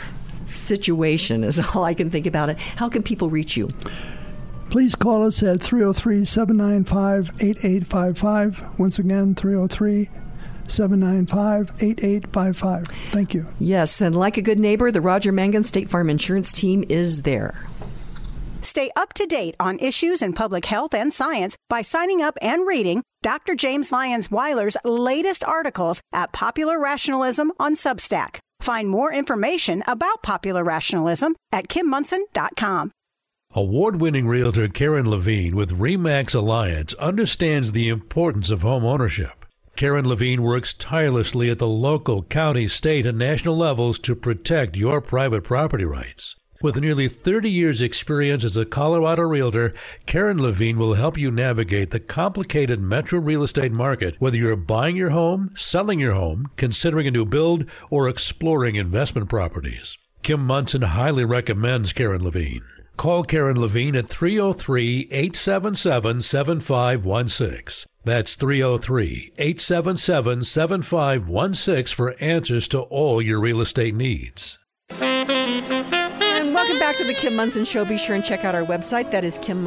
situation, 0.48 1.44
is 1.44 1.60
all 1.74 1.84
I 1.84 1.94
can 1.94 2.10
think 2.10 2.26
about 2.26 2.48
it. 2.48 2.58
How 2.58 2.88
can 2.88 3.02
people 3.02 3.30
reach 3.30 3.56
you? 3.56 3.70
Please 4.70 4.94
call 4.94 5.24
us 5.24 5.42
at 5.42 5.60
303 5.60 6.24
795 6.24 7.30
8855. 7.40 8.78
Once 8.78 8.98
again, 8.98 9.34
303 9.34 10.08
795 10.68 11.70
8855. 11.82 12.86
Thank 13.12 13.34
you. 13.34 13.46
Yes, 13.60 14.00
and 14.00 14.16
like 14.16 14.36
a 14.36 14.42
good 14.42 14.58
neighbor, 14.58 14.90
the 14.90 15.00
Roger 15.00 15.32
Mangan 15.32 15.64
State 15.64 15.88
Farm 15.88 16.10
Insurance 16.10 16.52
Team 16.52 16.84
is 16.88 17.22
there. 17.22 17.54
Stay 18.64 18.90
up 18.96 19.12
to 19.12 19.26
date 19.26 19.54
on 19.60 19.78
issues 19.78 20.22
in 20.22 20.32
public 20.32 20.64
health 20.64 20.94
and 20.94 21.12
science 21.12 21.54
by 21.68 21.82
signing 21.82 22.22
up 22.22 22.38
and 22.40 22.66
reading 22.66 23.02
Dr. 23.22 23.54
James 23.54 23.92
Lyons 23.92 24.30
Weiler's 24.30 24.78
latest 24.84 25.44
articles 25.44 26.00
at 26.14 26.32
Popular 26.32 26.80
Rationalism 26.80 27.52
on 27.60 27.74
Substack. 27.74 28.38
Find 28.60 28.88
more 28.88 29.12
information 29.12 29.84
about 29.86 30.22
popular 30.22 30.64
rationalism 30.64 31.34
at 31.52 31.68
kimmonson.com. 31.68 32.90
Award 33.52 34.00
winning 34.00 34.26
realtor 34.26 34.66
Karen 34.68 35.10
Levine 35.10 35.54
with 35.54 35.78
REMAX 35.78 36.34
Alliance 36.34 36.94
understands 36.94 37.72
the 37.72 37.90
importance 37.90 38.50
of 38.50 38.62
home 38.62 38.86
ownership. 38.86 39.44
Karen 39.76 40.08
Levine 40.08 40.42
works 40.42 40.72
tirelessly 40.72 41.50
at 41.50 41.58
the 41.58 41.68
local, 41.68 42.22
county, 42.22 42.66
state, 42.68 43.04
and 43.04 43.18
national 43.18 43.58
levels 43.58 43.98
to 43.98 44.16
protect 44.16 44.74
your 44.74 45.02
private 45.02 45.44
property 45.44 45.84
rights. 45.84 46.36
With 46.64 46.80
nearly 46.80 47.08
30 47.08 47.50
years' 47.50 47.82
experience 47.82 48.42
as 48.42 48.56
a 48.56 48.64
Colorado 48.64 49.20
realtor, 49.20 49.74
Karen 50.06 50.40
Levine 50.40 50.78
will 50.78 50.94
help 50.94 51.18
you 51.18 51.30
navigate 51.30 51.90
the 51.90 52.00
complicated 52.00 52.80
metro 52.80 53.20
real 53.20 53.42
estate 53.42 53.70
market, 53.70 54.14
whether 54.18 54.38
you're 54.38 54.56
buying 54.56 54.96
your 54.96 55.10
home, 55.10 55.50
selling 55.58 56.00
your 56.00 56.14
home, 56.14 56.46
considering 56.56 57.06
a 57.06 57.10
new 57.10 57.26
build, 57.26 57.66
or 57.90 58.08
exploring 58.08 58.76
investment 58.76 59.28
properties. 59.28 59.98
Kim 60.22 60.40
Monson 60.40 60.80
highly 60.80 61.26
recommends 61.26 61.92
Karen 61.92 62.24
Levine. 62.24 62.62
Call 62.96 63.24
Karen 63.24 63.60
Levine 63.60 63.94
at 63.94 64.08
303 64.08 65.08
877 65.10 66.22
7516. 66.22 67.90
That's 68.04 68.36
303 68.36 69.32
877 69.36 70.44
7516 70.44 71.94
for 71.94 72.14
answers 72.20 72.66
to 72.68 72.80
all 72.80 73.20
your 73.20 73.38
real 73.38 73.60
estate 73.60 73.94
needs. 73.94 74.56
Welcome 76.64 76.80
back 76.80 76.96
to 76.96 77.04
the 77.04 77.12
Kim 77.12 77.36
Monson 77.36 77.66
Show. 77.66 77.84
Be 77.84 77.98
sure 77.98 78.16
and 78.16 78.24
check 78.24 78.42
out 78.42 78.54
our 78.54 78.64
website. 78.64 79.10
That 79.10 79.22
is 79.22 79.36
Kim 79.36 79.62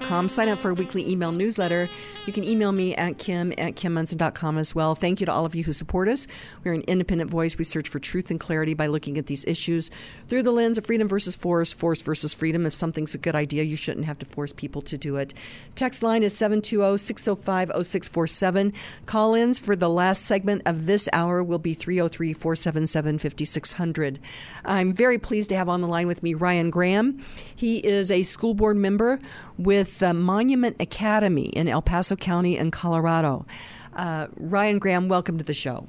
com. 0.00 0.26
Sign 0.26 0.48
up 0.48 0.58
for 0.58 0.70
a 0.70 0.74
weekly 0.74 1.06
email 1.06 1.30
newsletter. 1.30 1.90
You 2.24 2.32
can 2.32 2.44
email 2.44 2.70
me 2.70 2.94
at 2.94 3.18
kim 3.18 3.50
at 3.58 3.74
kimmonson.com 3.74 4.56
as 4.56 4.76
well. 4.76 4.94
Thank 4.94 5.18
you 5.18 5.26
to 5.26 5.32
all 5.32 5.44
of 5.44 5.56
you 5.56 5.64
who 5.64 5.72
support 5.72 6.06
us. 6.06 6.28
We're 6.62 6.74
an 6.74 6.82
independent 6.82 7.30
voice. 7.30 7.58
We 7.58 7.64
search 7.64 7.88
for 7.88 7.98
truth 7.98 8.30
and 8.30 8.38
clarity 8.38 8.74
by 8.74 8.86
looking 8.86 9.18
at 9.18 9.26
these 9.26 9.44
issues 9.44 9.90
through 10.28 10.44
the 10.44 10.52
lens 10.52 10.78
of 10.78 10.86
freedom 10.86 11.08
versus 11.08 11.34
force, 11.34 11.72
force 11.72 12.00
versus 12.00 12.32
freedom. 12.32 12.64
If 12.64 12.74
something's 12.74 13.16
a 13.16 13.18
good 13.18 13.34
idea, 13.34 13.64
you 13.64 13.74
shouldn't 13.74 14.06
have 14.06 14.20
to 14.20 14.26
force 14.26 14.52
people 14.52 14.82
to 14.82 14.96
do 14.96 15.16
it. 15.16 15.34
Text 15.74 16.04
line 16.04 16.22
is 16.22 16.32
720-605-0647. 16.34 18.72
Call-ins 19.04 19.58
for 19.58 19.74
the 19.74 19.90
last 19.90 20.24
segment 20.24 20.62
of 20.64 20.86
this 20.86 21.08
hour 21.12 21.42
will 21.42 21.58
be 21.58 21.74
303-477-5600. 21.74 24.18
I'm 24.64 24.92
very 24.92 25.18
pleased 25.18 25.48
to 25.48 25.56
have 25.56 25.68
on 25.68 25.80
the 25.80 25.88
line 25.88 26.06
with 26.06 26.22
me 26.22 26.34
Ryan 26.34 26.70
Graham. 26.70 27.20
He 27.54 27.78
is 27.78 28.10
a 28.12 28.22
school 28.22 28.54
board 28.54 28.76
member 28.76 29.18
with 29.58 30.00
Monument 30.00 30.80
Academy 30.80 31.46
in 31.46 31.66
El 31.66 31.82
Paso 31.82 32.11
County 32.16 32.56
in 32.56 32.70
Colorado. 32.70 33.46
Uh, 33.94 34.28
Ryan 34.36 34.78
Graham, 34.78 35.08
welcome 35.08 35.38
to 35.38 35.44
the 35.44 35.54
show. 35.54 35.86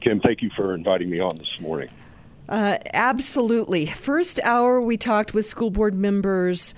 Kim, 0.00 0.20
thank 0.20 0.42
you 0.42 0.50
for 0.56 0.74
inviting 0.74 1.10
me 1.10 1.20
on 1.20 1.36
this 1.36 1.60
morning. 1.60 1.88
Uh, 2.48 2.78
absolutely. 2.94 3.86
First 3.86 4.38
hour, 4.44 4.80
we 4.80 4.96
talked 4.96 5.34
with 5.34 5.46
school 5.46 5.70
board 5.70 5.94
members 5.94 6.74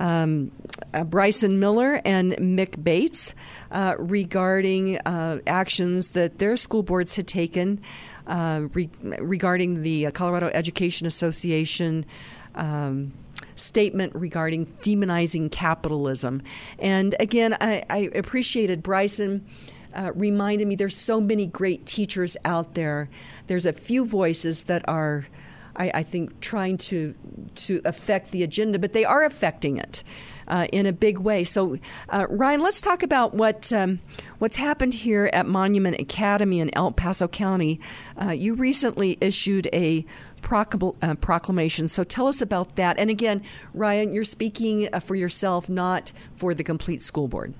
um, 0.00 0.50
uh, 0.94 1.04
Bryson 1.04 1.60
Miller 1.60 2.00
and 2.04 2.32
Mick 2.32 2.82
Bates 2.82 3.34
uh, 3.70 3.94
regarding 3.98 4.98
uh, 4.98 5.38
actions 5.46 6.10
that 6.10 6.38
their 6.38 6.56
school 6.56 6.82
boards 6.82 7.14
had 7.14 7.28
taken 7.28 7.80
uh, 8.26 8.62
re- 8.72 8.90
regarding 9.02 9.82
the 9.82 10.10
Colorado 10.12 10.46
Education 10.46 11.06
Association. 11.06 12.06
Um, 12.54 13.12
statement 13.54 14.14
regarding 14.14 14.66
demonizing 14.82 15.50
capitalism. 15.50 16.42
And 16.78 17.14
again, 17.20 17.56
I, 17.60 17.84
I 17.90 18.10
appreciated 18.14 18.82
Bryson. 18.82 19.46
Uh, 19.92 20.12
reminded 20.14 20.68
me 20.68 20.76
there's 20.76 20.96
so 20.96 21.20
many 21.20 21.46
great 21.46 21.84
teachers 21.84 22.36
out 22.44 22.74
there. 22.74 23.08
There's 23.48 23.66
a 23.66 23.72
few 23.72 24.04
voices 24.04 24.64
that 24.64 24.88
are, 24.88 25.26
I, 25.74 25.90
I 25.94 26.02
think, 26.04 26.40
trying 26.40 26.78
to 26.78 27.14
to 27.56 27.80
affect 27.84 28.30
the 28.30 28.44
agenda, 28.44 28.78
but 28.78 28.92
they 28.92 29.04
are 29.04 29.24
affecting 29.24 29.78
it 29.78 30.04
uh, 30.50 30.66
in 30.72 30.84
a 30.84 30.92
big 30.92 31.18
way. 31.18 31.44
So, 31.44 31.78
uh, 32.10 32.26
Ryan, 32.28 32.60
let's 32.60 32.80
talk 32.80 33.02
about 33.02 33.32
what 33.32 33.72
um, 33.72 34.00
what's 34.38 34.56
happened 34.56 34.92
here 34.92 35.30
at 35.32 35.46
Monument 35.46 35.98
Academy 35.98 36.60
in 36.60 36.74
El 36.76 36.92
Paso 36.92 37.28
County. 37.28 37.80
Uh, 38.20 38.30
you 38.30 38.54
recently 38.54 39.16
issued 39.20 39.68
a 39.72 40.04
uh, 40.52 41.14
proclamation. 41.20 41.86
So 41.88 42.02
tell 42.02 42.26
us 42.26 42.42
about 42.42 42.76
that. 42.76 42.98
And 42.98 43.08
again, 43.08 43.42
Ryan, 43.72 44.12
you're 44.12 44.24
speaking 44.24 44.88
uh, 44.92 45.00
for 45.00 45.14
yourself, 45.14 45.68
not 45.68 46.12
for 46.34 46.54
the 46.54 46.64
complete 46.64 47.02
school 47.02 47.28
board. 47.28 47.54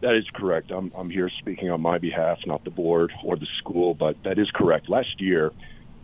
That 0.00 0.14
is 0.14 0.28
correct. 0.34 0.72
I'm, 0.72 0.90
I'm 0.96 1.08
here 1.08 1.28
speaking 1.30 1.70
on 1.70 1.80
my 1.80 1.98
behalf, 1.98 2.40
not 2.46 2.64
the 2.64 2.70
board 2.70 3.12
or 3.24 3.36
the 3.36 3.46
school, 3.58 3.94
but 3.94 4.22
that 4.24 4.38
is 4.38 4.50
correct. 4.50 4.88
Last 4.88 5.20
year, 5.20 5.52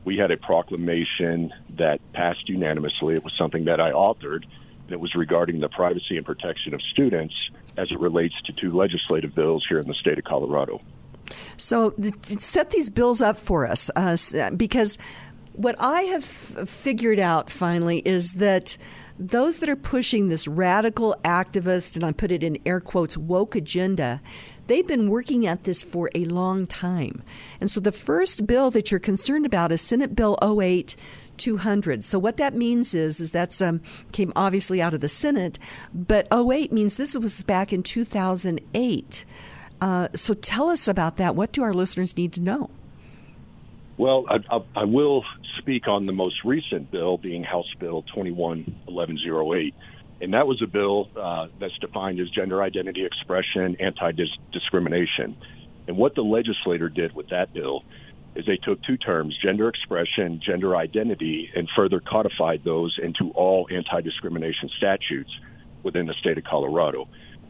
we 0.05 0.17
had 0.17 0.31
a 0.31 0.37
proclamation 0.37 1.53
that 1.71 2.01
passed 2.13 2.49
unanimously. 2.49 3.15
It 3.15 3.25
was 3.25 3.35
something 3.37 3.65
that 3.65 3.81
I 3.81 3.93
authored, 3.93 4.45
it 4.93 5.01
was 5.01 5.15
regarding 5.15 5.61
the 5.61 5.69
privacy 5.69 6.17
and 6.17 6.27
protection 6.27 6.75
of 6.75 6.83
students 6.83 7.35
as 7.77 7.91
it 7.91 7.99
relates 7.99 8.41
to 8.43 8.53
two 8.53 8.73
legislative 8.73 9.35
bills 9.35 9.65
here 9.69 9.79
in 9.79 9.89
the 9.89 9.95
state 9.95 10.19
of 10.19 10.25
Colorado. 10.25 10.81
So, 11.57 11.95
set 12.39 12.71
these 12.71 12.91
bills 12.91 13.23
up 13.23 13.37
for 13.37 13.67
us 13.67 13.91
uh, 13.95 14.51
because 14.57 14.99
what 15.55 15.77
I 15.79 16.03
have 16.03 16.25
figured 16.25 17.19
out 17.19 17.51
finally 17.51 17.99
is 18.01 18.35
that 18.35 18.77
those 19.19 19.59
that 19.59 19.69
are 19.69 19.77
pushing 19.77 20.29
this 20.29 20.49
radical 20.49 21.15
activist, 21.25 21.97
and 21.97 22.05
I 22.05 22.13
put 22.13 22.33
it 22.33 22.43
in 22.43 22.59
air 22.67 22.81
quotes, 22.81 23.17
woke 23.17 23.55
agenda, 23.55 24.21
they've 24.67 24.87
been 24.87 25.09
working 25.09 25.47
at 25.47 25.65
this 25.65 25.83
for 25.83 26.11
a 26.15 26.25
long 26.25 26.67
time. 26.67 27.23
And 27.61 27.71
so 27.71 27.81
the 27.81 27.93
first 27.93 28.47
bill 28.47 28.71
that 28.73 28.91
you're 28.91 29.01
concerned 29.01 29.47
about 29.47 29.73
is 29.73 29.81
Senate 29.81 30.17
Bill 30.17 30.39
08 30.43 30.97
200. 31.43 32.05
So 32.05 32.21
what 32.21 32.37
that 32.37 32.55
means 32.55 32.95
is 32.95 33.21
is 33.21 33.33
that's 33.33 33.61
um, 33.61 33.81
came 34.13 34.33
obviously 34.37 34.81
out 34.81 34.95
of 34.95 35.01
the 35.01 35.09
Senate, 35.09 35.59
but 35.93 36.29
08 36.33 36.73
means 36.73 36.95
this 36.95 37.17
was 37.17 37.43
back 37.43 37.73
in 37.73 37.83
2008. 37.83 39.25
Uh, 39.81 40.09
so 40.15 40.35
tell 40.35 40.71
us 40.71 40.87
about 40.87 41.17
that. 41.17 41.35
What 41.35 41.51
do 41.51 41.65
our 41.65 41.75
listeners 41.75 42.17
need 42.17 42.33
to 42.35 42.41
know? 42.41 42.71
Well, 43.99 44.25
I, 44.29 44.39
I, 44.49 44.63
I, 44.77 44.85
will 44.85 45.25
speak 45.59 45.89
on 45.89 46.07
the 46.07 46.13
most 46.13 46.45
recent 46.45 46.93
bill, 46.93 47.19
being 47.19 47.43
House 47.43 47.73
Bill 47.79 48.03
211108. 48.15 49.75
And 50.21 50.35
that 50.35 50.47
was 50.47 50.63
a 50.63 50.69
bill 50.69 51.11
uh, 51.17 51.49
that's 51.59 51.77
defined 51.79 52.21
as 52.21 52.31
gender 52.31 52.63
identity 52.63 53.05
expression, 53.05 53.77
anti 53.81 54.13
discrimination. 54.53 55.37
And 55.89 55.97
what 55.97 56.15
the 56.15 56.23
legislator 56.23 56.89
did 56.89 57.13
with 57.13 57.31
that 57.31 57.53
bill 57.53 57.83
is 58.35 58.47
they 58.47 58.57
took 58.57 58.83
two 58.83 58.97
terms, 58.97 59.37
gender 59.43 59.69
expression, 59.69 60.41
gender 60.45 60.77
identity, 60.77 61.51
and 61.55 61.69
further 61.77 62.01
codified 62.01 62.63
those 62.65 62.99
into 63.03 63.31
all 63.35 63.69
anti 63.71 64.01
discrimination 64.01 64.71
statutes 64.77 65.31
within 65.83 66.07
the 66.07 66.15
state 66.15 66.39
of 66.39 66.45
Colorado. 66.45 67.09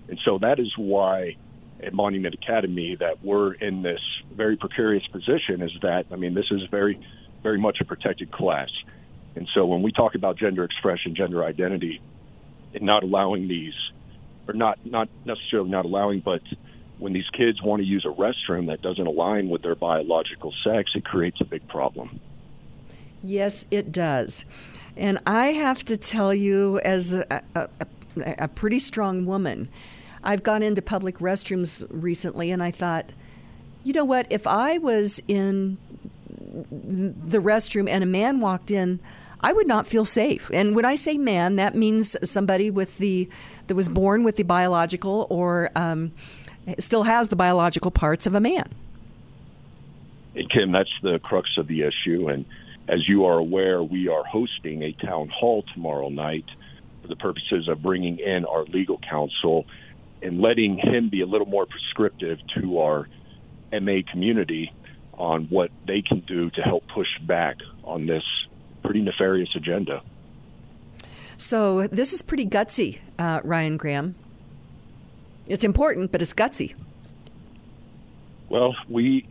And 0.09 0.19
so 0.25 0.39
that 0.39 0.59
is 0.59 0.73
why 0.77 1.37
at 1.83 1.93
Monument 1.93 2.35
Academy 2.35 2.97
that 2.97 3.25
we're 3.25 3.55
in 3.55 3.83
this 3.83 4.01
very 4.35 4.57
precarious 4.57 5.07
position 5.09 5.63
is 5.63 5.73
that, 5.83 6.07
I 6.11 6.17
mean, 6.17 6.35
this 6.35 6.51
is 6.51 6.63
very, 6.71 7.01
very 7.43 7.59
much 7.59 7.79
a 7.81 7.85
protected 7.85 8.31
class. 8.31 8.69
And 9.35 9.49
so 9.55 9.67
when 9.67 9.83
we 9.83 9.93
talk 9.93 10.15
about 10.15 10.37
gender 10.37 10.65
expression, 10.65 11.15
gender 11.15 11.45
identity, 11.45 12.01
and 12.75 12.83
not 12.83 13.03
allowing 13.03 13.49
these, 13.49 13.75
or 14.49 14.55
not, 14.55 14.79
not 14.85 15.09
necessarily 15.25 15.71
not 15.71 15.85
allowing, 15.85 16.21
but 16.21 16.43
when 17.03 17.13
these 17.13 17.29
kids 17.33 17.61
want 17.61 17.83
to 17.83 17.87
use 17.87 18.05
a 18.05 18.09
restroom 18.09 18.69
that 18.69 18.81
doesn't 18.81 19.07
align 19.07 19.49
with 19.49 19.63
their 19.63 19.75
biological 19.75 20.55
sex, 20.63 20.93
it 20.95 21.05
creates 21.05 21.41
a 21.41 21.45
big 21.45 21.67
problem. 21.67 22.21
Yes, 23.25 23.67
it 23.73 23.91
does. 23.91 24.45
And 24.97 25.19
I 25.27 25.49
have 25.49 25.85
to 25.87 25.97
tell 25.97 26.33
you, 26.33 26.79
as 26.81 27.13
a, 27.13 27.43
a, 27.57 27.69
a 28.17 28.49
pretty 28.49 28.79
strong 28.79 29.27
woman, 29.27 29.69
I've 30.23 30.45
gone 30.45 30.63
into 30.63 30.81
public 30.81 31.19
restrooms 31.19 31.85
recently 31.91 32.53
and 32.53 32.63
I 32.63 32.71
thought, 32.71 33.11
you 33.83 33.93
know 33.93 34.05
what? 34.05 34.31
If 34.31 34.47
I 34.47 34.79
was 34.79 35.21
in 35.27 35.79
the 36.39 37.39
restroom 37.39 37.89
and 37.89 38.05
a 38.05 38.07
man 38.07 38.39
walked 38.39 38.71
in, 38.71 39.01
I 39.41 39.53
would 39.53 39.67
not 39.67 39.89
feel 39.89 40.05
safe. 40.05 40.51
And 40.55 40.77
when 40.77 40.85
I 40.85 40.95
say 40.95 41.19
man, 41.19 41.57
that 41.57 41.75
means 41.75 42.17
somebody 42.29 42.71
with 42.71 42.99
the 42.99 43.29
that 43.67 43.75
was 43.75 43.89
born 43.89 44.23
with 44.23 44.37
the 44.37 44.45
biological 44.45 45.27
or 45.31 45.71
um, 45.75 46.13
still 46.79 47.03
has 47.05 47.29
the 47.29 47.37
biological 47.37 47.91
parts 47.91 48.27
of 48.27 48.35
a 48.35 48.41
man. 48.41 48.69
Kim, 50.35 50.73
that's 50.73 50.91
the 51.03 51.19
crux 51.19 51.49
of 51.59 51.67
the 51.67 51.83
issue. 51.83 52.29
And 52.29 52.45
as 52.89 53.07
you 53.09 53.27
are 53.27 53.39
aware, 53.39 53.83
we 53.83 54.09
are 54.09 54.25
hosting 54.25 54.83
a 54.83 54.93
town 54.93 55.29
hall 55.29 55.65
tomorrow 55.75 56.09
night 56.09 56.47
for 57.03 57.09
the 57.09 57.17
purposes 57.17 57.69
of 57.69 57.83
bringing 57.83 58.19
in 58.19 58.45
our 58.45 58.65
legal 58.65 58.99
counsel 58.99 59.67
and 60.23 60.41
letting 60.41 60.79
him 60.79 61.09
be 61.09 61.21
a 61.21 61.27
little 61.27 61.47
more 61.47 61.67
prescriptive 61.67 62.39
to 62.55 62.79
our 62.79 63.09
MA 63.73 64.01
community 64.11 64.73
on 65.15 65.45
what 65.47 65.71
they 65.87 66.03
can 66.03 66.21
do 66.21 66.51
to 66.51 66.63
help 66.63 66.85
push 66.89 67.09
back 67.23 67.57
on 67.85 68.07
this 68.07 68.25
pretty 68.83 69.03
nefarious 69.03 69.51
agenda. 69.55 70.03
So 71.37 71.89
this 71.89 72.13
is 72.13 72.23
pretty 72.23 72.47
gutsy, 72.47 73.01
uh, 73.19 73.41
Ryan 73.43 73.77
Graham. 73.77 74.15
It's 75.47 75.65
important, 75.65 76.13
but 76.13 76.23
it's 76.23 76.35
gutsy. 76.35 76.75
Well, 78.49 78.75
we 78.89 79.27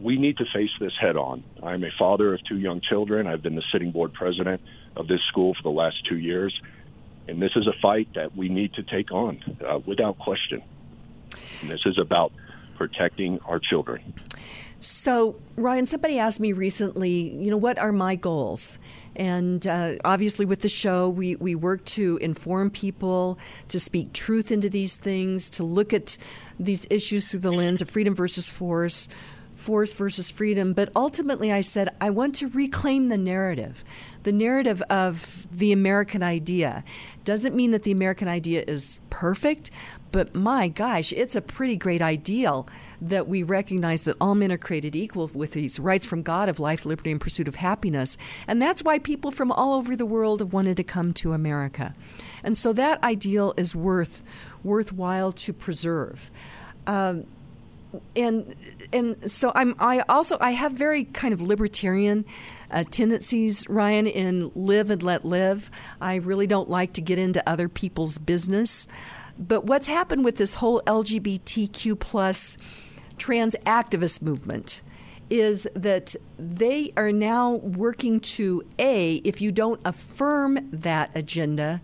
we 0.00 0.18
need 0.18 0.36
to 0.38 0.44
face 0.52 0.70
this 0.80 0.92
head 1.00 1.16
on. 1.16 1.44
I'm 1.62 1.84
a 1.84 1.90
father 1.98 2.34
of 2.34 2.44
two 2.44 2.58
young 2.58 2.80
children. 2.80 3.26
I've 3.26 3.42
been 3.42 3.54
the 3.54 3.62
sitting 3.72 3.90
board 3.90 4.12
president 4.12 4.60
of 4.96 5.08
this 5.08 5.20
school 5.28 5.54
for 5.54 5.62
the 5.62 5.70
last 5.70 5.96
two 6.08 6.18
years. 6.18 6.58
And 7.26 7.40
this 7.40 7.52
is 7.56 7.66
a 7.66 7.72
fight 7.80 8.08
that 8.14 8.36
we 8.36 8.48
need 8.48 8.74
to 8.74 8.82
take 8.82 9.12
on 9.12 9.42
uh, 9.66 9.78
without 9.86 10.18
question. 10.18 10.62
And 11.62 11.70
this 11.70 11.80
is 11.86 11.98
about 11.98 12.32
protecting 12.76 13.38
our 13.46 13.58
children. 13.58 14.14
So, 14.80 15.36
Ryan, 15.56 15.86
somebody 15.86 16.18
asked 16.18 16.40
me 16.40 16.52
recently, 16.52 17.10
you 17.10 17.50
know, 17.50 17.56
what 17.56 17.78
are 17.78 17.92
my 17.92 18.16
goals? 18.16 18.78
And 19.16 19.66
uh, 19.66 19.94
obviously, 20.04 20.44
with 20.44 20.60
the 20.60 20.68
show, 20.68 21.08
we, 21.08 21.36
we 21.36 21.54
work 21.54 21.84
to 21.86 22.16
inform 22.18 22.70
people, 22.70 23.38
to 23.68 23.78
speak 23.78 24.12
truth 24.12 24.50
into 24.50 24.68
these 24.68 24.96
things, 24.96 25.50
to 25.50 25.64
look 25.64 25.92
at 25.92 26.16
these 26.58 26.86
issues 26.90 27.30
through 27.30 27.40
the 27.40 27.52
lens 27.52 27.80
of 27.80 27.90
freedom 27.90 28.14
versus 28.14 28.48
force, 28.48 29.08
force 29.54 29.92
versus 29.92 30.30
freedom. 30.30 30.72
But 30.72 30.90
ultimately, 30.96 31.52
I 31.52 31.60
said, 31.60 31.94
I 32.00 32.10
want 32.10 32.34
to 32.36 32.48
reclaim 32.48 33.08
the 33.08 33.16
narrative. 33.16 33.84
The 34.24 34.32
narrative 34.32 34.82
of 34.82 35.46
the 35.56 35.72
American 35.72 36.22
idea 36.22 36.82
doesn't 37.24 37.54
mean 37.54 37.70
that 37.70 37.84
the 37.84 37.92
American 37.92 38.26
idea 38.26 38.64
is 38.66 38.98
perfect, 39.10 39.70
but 40.14 40.32
my 40.32 40.68
gosh, 40.68 41.12
it's 41.12 41.34
a 41.34 41.40
pretty 41.40 41.76
great 41.76 42.00
ideal 42.00 42.68
that 43.02 43.26
we 43.26 43.42
recognize 43.42 44.04
that 44.04 44.16
all 44.20 44.36
men 44.36 44.52
are 44.52 44.56
created 44.56 44.94
equal 44.94 45.28
with 45.34 45.50
these 45.50 45.80
rights 45.80 46.06
from 46.06 46.22
God 46.22 46.48
of 46.48 46.60
life, 46.60 46.86
liberty, 46.86 47.10
and 47.10 47.20
pursuit 47.20 47.48
of 47.48 47.56
happiness. 47.56 48.16
And 48.46 48.62
that's 48.62 48.84
why 48.84 49.00
people 49.00 49.32
from 49.32 49.50
all 49.50 49.72
over 49.74 49.96
the 49.96 50.06
world 50.06 50.38
have 50.38 50.52
wanted 50.52 50.76
to 50.76 50.84
come 50.84 51.14
to 51.14 51.32
America. 51.32 51.96
And 52.44 52.56
so 52.56 52.72
that 52.74 53.02
ideal 53.02 53.54
is 53.56 53.74
worth 53.74 54.22
worthwhile 54.62 55.32
to 55.32 55.52
preserve. 55.52 56.30
Um, 56.86 57.26
and 58.14 58.54
and 58.92 59.28
so 59.28 59.50
I'm 59.52 59.74
I 59.80 60.04
also 60.08 60.36
I 60.40 60.52
have 60.52 60.72
very 60.72 61.04
kind 61.04 61.34
of 61.34 61.40
libertarian 61.40 62.24
uh, 62.70 62.84
tendencies, 62.84 63.68
Ryan, 63.68 64.06
in 64.06 64.52
live 64.54 64.90
and 64.90 65.02
let 65.02 65.24
live. 65.24 65.72
I 66.00 66.16
really 66.16 66.46
don't 66.46 66.70
like 66.70 66.92
to 66.94 67.00
get 67.00 67.18
into 67.18 67.42
other 67.48 67.68
people's 67.68 68.18
business. 68.18 68.86
But 69.38 69.64
what's 69.64 69.86
happened 69.86 70.24
with 70.24 70.36
this 70.36 70.56
whole 70.56 70.80
LGBTQ 70.86 71.98
plus 71.98 72.58
trans 73.18 73.56
activist 73.64 74.22
movement 74.22 74.80
is 75.30 75.66
that 75.74 76.14
they 76.38 76.90
are 76.96 77.12
now 77.12 77.54
working 77.54 78.20
to 78.20 78.62
a 78.78 79.16
if 79.16 79.40
you 79.40 79.50
don't 79.50 79.80
affirm 79.84 80.68
that 80.70 81.10
agenda 81.14 81.80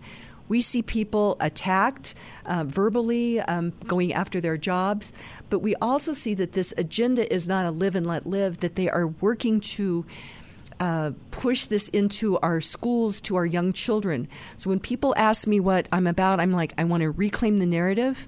we 0.51 0.59
see 0.59 0.81
people 0.81 1.37
attacked 1.39 2.13
uh, 2.45 2.65
verbally, 2.65 3.39
um, 3.39 3.71
going 3.87 4.11
after 4.11 4.41
their 4.41 4.57
jobs, 4.57 5.13
but 5.49 5.59
we 5.59 5.75
also 5.75 6.11
see 6.11 6.33
that 6.33 6.51
this 6.51 6.73
agenda 6.77 7.33
is 7.33 7.47
not 7.47 7.65
a 7.65 7.71
live 7.71 7.95
and 7.95 8.05
let 8.05 8.27
live, 8.27 8.59
that 8.59 8.75
they 8.75 8.89
are 8.89 9.07
working 9.07 9.61
to. 9.61 10.05
Uh, 10.81 11.11
push 11.29 11.65
this 11.65 11.89
into 11.89 12.39
our 12.39 12.59
schools 12.59 13.21
to 13.21 13.35
our 13.35 13.45
young 13.45 13.71
children. 13.71 14.27
So 14.57 14.67
when 14.71 14.79
people 14.79 15.13
ask 15.15 15.47
me 15.47 15.59
what 15.59 15.87
I'm 15.91 16.07
about, 16.07 16.39
I'm 16.39 16.51
like, 16.51 16.73
I 16.75 16.85
want 16.85 17.01
to 17.01 17.11
reclaim 17.11 17.59
the 17.59 17.67
narrative 17.67 18.27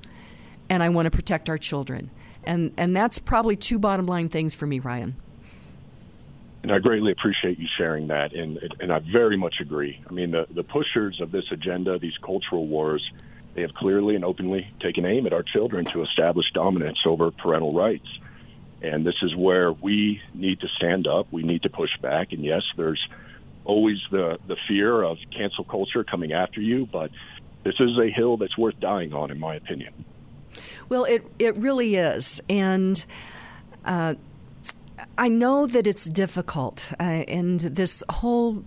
and 0.70 0.84
I 0.84 0.90
want 0.90 1.08
to 1.08 1.10
protect 1.10 1.50
our 1.50 1.58
children. 1.58 2.12
And, 2.44 2.72
and 2.78 2.96
that's 2.96 3.18
probably 3.18 3.56
two 3.56 3.80
bottom 3.80 4.06
line 4.06 4.30
things 4.30 4.54
for 4.54 4.68
me, 4.68 4.78
Ryan 4.80 5.16
and 6.64 6.72
I 6.72 6.80
greatly 6.80 7.12
appreciate 7.12 7.60
you 7.60 7.68
sharing 7.78 8.08
that, 8.08 8.34
and 8.34 8.58
and 8.80 8.92
I 8.92 9.00
very 9.00 9.38
much 9.38 9.56
agree. 9.60 10.02
I 10.10 10.14
mean, 10.14 10.32
the 10.32 10.48
the 10.50 10.64
pushers 10.64 11.20
of 11.20 11.30
this 11.32 11.44
agenda, 11.52 12.00
these 12.00 12.18
cultural 12.24 12.68
wars, 12.68 13.04
they 13.54 13.62
have 13.62 13.74
clearly 13.74 14.16
and 14.16 14.24
openly 14.24 14.68
taken 14.80 15.06
aim 15.06 15.28
at 15.28 15.34
our 15.34 15.44
children 15.44 15.84
to 15.86 16.04
establish 16.04 16.46
dominance 16.54 17.00
over 17.06 17.32
parental 17.32 17.74
rights, 17.74 18.08
and 18.84 19.06
this 19.06 19.16
is 19.22 19.36
where 19.36 19.72
we 19.72 20.22
need 20.34 20.60
to 20.60 20.68
stand 20.68 21.08
up. 21.08 21.28
We 21.32 21.44
need 21.44 21.64
to 21.64 21.70
push 21.70 21.96
back, 22.02 22.34
and 22.34 22.44
yes, 22.44 22.64
there's 22.78 23.02
always 23.66 23.98
the 24.12 24.38
the 24.48 24.58
fear 24.68 25.02
of 25.02 25.18
cancel 25.36 25.64
culture 25.64 26.04
coming 26.04 26.34
after 26.34 26.62
you, 26.62 26.86
but 26.92 27.12
this 27.64 27.76
is 27.80 27.98
a 27.98 28.10
hill 28.10 28.38
that's 28.38 28.58
worth 28.58 28.80
dying 28.80 29.14
on, 29.14 29.32
in 29.32 29.40
my 29.40 29.56
opinion. 29.56 30.06
Well, 30.90 31.06
it 31.06 31.26
it 31.40 31.58
really 31.58 31.96
is, 31.96 32.42
and. 32.50 33.04
Uh, 33.86 34.16
I 35.18 35.28
know 35.28 35.68
that 35.68 35.86
it's 35.86 36.06
difficult, 36.06 36.94
uh, 37.00 37.04
and 37.04 37.60
this 37.60 38.04
whole 38.10 38.64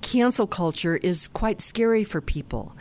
cancel 0.00 0.46
culture 0.46 0.96
is 0.96 1.28
quite 1.28 1.60
scary 1.60 2.04
for 2.04 2.20
people. 2.20 2.74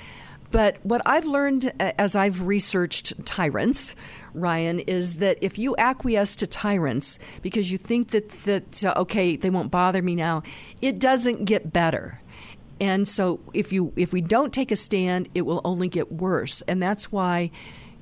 But 0.52 0.78
what 0.84 1.02
I've 1.06 1.26
learned 1.26 1.74
uh, 1.80 1.94
as 1.98 2.16
I've 2.16 2.46
researched 2.46 3.26
tyrants, 3.26 3.96
Ryan, 4.34 4.80
is 4.80 5.18
that 5.18 5.38
if 5.42 5.58
you 5.58 5.76
acquiesce 5.78 6.36
to 6.38 6.48
tyrants 6.48 7.20
because 7.42 7.72
you 7.72 7.78
think 7.78 8.12
that 8.12 8.30
that 8.30 8.84
uh, 8.84 8.94
okay, 8.98 9.36
they 9.36 9.50
won't 9.50 9.72
bother 9.72 10.02
me 10.02 10.16
now, 10.16 10.44
it 10.82 11.00
doesn't 11.00 11.46
get 11.46 11.72
better. 11.72 12.22
And 12.80 13.08
so 13.08 13.40
if 13.54 13.72
you 13.72 13.94
if 13.96 14.12
we 14.12 14.22
don't 14.22 14.54
take 14.54 14.72
a 14.72 14.76
stand, 14.76 15.30
it 15.36 15.44
will 15.44 15.62
only 15.64 15.88
get 15.88 16.12
worse. 16.12 16.62
And 16.62 16.82
that's 16.82 17.12
why 17.12 17.52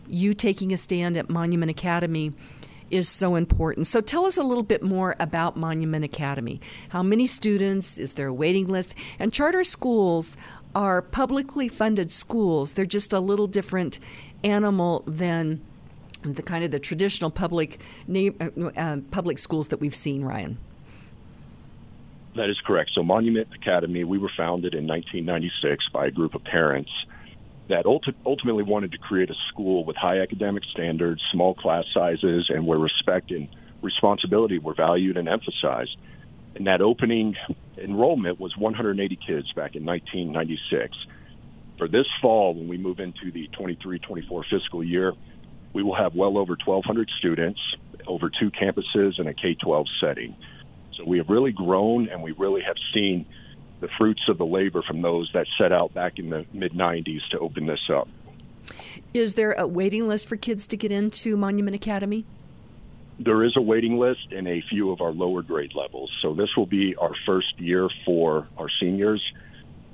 you 0.08 0.34
taking 0.34 0.74
a 0.74 0.78
stand 0.78 1.18
at 1.18 1.30
Monument 1.30 1.70
Academy 1.70 2.34
is 2.90 3.08
so 3.08 3.36
important. 3.36 3.88
So 3.88 4.02
tell 4.02 4.26
us 4.26 4.38
a 4.38 4.44
little 4.44 4.64
bit 4.64 4.84
more 4.84 5.16
about 5.20 5.56
Monument 5.56 6.03
Academy. 6.03 6.60
How 6.90 7.02
many 7.02 7.26
students? 7.26 7.98
Is 7.98 8.16
there 8.16 8.28
a 8.28 8.34
waiting 8.34 8.68
list? 8.68 8.94
And 9.18 9.32
charter 9.32 9.64
schools 9.64 10.36
are 10.76 11.02
publicly 11.02 11.70
funded 11.70 12.12
schools. 12.12 12.74
They're 12.74 12.86
just 12.86 13.14
a 13.14 13.20
little 13.20 13.48
different 13.48 13.99
animal 14.44 15.03
than 15.08 15.62
the 16.23 16.43
kind 16.43 16.64
of 16.64 16.72
the 16.72 16.80
traditional 16.80 17.30
public 17.30 17.80
uh, 18.14 18.30
uh, 18.77 18.98
public 19.11 19.39
schools 19.39 19.69
that 19.69 19.80
we've 19.80 19.95
seen, 19.95 20.23
Ryan. 20.23 20.57
That 22.35 22.49
is 22.49 22.57
correct. 22.65 22.91
So 22.93 23.03
Monument 23.03 23.49
Academy, 23.53 24.03
we 24.03 24.18
were 24.18 24.31
founded 24.38 24.73
in 24.73 24.88
1996 24.88 25.89
by 25.91 26.07
a 26.07 26.11
group 26.11 26.34
of 26.34 26.43
parents 26.43 26.91
that 27.68 27.85
ulti- 27.85 28.15
ultimately 28.26 28.64
wanted 28.64 28.91
to 28.91 28.98
create 28.98 29.30
a 29.30 29.35
school 29.49 29.84
with 29.85 29.95
high 29.95 30.19
academic 30.19 30.64
standards, 30.72 31.22
small 31.31 31.53
class 31.53 31.85
sizes, 31.93 32.49
and 32.49 32.65
where 32.65 32.80
respect 32.80 33.31
and 33.31 33.48
responsibility 33.81 34.60
were 34.60 34.73
valued 34.73 35.18
and 35.18 35.27
emphasized. 35.27 35.95
And 36.56 36.68
that 36.68 36.81
opening 36.81 37.35
enrollment 37.77 38.39
was 38.39 38.56
180 38.57 39.15
kids 39.15 39.52
back 39.53 39.76
in 39.76 39.85
1996. 39.85 40.95
For 41.77 41.88
this 41.88 42.06
fall, 42.22 42.53
when 42.53 42.68
we 42.68 42.77
move 42.77 42.99
into 42.99 43.31
the 43.31 43.48
23 43.53 43.99
24 43.99 44.45
fiscal 44.49 44.84
year, 44.84 45.14
we 45.73 45.84
will 45.84 45.95
have 45.95 46.15
well 46.15 46.38
over 46.38 46.57
1,200 46.65 47.10
students 47.18 47.60
over 48.07 48.30
two 48.30 48.52
campuses 48.52 49.19
in 49.19 49.27
a 49.27 49.34
K 49.34 49.56
12 49.56 49.85
setting. 49.99 50.35
So 50.98 51.06
we 51.06 51.18
have 51.18 51.30
really 51.30 51.52
grown 51.52 52.10
and 52.10 52.22
we 52.22 52.31
really 52.34 52.61
have 52.61 52.76
seen 52.93 53.26
the 53.80 53.88
fruits 53.98 54.22
of 54.30 54.38
the 54.38 54.45
labor 54.45 54.81
from 54.81 55.02
those 55.02 55.30
that 55.34 55.48
set 55.57 55.72
out 55.72 55.93
back 55.93 56.19
in 56.19 56.30
the 56.30 56.45
mid 56.53 56.73
90s 56.73 57.22
to 57.31 57.39
open 57.39 57.65
this 57.65 57.89
up. 57.93 58.07
Is 59.14 59.35
there 59.35 59.53
a 59.53 59.68
waiting 59.68 60.07
list 60.07 60.30
for 60.30 60.38
kids 60.38 60.68
to 60.68 60.77
get 60.77 60.91
into 60.91 61.35
Monument 61.35 61.76
Academy? 61.76 62.26
There 63.19 63.43
is 63.43 63.53
a 63.57 63.61
waiting 63.61 63.98
list 63.98 64.31
in 64.31 64.48
a 64.48 64.64
few 64.69 64.91
of 64.91 65.02
our 65.02 65.11
lower 65.11 65.41
grade 65.41 65.73
levels. 65.76 66.11
So 66.22 66.34
this 66.34 66.49
will 66.56 66.65
be 66.65 66.95
our 66.95 67.11
first 67.26 67.60
year 67.60 67.89
for 68.06 68.48
our 68.57 68.68
seniors. 68.80 69.22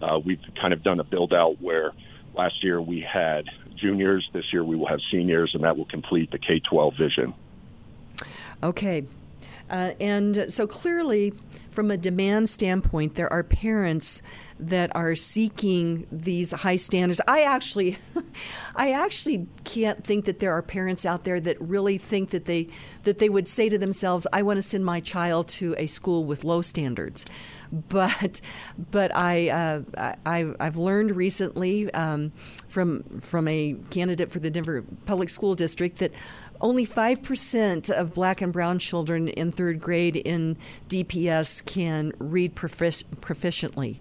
Uh, 0.02 0.20
we've 0.24 0.40
kind 0.60 0.74
of 0.74 0.84
done 0.84 1.00
a 1.00 1.04
build 1.04 1.34
out 1.34 1.60
where 1.62 1.92
last 2.36 2.64
year 2.64 2.80
we 2.80 3.02
had 3.02 3.46
juniors, 3.78 4.28
this 4.34 4.46
year 4.52 4.64
we 4.64 4.76
will 4.76 4.88
have 4.88 5.00
seniors, 5.12 5.52
and 5.54 5.64
that 5.64 5.78
will 5.78 5.86
complete 5.86 6.32
the 6.32 6.40
K 6.40 6.60
12 6.60 6.96
vision. 6.98 7.34
Okay. 8.64 9.06
Uh, 9.70 9.92
and 10.00 10.46
so 10.52 10.66
clearly, 10.66 11.34
from 11.72 11.92
a 11.92 11.98
demand 11.98 12.50
standpoint, 12.50 13.16
there 13.16 13.32
are 13.32 13.44
parents 13.44 14.22
that 14.60 14.96
are 14.96 15.14
seeking 15.14 16.08
these 16.12 16.52
high 16.52 16.78
standards. 16.78 17.22
I 17.28 17.44
actually, 17.44 17.98
I 18.76 18.94
actually 18.94 19.48
can't 19.66 20.04
think 20.04 20.26
that 20.26 20.40
there 20.40 20.54
are 20.54 20.62
parents 20.62 21.06
out 21.06 21.26
there 21.26 21.40
that 21.42 21.60
really 21.62 21.98
think 21.98 22.32
that 22.32 22.46
they 22.46 22.68
that 23.04 23.20
they 23.20 23.30
would 23.30 23.48
say 23.48 23.70
to 23.70 23.78
themselves, 23.78 24.26
"I 24.34 24.42
want 24.42 24.58
to 24.58 24.62
send 24.62 24.86
my 24.86 25.00
child 25.02 25.50
to 25.50 25.76
a 25.78 25.86
school 25.86 26.24
with 26.24 26.44
low 26.44 26.62
standards." 26.62 27.26
But, 27.90 28.42
but 28.92 29.16
I, 29.16 29.50
uh, 29.50 29.82
I 30.26 30.54
I've 30.60 30.78
learned 30.78 31.12
recently 31.12 31.94
um, 31.94 32.32
from 32.68 33.04
from 33.20 33.48
a 33.48 33.76
candidate 33.90 34.32
for 34.32 34.40
the 34.40 34.50
Denver 34.50 34.84
Public 35.06 35.30
School 35.30 35.56
District 35.56 35.98
that 35.98 36.14
only 36.62 36.86
5% 36.86 37.90
of 37.92 38.14
black 38.14 38.42
and 38.42 38.52
brown 38.52 38.80
children 38.80 39.28
in 39.28 39.52
third 39.52 39.80
grade 39.80 40.16
in 40.16 40.58
DPS 40.90 41.64
can 41.66 42.14
read 42.20 42.56
profic- 42.56 43.04
proficiently. 43.22 43.98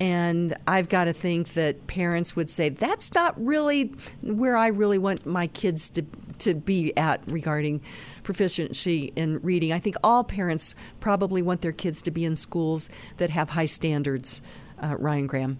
And 0.00 0.56
I've 0.66 0.88
got 0.88 1.06
to 1.06 1.12
think 1.12 1.54
that 1.54 1.86
parents 1.86 2.36
would 2.36 2.50
say, 2.50 2.68
that's 2.68 3.14
not 3.14 3.34
really 3.44 3.94
where 4.22 4.56
I 4.56 4.68
really 4.68 4.98
want 4.98 5.26
my 5.26 5.48
kids 5.48 5.90
to, 5.90 6.04
to 6.38 6.54
be 6.54 6.96
at 6.96 7.20
regarding 7.32 7.80
proficiency 8.22 9.12
in 9.16 9.40
reading. 9.40 9.72
I 9.72 9.78
think 9.78 9.96
all 10.04 10.22
parents 10.22 10.76
probably 11.00 11.42
want 11.42 11.62
their 11.62 11.72
kids 11.72 12.02
to 12.02 12.10
be 12.10 12.24
in 12.24 12.36
schools 12.36 12.90
that 13.16 13.30
have 13.30 13.50
high 13.50 13.66
standards, 13.66 14.40
uh, 14.80 14.96
Ryan 14.98 15.26
Graham. 15.26 15.58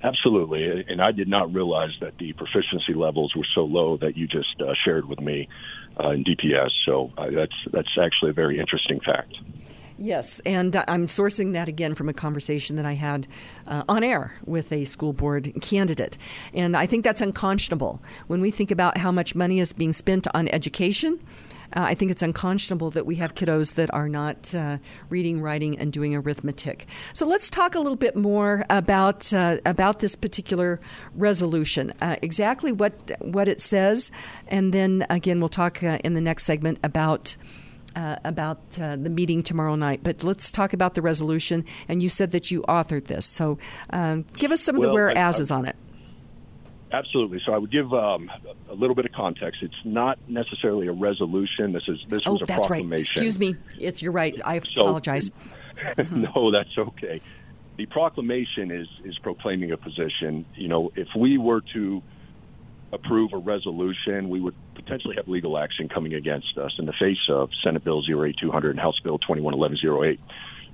Absolutely, 0.00 0.84
and 0.88 1.02
I 1.02 1.10
did 1.10 1.26
not 1.26 1.52
realize 1.52 1.90
that 2.00 2.18
the 2.18 2.32
proficiency 2.34 2.94
levels 2.94 3.34
were 3.34 3.46
so 3.52 3.62
low 3.62 3.96
that 3.96 4.16
you 4.16 4.28
just 4.28 4.60
uh, 4.60 4.72
shared 4.84 5.08
with 5.08 5.20
me 5.20 5.48
uh, 5.98 6.10
in 6.10 6.22
DPS. 6.22 6.70
So 6.86 7.10
uh, 7.18 7.30
that's 7.30 7.56
that's 7.72 7.98
actually 8.00 8.30
a 8.30 8.34
very 8.34 8.60
interesting 8.60 9.00
fact. 9.00 9.34
Yes, 10.00 10.38
and 10.46 10.76
I'm 10.86 11.06
sourcing 11.06 11.54
that 11.54 11.68
again 11.68 11.96
from 11.96 12.08
a 12.08 12.12
conversation 12.12 12.76
that 12.76 12.86
I 12.86 12.92
had 12.92 13.26
uh, 13.66 13.82
on 13.88 14.04
air 14.04 14.32
with 14.46 14.70
a 14.72 14.84
school 14.84 15.12
board 15.12 15.52
candidate. 15.60 16.16
And 16.54 16.76
I 16.76 16.86
think 16.86 17.02
that's 17.02 17.20
unconscionable. 17.20 18.00
When 18.28 18.40
we 18.40 18.52
think 18.52 18.70
about 18.70 18.96
how 18.96 19.10
much 19.10 19.34
money 19.34 19.58
is 19.58 19.72
being 19.72 19.92
spent 19.92 20.28
on 20.34 20.46
education, 20.48 21.18
uh, 21.74 21.82
I 21.82 21.94
think 21.94 22.12
it's 22.12 22.22
unconscionable 22.22 22.92
that 22.92 23.06
we 23.06 23.16
have 23.16 23.34
kiddos 23.34 23.74
that 23.74 23.92
are 23.92 24.08
not 24.08 24.54
uh, 24.54 24.78
reading, 25.10 25.42
writing, 25.42 25.76
and 25.78 25.92
doing 25.92 26.14
arithmetic. 26.14 26.86
So 27.12 27.26
let's 27.26 27.50
talk 27.50 27.74
a 27.74 27.80
little 27.80 27.96
bit 27.96 28.14
more 28.14 28.64
about 28.70 29.34
uh, 29.34 29.58
about 29.66 29.98
this 29.98 30.14
particular 30.14 30.80
resolution, 31.16 31.92
uh, 32.00 32.16
exactly 32.22 32.70
what 32.70 32.92
what 33.20 33.48
it 33.48 33.60
says, 33.60 34.10
and 34.46 34.72
then 34.72 35.06
again 35.10 35.40
we'll 35.40 35.48
talk 35.48 35.82
uh, 35.82 35.98
in 36.04 36.14
the 36.14 36.20
next 36.20 36.44
segment 36.44 36.78
about 36.82 37.36
uh, 37.96 38.16
about 38.24 38.60
uh, 38.80 38.96
the 38.96 39.10
meeting 39.10 39.42
tomorrow 39.42 39.74
night. 39.74 40.00
But 40.02 40.24
let's 40.24 40.52
talk 40.52 40.72
about 40.72 40.94
the 40.94 41.02
resolution. 41.02 41.64
And 41.88 42.02
you 42.02 42.08
said 42.08 42.32
that 42.32 42.50
you 42.50 42.62
authored 42.62 43.04
this, 43.04 43.26
so 43.26 43.58
um, 43.90 44.24
give 44.34 44.52
us 44.52 44.60
some 44.60 44.76
of 44.76 44.80
well, 44.80 44.90
the 44.90 44.94
whereases 44.94 45.50
on 45.50 45.66
it. 45.66 45.76
Absolutely. 46.92 47.40
So 47.44 47.52
I 47.52 47.58
would 47.58 47.70
give 47.70 47.92
um, 47.92 48.30
a 48.68 48.74
little 48.74 48.94
bit 48.94 49.04
of 49.04 49.12
context. 49.12 49.62
It's 49.62 49.74
not 49.84 50.18
necessarily 50.26 50.86
a 50.86 50.92
resolution. 50.92 51.72
This 51.72 51.86
is 51.86 52.04
this 52.08 52.22
oh, 52.26 52.32
was 52.32 52.42
a 52.42 52.46
that's 52.46 52.66
proclamation. 52.66 52.90
right. 52.90 53.00
Excuse 53.00 53.38
me. 53.38 53.56
It's 53.78 54.02
you're 54.02 54.12
right. 54.12 54.38
I 54.44 54.60
So- 54.60 54.82
apologize. 54.82 55.30
no, 56.10 56.50
that's 56.50 56.76
okay. 56.76 57.20
The 57.76 57.86
proclamation 57.86 58.70
is 58.70 58.88
is 59.04 59.18
proclaiming 59.18 59.70
a 59.70 59.76
position. 59.76 60.44
You 60.56 60.68
know, 60.68 60.92
if 60.96 61.08
we 61.16 61.38
were 61.38 61.60
to 61.74 62.02
approve 62.92 63.32
a 63.32 63.38
resolution, 63.38 64.28
we 64.28 64.40
would 64.40 64.54
potentially 64.74 65.16
have 65.16 65.28
legal 65.28 65.58
action 65.58 65.88
coming 65.88 66.14
against 66.14 66.56
us 66.56 66.72
in 66.78 66.86
the 66.86 66.92
face 66.92 67.28
of 67.28 67.50
Senate 67.62 67.84
Bill 67.84 68.02
08200 68.02 68.70
and 68.70 68.80
House 68.80 68.98
Bill 69.00 69.18
211108. 69.18 70.20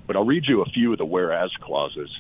But 0.07 0.17
I'll 0.17 0.25
read 0.25 0.45
you 0.47 0.63
a 0.63 0.67
few 0.67 0.93
of 0.93 0.99
the 0.99 1.05
whereas 1.05 1.51
clauses. 1.61 2.11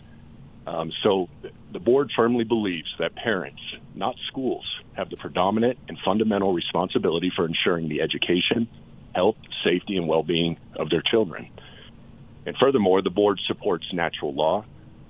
Um, 0.66 0.92
so 1.02 1.28
the 1.72 1.78
board 1.78 2.10
firmly 2.16 2.44
believes 2.44 2.88
that 2.98 3.14
parents, 3.14 3.60
not 3.94 4.16
schools, 4.28 4.64
have 4.94 5.10
the 5.10 5.16
predominant 5.16 5.78
and 5.88 5.98
fundamental 6.04 6.52
responsibility 6.52 7.30
for 7.34 7.44
ensuring 7.44 7.88
the 7.88 8.00
education, 8.00 8.68
health, 9.14 9.36
safety, 9.62 9.96
and 9.96 10.08
well-being 10.08 10.56
of 10.76 10.88
their 10.88 11.02
children. 11.02 11.50
And 12.46 12.56
furthermore, 12.56 13.02
the 13.02 13.10
board 13.10 13.40
supports 13.46 13.86
natural 13.92 14.34
law, 14.34 14.64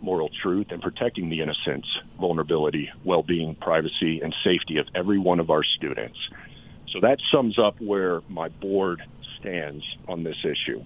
moral 0.05 0.31
truth, 0.43 0.69
and 0.71 0.81
protecting 0.83 1.31
the 1.31 1.41
innocence, 1.41 1.87
vulnerability, 2.21 2.91
well-being, 3.05 3.55
privacy, 3.57 4.21
and 4.23 4.35
safety 4.45 4.79
of 4.79 4.87
every 4.95 5.19
one 5.19 5.41
of 5.41 5.51
our 5.51 5.65
students. 5.65 6.19
So 6.93 7.01
that 7.01 7.19
sums 7.33 7.59
up 7.59 7.81
where 7.81 8.21
my 8.29 8.49
board 8.49 9.03
stands 9.41 9.85
on 10.07 10.23
this 10.23 10.37
issue. 10.45 10.85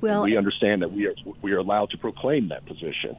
Well, 0.00 0.24
we 0.24 0.36
understand 0.36 0.82
that 0.82 0.92
we 0.92 1.06
are 1.06 1.14
we 1.42 1.52
are 1.52 1.58
allowed 1.58 1.90
to 1.90 1.98
proclaim 1.98 2.48
that 2.48 2.64
position. 2.66 3.16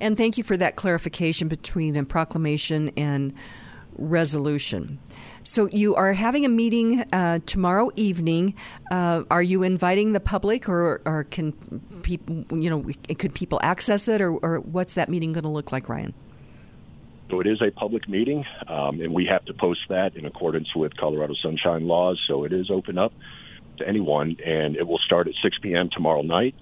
And 0.00 0.16
thank 0.16 0.38
you 0.38 0.44
for 0.44 0.56
that 0.56 0.76
clarification 0.76 1.48
between 1.48 1.96
a 1.96 2.04
proclamation 2.04 2.90
and 2.96 3.34
resolution. 3.96 4.98
So 5.44 5.68
you 5.72 5.96
are 5.96 6.12
having 6.12 6.44
a 6.44 6.48
meeting 6.48 7.00
uh, 7.12 7.40
tomorrow 7.46 7.90
evening. 7.96 8.54
Uh, 8.90 9.24
are 9.30 9.42
you 9.42 9.64
inviting 9.64 10.12
the 10.12 10.20
public, 10.20 10.68
or, 10.68 11.00
or 11.04 11.24
can 11.24 11.52
people, 12.02 12.44
you 12.58 12.70
know, 12.70 12.86
could 13.18 13.34
people 13.34 13.58
access 13.62 14.06
it, 14.06 14.20
or, 14.20 14.32
or 14.36 14.60
what's 14.60 14.94
that 14.94 15.08
meeting 15.08 15.32
going 15.32 15.42
to 15.42 15.48
look 15.48 15.72
like, 15.72 15.88
Ryan? 15.88 16.14
So 17.30 17.40
it 17.40 17.46
is 17.46 17.60
a 17.60 17.70
public 17.70 18.08
meeting, 18.08 18.44
um, 18.68 19.00
and 19.00 19.12
we 19.12 19.26
have 19.26 19.44
to 19.46 19.54
post 19.54 19.80
that 19.88 20.16
in 20.16 20.26
accordance 20.26 20.68
with 20.76 20.96
Colorado 20.96 21.34
Sunshine 21.42 21.88
laws. 21.88 22.22
So 22.28 22.44
it 22.44 22.52
is 22.52 22.70
open 22.70 22.98
up 22.98 23.12
to 23.78 23.88
anyone, 23.88 24.36
and 24.44 24.76
it 24.76 24.86
will 24.86 24.98
start 24.98 25.26
at 25.26 25.34
6 25.42 25.56
p.m. 25.60 25.88
tomorrow 25.90 26.22
night. 26.22 26.54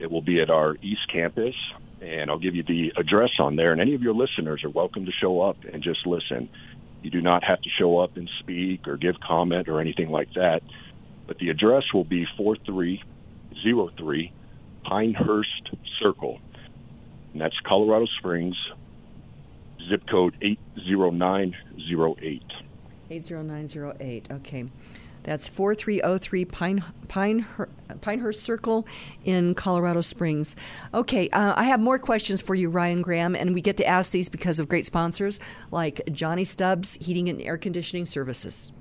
It 0.00 0.10
will 0.10 0.22
be 0.22 0.40
at 0.40 0.50
our 0.50 0.76
East 0.82 1.02
Campus, 1.12 1.54
and 2.00 2.30
I'll 2.30 2.38
give 2.38 2.54
you 2.54 2.62
the 2.62 2.92
address 2.96 3.30
on 3.38 3.56
there. 3.56 3.72
And 3.72 3.80
any 3.80 3.94
of 3.94 4.02
your 4.02 4.14
listeners 4.14 4.64
are 4.64 4.70
welcome 4.70 5.06
to 5.06 5.12
show 5.12 5.42
up 5.42 5.58
and 5.70 5.82
just 5.82 6.06
listen. 6.06 6.48
You 7.02 7.10
do 7.10 7.20
not 7.20 7.44
have 7.44 7.60
to 7.62 7.70
show 7.70 7.98
up 7.98 8.16
and 8.16 8.28
speak 8.40 8.88
or 8.88 8.96
give 8.96 9.20
comment 9.20 9.68
or 9.68 9.80
anything 9.80 10.10
like 10.10 10.32
that. 10.34 10.62
But 11.26 11.38
the 11.38 11.50
address 11.50 11.84
will 11.92 12.04
be 12.04 12.26
4303 12.36 14.32
Pinehurst 14.84 15.70
Circle, 16.00 16.40
and 17.32 17.40
that's 17.40 17.58
Colorado 17.64 18.06
Springs, 18.18 18.56
zip 19.88 20.06
code 20.08 20.36
80908. 20.40 22.42
80908. 23.10 24.30
Okay. 24.30 24.64
That's 25.26 25.48
4303 25.48 26.44
Pine, 26.44 26.84
Pine, 27.08 27.44
Pinehurst 28.00 28.42
Circle 28.42 28.86
in 29.24 29.56
Colorado 29.56 30.00
Springs. 30.00 30.54
Okay, 30.94 31.28
uh, 31.30 31.52
I 31.56 31.64
have 31.64 31.80
more 31.80 31.98
questions 31.98 32.40
for 32.40 32.54
you, 32.54 32.70
Ryan 32.70 33.02
Graham, 33.02 33.34
and 33.34 33.52
we 33.52 33.60
get 33.60 33.76
to 33.78 33.86
ask 33.86 34.12
these 34.12 34.28
because 34.28 34.60
of 34.60 34.68
great 34.68 34.86
sponsors 34.86 35.40
like 35.72 36.00
Johnny 36.12 36.44
Stubbs 36.44 36.94
Heating 36.94 37.28
and 37.28 37.42
Air 37.42 37.58
Conditioning 37.58 38.06
Services. 38.06 38.72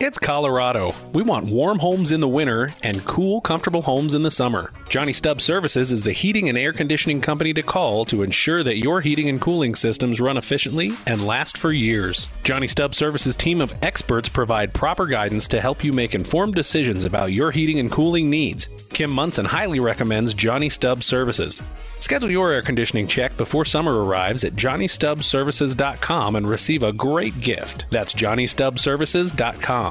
It's 0.00 0.18
Colorado. 0.18 0.94
We 1.12 1.24
want 1.24 1.46
warm 1.46 1.80
homes 1.80 2.12
in 2.12 2.20
the 2.20 2.28
winter 2.28 2.72
and 2.84 3.04
cool, 3.04 3.40
comfortable 3.40 3.82
homes 3.82 4.14
in 4.14 4.22
the 4.22 4.30
summer. 4.30 4.70
Johnny 4.88 5.12
Stubbs 5.12 5.42
Services 5.42 5.90
is 5.90 6.02
the 6.02 6.12
heating 6.12 6.48
and 6.48 6.56
air 6.56 6.72
conditioning 6.72 7.20
company 7.20 7.52
to 7.54 7.64
call 7.64 8.04
to 8.04 8.22
ensure 8.22 8.62
that 8.62 8.76
your 8.76 9.00
heating 9.00 9.28
and 9.28 9.40
cooling 9.40 9.74
systems 9.74 10.20
run 10.20 10.36
efficiently 10.36 10.92
and 11.06 11.26
last 11.26 11.58
for 11.58 11.72
years. 11.72 12.28
Johnny 12.44 12.68
Stubbs 12.68 12.96
Services 12.96 13.34
team 13.34 13.60
of 13.60 13.74
experts 13.82 14.28
provide 14.28 14.72
proper 14.72 15.04
guidance 15.04 15.48
to 15.48 15.60
help 15.60 15.82
you 15.82 15.92
make 15.92 16.14
informed 16.14 16.54
decisions 16.54 17.04
about 17.04 17.32
your 17.32 17.50
heating 17.50 17.80
and 17.80 17.90
cooling 17.90 18.30
needs. 18.30 18.68
Kim 18.90 19.10
Monson 19.10 19.44
highly 19.44 19.80
recommends 19.80 20.32
Johnny 20.32 20.70
Stubbs 20.70 21.06
Services. 21.06 21.60
Schedule 21.98 22.30
your 22.30 22.52
air 22.52 22.62
conditioning 22.62 23.08
check 23.08 23.36
before 23.36 23.64
summer 23.64 24.04
arrives 24.04 24.44
at 24.44 24.54
JohnnyStubbsServices.com 24.54 26.36
and 26.36 26.48
receive 26.48 26.84
a 26.84 26.92
great 26.92 27.40
gift. 27.40 27.86
That's 27.90 28.14
JohnnyStubbsServices.com. 28.14 29.87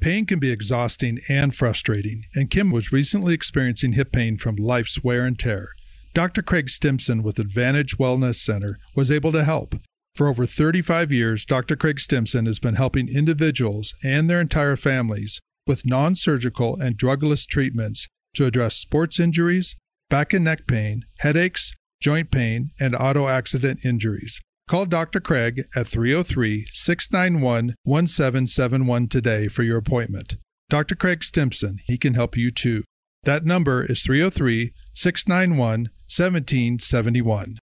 Pain 0.00 0.26
can 0.26 0.38
be 0.38 0.50
exhausting 0.50 1.20
and 1.28 1.54
frustrating, 1.54 2.24
and 2.34 2.50
Kim 2.50 2.70
was 2.70 2.92
recently 2.92 3.34
experiencing 3.34 3.92
hip 3.92 4.12
pain 4.12 4.36
from 4.36 4.56
life's 4.56 5.02
wear 5.02 5.24
and 5.24 5.38
tear. 5.38 5.70
Dr. 6.14 6.42
Craig 6.42 6.70
Stimson 6.70 7.22
with 7.22 7.38
Advantage 7.38 7.98
Wellness 7.98 8.36
Center 8.36 8.78
was 8.94 9.10
able 9.10 9.32
to 9.32 9.44
help. 9.44 9.74
For 10.14 10.28
over 10.28 10.46
35 10.46 11.12
years, 11.12 11.44
Dr. 11.44 11.76
Craig 11.76 12.00
Stimson 12.00 12.46
has 12.46 12.58
been 12.58 12.76
helping 12.76 13.08
individuals 13.08 13.94
and 14.02 14.30
their 14.30 14.40
entire 14.40 14.76
families 14.76 15.40
with 15.66 15.84
non 15.84 16.14
surgical 16.14 16.80
and 16.80 16.96
drugless 16.96 17.46
treatments 17.46 18.08
to 18.34 18.46
address 18.46 18.76
sports 18.76 19.20
injuries, 19.20 19.76
back 20.08 20.32
and 20.32 20.44
neck 20.44 20.66
pain, 20.66 21.04
headaches, 21.18 21.74
joint 22.00 22.30
pain, 22.30 22.70
and 22.78 22.94
auto 22.94 23.28
accident 23.28 23.84
injuries. 23.84 24.40
Call 24.68 24.86
Dr. 24.86 25.20
Craig 25.20 25.64
at 25.76 25.86
303 25.86 26.66
691 26.72 27.76
1771 27.84 29.06
today 29.06 29.46
for 29.46 29.62
your 29.62 29.78
appointment. 29.78 30.34
Dr. 30.68 30.96
Craig 30.96 31.22
Stimson, 31.22 31.78
he 31.84 31.96
can 31.96 32.14
help 32.14 32.36
you 32.36 32.50
too. 32.50 32.82
That 33.22 33.44
number 33.44 33.84
is 33.84 34.02
303 34.02 34.72
691 34.92 35.90
1771. 36.08 37.58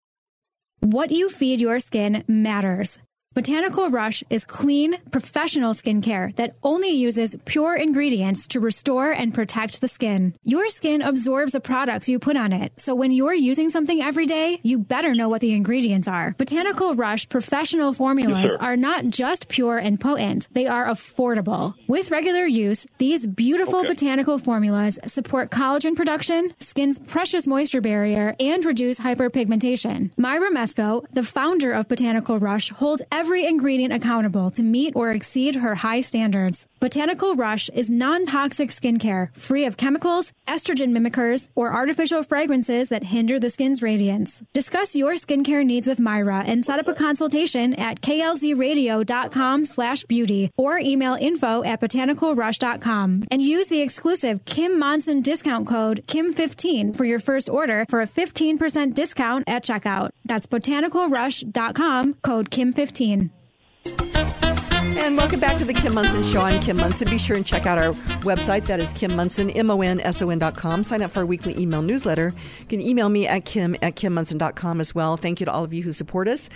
What 0.79 1.11
you 1.11 1.29
feed 1.29 1.61
your 1.61 1.81
skin 1.81 2.23
matters. 2.29 3.01
Botanical 3.35 3.89
Rush 3.89 4.23
is 4.29 4.45
clean, 4.45 4.99
professional 5.11 5.73
skincare 5.73 6.37
that 6.37 6.53
only 6.63 6.91
uses 6.91 7.35
pure 7.47 7.75
ingredients 7.75 8.47
to 8.49 8.61
restore 8.61 9.11
and 9.11 9.33
protect 9.33 9.81
the 9.81 9.89
skin. 9.89 10.35
Your 10.45 10.69
skin 10.69 11.01
absorbs 11.01 11.53
the 11.53 11.61
products 11.61 12.11
you 12.11 12.19
put 12.19 12.37
on 12.37 12.53
it, 12.53 12.79
so 12.79 12.95
when 12.95 13.11
you're 13.11 13.33
using 13.33 13.71
something 13.71 14.03
every 14.03 14.27
day, 14.27 14.61
you 14.63 14.79
better 14.79 15.15
know 15.15 15.31
what 15.31 15.41
the 15.41 15.53
ingredients 15.55 16.09
are. 16.09 16.35
Botanical 16.37 16.95
Rush 16.95 17.27
professional 17.31 17.95
formulas 17.95 18.51
sir. 18.51 18.57
are 18.61 18.77
not 18.77 19.07
just 19.07 19.49
pure 19.49 19.79
and 19.79 19.99
potent, 19.99 20.47
they 20.53 20.67
are 20.67 20.85
affordable. 20.87 21.73
With 21.89 22.11
regular 22.11 22.45
use, 22.45 22.87
these 22.99 23.27
beautiful 23.27 23.79
Okay. 23.79 23.89
botanical 23.89 24.39
formulas 24.39 24.99
support 25.07 25.51
collagen 25.51 25.97
production, 25.97 26.53
skin's 26.59 26.99
precious 26.99 27.47
moisture 27.47 27.81
barrier, 27.81 28.37
and 28.39 28.63
reduce 28.63 28.99
hyperpigmentation. 29.01 30.11
Myra 30.19 30.51
Mesco, 30.51 31.07
the 31.15 31.23
founder 31.23 31.73
of 31.73 31.89
Botanical 31.89 32.39
Rush, 32.39 32.69
holds 32.71 33.01
every 33.11 33.22
ingredient 33.31 33.93
accountable 33.93 34.51
to 34.51 34.63
meet 34.63 34.97
or 34.97 35.13
exceed 35.13 35.55
her 35.57 35.77
high 35.77 36.01
standards. 36.01 36.67
Botanical 36.81 37.37
Rush 37.37 37.69
is 37.69 37.89
non 37.89 38.27
toxic 38.27 38.71
skincare, 38.71 39.35
free 39.37 39.65
of 39.65 39.77
chemicals, 39.77 40.33
estrogen 40.49 40.91
mimickers, 40.91 41.49
or 41.55 41.73
artificial 41.73 42.25
fragrances 42.25 42.89
that 42.89 43.05
hinder 43.05 43.39
the 43.39 43.51
skin's 43.51 43.83
radiance. 43.83 44.43
Discuss 44.53 44.97
your 44.97 45.13
skincare 45.13 45.65
needs 45.65 45.87
with 45.87 46.01
Myra 46.01 46.43
and 46.45 46.67
set 46.67 46.81
up 46.81 46.89
a 46.89 46.95
consultation 46.95 47.75
at 47.75 48.01
klzradio.com 48.01 49.65
slash 49.65 50.03
beauty 50.05 50.51
or 50.57 50.79
email 50.79 51.15
info 51.15 51.63
at 51.63 51.81
botanicalrush.com 51.81 53.25
and 53.31 53.43
use 53.43 53.69
the 53.69 53.81
exclusive 53.81 54.45
Kim 54.45 54.79
Monson 54.79 55.21
discount 55.21 55.69
code 55.69 56.03
KIM15 56.09 56.97
for 56.97 57.05
your 57.05 57.21
first 57.21 57.49
order 57.49 57.87
for 57.89 58.01
a 58.01 58.09
15% 58.09 58.95
discount 58.95 59.45
at 59.47 59.63
checkout. 59.63 60.11
That's 60.25 60.47
botanicalrush.com, 60.47 62.15
code 62.15 62.51
KIM15. 62.51 63.12
And 63.85 65.17
welcome 65.17 65.39
back 65.39 65.59
to 65.59 65.65
the 65.67 65.75
Kim 65.75 65.95
Monson 65.95 66.23
Show. 66.25 66.41
I'm 66.41 66.61
Kim 66.63 66.79
Monson. 66.79 67.11
Be 67.11 67.19
sure 67.19 67.37
and 67.37 67.45
check 67.45 67.67
out 67.67 67.77
our 67.77 67.93
website. 68.23 68.65
That 68.67 68.81
is 68.81 68.93
Kim 68.95 69.15
Monson, 69.15 69.51
M-O-N-S-O-N 69.51 70.39
dot 70.39 70.57
com. 70.57 70.83
Sign 70.83 71.03
up 71.03 71.11
for 71.11 71.21
our 71.21 71.27
weekly 71.27 71.59
email 71.59 71.83
newsletter. 71.83 72.33
You 72.61 72.67
can 72.67 72.81
email 72.81 73.09
me 73.11 73.27
at 73.27 73.45
kim 73.45 73.75
at 73.83 73.97
kimmonson.com 73.97 74.81
as 74.81 74.95
well. 74.95 75.17
Thank 75.19 75.41
you 75.41 75.47
to 75.47 75.53
all 75.53 75.65
of 75.65 75.75
you 75.75 75.83
who 75.83 75.93
support 75.93 76.27
us. 76.27 76.49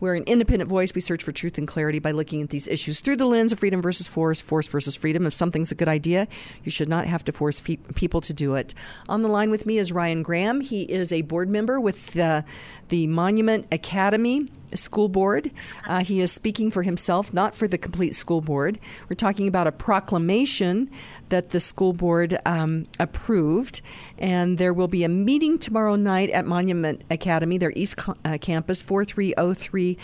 We're 0.00 0.14
an 0.16 0.24
independent 0.24 0.68
voice. 0.68 0.94
We 0.94 1.00
search 1.00 1.22
for 1.22 1.30
truth 1.30 1.58
and 1.58 1.68
clarity 1.68 2.00
by 2.00 2.10
looking 2.10 2.42
at 2.42 2.50
these 2.50 2.66
issues 2.66 3.00
through 3.00 3.16
the 3.16 3.26
lens 3.26 3.52
of 3.52 3.60
freedom 3.60 3.80
versus 3.80 4.08
force, 4.08 4.40
force 4.40 4.66
versus 4.66 4.96
freedom. 4.96 5.26
If 5.26 5.32
something's 5.34 5.70
a 5.70 5.76
good 5.76 5.88
idea, 5.88 6.26
you 6.64 6.72
should 6.72 6.88
not 6.88 7.06
have 7.06 7.22
to 7.24 7.32
force 7.32 7.60
fe- 7.60 7.76
people 7.94 8.20
to 8.22 8.32
do 8.34 8.56
it. 8.56 8.74
On 9.08 9.22
the 9.22 9.28
line 9.28 9.50
with 9.50 9.64
me 9.64 9.78
is 9.78 9.92
Ryan 9.92 10.22
Graham. 10.22 10.60
He 10.60 10.82
is 10.82 11.12
a 11.12 11.22
board 11.22 11.48
member 11.48 11.78
with 11.78 12.14
the 12.14 12.44
Monument 12.90 13.66
Academy 13.70 14.48
school 14.78 15.08
board. 15.08 15.50
Uh, 15.86 16.04
he 16.04 16.20
is 16.20 16.32
speaking 16.32 16.70
for 16.70 16.82
himself, 16.82 17.32
not 17.32 17.54
for 17.54 17.68
the 17.68 17.78
complete 17.78 18.14
school 18.14 18.40
board. 18.40 18.78
We're 19.08 19.16
talking 19.16 19.48
about 19.48 19.66
a 19.66 19.72
proclamation 19.72 20.90
that 21.28 21.50
the 21.50 21.60
school 21.60 21.92
board 21.92 22.38
um, 22.44 22.86
approved, 23.00 23.80
and 24.18 24.58
there 24.58 24.72
will 24.72 24.88
be 24.88 25.04
a 25.04 25.08
meeting 25.08 25.58
tomorrow 25.58 25.96
night 25.96 26.30
at 26.30 26.46
Monument 26.46 27.02
Academy, 27.10 27.58
their 27.58 27.72
East 27.74 27.98
uh, 28.24 28.38
Campus, 28.40 28.82
4303 28.82 29.98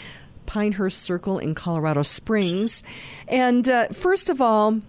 Pinehurst 0.47 0.99
Circle 1.03 1.39
in 1.39 1.55
Colorado 1.55 2.03
Springs. 2.03 2.82
And 3.28 3.69
uh, 3.69 3.89
first 3.89 4.31
of 4.31 4.40
all, 4.40 4.81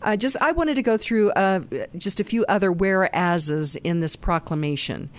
uh, 0.00 0.16
just 0.16 0.36
I 0.40 0.52
wanted 0.52 0.76
to 0.76 0.82
go 0.82 0.96
through 0.96 1.30
uh, 1.32 1.60
just 1.96 2.20
a 2.20 2.24
few 2.24 2.44
other 2.46 2.70
whereases 2.70 3.76
in 3.76 4.00
this 4.00 4.16
proclamation. 4.16 5.10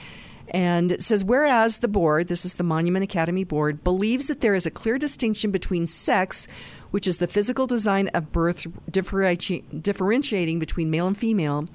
And 0.50 0.92
it 0.92 1.02
says, 1.02 1.26
whereas 1.26 1.80
the 1.80 1.88
board, 1.88 2.28
this 2.28 2.46
is 2.46 2.56
the 2.56 2.64
Monument 2.64 3.04
Academy 3.04 3.44
board, 3.44 3.84
believes 3.84 4.28
that 4.28 4.42
there 4.42 4.56
is 4.56 4.66
a 4.66 4.72
clear 4.72 4.98
distinction 4.98 5.52
between 5.52 5.88
sex, 5.88 6.48
which 6.92 7.08
is 7.08 7.18
the 7.18 7.28
physical 7.28 7.68
design 7.68 8.10
of 8.10 8.32
birth 8.32 8.68
differenti- 8.92 9.64
differentiating 9.82 10.60
between 10.60 10.92
male 10.92 11.08
and 11.08 11.18
female, 11.18 11.68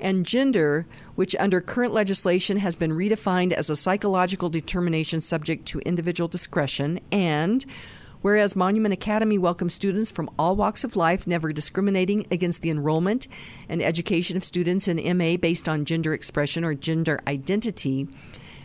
and 0.00 0.26
gender, 0.26 0.86
which 1.14 1.36
under 1.38 1.60
current 1.60 1.92
legislation 1.92 2.56
has 2.58 2.74
been 2.74 2.92
redefined 2.92 3.52
as 3.52 3.70
a 3.70 3.76
psychological 3.76 4.48
determination 4.48 5.20
subject 5.20 5.66
to 5.66 5.80
individual 5.80 6.28
discretion, 6.28 7.00
and 7.10 7.64
Whereas 8.22 8.56
Monument 8.56 8.92
Academy 8.92 9.36
welcomes 9.36 9.74
students 9.74 10.10
from 10.10 10.30
all 10.38 10.56
walks 10.56 10.84
of 10.84 10.96
life, 10.96 11.26
never 11.26 11.52
discriminating 11.52 12.26
against 12.30 12.62
the 12.62 12.70
enrollment 12.70 13.26
and 13.68 13.82
education 13.82 14.36
of 14.36 14.44
students 14.44 14.88
in 14.88 15.18
MA 15.18 15.36
based 15.36 15.68
on 15.68 15.84
gender 15.84 16.14
expression 16.14 16.64
or 16.64 16.74
gender 16.74 17.20
identity. 17.26 18.08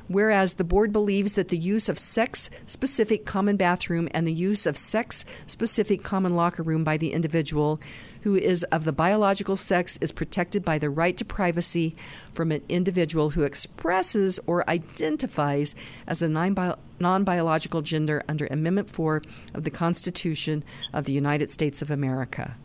Whereas 0.08 0.54
the 0.54 0.64
board 0.64 0.94
believes 0.94 1.34
that 1.34 1.50
the 1.50 1.58
use 1.58 1.90
of 1.90 2.00
sex 2.00 2.50
specific 2.66 3.26
common 3.26 3.58
bathroom 3.58 4.08
and 4.12 4.26
the 4.26 4.34
use 4.34 4.66
of 4.66 4.78
sex 4.78 5.26
specific 5.46 6.04
common 6.04 6.36
locker 6.36 6.64
room 6.64 6.84
by 6.84 6.98
the 6.98 7.14
individual 7.14 7.80
who 8.22 8.36
is 8.36 8.64
of 8.66 8.84
the 8.84 8.94
biological 8.94 9.56
sex 9.56 9.98
is 10.02 10.12
protected 10.12 10.64
by 10.64 10.78
the 10.78 10.90
right 10.90 11.16
to 11.18 11.26
privacy 11.26 11.96
from 12.34 12.52
an 12.52 12.62
individual 12.70 13.32
who 13.32 13.44
expresses 13.44 14.40
or 14.48 14.70
identifies 14.70 15.76
as 16.08 16.22
a 16.22 16.30
non 16.30 17.24
biological 17.24 17.82
gender 17.82 18.24
under 18.28 18.48
Amendment 18.48 18.90
4 18.90 19.22
of 19.54 19.64
the 19.64 19.72
Constitution 19.72 20.64
of 20.94 21.06
the 21.06 21.14
United 21.14 21.50
States 21.50 21.82
of 21.82 21.92
America. 21.92 22.56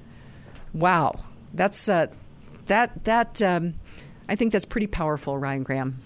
Wow. 0.73 1.21
That's 1.55 1.89
uh, 1.89 2.07
that 2.67 3.05
that 3.05 3.43
um, 3.43 3.75
I 4.29 4.37
think 4.37 4.53
that's 4.53 4.65
pretty 4.65 4.87
powerful, 4.87 5.37
Ryan 5.39 5.63
Graham 5.65 6.03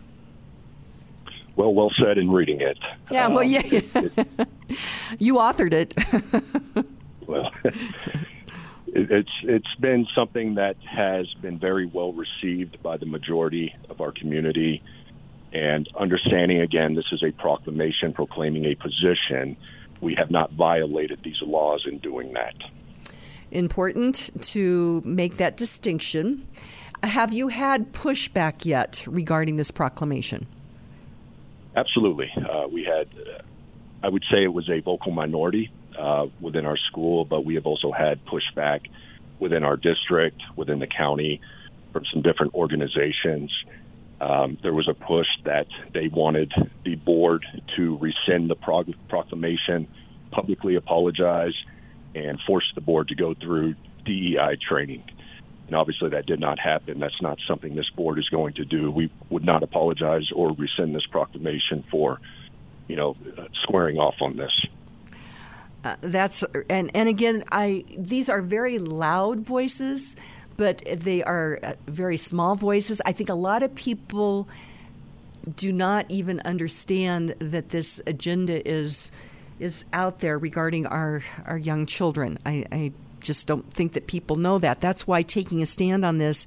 well, 1.57 1.73
well 1.75 1.91
said 1.99 2.19
in 2.19 2.31
reading 2.31 2.61
it. 2.61 2.79
Yeah, 3.11 3.29
well, 3.29 3.39
um, 3.41 3.49
yeah, 3.49 3.63
it, 3.65 3.85
it, 3.95 4.49
you 5.19 5.37
authored 5.37 5.73
it. 5.73 5.95
well, 7.27 7.51
it, 7.65 9.11
it's 9.11 9.31
it's 9.43 9.75
been 9.81 10.07
something 10.15 10.55
that 10.57 10.77
has 10.89 11.27
been 11.41 11.59
very 11.59 11.87
well 11.87 12.13
received 12.13 12.83
by 12.83 12.99
the 12.99 13.07
majority 13.07 13.75
of 13.89 14.01
our 14.01 14.13
community, 14.13 14.83
and 15.53 15.89
understanding 15.99 16.61
again, 16.61 16.95
this 16.95 17.07
is 17.13 17.23
a 17.23 17.33
proclamation 17.33 18.13
proclaiming 18.13 18.67
a 18.67 18.75
position. 18.75 19.57
We 20.01 20.15
have 20.17 20.31
not 20.31 20.53
violated 20.53 21.21
these 21.25 21.41
laws 21.41 21.87
in 21.91 21.99
doing 21.99 22.35
that. 22.35 22.55
Important 23.51 24.31
to 24.43 25.01
make 25.07 25.39
that 25.39 25.57
distinction. 25.57 26.47
Have 27.03 27.33
you 27.33 27.49
had 27.49 27.93
pushback 27.93 28.67
yet 28.67 29.03
regarding 29.07 29.57
this 29.57 29.71
proclamation? 29.71 30.47
Absolutely. 31.77 32.33
Uh, 32.35 32.67
we 32.73 32.85
had, 32.85 33.07
uh, 33.19 33.43
I 34.03 34.09
would 34.09 34.25
say 34.31 34.43
it 34.43 34.53
was 34.53 34.69
a 34.71 34.81
vocal 34.81 35.13
minority 35.13 35.71
uh, 35.99 36.27
within 36.41 36.65
our 36.65 36.79
school, 36.79 37.27
but 37.27 37.45
we 37.45 37.55
have 37.57 37.67
also 37.67 37.93
had 37.93 38.25
pushback 38.25 38.89
within 39.39 39.63
our 39.63 39.77
district, 39.77 40.41
within 40.57 40.79
the 40.79 40.87
county, 40.87 41.43
from 41.93 42.05
some 42.13 42.23
different 42.23 42.55
organizations. 42.55 43.53
Um, 44.21 44.57
there 44.63 44.73
was 44.73 44.89
a 44.89 44.95
push 44.95 45.27
that 45.45 45.67
they 45.93 46.09
wanted 46.09 46.51
the 46.85 46.95
board 46.95 47.45
to 47.77 47.99
rescind 47.99 48.49
the 48.49 48.55
prog- 48.55 48.95
proclamation, 49.11 49.87
publicly 50.31 50.77
apologize, 50.77 51.55
and 52.15 52.41
force 52.47 52.65
the 52.75 52.81
board 52.81 53.09
to 53.09 53.15
go 53.15 53.35
through 53.35 53.75
DEI 54.07 54.57
training. 54.67 55.05
And 55.67 55.75
obviously, 55.75 56.11
that 56.11 56.27
did 56.27 56.41
not 56.41 56.59
happen. 56.59 57.01
That's 57.01 57.21
not 57.21 57.39
something 57.47 57.75
this 57.75 57.91
board 57.91 58.19
is 58.19 58.29
going 58.29 58.55
to 58.55 58.65
do. 58.65 58.91
We 58.91 59.11
would 59.31 59.45
not 59.45 59.63
apologize 59.63 60.31
or 60.35 60.53
rescind 60.53 60.95
this 60.95 61.07
proclamation 61.07 61.85
for, 61.91 62.21
you 62.87 62.97
know, 62.97 63.17
squaring 63.65 63.99
off 63.99 64.15
on 64.21 64.37
this. 64.37 64.53
Uh, 65.85 65.97
that's 66.01 66.43
and 66.71 66.91
and 66.95 67.09
again, 67.09 67.45
I 67.53 67.85
these 67.97 68.29
are 68.29 68.43
very 68.43 68.79
loud 68.79 69.41
voices, 69.41 70.17
but 70.57 70.83
they 70.85 71.23
are 71.23 71.59
uh, 71.63 71.75
very 71.87 72.17
small 72.17 72.57
voices. 72.57 73.01
I 73.07 73.13
think 73.13 73.29
a 73.29 73.35
lot 73.35 73.63
of 73.63 73.75
people 73.75 74.49
do 75.55 75.73
not 75.73 76.11
even 76.11 76.41
understand 76.41 77.37
that 77.39 77.69
this 77.69 78.01
agenda 78.07 78.69
is 78.69 79.13
is 79.61 79.85
out 79.93 80.19
there 80.21 80.39
regarding 80.39 80.87
our 80.87 81.23
our 81.45 81.59
young 81.59 81.87
children. 81.87 82.39
I, 82.45 82.65
I 82.73 82.93
just 83.21 83.47
don't 83.47 83.71
think 83.73 83.95
that 83.95 84.07
people 84.07 84.37
know 84.37 84.59
that. 84.59 84.81
That's 84.81 85.07
why 85.07 85.23
taking 85.23 85.63
a 85.63 85.67
stand 85.67 86.05
on 86.05 86.19
this 86.19 86.47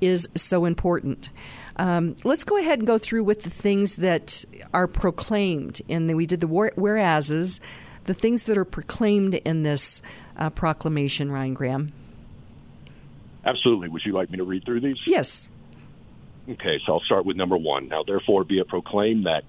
is 0.00 0.28
so 0.34 0.64
important. 0.64 1.30
Um, 1.76 2.16
let's 2.24 2.44
go 2.44 2.56
ahead 2.58 2.80
and 2.80 2.86
go 2.86 2.98
through 2.98 3.24
with 3.24 3.42
the 3.42 3.50
things 3.50 3.96
that 3.96 4.44
are 4.74 4.86
proclaimed. 4.86 5.80
And 5.88 6.14
we 6.16 6.26
did 6.26 6.40
the 6.40 6.48
whereases, 6.48 7.60
the 8.04 8.14
things 8.14 8.44
that 8.44 8.58
are 8.58 8.64
proclaimed 8.64 9.34
in 9.34 9.62
this 9.62 10.02
uh, 10.36 10.50
proclamation, 10.50 11.30
Ryan 11.30 11.54
Graham. 11.54 11.92
Absolutely. 13.44 13.88
Would 13.88 14.02
you 14.04 14.12
like 14.12 14.30
me 14.30 14.38
to 14.38 14.44
read 14.44 14.64
through 14.64 14.80
these? 14.80 14.98
Yes. 15.06 15.48
Okay, 16.48 16.80
so 16.84 16.94
I'll 16.94 17.00
start 17.00 17.26
with 17.26 17.36
number 17.36 17.56
one. 17.56 17.88
Now, 17.88 18.02
therefore, 18.02 18.42
be 18.42 18.58
it 18.58 18.68
proclaimed 18.68 19.26
that 19.26 19.44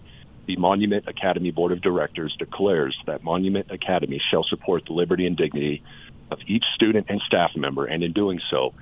the 0.46 0.58
Monument 0.58 1.08
Academy 1.08 1.52
Board 1.52 1.72
of 1.72 1.82
Directors 1.82 2.36
declares 2.38 2.98
that 3.06 3.24
Monument 3.24 3.72
Academy 3.72 4.22
shall 4.32 4.44
support 4.44 4.86
the 4.86 4.94
liberty 4.94 5.26
and 5.26 5.38
dignity 5.38 5.84
of 6.32 6.40
each 6.48 6.64
student 6.76 7.08
and 7.10 7.22
staff 7.26 7.52
member, 7.56 7.86
and 7.86 8.04
in 8.04 8.14
doing 8.14 8.40
so, 8.50 8.74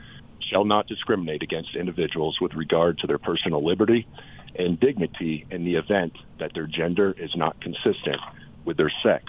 shall 0.51 0.65
not 0.65 0.87
discriminate 0.87 1.43
against 1.43 1.75
individuals 1.75 2.37
with 2.41 2.53
regard 2.53 2.97
to 2.99 3.07
their 3.07 3.17
personal 3.17 3.65
liberty 3.65 4.07
and 4.55 4.79
dignity 4.79 5.45
in 5.51 5.65
the 5.65 5.75
event 5.75 6.13
that 6.39 6.53
their 6.53 6.67
gender 6.67 7.13
is 7.17 7.31
not 7.35 7.59
consistent 7.61 8.19
with 8.65 8.77
their 8.77 8.91
sex. 9.03 9.25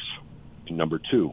And 0.68 0.76
number 0.76 1.00
two, 1.10 1.32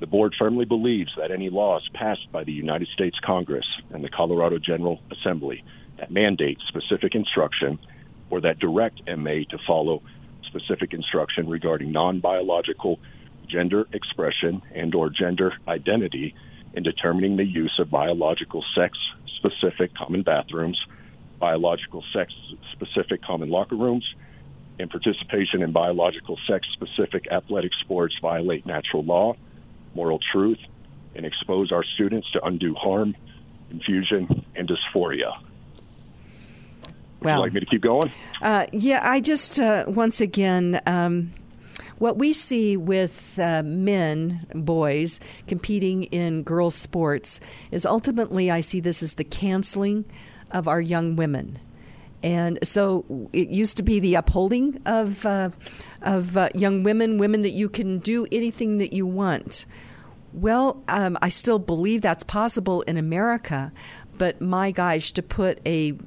the 0.00 0.06
board 0.06 0.34
firmly 0.38 0.64
believes 0.64 1.12
that 1.18 1.30
any 1.30 1.50
laws 1.50 1.86
passed 1.92 2.32
by 2.32 2.44
the 2.44 2.52
United 2.52 2.88
States 2.88 3.18
Congress 3.22 3.66
and 3.90 4.02
the 4.02 4.08
Colorado 4.08 4.58
General 4.58 5.00
Assembly 5.10 5.62
that 5.98 6.10
mandate 6.10 6.58
specific 6.68 7.14
instruction 7.14 7.78
or 8.30 8.40
that 8.40 8.58
direct 8.58 9.02
MA 9.06 9.44
to 9.50 9.58
follow 9.66 10.02
specific 10.46 10.94
instruction 10.94 11.48
regarding 11.48 11.92
non 11.92 12.20
biological 12.20 12.98
gender 13.50 13.86
expression 13.92 14.62
and 14.74 14.94
or 14.94 15.10
gender 15.10 15.52
identity 15.66 16.34
in 16.74 16.82
determining 16.82 17.36
the 17.36 17.44
use 17.44 17.76
of 17.78 17.90
biological 17.90 18.64
sex 18.74 18.96
specific 19.36 19.94
common 19.94 20.22
bathrooms, 20.22 20.78
biological 21.38 22.04
sex 22.12 22.32
specific 22.72 23.22
common 23.22 23.48
locker 23.50 23.76
rooms, 23.76 24.14
and 24.78 24.90
participation 24.90 25.62
in 25.62 25.72
biological 25.72 26.38
sex 26.46 26.66
specific 26.72 27.26
athletic 27.30 27.72
sports 27.80 28.14
violate 28.22 28.64
natural 28.66 29.02
law, 29.04 29.34
moral 29.94 30.18
truth, 30.32 30.58
and 31.14 31.26
expose 31.26 31.72
our 31.72 31.84
students 31.84 32.30
to 32.32 32.44
undue 32.44 32.74
harm, 32.74 33.14
confusion, 33.68 34.44
and 34.54 34.68
dysphoria. 34.68 35.32
Would 37.20 37.26
Well- 37.26 37.36
you 37.38 37.42
like 37.42 37.52
me 37.52 37.60
to 37.60 37.66
keep 37.66 37.82
going? 37.82 38.10
Uh, 38.40 38.66
yeah, 38.72 39.00
I 39.02 39.20
just 39.20 39.58
uh, 39.60 39.84
once 39.88 40.20
again. 40.20 40.80
Um, 40.86 41.32
what 42.00 42.16
we 42.16 42.32
see 42.32 42.78
with 42.78 43.38
uh, 43.38 43.62
men, 43.62 44.46
boys, 44.54 45.20
competing 45.46 46.04
in 46.04 46.42
girls' 46.42 46.74
sports 46.74 47.40
is 47.70 47.84
ultimately, 47.84 48.50
I 48.50 48.62
see 48.62 48.80
this 48.80 49.02
as 49.02 49.14
the 49.14 49.24
canceling 49.24 50.06
of 50.50 50.66
our 50.66 50.80
young 50.80 51.14
women. 51.14 51.58
And 52.22 52.58
so 52.62 53.28
it 53.34 53.50
used 53.50 53.76
to 53.76 53.82
be 53.82 54.00
the 54.00 54.14
upholding 54.14 54.80
of, 54.86 55.26
uh, 55.26 55.50
of 56.00 56.38
uh, 56.38 56.48
young 56.54 56.84
women, 56.84 57.18
women 57.18 57.42
that 57.42 57.50
you 57.50 57.68
can 57.68 57.98
do 57.98 58.26
anything 58.32 58.78
that 58.78 58.94
you 58.94 59.06
want. 59.06 59.66
Well, 60.32 60.82
um, 60.88 61.18
I 61.20 61.28
still 61.28 61.58
believe 61.58 62.00
that's 62.00 62.24
possible 62.24 62.80
in 62.82 62.96
America, 62.96 63.74
but 64.16 64.40
my 64.40 64.70
gosh, 64.70 65.12
to 65.12 65.22
put 65.22 65.60
a 65.66 65.98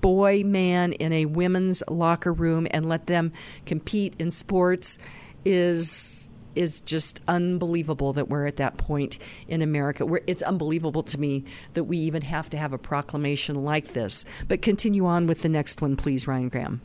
boy 0.00 0.42
man 0.44 0.92
in 0.92 1.12
a 1.12 1.26
women's 1.26 1.84
locker 1.88 2.32
room 2.32 2.66
and 2.72 2.88
let 2.88 3.06
them 3.06 3.32
compete 3.64 4.14
in 4.18 4.32
sports 4.32 4.98
is 5.46 6.28
is 6.56 6.80
just 6.80 7.20
unbelievable 7.28 8.14
that 8.14 8.28
we're 8.28 8.46
at 8.46 8.56
that 8.56 8.78
point 8.78 9.18
in 9.46 9.60
America. 9.62 10.08
It's 10.26 10.42
unbelievable 10.42 11.02
to 11.04 11.20
me 11.20 11.44
that 11.74 11.84
we 11.84 11.98
even 11.98 12.22
have 12.22 12.48
to 12.50 12.56
have 12.56 12.72
a 12.72 12.78
proclamation 12.78 13.62
like 13.62 13.88
this. 13.88 14.24
But 14.48 14.62
continue 14.62 15.04
on 15.04 15.26
with 15.26 15.42
the 15.42 15.50
next 15.50 15.82
one, 15.82 15.96
please, 15.96 16.26
Ryan 16.26 16.48
Graham. 16.48 16.80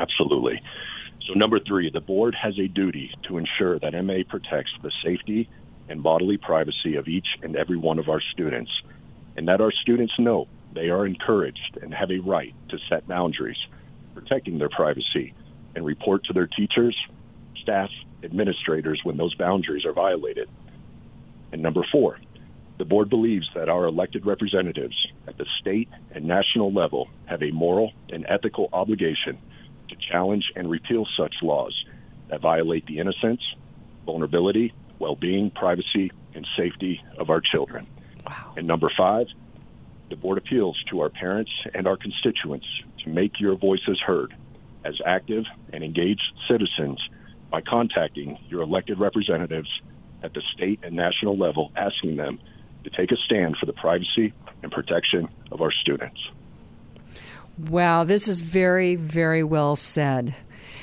Absolutely. 0.00 0.62
So, 1.26 1.34
number 1.34 1.60
three, 1.60 1.90
the 1.90 2.00
board 2.00 2.34
has 2.34 2.58
a 2.58 2.66
duty 2.66 3.10
to 3.28 3.38
ensure 3.38 3.78
that 3.78 3.92
MA 4.02 4.24
protects 4.28 4.72
the 4.82 4.90
safety 5.04 5.48
and 5.88 6.02
bodily 6.02 6.38
privacy 6.38 6.96
of 6.96 7.06
each 7.06 7.26
and 7.42 7.56
every 7.56 7.76
one 7.76 7.98
of 7.98 8.08
our 8.08 8.20
students, 8.32 8.70
and 9.36 9.48
that 9.48 9.60
our 9.60 9.72
students 9.72 10.14
know 10.18 10.48
they 10.74 10.88
are 10.88 11.06
encouraged 11.06 11.78
and 11.82 11.94
have 11.94 12.10
a 12.10 12.18
right 12.18 12.54
to 12.70 12.78
set 12.88 13.06
boundaries, 13.06 13.58
protecting 14.14 14.58
their 14.58 14.70
privacy, 14.70 15.34
and 15.74 15.84
report 15.84 16.24
to 16.24 16.32
their 16.32 16.46
teachers, 16.46 16.96
staff, 17.64 17.90
administrators 18.22 19.00
when 19.02 19.16
those 19.16 19.34
boundaries 19.34 19.84
are 19.84 19.92
violated. 19.92 20.48
And 21.50 21.62
number 21.62 21.84
four, 21.90 22.18
the 22.78 22.84
board 22.84 23.08
believes 23.08 23.48
that 23.54 23.68
our 23.68 23.86
elected 23.86 24.26
representatives 24.26 24.96
at 25.26 25.38
the 25.38 25.46
state 25.60 25.88
and 26.10 26.24
national 26.24 26.72
level 26.72 27.08
have 27.26 27.42
a 27.42 27.50
moral 27.50 27.92
and 28.10 28.26
ethical 28.28 28.68
obligation 28.72 29.38
to 29.88 29.96
challenge 30.10 30.44
and 30.54 30.70
repeal 30.70 31.06
such 31.16 31.34
laws 31.42 31.74
that 32.28 32.40
violate 32.40 32.86
the 32.86 32.98
innocence, 32.98 33.40
vulnerability, 34.04 34.72
well 34.98 35.16
being, 35.16 35.50
privacy, 35.50 36.10
and 36.34 36.46
safety 36.56 37.02
of 37.18 37.30
our 37.30 37.40
children. 37.40 37.86
Wow. 38.26 38.54
And 38.56 38.66
number 38.66 38.90
five, 38.96 39.26
the 40.10 40.16
board 40.16 40.38
appeals 40.38 40.76
to 40.90 41.00
our 41.00 41.08
parents 41.08 41.50
and 41.74 41.86
our 41.86 41.96
constituents 41.96 42.66
to 43.04 43.10
make 43.10 43.40
your 43.40 43.56
voices 43.56 44.00
heard 44.04 44.34
as 44.84 44.94
active 45.06 45.44
and 45.72 45.82
engaged 45.82 46.22
citizens 46.48 47.00
by 47.54 47.60
contacting 47.60 48.36
your 48.48 48.62
elected 48.62 48.98
representatives 48.98 49.68
at 50.24 50.34
the 50.34 50.42
state 50.56 50.80
and 50.82 50.96
national 50.96 51.38
level, 51.38 51.70
asking 51.76 52.16
them 52.16 52.40
to 52.82 52.90
take 52.90 53.12
a 53.12 53.16
stand 53.26 53.56
for 53.60 53.64
the 53.66 53.72
privacy 53.72 54.32
and 54.64 54.72
protection 54.72 55.28
of 55.52 55.60
our 55.60 55.70
students. 55.70 56.18
Wow, 57.56 58.02
this 58.02 58.26
is 58.26 58.40
very, 58.40 58.96
very 58.96 59.44
well 59.44 59.76
said. 59.76 60.34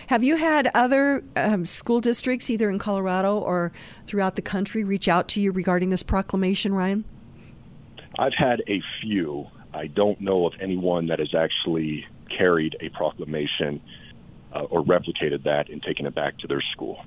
Have 0.07 0.23
you 0.23 0.37
had 0.37 0.69
other 0.73 1.25
um, 1.35 1.65
school 1.65 1.99
districts, 1.99 2.49
either 2.49 2.69
in 2.69 2.79
Colorado 2.79 3.37
or 3.37 3.73
throughout 4.05 4.35
the 4.35 4.41
country, 4.41 4.85
reach 4.85 5.09
out 5.09 5.27
to 5.29 5.41
you 5.41 5.51
regarding 5.51 5.89
this 5.89 6.03
proclamation, 6.03 6.73
Ryan? 6.73 7.03
I've 8.17 8.35
had 8.37 8.63
a 8.69 8.81
few. 9.01 9.47
I 9.73 9.87
don't 9.87 10.21
know 10.21 10.47
of 10.47 10.53
anyone 10.61 11.07
that 11.07 11.19
has 11.19 11.35
actually 11.35 12.05
carried 12.29 12.77
a 12.79 12.87
proclamation 12.87 13.81
uh, 14.53 14.63
or 14.63 14.83
replicated 14.83 15.43
that 15.43 15.69
and 15.69 15.81
taken 15.81 16.05
it 16.05 16.15
back 16.15 16.37
to 16.39 16.47
their 16.47 16.61
school. 16.73 17.03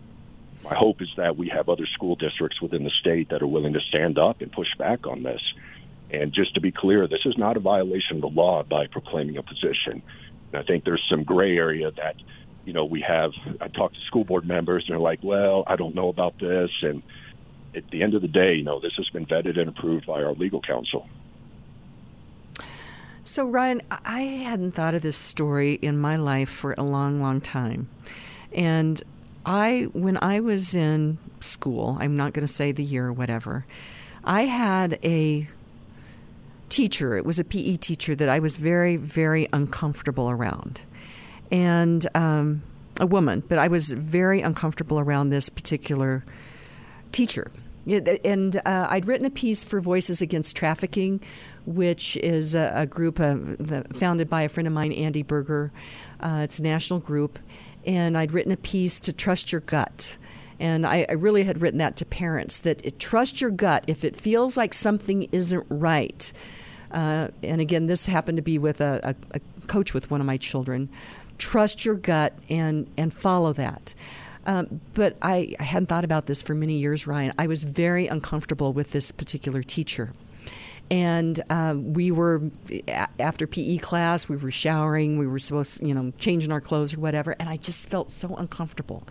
My 0.64 0.74
hope 0.74 1.02
is 1.02 1.08
that 1.16 1.36
we 1.36 1.48
have 1.50 1.68
other 1.68 1.86
school 1.86 2.16
districts 2.16 2.60
within 2.62 2.84
the 2.84 2.90
state 3.00 3.28
that 3.28 3.42
are 3.42 3.46
willing 3.46 3.74
to 3.74 3.80
stand 3.80 4.18
up 4.18 4.40
and 4.40 4.50
push 4.50 4.74
back 4.78 5.06
on 5.06 5.22
this. 5.22 5.40
And 6.10 6.32
just 6.32 6.54
to 6.54 6.60
be 6.60 6.72
clear, 6.72 7.06
this 7.06 7.26
is 7.26 7.36
not 7.36 7.56
a 7.56 7.60
violation 7.60 8.16
of 8.16 8.22
the 8.22 8.28
law 8.28 8.62
by 8.62 8.86
proclaiming 8.86 9.36
a 9.36 9.42
position. 9.42 10.02
And 10.52 10.54
I 10.54 10.62
think 10.62 10.84
there's 10.84 11.04
some 11.10 11.24
gray 11.24 11.56
area 11.56 11.90
that, 11.90 12.16
you 12.64 12.72
know, 12.72 12.84
we 12.84 13.02
have. 13.02 13.32
I 13.60 13.68
talked 13.68 13.96
to 13.96 14.00
school 14.06 14.24
board 14.24 14.46
members, 14.46 14.84
and 14.86 14.94
they're 14.94 15.00
like, 15.00 15.20
well, 15.22 15.64
I 15.66 15.76
don't 15.76 15.94
know 15.94 16.08
about 16.08 16.38
this. 16.38 16.70
And 16.82 17.02
at 17.74 17.90
the 17.90 18.02
end 18.02 18.14
of 18.14 18.22
the 18.22 18.28
day, 18.28 18.54
you 18.54 18.64
know, 18.64 18.80
this 18.80 18.92
has 18.96 19.08
been 19.10 19.26
vetted 19.26 19.58
and 19.58 19.68
approved 19.68 20.06
by 20.06 20.22
our 20.22 20.32
legal 20.32 20.60
counsel. 20.60 21.08
So, 23.26 23.46
Ryan, 23.46 23.80
I 23.90 24.20
hadn't 24.20 24.72
thought 24.72 24.92
of 24.92 25.00
this 25.00 25.16
story 25.16 25.74
in 25.74 25.98
my 25.98 26.16
life 26.16 26.50
for 26.50 26.74
a 26.76 26.82
long, 26.82 27.22
long 27.22 27.40
time. 27.40 27.88
And 28.52 29.02
I, 29.46 29.88
when 29.94 30.18
I 30.20 30.40
was 30.40 30.74
in 30.74 31.16
school, 31.40 31.96
I'm 32.00 32.16
not 32.16 32.34
going 32.34 32.46
to 32.46 32.52
say 32.52 32.70
the 32.70 32.84
year 32.84 33.06
or 33.06 33.12
whatever, 33.14 33.64
I 34.24 34.42
had 34.42 34.98
a 35.02 35.48
teacher. 36.68 37.16
It 37.16 37.24
was 37.24 37.38
a 37.38 37.44
PE 37.44 37.76
teacher 37.76 38.14
that 38.14 38.28
I 38.28 38.40
was 38.40 38.58
very, 38.58 38.96
very 38.96 39.48
uncomfortable 39.54 40.28
around. 40.28 40.82
And 41.50 42.06
um, 42.14 42.62
a 43.00 43.06
woman, 43.06 43.42
but 43.48 43.56
I 43.56 43.68
was 43.68 43.90
very 43.90 44.42
uncomfortable 44.42 45.00
around 45.00 45.30
this 45.30 45.48
particular 45.48 46.24
teacher. 47.10 47.50
And 47.86 48.56
uh, 48.56 48.86
I'd 48.90 49.06
written 49.06 49.26
a 49.26 49.30
piece 49.30 49.62
for 49.62 49.80
Voices 49.80 50.22
Against 50.22 50.56
Trafficking, 50.56 51.20
which 51.66 52.16
is 52.16 52.54
a, 52.54 52.72
a 52.74 52.86
group 52.86 53.20
of 53.20 53.58
the, 53.58 53.84
founded 53.94 54.30
by 54.30 54.42
a 54.42 54.48
friend 54.48 54.66
of 54.66 54.72
mine, 54.72 54.92
Andy 54.92 55.22
Berger. 55.22 55.70
Uh, 56.20 56.40
it's 56.44 56.58
a 56.58 56.62
national 56.62 57.00
group. 57.00 57.38
And 57.86 58.16
I'd 58.16 58.32
written 58.32 58.52
a 58.52 58.56
piece 58.56 59.00
to 59.00 59.12
Trust 59.12 59.52
Your 59.52 59.60
Gut. 59.60 60.16
And 60.60 60.86
I, 60.86 61.04
I 61.08 61.12
really 61.14 61.44
had 61.44 61.60
written 61.60 61.78
that 61.78 61.96
to 61.96 62.06
parents 62.06 62.60
that 62.60 62.84
it, 62.86 62.98
trust 62.98 63.40
your 63.40 63.50
gut. 63.50 63.84
If 63.88 64.04
it 64.04 64.16
feels 64.16 64.56
like 64.56 64.72
something 64.72 65.24
isn't 65.32 65.66
right, 65.68 66.32
uh, 66.92 67.28
and 67.42 67.60
again, 67.60 67.86
this 67.86 68.06
happened 68.06 68.36
to 68.36 68.42
be 68.42 68.58
with 68.58 68.80
a, 68.80 69.00
a, 69.02 69.36
a 69.36 69.40
coach 69.66 69.92
with 69.92 70.10
one 70.10 70.20
of 70.20 70.26
my 70.26 70.36
children, 70.36 70.88
trust 71.38 71.84
your 71.84 71.96
gut 71.96 72.32
and, 72.48 72.88
and 72.96 73.12
follow 73.12 73.52
that. 73.52 73.94
Um, 74.46 74.80
but 74.94 75.16
I, 75.22 75.54
I 75.58 75.62
hadn't 75.62 75.86
thought 75.86 76.04
about 76.04 76.26
this 76.26 76.42
for 76.42 76.54
many 76.54 76.74
years, 76.74 77.06
Ryan. 77.06 77.32
I 77.38 77.46
was 77.46 77.64
very 77.64 78.06
uncomfortable 78.06 78.72
with 78.72 78.92
this 78.92 79.10
particular 79.10 79.62
teacher. 79.62 80.12
And 80.90 81.42
uh, 81.48 81.76
we 81.78 82.10
were, 82.10 82.42
after 83.18 83.46
PE 83.46 83.78
class, 83.78 84.28
we 84.28 84.36
were 84.36 84.50
showering, 84.50 85.18
we 85.18 85.26
were 85.26 85.38
supposed, 85.38 85.82
you 85.82 85.94
know, 85.94 86.12
changing 86.18 86.52
our 86.52 86.60
clothes 86.60 86.92
or 86.92 87.00
whatever, 87.00 87.34
and 87.40 87.48
I 87.48 87.56
just 87.56 87.88
felt 87.88 88.10
so 88.10 88.34
uncomfortable. 88.36 89.02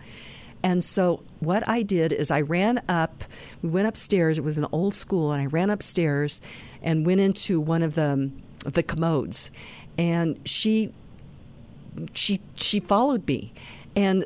And 0.62 0.82
so 0.82 1.22
what 1.40 1.68
I 1.68 1.82
did 1.82 2.12
is 2.12 2.30
I 2.30 2.40
ran 2.40 2.80
up, 2.88 3.24
we 3.60 3.68
went 3.68 3.88
upstairs, 3.88 4.38
it 4.38 4.44
was 4.44 4.56
an 4.56 4.66
old 4.72 4.94
school, 4.94 5.32
and 5.32 5.42
I 5.42 5.46
ran 5.46 5.68
upstairs 5.68 6.40
and 6.82 7.04
went 7.04 7.20
into 7.20 7.60
one 7.60 7.82
of 7.82 7.96
the, 7.96 8.30
the 8.60 8.82
commodes. 8.82 9.50
And 9.98 10.40
she 10.48 10.92
she 12.12 12.40
she 12.56 12.80
followed 12.80 13.26
me 13.28 13.52
and 13.96 14.24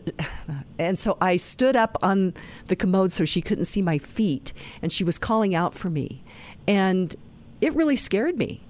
and 0.79 0.99
so 0.99 1.17
I 1.21 1.37
stood 1.37 1.77
up 1.77 1.97
on 2.03 2.35
the 2.69 2.77
commode 2.77 3.13
so 3.13 3.25
she 3.25 3.43
couldn't 3.43 3.65
see 3.65 3.83
my 3.83 3.99
feet 3.99 4.53
and 4.83 4.93
she 4.93 5.05
was 5.05 5.19
calling 5.19 5.55
out 5.55 5.75
for 5.75 5.91
me. 5.91 6.23
And 6.67 7.15
it 7.61 7.75
really 7.75 7.97
scared 7.97 8.39
me. 8.39 8.61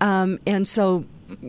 Um, 0.00 0.38
and 0.46 0.66
so 0.66 1.04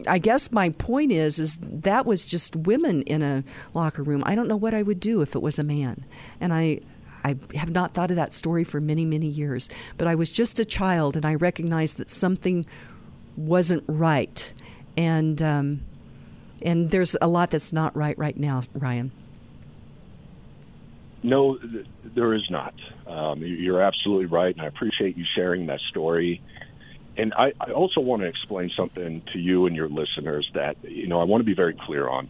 I 0.08 0.20
guess 0.20 0.52
my 0.52 0.70
point 0.70 1.12
is 1.12 1.40
is 1.40 1.58
that 1.62 2.06
was 2.06 2.26
just 2.26 2.56
women 2.56 3.02
in 3.04 3.22
a 3.22 3.44
locker 3.74 4.04
room. 4.04 4.24
I 4.26 4.36
don't 4.36 4.48
know 4.48 4.58
what 4.58 4.74
I 4.74 4.84
would 4.84 5.00
do 5.00 5.22
if 5.22 5.36
it 5.36 5.42
was 5.42 5.58
a 5.58 5.64
man. 5.64 6.06
And 6.40 6.54
I 6.54 6.82
I 7.24 7.38
have 7.56 7.70
not 7.70 7.94
thought 7.94 8.10
of 8.10 8.18
that 8.18 8.34
story 8.34 8.64
for 8.64 8.80
many 8.80 9.06
many 9.06 9.28
years. 9.28 9.70
But 9.98 10.08
I 10.08 10.16
was 10.16 10.32
just 10.32 10.60
a 10.60 10.66
child 10.66 11.16
and 11.16 11.26
I 11.26 11.36
recognized 11.36 11.98
that 11.98 12.10
something 12.10 12.66
wasn't 13.36 13.84
right. 13.88 14.52
And 14.98 15.42
um, 15.42 15.82
and 16.64 16.90
there's 16.90 17.16
a 17.22 17.28
lot 17.28 17.52
that's 17.52 17.74
not 17.74 17.96
right 17.96 18.18
right 18.18 18.38
now, 18.38 18.62
Ryan. 18.74 19.12
No, 21.24 21.58
th- 21.58 21.86
there 22.04 22.34
is 22.34 22.50
not. 22.50 22.74
Um, 23.06 23.42
you're 23.42 23.82
absolutely 23.82 24.26
right, 24.26 24.54
and 24.54 24.62
I 24.62 24.68
appreciate 24.68 25.18
you 25.18 25.26
sharing 25.36 25.68
that 25.68 25.80
story. 25.82 26.42
And 27.18 27.34
I, 27.34 27.54
I 27.60 27.72
also 27.72 28.02
want 28.02 28.22
to 28.22 28.28
explain 28.28 28.72
something 28.76 29.22
to 29.34 29.40
you 29.40 29.68
and 29.68 29.76
your 29.76 29.90
listeners 29.90 30.50
that 30.54 30.78
you 30.84 31.08
know 31.08 31.20
I 31.20 31.26
want 31.26 31.42
to 31.42 31.46
be 31.46 31.54
very 31.54 31.76
clear 31.76 32.08
on. 32.08 32.30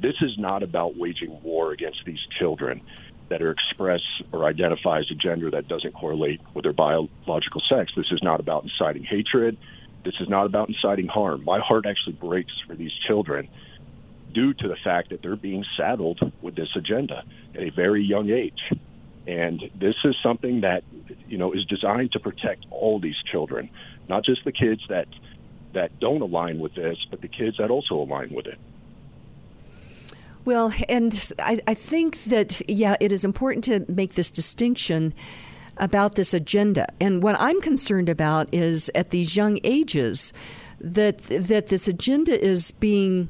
This 0.00 0.14
is 0.20 0.36
not 0.38 0.62
about 0.62 0.96
waging 0.96 1.42
war 1.42 1.72
against 1.72 2.04
these 2.04 2.18
children 2.38 2.80
that 3.28 3.40
are 3.40 3.50
express 3.50 4.00
or 4.32 4.44
identify 4.44 4.98
as 4.98 5.10
a 5.10 5.14
gender 5.14 5.50
that 5.50 5.68
doesn't 5.68 5.92
correlate 5.92 6.40
with 6.54 6.64
their 6.64 6.72
biological 6.72 7.62
sex. 7.68 7.92
This 7.96 8.10
is 8.10 8.22
not 8.22 8.40
about 8.40 8.64
inciting 8.64 9.04
hatred. 9.04 9.56
This 10.04 10.14
is 10.20 10.28
not 10.28 10.46
about 10.46 10.68
inciting 10.68 11.06
harm. 11.06 11.44
My 11.44 11.60
heart 11.60 11.86
actually 11.86 12.14
breaks 12.14 12.52
for 12.66 12.74
these 12.74 12.92
children 13.06 13.48
due 14.32 14.54
to 14.54 14.68
the 14.68 14.76
fact 14.76 15.10
that 15.10 15.22
they're 15.22 15.36
being 15.36 15.64
saddled 15.76 16.32
with 16.40 16.56
this 16.56 16.68
agenda 16.74 17.24
at 17.54 17.62
a 17.62 17.70
very 17.70 18.02
young 18.02 18.30
age. 18.30 18.72
And 19.26 19.62
this 19.74 19.94
is 20.04 20.16
something 20.22 20.62
that 20.62 20.82
you 21.28 21.38
know 21.38 21.52
is 21.52 21.64
designed 21.66 22.12
to 22.12 22.20
protect 22.20 22.66
all 22.70 22.98
these 22.98 23.20
children, 23.30 23.70
not 24.08 24.24
just 24.24 24.44
the 24.44 24.52
kids 24.52 24.82
that 24.88 25.06
that 25.74 25.98
don't 26.00 26.20
align 26.20 26.58
with 26.58 26.74
this, 26.74 26.98
but 27.10 27.20
the 27.20 27.28
kids 27.28 27.56
that 27.58 27.70
also 27.70 27.94
align 27.94 28.34
with 28.34 28.46
it. 28.46 28.58
Well, 30.44 30.72
and 30.88 31.32
I, 31.38 31.60
I 31.68 31.74
think 31.74 32.24
that, 32.24 32.68
yeah, 32.68 32.96
it 33.00 33.12
is 33.12 33.24
important 33.24 33.64
to 33.64 33.84
make 33.88 34.14
this 34.14 34.30
distinction 34.30 35.14
about 35.82 36.14
this 36.14 36.32
agenda. 36.32 36.86
And 37.00 37.22
what 37.22 37.36
I'm 37.38 37.60
concerned 37.60 38.08
about 38.08 38.48
is 38.54 38.90
at 38.94 39.10
these 39.10 39.36
young 39.36 39.58
ages 39.64 40.32
that 40.80 41.18
that 41.24 41.68
this 41.68 41.88
agenda 41.88 42.40
is 42.42 42.70
being 42.70 43.28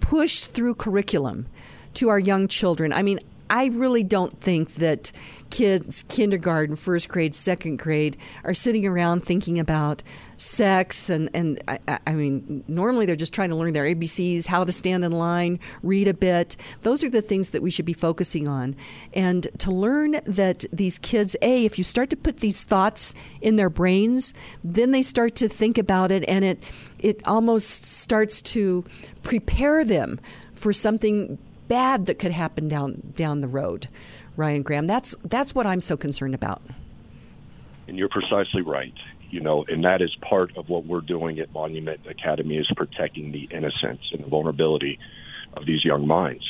pushed 0.00 0.46
through 0.52 0.74
curriculum 0.74 1.46
to 1.94 2.08
our 2.08 2.18
young 2.18 2.48
children. 2.48 2.92
I 2.92 3.02
mean, 3.02 3.20
I 3.48 3.66
really 3.66 4.02
don't 4.02 4.38
think 4.40 4.74
that 4.74 5.12
kids, 5.50 6.04
kindergarten, 6.08 6.76
first 6.76 7.08
grade, 7.08 7.34
second 7.34 7.78
grade, 7.78 8.16
are 8.44 8.54
sitting 8.54 8.84
around 8.84 9.24
thinking 9.24 9.58
about 9.58 10.02
sex 10.38 11.08
and 11.08 11.30
and 11.32 11.58
I, 11.66 11.78
I, 12.06 12.14
mean 12.14 12.62
normally 12.68 13.06
they're 13.06 13.16
just 13.16 13.32
trying 13.32 13.48
to 13.50 13.56
learn 13.56 13.72
their 13.72 13.84
ABCs, 13.84 14.46
how 14.46 14.64
to 14.64 14.72
stand 14.72 15.04
in 15.04 15.12
line, 15.12 15.60
read 15.82 16.08
a 16.08 16.14
bit. 16.14 16.56
Those 16.82 17.02
are 17.04 17.10
the 17.10 17.22
things 17.22 17.50
that 17.50 17.62
we 17.62 17.70
should 17.70 17.86
be 17.86 17.92
focusing 17.92 18.46
on. 18.46 18.76
And 19.14 19.46
to 19.58 19.70
learn 19.70 20.20
that 20.26 20.64
these 20.72 20.98
kids, 20.98 21.36
a 21.42 21.64
if 21.64 21.78
you 21.78 21.84
start 21.84 22.10
to 22.10 22.16
put 22.16 22.38
these 22.38 22.64
thoughts 22.64 23.14
in 23.40 23.56
their 23.56 23.70
brains, 23.70 24.34
then 24.62 24.90
they 24.90 25.02
start 25.02 25.36
to 25.36 25.48
think 25.48 25.78
about 25.78 26.10
it, 26.10 26.24
and 26.28 26.44
it 26.44 26.62
it 26.98 27.26
almost 27.26 27.84
starts 27.84 28.42
to 28.42 28.84
prepare 29.22 29.84
them 29.84 30.20
for 30.54 30.72
something 30.72 31.38
bad 31.68 32.06
that 32.06 32.18
could 32.18 32.32
happen 32.32 32.68
down 32.68 33.12
down 33.14 33.40
the 33.40 33.48
road. 33.48 33.88
Ryan 34.36 34.62
Graham. 34.62 34.86
That's 34.86 35.14
that's 35.24 35.54
what 35.54 35.66
I'm 35.66 35.80
so 35.80 35.96
concerned 35.96 36.34
about. 36.34 36.62
And 37.88 37.98
you're 37.98 38.08
precisely 38.08 38.62
right. 38.62 38.94
You 39.30 39.40
know, 39.40 39.64
and 39.66 39.84
that 39.84 40.02
is 40.02 40.14
part 40.20 40.56
of 40.56 40.68
what 40.68 40.86
we're 40.86 41.00
doing 41.00 41.40
at 41.40 41.52
Monument 41.52 42.00
Academy 42.08 42.58
is 42.58 42.68
protecting 42.76 43.32
the 43.32 43.48
innocence 43.50 44.00
and 44.12 44.22
the 44.22 44.28
vulnerability 44.28 44.98
of 45.54 45.66
these 45.66 45.84
young 45.84 46.06
minds. 46.06 46.44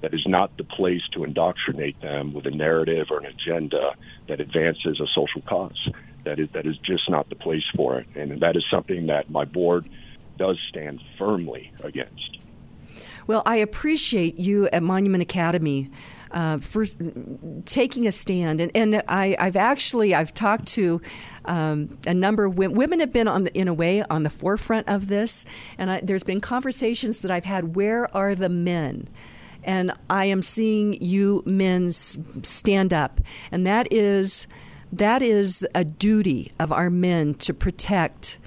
That 0.00 0.14
is 0.14 0.24
not 0.26 0.56
the 0.56 0.64
place 0.64 1.02
to 1.12 1.24
indoctrinate 1.24 2.00
them 2.00 2.32
with 2.32 2.46
a 2.46 2.50
narrative 2.50 3.08
or 3.10 3.18
an 3.18 3.26
agenda 3.26 3.94
that 4.28 4.40
advances 4.40 5.00
a 5.00 5.06
social 5.14 5.42
cause. 5.42 5.88
That 6.24 6.38
is 6.38 6.48
that 6.52 6.66
is 6.66 6.76
just 6.78 7.08
not 7.08 7.28
the 7.28 7.36
place 7.36 7.64
for 7.76 8.00
it. 8.00 8.06
And 8.14 8.40
that 8.40 8.56
is 8.56 8.64
something 8.70 9.06
that 9.06 9.30
my 9.30 9.44
board 9.44 9.88
does 10.36 10.58
stand 10.68 11.00
firmly 11.18 11.72
against. 11.82 12.38
Well, 13.26 13.42
I 13.46 13.56
appreciate 13.56 14.38
you 14.38 14.68
at 14.72 14.82
Monument 14.82 15.22
Academy 15.22 15.90
uh, 16.30 16.58
for 16.58 16.86
taking 17.64 18.06
a 18.06 18.12
stand. 18.12 18.60
And, 18.60 18.70
and 18.74 19.02
I, 19.08 19.36
have 19.38 19.56
actually 19.56 20.14
I've 20.14 20.34
talked 20.34 20.66
to 20.68 21.00
um, 21.44 21.98
a 22.06 22.14
number 22.14 22.44
of 22.44 22.58
women. 22.58 22.76
Women 22.76 23.00
have 23.00 23.12
been 23.12 23.28
on 23.28 23.44
the, 23.44 23.58
in 23.58 23.68
a 23.68 23.74
way 23.74 24.02
on 24.04 24.22
the 24.22 24.30
forefront 24.30 24.88
of 24.88 25.08
this, 25.08 25.46
and 25.78 25.90
I, 25.90 26.00
there's 26.02 26.22
been 26.22 26.40
conversations 26.40 27.20
that 27.20 27.30
I've 27.30 27.44
had. 27.44 27.74
Where 27.74 28.14
are 28.14 28.34
the 28.34 28.48
men? 28.48 29.08
And 29.64 29.92
I 30.08 30.26
am 30.26 30.42
seeing 30.42 30.94
you 31.02 31.42
men 31.44 31.90
stand 31.92 32.92
up, 32.92 33.20
and 33.50 33.66
that 33.66 33.92
is 33.92 34.46
that 34.92 35.20
is 35.20 35.66
a 35.74 35.84
duty 35.84 36.52
of 36.58 36.72
our 36.72 36.90
men 36.90 37.34
to 37.34 37.52
protect. 37.52 38.38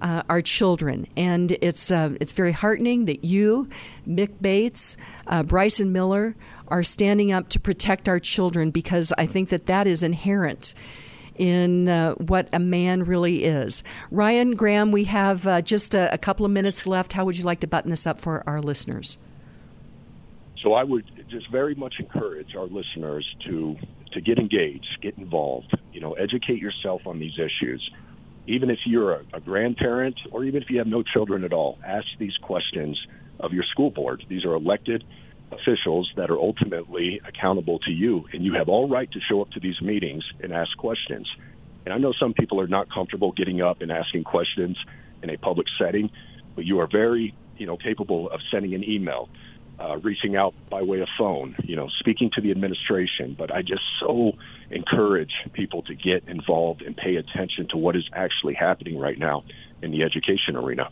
Uh, 0.00 0.22
our 0.30 0.40
children. 0.40 1.06
And 1.14 1.52
it's 1.60 1.90
uh, 1.90 2.14
it's 2.22 2.32
very 2.32 2.52
heartening 2.52 3.04
that 3.04 3.22
you, 3.22 3.68
Mick 4.08 4.40
Bates, 4.40 4.96
uh, 5.26 5.42
Bryson 5.42 5.92
Miller, 5.92 6.34
are 6.68 6.82
standing 6.82 7.32
up 7.32 7.50
to 7.50 7.60
protect 7.60 8.08
our 8.08 8.18
children 8.18 8.70
because 8.70 9.12
I 9.18 9.26
think 9.26 9.50
that 9.50 9.66
that 9.66 9.86
is 9.86 10.02
inherent 10.02 10.74
in 11.40 11.88
uh, 11.88 12.14
what 12.14 12.48
a 12.52 12.58
man 12.58 13.02
really 13.04 13.44
is. 13.44 13.82
Ryan 14.10 14.52
Graham, 14.52 14.92
we 14.92 15.04
have 15.04 15.46
uh, 15.46 15.62
just 15.62 15.94
a, 15.94 16.12
a, 16.12 16.18
couple 16.18 16.44
of 16.44 16.52
minutes 16.52 16.86
left. 16.86 17.14
How 17.14 17.24
would 17.24 17.38
you 17.38 17.44
like 17.44 17.60
to 17.60 17.66
button 17.66 17.90
this 17.90 18.06
up 18.06 18.20
for 18.20 18.42
our 18.46 18.60
listeners? 18.60 19.16
So 20.62 20.74
I 20.74 20.84
would 20.84 21.10
just 21.30 21.50
very 21.50 21.74
much 21.74 21.94
encourage 21.98 22.54
our 22.54 22.66
listeners 22.66 23.26
to 23.46 23.76
to 24.12 24.20
get 24.20 24.38
engaged, 24.38 24.98
get 25.00 25.16
involved. 25.16 25.74
You 25.92 26.00
know, 26.00 26.12
educate 26.12 26.60
yourself 26.60 27.06
on 27.06 27.18
these 27.18 27.38
issues. 27.38 27.90
Even 28.46 28.70
if 28.70 28.78
you're 28.86 29.12
a, 29.12 29.22
a 29.34 29.40
grandparent, 29.40 30.16
or 30.32 30.44
even 30.44 30.62
if 30.62 30.70
you 30.70 30.78
have 30.78 30.86
no 30.86 31.02
children 31.02 31.44
at 31.44 31.52
all, 31.52 31.78
ask 31.84 32.06
these 32.18 32.36
questions 32.38 33.06
of 33.38 33.52
your 33.52 33.64
school 33.64 33.90
board. 33.90 34.24
These 34.28 34.44
are 34.44 34.54
elected 34.54 35.04
officials 35.52 36.10
that 36.16 36.30
are 36.30 36.38
ultimately 36.38 37.20
accountable 37.26 37.78
to 37.80 37.90
you, 37.90 38.26
and 38.32 38.44
you 38.44 38.54
have 38.54 38.68
all 38.68 38.88
right 38.88 39.10
to 39.10 39.20
show 39.20 39.42
up 39.42 39.50
to 39.50 39.60
these 39.60 39.80
meetings 39.80 40.24
and 40.40 40.52
ask 40.52 40.76
questions. 40.76 41.28
And 41.84 41.94
I 41.94 41.98
know 41.98 42.12
some 42.12 42.34
people 42.34 42.60
are 42.60 42.68
not 42.68 42.90
comfortable 42.90 43.32
getting 43.32 43.60
up 43.60 43.80
and 43.80 43.90
asking 43.90 44.24
questions 44.24 44.76
in 45.22 45.30
a 45.30 45.36
public 45.36 45.66
setting, 45.78 46.10
but 46.54 46.64
you 46.64 46.80
are 46.80 46.86
very, 46.86 47.34
you 47.56 47.66
know, 47.66 47.76
capable 47.76 48.30
of 48.30 48.40
sending 48.50 48.74
an 48.74 48.84
email, 48.84 49.28
uh, 49.80 49.96
reaching 49.98 50.36
out 50.36 50.54
by 50.68 50.82
way 50.82 51.00
of 51.00 51.08
phone, 51.18 51.56
you 51.64 51.74
know, 51.74 51.88
speaking 51.98 52.30
to 52.34 52.40
the 52.40 52.50
administration. 52.50 53.34
But 53.36 53.52
I 53.52 53.62
just 53.62 53.82
so 53.98 54.32
encourage 54.70 55.32
people 55.52 55.82
to 55.82 55.94
get 55.94 56.24
involved 56.28 56.82
and 56.82 56.96
pay 56.96 57.16
attention 57.16 57.68
to 57.70 57.76
what 57.76 57.96
is 57.96 58.08
actually 58.12 58.54
happening 58.54 58.98
right 58.98 59.18
now 59.18 59.44
in 59.82 59.90
the 59.90 60.02
education 60.02 60.56
arena. 60.56 60.90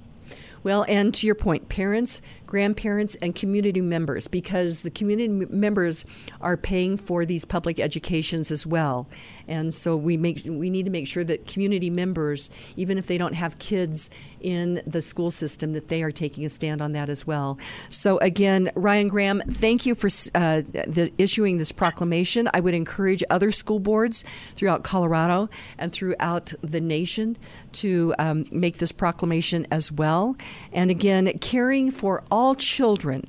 Well, 0.63 0.85
and 0.89 1.15
to 1.15 1.27
your 1.27 1.35
point, 1.35 1.69
parents, 1.69 2.21
grandparents, 2.47 3.15
and 3.17 3.35
community 3.35 3.81
members, 3.81 4.29
because 4.29 4.83
the 4.83 4.91
community 4.91 5.29
members 5.29 6.05
are 6.41 6.57
paying 6.57 6.97
for 6.97 7.25
these 7.25 7.45
public 7.45 7.79
educations 7.79 8.51
as 8.51 8.67
well, 8.67 9.09
and 9.47 9.73
so 9.73 9.97
we 9.97 10.17
make 10.17 10.43
we 10.45 10.71
need 10.71 10.85
to 10.85 10.91
make 10.91 11.07
sure 11.07 11.25
that 11.25 11.47
community 11.47 11.91
members, 11.91 12.51
even 12.77 12.99
if 12.99 13.07
they 13.07 13.19
don't 13.19 13.35
have 13.35 13.59
kids 13.59 14.11
in 14.41 14.83
the 14.87 15.03
school 15.03 15.31
system, 15.31 15.73
that 15.73 15.89
they 15.89 16.03
are 16.03 16.13
taking 16.13 16.45
a 16.45 16.51
stand 16.51 16.81
on 16.81 16.93
that 16.93 17.09
as 17.09 17.27
well. 17.27 17.59
So 17.89 18.19
again, 18.19 18.71
Ryan 18.75 19.09
Graham, 19.09 19.41
thank 19.41 19.87
you 19.87 19.95
for 19.95 20.09
uh, 20.35 20.63
the, 20.63 21.13
issuing 21.19 21.59
this 21.59 21.73
proclamation. 21.73 22.49
I 22.55 22.61
would 22.61 22.75
encourage 22.75 23.25
other 23.31 23.51
school 23.51 23.79
boards 23.79 24.25
throughout 24.55 24.85
Colorado 24.85 25.49
and 25.79 25.93
throughout 25.93 26.53
the 26.63 26.81
nation 26.81 27.37
to 27.73 28.15
um, 28.19 28.47
make 28.51 28.79
this 28.79 28.93
proclamation 28.93 29.67
as 29.71 29.91
well. 29.91 30.37
And 30.73 30.91
again, 30.91 31.39
caring 31.41 31.91
for 31.91 32.25
all 32.31 32.55
children. 32.55 33.25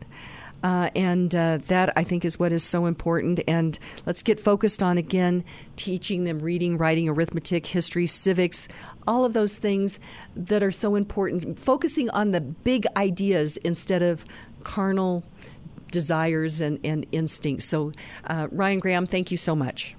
Uh, 0.61 0.89
and 0.93 1.33
uh, 1.35 1.57
that 1.67 1.93
I 1.95 2.03
think 2.03 2.25
is 2.25 2.37
what 2.37 2.51
is 2.51 2.63
so 2.63 2.85
important. 2.85 3.39
And 3.47 3.79
let's 4.05 4.21
get 4.21 4.41
focused 4.41 4.83
on 4.83 4.97
again 4.97 5.45
teaching 5.77 6.25
them 6.25 6.39
reading, 6.39 6.77
writing, 6.77 7.07
arithmetic, 7.07 7.65
history, 7.65 8.05
civics, 8.05 8.67
all 9.07 9.23
of 9.23 9.31
those 9.31 9.57
things 9.57 10.01
that 10.35 10.61
are 10.61 10.71
so 10.71 10.95
important. 10.95 11.57
Focusing 11.57 12.09
on 12.09 12.31
the 12.31 12.41
big 12.41 12.85
ideas 12.97 13.55
instead 13.57 14.01
of 14.01 14.25
carnal 14.63 15.23
desires 15.91 16.61
and, 16.61 16.79
and 16.83 17.05
instincts. 17.11 17.65
So, 17.65 17.93
uh, 18.25 18.47
Ryan 18.51 18.79
Graham, 18.79 19.05
thank 19.05 19.31
you 19.31 19.37
so 19.37 19.55
much. 19.55 19.95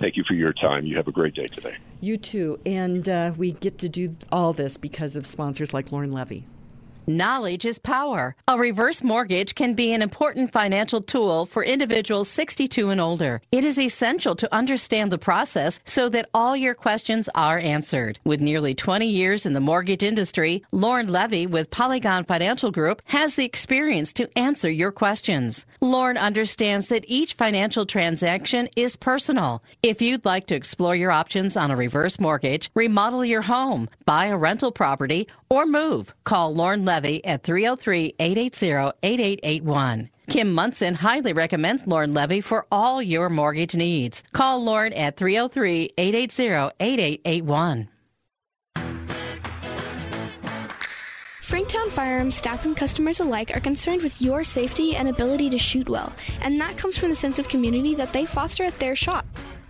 Thank 0.00 0.16
you 0.16 0.24
for 0.24 0.34
your 0.34 0.52
time. 0.52 0.84
You 0.84 0.96
have 0.96 1.08
a 1.08 1.12
great 1.12 1.34
day 1.34 1.46
today. 1.46 1.76
You 2.00 2.16
too. 2.16 2.58
And 2.66 3.08
uh, 3.08 3.32
we 3.36 3.52
get 3.52 3.78
to 3.78 3.88
do 3.88 4.16
all 4.30 4.52
this 4.52 4.76
because 4.76 5.16
of 5.16 5.26
sponsors 5.26 5.72
like 5.72 5.92
Lauren 5.92 6.12
Levy. 6.12 6.44
Knowledge 7.08 7.64
is 7.64 7.78
power. 7.78 8.34
A 8.48 8.58
reverse 8.58 9.00
mortgage 9.00 9.54
can 9.54 9.74
be 9.74 9.92
an 9.92 10.02
important 10.02 10.50
financial 10.50 11.00
tool 11.00 11.46
for 11.46 11.62
individuals 11.62 12.28
62 12.28 12.90
and 12.90 13.00
older. 13.00 13.40
It 13.52 13.64
is 13.64 13.78
essential 13.78 14.34
to 14.34 14.52
understand 14.52 15.12
the 15.12 15.18
process 15.18 15.78
so 15.84 16.08
that 16.08 16.28
all 16.34 16.56
your 16.56 16.74
questions 16.74 17.28
are 17.32 17.60
answered. 17.60 18.18
With 18.24 18.40
nearly 18.40 18.74
20 18.74 19.06
years 19.06 19.46
in 19.46 19.52
the 19.52 19.60
mortgage 19.60 20.02
industry, 20.02 20.64
Lauren 20.72 21.06
Levy 21.06 21.46
with 21.46 21.70
Polygon 21.70 22.24
Financial 22.24 22.72
Group 22.72 23.02
has 23.04 23.36
the 23.36 23.44
experience 23.44 24.12
to 24.14 24.28
answer 24.36 24.68
your 24.68 24.90
questions. 24.90 25.64
Lauren 25.80 26.18
understands 26.18 26.88
that 26.88 27.04
each 27.06 27.34
financial 27.34 27.86
transaction 27.86 28.68
is 28.74 28.96
personal. 28.96 29.62
If 29.80 30.02
you'd 30.02 30.24
like 30.24 30.48
to 30.48 30.56
explore 30.56 30.96
your 30.96 31.12
options 31.12 31.56
on 31.56 31.70
a 31.70 31.76
reverse 31.76 32.18
mortgage, 32.18 32.68
remodel 32.74 33.24
your 33.24 33.42
home, 33.42 33.88
buy 34.06 34.26
a 34.26 34.36
rental 34.36 34.72
property, 34.72 35.28
or 35.48 35.66
move, 35.66 36.12
call 36.24 36.52
Lauren 36.52 36.84
Levy 36.84 36.95
Levy 36.96 37.24
at 37.26 37.42
303 37.42 38.14
880 38.18 38.92
8881. 39.02 40.10
Kim 40.28 40.54
Monson 40.54 40.94
highly 40.94 41.32
recommends 41.34 41.86
Lauren 41.86 42.14
Levy 42.14 42.40
for 42.40 42.66
all 42.72 43.02
your 43.02 43.28
mortgage 43.28 43.76
needs. 43.76 44.22
Call 44.32 44.64
Lauren 44.64 44.94
at 44.94 45.16
303 45.18 45.92
880 45.98 46.74
8881. 46.80 47.88
Franktown 51.42 51.88
Firearms 51.90 52.34
staff 52.34 52.64
and 52.64 52.76
customers 52.76 53.20
alike 53.20 53.52
are 53.54 53.60
concerned 53.60 54.02
with 54.02 54.20
your 54.20 54.42
safety 54.42 54.96
and 54.96 55.06
ability 55.06 55.48
to 55.50 55.58
shoot 55.58 55.88
well, 55.88 56.12
and 56.40 56.60
that 56.60 56.76
comes 56.76 56.96
from 56.96 57.10
the 57.10 57.14
sense 57.14 57.38
of 57.38 57.48
community 57.48 57.94
that 57.94 58.12
they 58.12 58.24
foster 58.24 58.64
at 58.64 58.78
their 58.80 58.96
shop. 58.96 59.26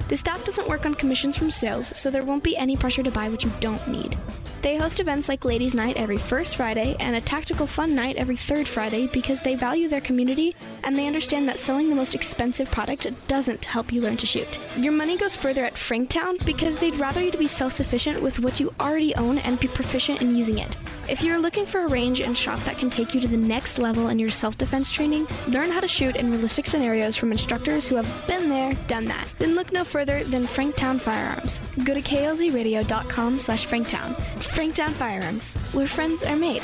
The 0.09 0.16
staff 0.16 0.43
doesn't 0.44 0.69
work 0.69 0.86
on 0.86 0.94
commissions 0.94 1.36
from 1.36 1.51
sales, 1.51 1.89
so 1.98 2.11
there 2.11 2.24
won't 2.24 2.44
be 2.44 2.57
any 2.57 2.77
pressure 2.77 3.03
to 3.03 3.11
buy 3.11 3.28
what 3.28 3.44
you 3.44 3.51
don't 3.61 3.86
need. 3.89 4.16
They 4.62 4.76
host 4.76 5.00
events 5.00 5.28
like 5.28 5.44
Ladies' 5.44 5.74
Night 5.74 5.96
every 5.96 6.16
first 6.16 6.56
Friday 6.56 6.96
and 6.98 7.14
a 7.14 7.20
tactical 7.20 7.66
fun 7.66 7.94
night 7.94 8.16
every 8.16 8.36
third 8.36 8.66
Friday 8.66 9.06
because 9.06 9.40
they 9.40 9.54
value 9.54 9.88
their 9.88 10.00
community 10.00 10.56
and 10.82 10.96
they 10.96 11.06
understand 11.06 11.48
that 11.48 11.58
selling 11.58 11.88
the 11.88 11.94
most 11.94 12.14
expensive 12.14 12.70
product 12.70 13.06
doesn't 13.28 13.64
help 13.64 13.92
you 13.92 14.00
learn 14.00 14.16
to 14.16 14.26
shoot. 14.26 14.58
Your 14.76 14.92
money 14.92 15.16
goes 15.16 15.36
further 15.36 15.64
at 15.64 15.74
Franktown 15.74 16.44
because 16.44 16.78
they'd 16.78 16.96
rather 16.96 17.22
you 17.22 17.30
to 17.30 17.38
be 17.38 17.46
self 17.48 17.72
sufficient 17.72 18.20
with 18.20 18.40
what 18.40 18.58
you 18.58 18.74
already 18.80 19.14
own 19.16 19.38
and 19.38 19.60
be 19.60 19.68
proficient 19.68 20.22
in 20.22 20.34
using 20.34 20.58
it. 20.58 20.76
If 21.08 21.22
you're 21.22 21.38
looking 21.38 21.66
for 21.66 21.82
a 21.82 21.88
range 21.88 22.20
and 22.20 22.36
shop 22.36 22.58
that 22.64 22.78
can 22.78 22.90
take 22.90 23.14
you 23.14 23.20
to 23.20 23.28
the 23.28 23.36
next 23.36 23.78
level 23.78 24.08
in 24.08 24.18
your 24.18 24.28
self 24.28 24.58
defense 24.58 24.90
training, 24.90 25.28
learn 25.48 25.70
how 25.70 25.80
to 25.80 25.88
shoot 25.88 26.16
in 26.16 26.30
realistic 26.30 26.66
scenarios 26.66 27.14
from 27.14 27.30
instructors 27.30 27.86
who 27.86 27.94
have 27.94 28.26
been 28.26 28.48
there, 28.48 28.74
done 28.88 29.04
that. 29.04 29.32
Then 29.38 29.54
look 29.54 29.72
no 29.72 29.84
further 29.84 30.24
than 30.24 30.46
Franktown 30.46 31.00
Firearms. 31.00 31.60
Go 31.84 31.94
to 31.94 32.02
klzradio.com 32.02 33.38
slash 33.38 33.66
Franktown. 33.66 34.16
Franktown 34.48 34.90
Firearms, 34.90 35.56
where 35.73 35.86
friends 35.86 36.23
are 36.23 36.36
made. 36.36 36.62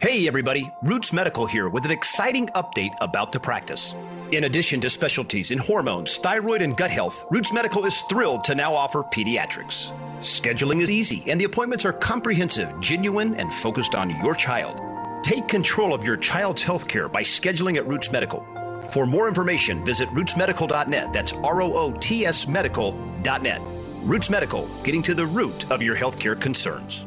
Hey 0.00 0.28
everybody, 0.28 0.70
Roots 0.82 1.14
Medical 1.14 1.46
here 1.46 1.70
with 1.70 1.86
an 1.86 1.90
exciting 1.90 2.48
update 2.48 2.90
about 3.00 3.32
the 3.32 3.40
practice. 3.40 3.94
In 4.32 4.44
addition 4.44 4.80
to 4.82 4.90
specialties 4.90 5.50
in 5.50 5.56
hormones, 5.56 6.18
thyroid, 6.18 6.60
and 6.60 6.76
gut 6.76 6.90
health, 6.90 7.24
Roots 7.30 7.52
Medical 7.54 7.86
is 7.86 8.02
thrilled 8.02 8.44
to 8.44 8.54
now 8.54 8.74
offer 8.74 9.02
pediatrics. 9.02 9.92
Scheduling 10.18 10.82
is 10.82 10.90
easy 10.90 11.30
and 11.30 11.40
the 11.40 11.46
appointments 11.46 11.86
are 11.86 11.92
comprehensive, 11.92 12.68
genuine, 12.80 13.34
and 13.36 13.52
focused 13.52 13.94
on 13.94 14.10
your 14.22 14.34
child. 14.34 14.78
Take 15.24 15.48
control 15.48 15.94
of 15.94 16.04
your 16.04 16.18
child's 16.18 16.62
health 16.62 16.86
care 16.86 17.08
by 17.08 17.22
scheduling 17.22 17.76
at 17.76 17.86
Roots 17.86 18.12
Medical. 18.12 18.44
For 18.92 19.06
more 19.06 19.26
information, 19.26 19.82
visit 19.84 20.10
rootsmedical.net. 20.10 21.14
That's 21.14 21.32
R 21.32 21.62
O 21.62 21.72
O 21.72 21.92
T 21.98 22.26
S 22.26 22.46
medical.net. 22.46 23.62
Roots 24.04 24.28
Medical, 24.28 24.68
getting 24.82 25.02
to 25.04 25.14
the 25.14 25.24
root 25.24 25.70
of 25.70 25.82
your 25.82 25.96
healthcare 25.96 26.38
concerns. 26.38 27.06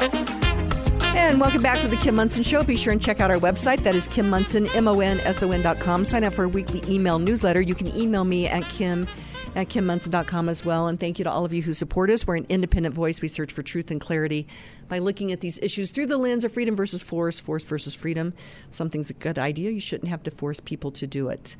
And 0.00 1.40
welcome 1.40 1.62
back 1.62 1.80
to 1.80 1.88
the 1.88 1.96
Kim 1.96 2.16
Monson 2.16 2.42
Show. 2.42 2.62
Be 2.64 2.76
sure 2.76 2.92
and 2.92 3.00
check 3.00 3.20
out 3.20 3.30
our 3.30 3.38
website. 3.38 3.84
That 3.84 3.94
is 3.94 4.06
Kim 4.08 4.28
Monson, 4.28 4.66
M-O-N-S-O-N 4.74 5.62
dot 5.62 5.78
com. 5.78 6.04
Sign 6.04 6.24
up 6.24 6.34
for 6.34 6.44
a 6.44 6.48
weekly 6.48 6.82
email 6.88 7.18
newsletter. 7.18 7.60
You 7.60 7.74
can 7.74 7.88
email 7.96 8.24
me 8.24 8.46
at 8.46 8.64
Kim 8.64 9.06
at 9.54 9.68
kimmonson.com 9.68 10.48
as 10.48 10.64
well. 10.64 10.86
And 10.86 11.00
thank 11.00 11.18
you 11.18 11.24
to 11.24 11.30
all 11.30 11.44
of 11.44 11.52
you 11.52 11.62
who 11.62 11.72
support 11.72 12.10
us. 12.10 12.26
We're 12.26 12.36
an 12.36 12.46
independent 12.48 12.94
voice. 12.94 13.22
We 13.22 13.28
search 13.28 13.52
for 13.52 13.62
truth 13.62 13.90
and 13.90 14.00
clarity 14.00 14.46
by 14.88 14.98
looking 14.98 15.32
at 15.32 15.40
these 15.40 15.58
issues 15.58 15.92
through 15.92 16.06
the 16.06 16.18
lens 16.18 16.44
of 16.44 16.52
freedom 16.52 16.76
versus 16.76 17.02
force, 17.02 17.38
force 17.40 17.64
versus 17.64 17.94
freedom. 17.94 18.34
Something's 18.70 19.10
a 19.10 19.14
good 19.14 19.38
idea. 19.38 19.70
You 19.70 19.80
shouldn't 19.80 20.10
have 20.10 20.22
to 20.24 20.30
force 20.30 20.60
people 20.60 20.90
to 20.92 21.06
do 21.06 21.28
it. 21.28 21.56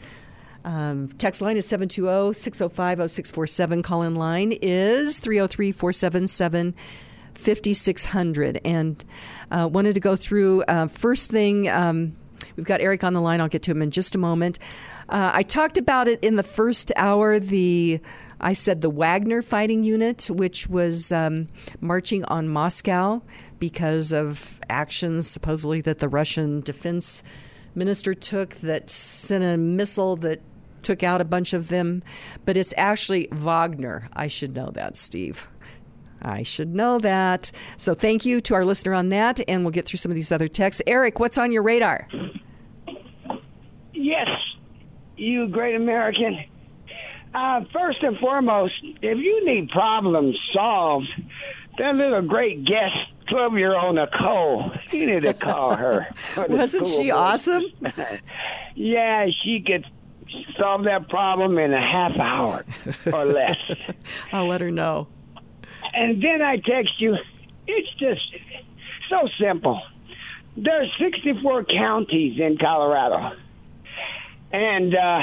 Um, 0.66 1.08
text 1.18 1.40
line 1.40 1.56
is 1.56 1.64
720 1.66 2.34
605 2.34 3.10
0647. 3.10 3.82
Call 3.82 4.02
in 4.02 4.16
line 4.16 4.52
is 4.60 5.20
303 5.20 5.70
477 5.70 6.74
5600. 7.34 8.60
And 8.64 9.04
uh, 9.52 9.68
wanted 9.72 9.94
to 9.94 10.00
go 10.00 10.16
through 10.16 10.62
uh, 10.62 10.88
first 10.88 11.30
thing. 11.30 11.68
Um, 11.68 12.16
we've 12.56 12.66
got 12.66 12.80
Eric 12.80 13.04
on 13.04 13.12
the 13.12 13.20
line. 13.20 13.40
I'll 13.40 13.48
get 13.48 13.62
to 13.62 13.70
him 13.70 13.80
in 13.80 13.92
just 13.92 14.16
a 14.16 14.18
moment. 14.18 14.58
Uh, 15.08 15.30
I 15.32 15.44
talked 15.44 15.78
about 15.78 16.08
it 16.08 16.22
in 16.24 16.34
the 16.34 16.42
first 16.42 16.90
hour. 16.96 17.38
The 17.38 18.00
I 18.40 18.52
said 18.52 18.80
the 18.80 18.90
Wagner 18.90 19.42
fighting 19.42 19.84
unit, 19.84 20.28
which 20.28 20.68
was 20.68 21.12
um, 21.12 21.46
marching 21.80 22.24
on 22.24 22.48
Moscow 22.48 23.22
because 23.60 24.12
of 24.12 24.60
actions 24.68 25.30
supposedly 25.30 25.80
that 25.82 26.00
the 26.00 26.08
Russian 26.08 26.60
defense 26.60 27.22
minister 27.76 28.14
took 28.14 28.56
that 28.56 28.90
sent 28.90 29.44
a 29.44 29.56
missile 29.56 30.16
that 30.16 30.40
took 30.86 31.02
out 31.02 31.20
a 31.20 31.24
bunch 31.24 31.52
of 31.52 31.68
them. 31.68 32.02
But 32.44 32.56
it's 32.56 32.72
actually 32.76 33.28
Wagner. 33.32 34.08
I 34.14 34.28
should 34.28 34.54
know 34.54 34.70
that, 34.70 34.96
Steve. 34.96 35.48
I 36.22 36.44
should 36.44 36.74
know 36.74 36.98
that. 37.00 37.50
So 37.76 37.92
thank 37.92 38.24
you 38.24 38.40
to 38.42 38.54
our 38.54 38.64
listener 38.64 38.94
on 38.94 39.10
that, 39.10 39.40
and 39.48 39.64
we'll 39.64 39.72
get 39.72 39.86
through 39.86 39.98
some 39.98 40.10
of 40.10 40.16
these 40.16 40.32
other 40.32 40.48
texts. 40.48 40.80
Eric, 40.86 41.20
what's 41.20 41.38
on 41.38 41.52
your 41.52 41.62
radar? 41.62 42.08
Yes, 43.92 44.28
you 45.16 45.48
great 45.48 45.74
American. 45.74 46.38
Uh, 47.34 47.64
first 47.72 48.02
and 48.02 48.16
foremost, 48.18 48.74
if 49.02 49.18
you 49.18 49.44
need 49.44 49.68
problems 49.70 50.38
solved, 50.54 51.08
that 51.78 51.94
little 51.94 52.22
great 52.22 52.64
guest 52.64 52.96
12 53.28 53.58
year 53.58 53.76
old 53.76 53.96
Nicole, 53.96 54.72
you 54.90 55.06
need 55.06 55.22
to 55.22 55.34
call 55.34 55.74
her. 55.74 56.06
Wasn't 56.48 56.86
she 56.86 57.10
awesome? 57.10 57.64
yeah, 58.74 59.26
she 59.42 59.62
could 59.66 59.84
solve 60.58 60.84
that 60.84 61.08
problem 61.08 61.58
in 61.58 61.72
a 61.72 61.80
half 61.80 62.18
hour 62.18 62.64
or 63.12 63.24
less. 63.24 63.56
I'll 64.32 64.46
let 64.48 64.60
her 64.60 64.70
know. 64.70 65.08
And 65.94 66.22
then 66.22 66.42
I 66.42 66.56
text 66.56 67.00
you. 67.00 67.16
It's 67.66 67.92
just 67.98 68.36
so 69.10 69.28
simple. 69.40 69.80
There's 70.56 70.90
64 70.98 71.64
counties 71.64 72.40
in 72.40 72.56
Colorado. 72.58 73.36
And 74.52 74.94
uh, 74.94 75.20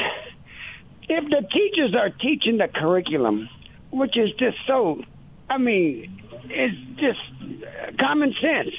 if 1.10 1.30
the 1.30 1.48
teachers 1.52 1.96
are 1.96 2.10
teaching 2.10 2.58
the 2.58 2.68
curriculum, 2.68 3.50
which 3.92 4.18
is 4.18 4.30
just 4.38 4.58
so, 4.68 5.02
I 5.50 5.58
mean, 5.58 6.22
it's 6.46 7.00
just 7.00 8.00
common 8.00 8.34
sense. 8.42 8.74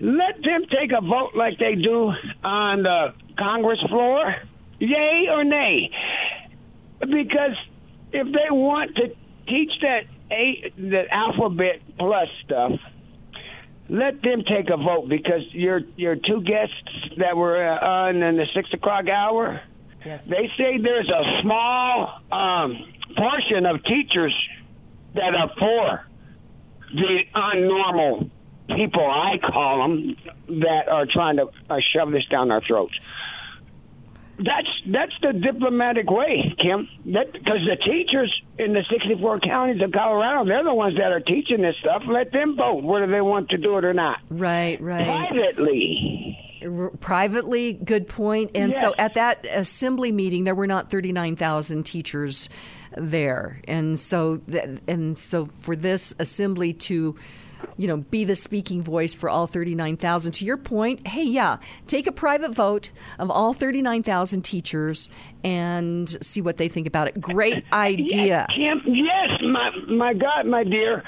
Let 0.00 0.42
them 0.42 0.62
take 0.70 0.90
a 0.96 1.00
vote 1.00 1.32
like 1.36 1.58
they 1.58 1.74
do 1.76 2.12
on 2.42 2.82
the 2.82 3.14
Congress 3.38 3.80
floor, 3.90 4.34
yay 4.78 5.28
or 5.30 5.44
nay. 5.44 5.90
Because 7.00 7.56
if 8.12 8.26
they 8.26 8.50
want 8.50 8.94
to 8.96 9.08
teach 9.46 9.70
that 9.82 10.04
a, 10.30 10.72
the 10.76 11.04
alphabet 11.10 11.80
plus 11.98 12.28
stuff, 12.44 12.72
let 13.88 14.22
them 14.22 14.42
take 14.48 14.70
a 14.70 14.76
vote 14.76 15.08
because 15.08 15.42
your 15.52 15.80
your 15.96 16.16
two 16.16 16.40
guests 16.40 16.74
that 17.18 17.36
were 17.36 17.62
uh, 17.62 17.86
on 17.86 18.22
in 18.22 18.36
the 18.36 18.46
six 18.54 18.72
o'clock 18.72 19.08
hour, 19.08 19.60
yes. 20.04 20.24
they 20.24 20.50
say 20.56 20.78
there's 20.78 21.10
a 21.10 21.42
small 21.42 22.20
um, 22.32 22.78
portion 23.16 23.66
of 23.66 23.84
teachers 23.84 24.34
that 25.14 25.34
are 25.34 25.50
for 25.58 26.06
the 26.94 27.18
unnormal 27.34 28.30
people 28.68 29.04
I 29.04 29.38
call 29.38 29.82
them 29.82 30.16
that 30.60 30.88
are 30.88 31.06
trying 31.06 31.36
to 31.36 31.48
uh, 31.68 31.78
shove 31.92 32.10
this 32.10 32.24
down 32.30 32.50
our 32.50 32.62
throats. 32.62 32.94
That's 34.36 34.68
that's 34.90 35.12
the 35.22 35.32
diplomatic 35.32 36.10
way, 36.10 36.54
Kim. 36.60 36.88
That 37.12 37.32
because 37.32 37.60
the 37.68 37.76
teachers 37.84 38.34
in 38.58 38.72
the 38.72 38.82
64 38.90 39.40
counties 39.40 39.80
of 39.80 39.92
Colorado, 39.92 40.44
they're 40.44 40.64
the 40.64 40.74
ones 40.74 40.96
that 40.96 41.12
are 41.12 41.20
teaching 41.20 41.62
this 41.62 41.76
stuff. 41.80 42.02
Let 42.08 42.32
them 42.32 42.56
vote 42.56 42.82
whether 42.82 43.06
they 43.06 43.20
want 43.20 43.50
to 43.50 43.58
do 43.58 43.78
it 43.78 43.84
or 43.84 43.92
not. 43.92 44.18
Right, 44.30 44.80
right. 44.80 45.04
Privately. 45.04 46.36
R- 46.64 46.90
privately, 46.98 47.74
good 47.74 48.06
point. 48.08 48.52
And 48.56 48.72
Yes. 48.72 48.80
so 48.80 48.94
at 48.98 49.14
that 49.14 49.46
assembly 49.54 50.10
meeting, 50.12 50.44
there 50.44 50.54
were 50.54 50.66
not 50.66 50.90
39,000 50.90 51.84
teachers 51.84 52.48
there. 52.96 53.60
And 53.68 53.98
so, 53.98 54.38
th- 54.50 54.78
and 54.88 55.16
so 55.16 55.46
for 55.46 55.76
this 55.76 56.14
assembly 56.18 56.72
to, 56.72 57.14
you 57.76 57.88
know, 57.88 57.98
be 57.98 58.24
the 58.24 58.36
speaking 58.36 58.82
voice 58.82 59.14
for 59.14 59.28
all 59.28 59.46
39,000, 59.46 60.32
to 60.32 60.44
your 60.44 60.56
point, 60.56 61.06
hey, 61.06 61.24
yeah, 61.24 61.58
take 61.86 62.06
a 62.06 62.12
private 62.12 62.54
vote 62.54 62.90
of 63.18 63.30
all 63.30 63.52
39,000 63.52 64.42
teachers 64.42 65.08
and 65.42 66.08
see 66.24 66.40
what 66.40 66.56
they 66.56 66.68
think 66.68 66.86
about 66.86 67.08
it. 67.08 67.20
Great 67.20 67.64
idea. 67.72 68.46
Kim, 68.54 68.82
yes, 68.86 69.40
my 69.42 69.70
my 69.88 70.14
God, 70.14 70.46
my 70.46 70.64
dear, 70.64 71.02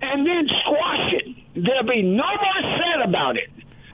and 0.00 0.26
then 0.26 0.48
squash 0.60 1.12
it. 1.12 1.36
There'll 1.54 1.84
be 1.84 2.02
no 2.02 2.24
more 2.24 2.78
said 2.78 3.08
about 3.08 3.36
it 3.36 3.50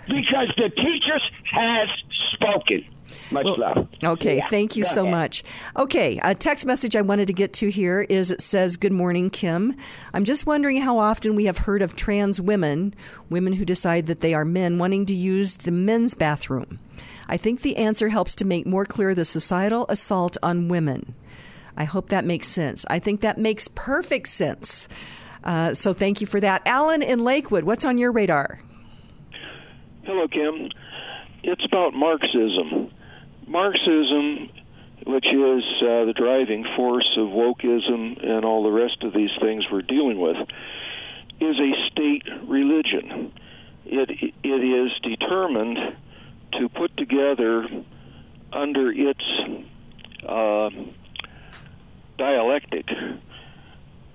because 0.07 0.53
the 0.57 0.71
teachers 0.71 1.23
has 1.53 1.89
spoken. 2.35 2.85
Much 3.31 3.47
love. 3.47 3.89
Okay, 4.05 4.37
Yeah, 4.39 4.49
thank 4.49 4.77
you 4.77 4.83
go 4.85 4.89
so 4.89 5.03
ahead. 5.03 5.11
much. 5.13 5.45
Okay, 5.77 6.19
a 6.23 6.35
text 6.35 6.67
message 6.67 6.97
I 6.97 7.03
wanted 7.03 7.27
to 7.27 7.33
get 7.33 7.53
to 7.55 7.71
here 7.71 8.01
is 8.09 8.31
it 8.31 8.41
says, 8.41 8.77
Good 8.77 8.93
morning, 8.93 9.31
Kim. 9.31 9.75
I'm 10.15 10.25
just 10.25 10.47
wondering 10.47 10.81
how 10.81 10.99
often 10.99 11.35
we 11.35 11.45
have 11.47 11.59
heard 11.59 11.83
of 11.83 11.97
trans 11.97 12.41
women, 12.41 12.95
women 13.31 13.55
who 13.55 13.65
decide 13.65 14.07
that 14.07 14.21
they 14.21 14.35
are 14.35 14.45
men, 14.45 14.79
wanting 14.79 15.07
to 15.07 15.15
use 15.15 15.57
the 15.57 15.71
men's 15.73 16.15
bathroom. 16.15 16.79
I 17.29 17.37
think 17.37 17.61
the 17.61 17.77
answer 17.77 18.09
helps 18.09 18.35
to 18.37 18.45
make 18.47 18.67
more 18.67 18.85
clear 18.87 19.15
the 19.15 19.25
societal 19.25 19.87
assault 19.89 20.37
on 20.43 20.69
women. 20.69 21.15
I 21.77 21.85
hope 21.85 22.09
that 22.09 22.25
makes 22.25 22.49
sense. 22.49 22.85
I 22.91 22.99
think 22.99 23.21
that 23.21 23.39
makes 23.39 23.69
perfect 23.69 24.29
sense. 24.29 24.89
Uh, 25.45 25.75
so 25.75 25.93
thank 25.93 26.21
you 26.21 26.27
for 26.27 26.41
that. 26.41 26.63
Alan 26.67 27.03
in 27.03 27.23
Lakewood, 27.23 27.65
what's 27.65 27.85
on 27.85 27.99
your 27.99 28.11
radar? 28.13 28.59
Hello, 30.05 30.27
Kim. 30.29 30.71
It's 31.43 31.65
about 31.65 31.95
Marxism. 31.95 32.91
Marxism, 33.49 34.51
which 35.07 35.27
is 35.27 35.65
uh, 35.81 36.05
the 36.05 36.15
driving 36.15 36.67
force 36.77 37.17
of 37.17 37.29
wokeism 37.29 38.25
and 38.25 38.45
all 38.45 38.63
the 38.63 38.71
rest 38.71 39.03
of 39.03 39.13
these 39.13 39.31
things 39.41 39.65
we're 39.71 39.83
dealing 39.83 40.21
with, 40.21 40.37
is 41.41 41.57
a 41.59 41.73
state 41.91 42.25
religion. 42.47 43.33
It 43.87 44.11
it 44.43 44.49
is 44.49 44.93
determined 45.03 45.79
to 46.59 46.69
put 46.69 46.97
together 46.97 47.67
under 48.53 48.91
its 48.91 49.25
uh, 50.27 50.71
dialectic 52.19 52.87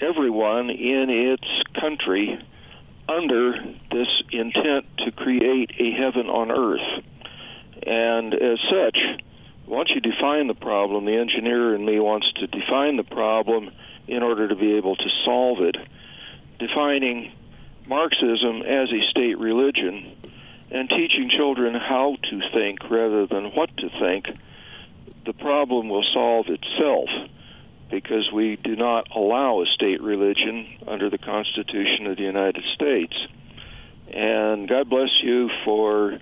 everyone 0.02 0.70
in 0.70 1.10
its 1.10 1.48
country 1.80 2.40
under 3.08 3.54
this 3.92 4.08
intent 4.32 4.86
to 4.98 5.12
create 5.12 5.72
a 5.80 5.92
heaven 5.92 6.28
on 6.28 6.52
earth. 6.52 7.04
And 7.86 8.34
as 8.34 8.60
such, 8.70 8.98
once 9.66 9.90
you 9.94 10.02
define 10.02 10.48
the 10.48 10.54
problem, 10.54 11.06
the 11.06 11.18
engineer 11.18 11.76
in 11.76 11.86
me 11.86 12.00
wants 12.00 12.32
to 12.34 12.48
define 12.48 12.98
the 12.98 13.04
problem 13.04 13.72
in 14.08 14.24
order 14.24 14.48
to 14.48 14.56
be 14.56 14.76
able 14.76 14.96
to 14.96 15.10
solve 15.26 15.62
it. 15.62 15.76
Defining 16.60 17.32
Marxism 17.88 18.62
as 18.62 18.90
a 18.92 19.10
state 19.10 19.38
religion 19.38 20.16
and 20.72 20.90
teaching 20.90 21.30
children 21.30 21.74
how 21.76 22.16
to 22.30 22.42
think 22.54 22.90
rather 22.90 23.28
than 23.28 23.46
what 23.52 23.76
to 23.78 23.90
think, 24.00 24.26
the 25.26 25.34
problem 25.34 25.90
will 25.90 26.06
solve 26.14 26.48
itself 26.48 27.10
because 27.90 28.32
we 28.32 28.56
do 28.56 28.76
not 28.76 29.08
allow 29.16 29.62
a 29.62 29.66
state 29.68 30.02
religion 30.02 30.68
under 30.88 31.10
the 31.10 31.18
Constitution 31.18 32.08
of 32.08 32.18
the 32.18 32.24
United 32.24 32.64
States. 32.74 33.14
And 34.12 34.68
God 34.68 34.90
bless 34.90 35.12
you 35.22 35.50
for 35.64 36.20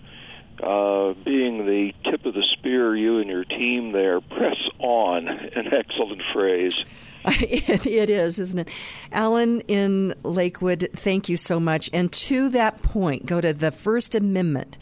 uh, 0.61 1.13
being 1.23 1.65
the 1.65 1.93
tip 2.09 2.25
of 2.25 2.33
the 2.33 2.43
spear, 2.53 2.95
you 2.95 3.19
and 3.19 3.29
your 3.29 3.43
team 3.43 3.91
there. 3.91 4.21
Press 4.21 4.57
on, 4.79 5.27
an 5.27 5.73
excellent 5.73 6.21
phrase. 6.33 6.75
it, 7.25 8.09
is, 8.09 8.39
isn't 8.39 8.59
it? 8.59 8.69
Alan 9.11 9.61
in 9.61 10.15
Lakewood, 10.23 10.89
thank 10.93 11.29
you 11.29 11.37
so 11.37 11.59
much. 11.59 11.89
And 11.93 12.11
to 12.13 12.49
that 12.49 12.81
point, 12.81 13.25
go 13.25 13.39
to 13.39 13.53
the 13.53 13.71
First 13.71 14.15
Amendment. 14.15 14.77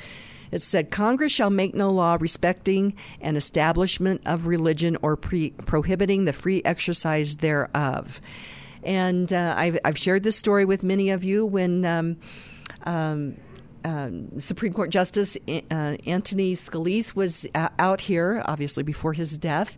It 0.51 0.63
said 0.63 0.89
Congress 0.89 1.31
shall 1.31 1.49
make 1.49 1.75
no 1.75 1.91
law 1.91 2.17
respecting 2.19 2.95
an 3.21 3.35
establishment 3.35 4.21
of 4.25 4.47
religion 4.47 4.97
or 5.01 5.15
pre- 5.15 5.51
prohibiting 5.51 6.25
the 6.25 6.33
free 6.33 6.61
exercise 6.65 7.37
thereof. 7.37 8.21
And 8.83 9.31
uh, 9.31 9.55
I've, 9.57 9.77
I've, 9.83 9.97
shared 9.97 10.23
this 10.23 10.37
story 10.37 10.63
with 10.63 10.83
many 10.83 11.09
of 11.09 11.23
you 11.23 11.45
when 11.45 11.85
um, 11.85 12.17
um, 12.85 13.35
um, 13.83 14.39
Supreme 14.39 14.73
Court 14.73 14.89
Justice 14.89 15.37
uh, 15.47 15.97
Anthony 16.05 16.53
Scalia 16.53 17.15
was 17.15 17.47
uh, 17.55 17.69
out 17.79 18.01
here, 18.01 18.41
obviously 18.45 18.83
before 18.83 19.13
his 19.13 19.37
death. 19.37 19.77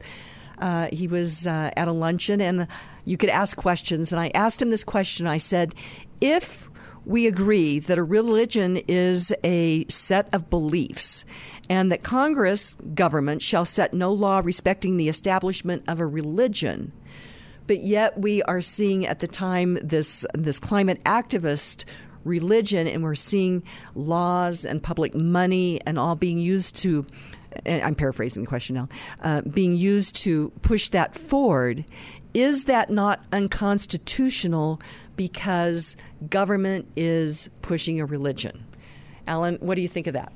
Uh, 0.59 0.87
he 0.91 1.07
was 1.07 1.47
uh, 1.47 1.71
at 1.75 1.87
a 1.87 1.91
luncheon, 1.91 2.39
and 2.39 2.67
you 3.05 3.17
could 3.17 3.29
ask 3.29 3.57
questions. 3.57 4.11
And 4.11 4.21
I 4.21 4.31
asked 4.35 4.61
him 4.61 4.69
this 4.69 4.83
question. 4.83 5.25
I 5.25 5.39
said, 5.39 5.73
if 6.21 6.69
we 7.05 7.25
agree 7.25 7.79
that 7.79 7.97
a 7.97 8.03
religion 8.03 8.77
is 8.87 9.33
a 9.43 9.85
set 9.87 10.33
of 10.33 10.49
beliefs 10.49 11.25
and 11.69 11.91
that 11.91 12.03
Congress, 12.03 12.73
government, 12.93 13.41
shall 13.41 13.65
set 13.65 13.93
no 13.93 14.11
law 14.11 14.41
respecting 14.43 14.97
the 14.97 15.09
establishment 15.09 15.83
of 15.87 15.99
a 15.99 16.05
religion. 16.05 16.91
But 17.65 17.79
yet 17.79 18.19
we 18.19 18.43
are 18.43 18.61
seeing 18.61 19.05
at 19.07 19.19
the 19.19 19.27
time 19.27 19.79
this 19.81 20.25
this 20.33 20.59
climate 20.59 21.03
activist 21.05 21.85
religion 22.23 22.87
and 22.87 23.03
we're 23.03 23.15
seeing 23.15 23.63
laws 23.95 24.65
and 24.65 24.81
public 24.81 25.15
money 25.15 25.79
and 25.85 25.97
all 25.97 26.15
being 26.15 26.37
used 26.37 26.75
to 26.77 27.05
I'm 27.65 27.95
paraphrasing 27.95 28.43
the 28.43 28.47
question 28.47 28.75
now, 28.75 28.89
uh, 29.21 29.41
being 29.41 29.75
used 29.75 30.15
to 30.23 30.51
push 30.61 30.87
that 30.89 31.15
forward. 31.15 31.83
Is 32.33 32.63
that 32.65 32.89
not 32.89 33.25
unconstitutional 33.33 34.81
because 35.17 35.97
government 36.29 36.87
is 36.95 37.49
pushing 37.61 37.99
a 37.99 38.05
religion. 38.05 38.63
Alan, 39.27 39.57
what 39.57 39.75
do 39.75 39.81
you 39.81 39.87
think 39.87 40.07
of 40.07 40.13
that? 40.13 40.31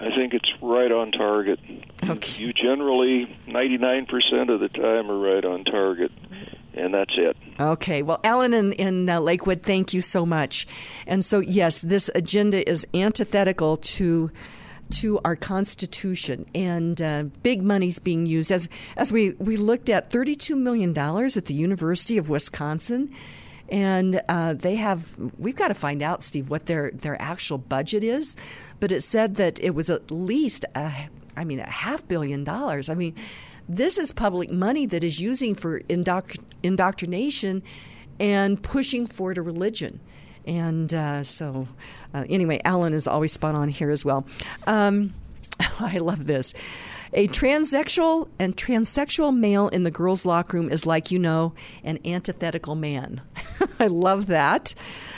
I 0.00 0.14
think 0.16 0.34
it's 0.34 0.50
right 0.60 0.90
on 0.90 1.12
target. 1.12 1.60
Okay. 2.02 2.44
You 2.44 2.52
generally, 2.52 3.34
99% 3.46 4.52
of 4.52 4.58
the 4.58 4.68
time, 4.68 5.10
are 5.10 5.18
right 5.18 5.44
on 5.44 5.64
target. 5.64 6.10
And 6.74 6.94
that's 6.94 7.12
it. 7.16 7.36
Okay. 7.60 8.02
Well, 8.02 8.20
Alan 8.24 8.54
in, 8.54 8.72
in 8.72 9.08
uh, 9.08 9.20
Lakewood, 9.20 9.62
thank 9.62 9.92
you 9.92 10.00
so 10.00 10.24
much. 10.24 10.66
And 11.06 11.24
so, 11.24 11.40
yes, 11.40 11.82
this 11.82 12.10
agenda 12.14 12.68
is 12.68 12.86
antithetical 12.94 13.76
to 13.76 14.30
to 14.90 15.18
our 15.24 15.36
Constitution, 15.36 16.44
and 16.54 17.00
uh, 17.00 17.22
big 17.42 17.62
money's 17.62 17.98
being 17.98 18.26
used. 18.26 18.52
As 18.52 18.68
as 18.96 19.10
we 19.10 19.30
we 19.38 19.56
looked 19.56 19.88
at 19.88 20.10
thirty 20.10 20.34
two 20.34 20.56
million 20.56 20.92
dollars 20.92 21.36
at 21.36 21.46
the 21.46 21.54
University 21.54 22.18
of 22.18 22.28
Wisconsin 22.28 23.10
and 23.72 24.20
uh, 24.28 24.52
they 24.52 24.74
have 24.74 25.16
we've 25.38 25.56
got 25.56 25.68
to 25.68 25.74
find 25.74 26.02
out 26.02 26.22
steve 26.22 26.50
what 26.50 26.66
their 26.66 26.90
their 26.90 27.20
actual 27.20 27.58
budget 27.58 28.04
is 28.04 28.36
but 28.80 28.92
it 28.92 29.00
said 29.00 29.36
that 29.36 29.58
it 29.60 29.74
was 29.74 29.88
at 29.88 30.10
least 30.10 30.64
a, 30.74 31.08
i 31.36 31.44
mean 31.44 31.58
a 31.58 31.68
half 31.68 32.06
billion 32.06 32.44
dollars 32.44 32.88
i 32.88 32.94
mean 32.94 33.14
this 33.68 33.96
is 33.96 34.12
public 34.12 34.50
money 34.50 34.84
that 34.84 35.02
is 35.02 35.20
using 35.20 35.54
for 35.54 35.80
indoct- 35.82 36.38
indoctrination 36.62 37.62
and 38.20 38.62
pushing 38.62 39.06
forward 39.06 39.38
a 39.38 39.42
religion 39.42 40.00
and 40.46 40.92
uh, 40.92 41.22
so 41.22 41.66
uh, 42.14 42.24
anyway 42.28 42.60
alan 42.64 42.92
is 42.92 43.06
always 43.06 43.32
spot 43.32 43.54
on 43.54 43.68
here 43.68 43.90
as 43.90 44.04
well 44.04 44.26
um, 44.66 45.12
i 45.80 45.98
love 45.98 46.26
this 46.26 46.54
a 47.14 47.28
transsexual 47.28 48.28
and 48.38 48.56
transsexual 48.56 49.36
male 49.36 49.68
in 49.68 49.82
the 49.82 49.90
girls' 49.90 50.24
locker 50.24 50.56
room 50.56 50.70
is 50.70 50.86
like 50.86 51.10
you 51.10 51.18
know 51.18 51.52
an 51.84 51.98
antithetical 52.06 52.74
man. 52.74 53.20
I 53.78 53.88
love 53.88 54.26
that. 54.26 54.74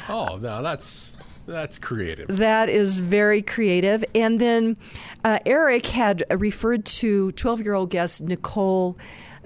Oh, 0.08 0.36
no, 0.40 0.60
that's 0.62 1.16
that's 1.46 1.78
creative. 1.78 2.28
That 2.28 2.68
is 2.68 3.00
very 3.00 3.42
creative. 3.42 4.04
And 4.14 4.40
then 4.40 4.76
uh, 5.24 5.38
Eric 5.46 5.86
had 5.86 6.24
referred 6.34 6.84
to 6.86 7.30
12-year-old 7.32 7.90
guest 7.90 8.22
Nicole 8.22 8.98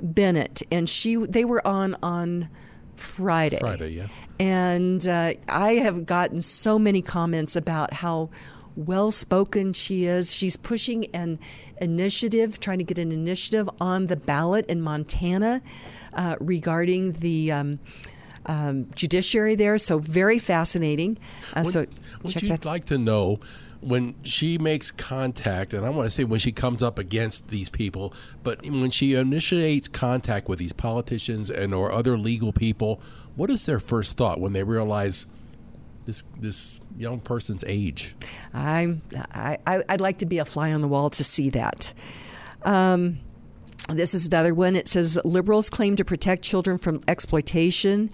Bennett, 0.03 0.63
and 0.71 0.89
she 0.89 1.17
they 1.17 1.45
were 1.45 1.67
on 1.67 1.97
on 2.03 2.49
Friday. 2.97 3.59
Friday, 3.61 3.91
yeah. 3.91 4.07
And 4.41 5.07
uh, 5.07 5.35
I 5.49 5.75
have 5.75 6.07
gotten 6.07 6.43
so 6.43 6.79
many 6.79 7.03
comments 7.03 7.57
about 7.57 7.93
how 7.93 8.31
well 8.77 9.11
spoken 9.11 9.73
she 9.73 10.07
is. 10.07 10.33
She's 10.33 10.57
pushing 10.57 11.07
an 11.07 11.39
initiative, 11.81 12.61
trying 12.61 12.79
to 12.79 12.85
get 12.85 12.99
an 12.99 13.11
initiative 13.11 13.69
on 13.81 14.07
the 14.07 14.17
ballot 14.17 14.67
in 14.67 14.81
Montana 14.81 15.63
uh, 16.15 16.37
regarding 16.41 17.13
the. 17.13 17.53
Um, 17.53 17.81
um, 18.47 18.87
judiciary 18.95 19.57
there, 19.57 19.77
so 19.77 19.99
very 19.99 20.39
fascinating. 20.39 21.19
Uh, 21.53 21.65
would, 21.67 21.73
so, 21.73 21.87
would 22.23 22.43
you 22.43 22.57
like 22.65 22.87
to 22.87 22.97
know 22.97 23.41
when 23.81 24.15
she 24.25 24.59
makes 24.59 24.91
contact, 24.91 25.73
and 25.73 25.87
I 25.87 25.91
want 25.91 26.07
to 26.07 26.11
say 26.11 26.25
when 26.25 26.41
she 26.41 26.53
comes 26.53 26.83
up 26.83 26.99
against 26.99 27.49
these 27.49 27.69
people, 27.69 28.13
but 28.43 28.63
when 28.63 28.91
she 28.91 29.15
initiates 29.15 29.89
contact 29.89 30.49
with 30.49 30.59
these 30.59 30.73
politicians 30.73 31.51
and 31.51 31.73
or 31.73 31.93
other 31.93 32.19
legal 32.19 32.53
people, 32.53 33.01
what 33.37 33.51
is 33.51 33.67
their 33.67 33.79
first 33.79 34.17
thought 34.17 34.41
when 34.41 34.53
they 34.53 34.65
realize 34.65 35.27
this 36.07 36.25
this 36.41 36.81
young 36.97 37.21
person's 37.21 37.63
age? 37.67 38.17
I'm 38.53 39.03
I, 39.33 39.59
I'd 39.67 40.01
like 40.01 40.19
to 40.19 40.27
be 40.27 40.39
a 40.39 40.45
fly 40.45 40.73
on 40.73 40.81
the 40.81 40.89
wall 40.89 41.11
to 41.11 41.23
see 41.23 41.51
that. 41.51 41.93
Um, 42.63 43.21
this 43.89 44.13
is 44.13 44.27
another 44.27 44.55
one. 44.55 44.75
It 44.75 44.89
says 44.89 45.19
liberals 45.25 45.71
claim 45.71 45.97
to 45.97 46.05
protect 46.05 46.43
children 46.43 46.79
from 46.79 47.01
exploitation. 47.09 48.11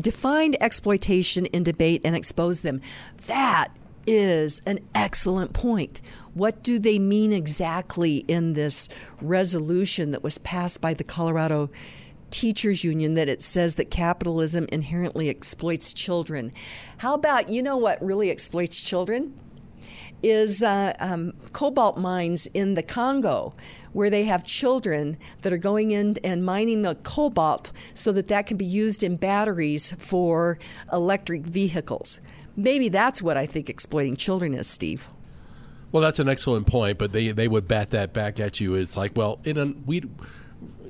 Define 0.00 0.54
exploitation 0.60 1.46
in 1.46 1.62
debate 1.62 2.02
and 2.04 2.14
expose 2.14 2.60
them. 2.60 2.82
That 3.26 3.68
is 4.08 4.62
an 4.66 4.78
excellent 4.94 5.52
point. 5.52 6.00
What 6.34 6.62
do 6.62 6.78
they 6.78 6.98
mean 6.98 7.32
exactly 7.32 8.18
in 8.28 8.54
this 8.54 8.88
resolution 9.20 10.12
that 10.12 10.22
was 10.22 10.38
passed 10.38 10.80
by 10.80 10.94
the 10.94 11.04
Colorado 11.04 11.70
teachers 12.30 12.84
union 12.84 13.14
that 13.14 13.28
it 13.28 13.42
says 13.42 13.76
that 13.76 13.90
capitalism 13.90 14.66
inherently 14.70 15.28
exploits 15.28 15.92
children. 15.92 16.52
How 16.98 17.14
about 17.14 17.48
you 17.48 17.62
know 17.62 17.76
what 17.76 18.02
really 18.02 18.30
exploits 18.30 18.80
children? 18.80 19.34
Is 20.22 20.62
uh, 20.64 20.94
um, 20.98 21.32
cobalt 21.52 21.96
mines 21.96 22.46
in 22.46 22.74
the 22.74 22.82
Congo, 22.82 23.54
where 23.92 24.10
they 24.10 24.24
have 24.24 24.44
children 24.44 25.16
that 25.42 25.52
are 25.52 25.58
going 25.58 25.92
in 25.92 26.16
and 26.24 26.44
mining 26.44 26.82
the 26.82 26.96
cobalt 26.96 27.70
so 27.94 28.10
that 28.12 28.26
that 28.28 28.46
can 28.46 28.56
be 28.56 28.64
used 28.64 29.04
in 29.04 29.14
batteries 29.14 29.92
for 29.92 30.58
electric 30.92 31.42
vehicles. 31.42 32.20
Maybe 32.58 32.88
that's 32.88 33.22
what 33.22 33.36
I 33.36 33.46
think 33.46 33.70
exploiting 33.70 34.16
children 34.16 34.52
is, 34.52 34.66
Steve. 34.66 35.06
Well, 35.92 36.02
that's 36.02 36.18
an 36.18 36.28
excellent 36.28 36.66
point, 36.66 36.98
but 36.98 37.12
they 37.12 37.30
they 37.30 37.46
would 37.46 37.68
bat 37.68 37.90
that 37.90 38.12
back 38.12 38.40
at 38.40 38.58
you. 38.58 38.74
It's 38.74 38.96
like, 38.96 39.12
well, 39.14 39.38
in 39.44 39.56
a 39.56 39.66
we 39.86 40.02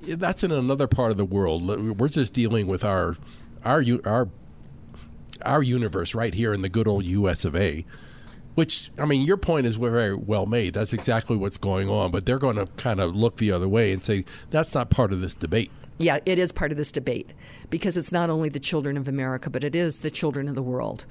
that's 0.02 0.42
in 0.42 0.50
another 0.50 0.86
part 0.86 1.10
of 1.10 1.18
the 1.18 1.26
world. 1.26 1.68
We're 2.00 2.08
just 2.08 2.32
dealing 2.32 2.68
with 2.68 2.84
our 2.84 3.18
our 3.64 3.84
our 4.06 4.28
our 5.44 5.62
universe 5.62 6.14
right 6.14 6.32
here 6.32 6.54
in 6.54 6.62
the 6.62 6.70
good 6.70 6.88
old 6.88 7.04
U.S. 7.04 7.44
of 7.44 7.54
A. 7.54 7.84
Which 8.54 8.90
I 8.98 9.04
mean, 9.04 9.20
your 9.20 9.36
point 9.36 9.66
is 9.66 9.76
very 9.76 10.16
well 10.16 10.46
made. 10.46 10.72
That's 10.72 10.94
exactly 10.94 11.36
what's 11.36 11.58
going 11.58 11.90
on. 11.90 12.10
But 12.10 12.24
they're 12.24 12.38
going 12.38 12.56
to 12.56 12.66
kind 12.78 12.98
of 12.98 13.14
look 13.14 13.36
the 13.36 13.52
other 13.52 13.68
way 13.68 13.92
and 13.92 14.02
say 14.02 14.24
that's 14.48 14.74
not 14.74 14.88
part 14.88 15.12
of 15.12 15.20
this 15.20 15.34
debate. 15.34 15.70
Yeah, 15.98 16.18
it 16.24 16.38
is 16.38 16.50
part 16.50 16.70
of 16.70 16.78
this 16.78 16.90
debate 16.90 17.34
because 17.68 17.98
it's 17.98 18.10
not 18.10 18.30
only 18.30 18.48
the 18.48 18.58
children 18.58 18.96
of 18.96 19.06
America, 19.06 19.50
but 19.50 19.64
it 19.64 19.76
is 19.76 19.98
the 19.98 20.10
children 20.10 20.48
of 20.48 20.54
the 20.54 20.62
world. 20.62 21.04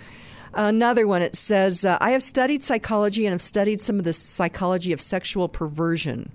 Another 0.57 1.07
one, 1.07 1.21
it 1.21 1.35
says, 1.35 1.85
uh, 1.85 1.97
I 2.01 2.11
have 2.11 2.23
studied 2.23 2.63
psychology 2.63 3.25
and 3.25 3.31
have 3.31 3.41
studied 3.41 3.79
some 3.79 3.99
of 3.99 4.03
the 4.03 4.11
psychology 4.11 4.91
of 4.91 4.99
sexual 4.99 5.47
perversion. 5.47 6.31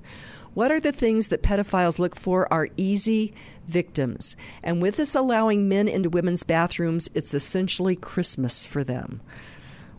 What 0.55 0.71
are 0.71 0.81
the 0.81 0.93
things 0.93 1.29
that 1.29 1.43
pedophiles 1.43 1.99
look 1.99 2.17
for 2.17 2.51
are 2.53 2.69
easy 2.77 3.35
victims. 3.67 4.37
And 4.63 4.81
with 4.83 4.97
this 4.97 5.15
allowing 5.15 5.69
men 5.69 5.89
into 5.89 6.11
women's 6.11 6.43
bathrooms, 6.43 7.11
it's 7.15 7.35
essentially 7.35 7.97
Christmas 7.97 8.67
for 8.67 8.85
them. 8.85 9.21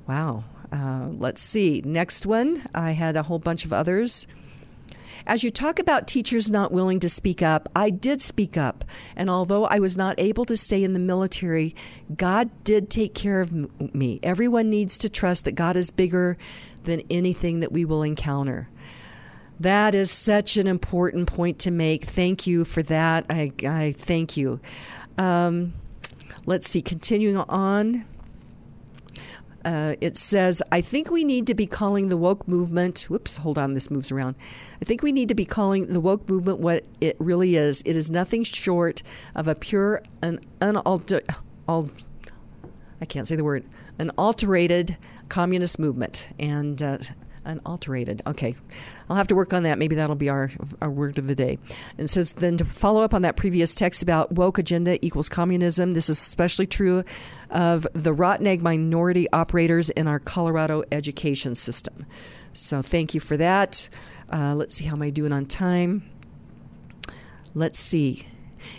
Wow. 0.07 0.43
Uh, 0.71 1.09
let's 1.11 1.41
see. 1.41 1.81
Next 1.85 2.25
one. 2.25 2.61
I 2.73 2.91
had 2.91 3.15
a 3.15 3.23
whole 3.23 3.39
bunch 3.39 3.65
of 3.65 3.73
others. 3.73 4.27
As 5.25 5.43
you 5.43 5.49
talk 5.49 5.79
about 5.79 6.07
teachers 6.07 6.51
not 6.51 6.71
willing 6.71 6.99
to 6.99 7.09
speak 7.09 7.41
up, 7.41 7.69
I 7.75 7.89
did 7.89 8.21
speak 8.21 8.57
up. 8.57 8.83
And 9.15 9.29
although 9.29 9.65
I 9.65 9.79
was 9.79 9.97
not 9.97 10.19
able 10.19 10.45
to 10.45 10.57
stay 10.57 10.83
in 10.83 10.93
the 10.93 10.99
military, 10.99 11.75
God 12.15 12.51
did 12.63 12.89
take 12.89 13.13
care 13.13 13.39
of 13.39 13.51
me. 13.95 14.19
Everyone 14.21 14.69
needs 14.69 14.97
to 14.99 15.09
trust 15.09 15.45
that 15.45 15.53
God 15.53 15.77
is 15.77 15.91
bigger 15.91 16.37
than 16.83 17.01
anything 17.09 17.61
that 17.61 17.71
we 17.71 17.85
will 17.85 18.03
encounter. 18.03 18.69
That 19.59 19.95
is 19.95 20.11
such 20.11 20.57
an 20.57 20.67
important 20.67 21.27
point 21.27 21.59
to 21.59 21.71
make. 21.71 22.03
Thank 22.03 22.45
you 22.45 22.65
for 22.65 22.83
that. 22.83 23.25
I, 23.29 23.53
I 23.65 23.93
thank 23.97 24.35
you. 24.35 24.59
Um, 25.17 25.73
let's 26.45 26.67
see, 26.67 26.81
continuing 26.81 27.37
on. 27.37 28.05
Uh, 29.65 29.95
it 30.01 30.17
says, 30.17 30.61
I 30.71 30.81
think 30.81 31.09
we 31.09 31.23
need 31.23 31.47
to 31.47 31.53
be 31.53 31.65
calling 31.65 32.09
the 32.09 32.17
woke 32.17 32.47
movement. 32.47 33.03
Whoops, 33.03 33.37
hold 33.37 33.57
on, 33.57 33.73
this 33.73 33.89
moves 33.89 34.11
around. 34.11 34.35
I 34.81 34.85
think 34.85 35.01
we 35.01 35.11
need 35.11 35.29
to 35.29 35.35
be 35.35 35.45
calling 35.45 35.87
the 35.87 36.01
woke 36.01 36.27
movement 36.27 36.59
what 36.59 36.83
it 36.99 37.15
really 37.19 37.55
is. 37.55 37.81
It 37.85 37.95
is 37.95 38.09
nothing 38.09 38.43
short 38.43 39.03
of 39.35 39.47
a 39.47 39.55
pure 39.55 40.01
and 40.21 40.45
unaltered, 40.59 41.25
all, 41.67 41.89
I 42.99 43.05
can't 43.05 43.27
say 43.27 43.35
the 43.37 43.43
word, 43.43 43.63
an 43.99 44.11
alterated 44.17 44.97
communist 45.29 45.79
movement. 45.79 46.27
And 46.39 46.81
uh, 46.81 46.97
unalterated. 47.45 48.21
Okay. 48.27 48.55
I'll 49.09 49.15
have 49.15 49.27
to 49.27 49.35
work 49.35 49.53
on 49.53 49.63
that. 49.63 49.77
Maybe 49.77 49.95
that'll 49.95 50.15
be 50.15 50.29
our, 50.29 50.49
our 50.81 50.89
word 50.89 51.17
of 51.17 51.27
the 51.27 51.35
day. 51.35 51.59
And 51.97 52.09
says 52.09 52.33
then 52.33 52.57
to 52.57 52.65
follow 52.65 53.01
up 53.01 53.13
on 53.13 53.21
that 53.23 53.37
previous 53.37 53.75
text 53.75 54.01
about 54.01 54.31
woke 54.31 54.57
agenda 54.57 55.03
equals 55.05 55.29
communism, 55.29 55.93
this 55.93 56.09
is 56.09 56.17
especially 56.17 56.65
true 56.65 57.03
of 57.49 57.87
the 57.93 58.13
rotten 58.13 58.47
egg 58.47 58.61
minority 58.61 59.27
operators 59.31 59.89
in 59.89 60.07
our 60.07 60.19
Colorado 60.19 60.83
education 60.91 61.55
system. 61.55 62.05
So 62.53 62.81
thank 62.81 63.13
you 63.13 63.19
for 63.19 63.37
that. 63.37 63.89
Uh, 64.31 64.55
let's 64.55 64.75
see 64.75 64.85
how 64.85 64.95
am 64.95 65.01
I 65.01 65.09
doing 65.09 65.31
on 65.31 65.45
time. 65.45 66.09
Let's 67.53 67.79
see. 67.79 68.25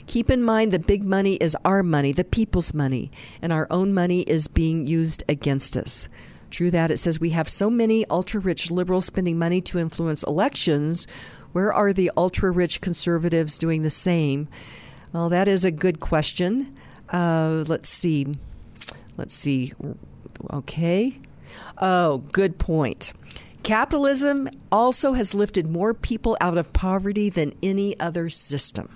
Keep 0.07 0.31
in 0.31 0.43
mind 0.43 0.73
the 0.73 0.79
big 0.79 1.05
money 1.05 1.35
is 1.35 1.57
our 1.65 1.83
money, 1.83 2.13
the 2.13 2.25
people's 2.25 2.75
money, 2.75 3.11
and 3.43 3.53
our 3.53 3.67
own 3.71 3.93
money 3.93 4.23
is 4.23 4.49
being 4.49 4.87
used 4.87 5.23
against 5.29 5.77
us. 5.77 6.09
True 6.55 6.71
that. 6.71 6.93
It 6.93 6.99
says 6.99 7.19
we 7.19 7.31
have 7.31 7.49
so 7.49 7.69
many 7.69 8.07
ultra 8.07 8.39
rich 8.39 8.71
liberals 8.71 9.07
spending 9.07 9.37
money 9.37 9.61
to 9.63 9.81
influence 9.81 10.23
elections. 10.23 11.09
Where 11.51 11.73
are 11.73 11.93
the 11.93 12.13
ultra 12.17 12.53
rich 12.53 12.81
conservatives 12.81 13.59
doing 13.59 13.83
the 13.83 13.91
same? 13.91 14.47
Well, 15.13 15.31
that 15.31 15.49
is 15.49 15.65
a 15.65 15.73
good 15.73 15.99
question. 15.99 16.73
Uh, 17.09 17.65
let's 17.67 17.89
see. 17.89 18.39
Let's 19.17 19.35
see. 19.35 19.73
Okay. 20.53 21.19
Oh, 21.79 22.19
good 22.19 22.57
point. 22.57 23.15
Capitalism 23.65 24.49
also 24.71 25.15
has 25.15 25.35
lifted 25.35 25.67
more 25.67 25.93
people 25.93 26.37
out 26.41 26.57
of 26.57 26.73
poverty 26.73 27.31
than 27.31 27.53
any 27.65 27.99
other 27.99 28.31
system. 28.31 28.89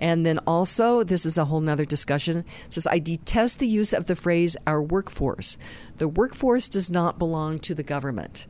And 0.00 0.26
then 0.26 0.40
also, 0.48 1.04
this 1.04 1.24
is 1.24 1.38
a 1.38 1.44
whole 1.44 1.60
nother 1.60 1.84
discussion. 1.84 2.44
Says, 2.70 2.88
I 2.88 2.98
detest 2.98 3.60
the 3.60 3.68
use 3.68 3.92
of 3.92 4.06
the 4.06 4.16
phrase 4.16 4.56
our 4.66 4.82
workforce. 4.82 5.58
The 6.02 6.08
workforce 6.08 6.68
does 6.68 6.90
not 6.90 7.16
belong 7.16 7.60
to 7.60 7.76
the 7.76 7.84
government. 7.84 8.48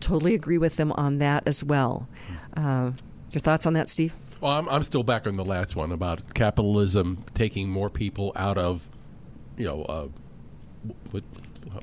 Totally 0.00 0.34
agree 0.34 0.58
with 0.58 0.76
them 0.76 0.92
on 0.92 1.16
that 1.16 1.48
as 1.48 1.64
well. 1.64 2.06
Uh, 2.54 2.90
your 3.30 3.40
thoughts 3.40 3.64
on 3.64 3.72
that, 3.72 3.88
Steve? 3.88 4.12
Well, 4.42 4.52
I'm, 4.52 4.68
I'm 4.68 4.82
still 4.82 5.02
back 5.02 5.26
on 5.26 5.38
the 5.38 5.44
last 5.44 5.74
one 5.74 5.92
about 5.92 6.34
capitalism 6.34 7.24
taking 7.32 7.70
more 7.70 7.88
people 7.88 8.32
out 8.36 8.58
of, 8.58 8.86
you 9.56 9.64
know, 9.64 9.82
uh, 9.84 10.08
what, 11.10 11.24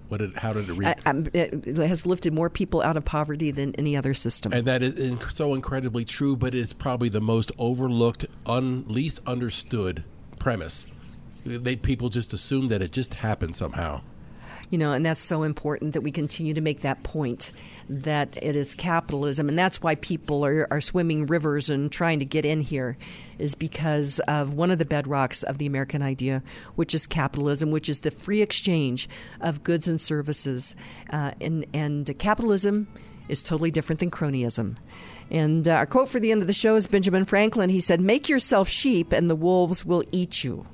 what 0.08 0.20
did, 0.20 0.36
how 0.36 0.54
did 0.54 0.70
it 0.70 0.74
read? 0.74 0.96
It 1.34 1.78
has 1.78 2.06
lifted 2.06 2.32
more 2.32 2.52
people 2.52 2.84
out 2.84 2.96
of 2.96 3.04
poverty 3.04 3.50
than 3.50 3.74
any 3.74 3.98
other 3.98 4.14
system. 4.14 4.54
And 4.54 4.68
that 4.68 4.84
is 4.84 5.18
so 5.34 5.56
incredibly 5.56 6.06
true, 6.06 6.36
but 6.36 6.54
it's 6.54 6.74
probably 6.74 7.10
the 7.10 7.22
most 7.22 7.52
overlooked, 7.58 8.28
un, 8.46 8.86
least 8.88 9.20
understood 9.26 10.04
premise. 10.38 10.86
They, 11.44 11.76
people 11.76 12.10
just 12.10 12.34
assume 12.34 12.68
that 12.68 12.84
it 12.84 12.92
just 12.92 13.16
happened 13.16 13.56
somehow 13.56 14.02
you 14.70 14.78
know, 14.78 14.92
and 14.94 15.06
that's 15.06 15.22
so 15.22 15.44
important 15.44 15.94
that 15.94 16.02
we 16.02 16.12
continue 16.12 16.54
to 16.54 16.62
make 16.62 16.82
that 16.82 17.04
point 17.04 17.52
that 17.90 18.38
it 18.44 18.56
is 18.56 18.76
capitalism, 18.76 19.48
and 19.48 19.58
that's 19.58 19.82
why 19.82 19.96
people 19.96 20.46
are, 20.46 20.68
are 20.70 20.82
swimming 20.82 21.26
rivers 21.26 21.70
and 21.70 21.92
trying 21.92 22.20
to 22.20 22.26
get 22.26 22.46
in 22.46 22.60
here, 22.60 22.98
is 23.40 23.56
because 23.56 24.20
of 24.28 24.56
one 24.56 24.72
of 24.72 24.78
the 24.78 24.86
bedrocks 24.86 25.44
of 25.44 25.58
the 25.58 25.66
American 25.66 26.02
idea, 26.02 26.44
which 26.76 26.94
is 26.94 27.08
capitalism, 27.08 27.72
which 27.72 27.88
is 27.88 28.02
the 28.02 28.12
free 28.12 28.42
exchange 28.42 29.08
of 29.40 29.64
goods 29.64 29.88
and 29.88 30.02
services, 30.02 30.76
uh, 31.12 31.32
and 31.40 31.66
and 31.74 32.14
capitalism 32.20 32.88
is 33.30 33.44
totally 33.44 33.72
different 33.72 34.00
than 34.00 34.12
cronyism. 34.12 34.76
And 35.30 35.68
uh, 35.68 35.74
our 35.74 35.86
quote 35.86 36.10
for 36.10 36.20
the 36.20 36.32
end 36.32 36.42
of 36.42 36.48
the 36.48 36.54
show 36.54 36.76
is 36.76 36.88
Benjamin 36.88 37.26
Franklin. 37.26 37.70
He 37.70 37.80
said, 37.80 38.02
"Make 38.02 38.28
yourself 38.28 38.68
sheep, 38.68 39.14
and 39.14 39.30
the 39.30 39.36
wolves 39.36 39.86
will 39.86 40.04
eat 40.12 40.44
you." 40.44 40.66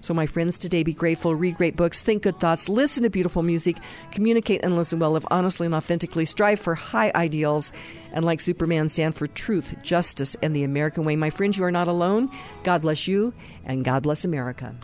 So, 0.00 0.14
my 0.14 0.26
friends, 0.26 0.58
today 0.58 0.82
be 0.82 0.92
grateful, 0.94 1.34
read 1.34 1.56
great 1.56 1.76
books, 1.76 2.02
think 2.02 2.22
good 2.22 2.40
thoughts, 2.40 2.68
listen 2.68 3.02
to 3.02 3.10
beautiful 3.10 3.42
music, 3.42 3.76
communicate 4.10 4.62
and 4.62 4.76
listen 4.76 4.98
well, 4.98 5.12
live 5.12 5.26
honestly 5.30 5.66
and 5.66 5.74
authentically, 5.74 6.24
strive 6.24 6.60
for 6.60 6.74
high 6.74 7.12
ideals, 7.14 7.72
and 8.12 8.24
like 8.24 8.40
Superman, 8.40 8.88
stand 8.88 9.14
for 9.14 9.26
truth, 9.26 9.76
justice, 9.82 10.36
and 10.42 10.54
the 10.54 10.64
American 10.64 11.04
way. 11.04 11.16
My 11.16 11.30
friends, 11.30 11.56
you 11.56 11.64
are 11.64 11.72
not 11.72 11.88
alone. 11.88 12.30
God 12.62 12.82
bless 12.82 13.08
you, 13.08 13.32
and 13.64 13.84
God 13.84 14.02
bless 14.02 14.24
America. 14.24 14.74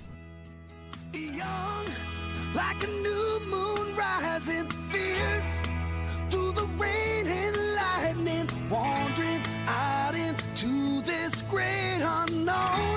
Young, 1.12 1.86
like 2.54 2.84
wandering 8.74 9.40
out 9.68 10.14
into 10.14 11.00
this 11.02 11.42
great 11.42 12.00
unknown. 12.00 12.93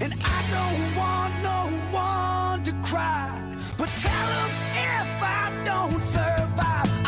And 0.00 0.14
I 0.22 0.38
don't 0.54 0.96
want 0.96 1.34
no 1.42 1.60
one 1.90 2.62
to 2.62 2.72
cry. 2.88 3.42
But 3.76 3.88
tell 3.98 4.28
them 4.28 4.50
if 4.72 5.22
I 5.22 5.62
don't 5.64 6.00
survive, 6.00 7.07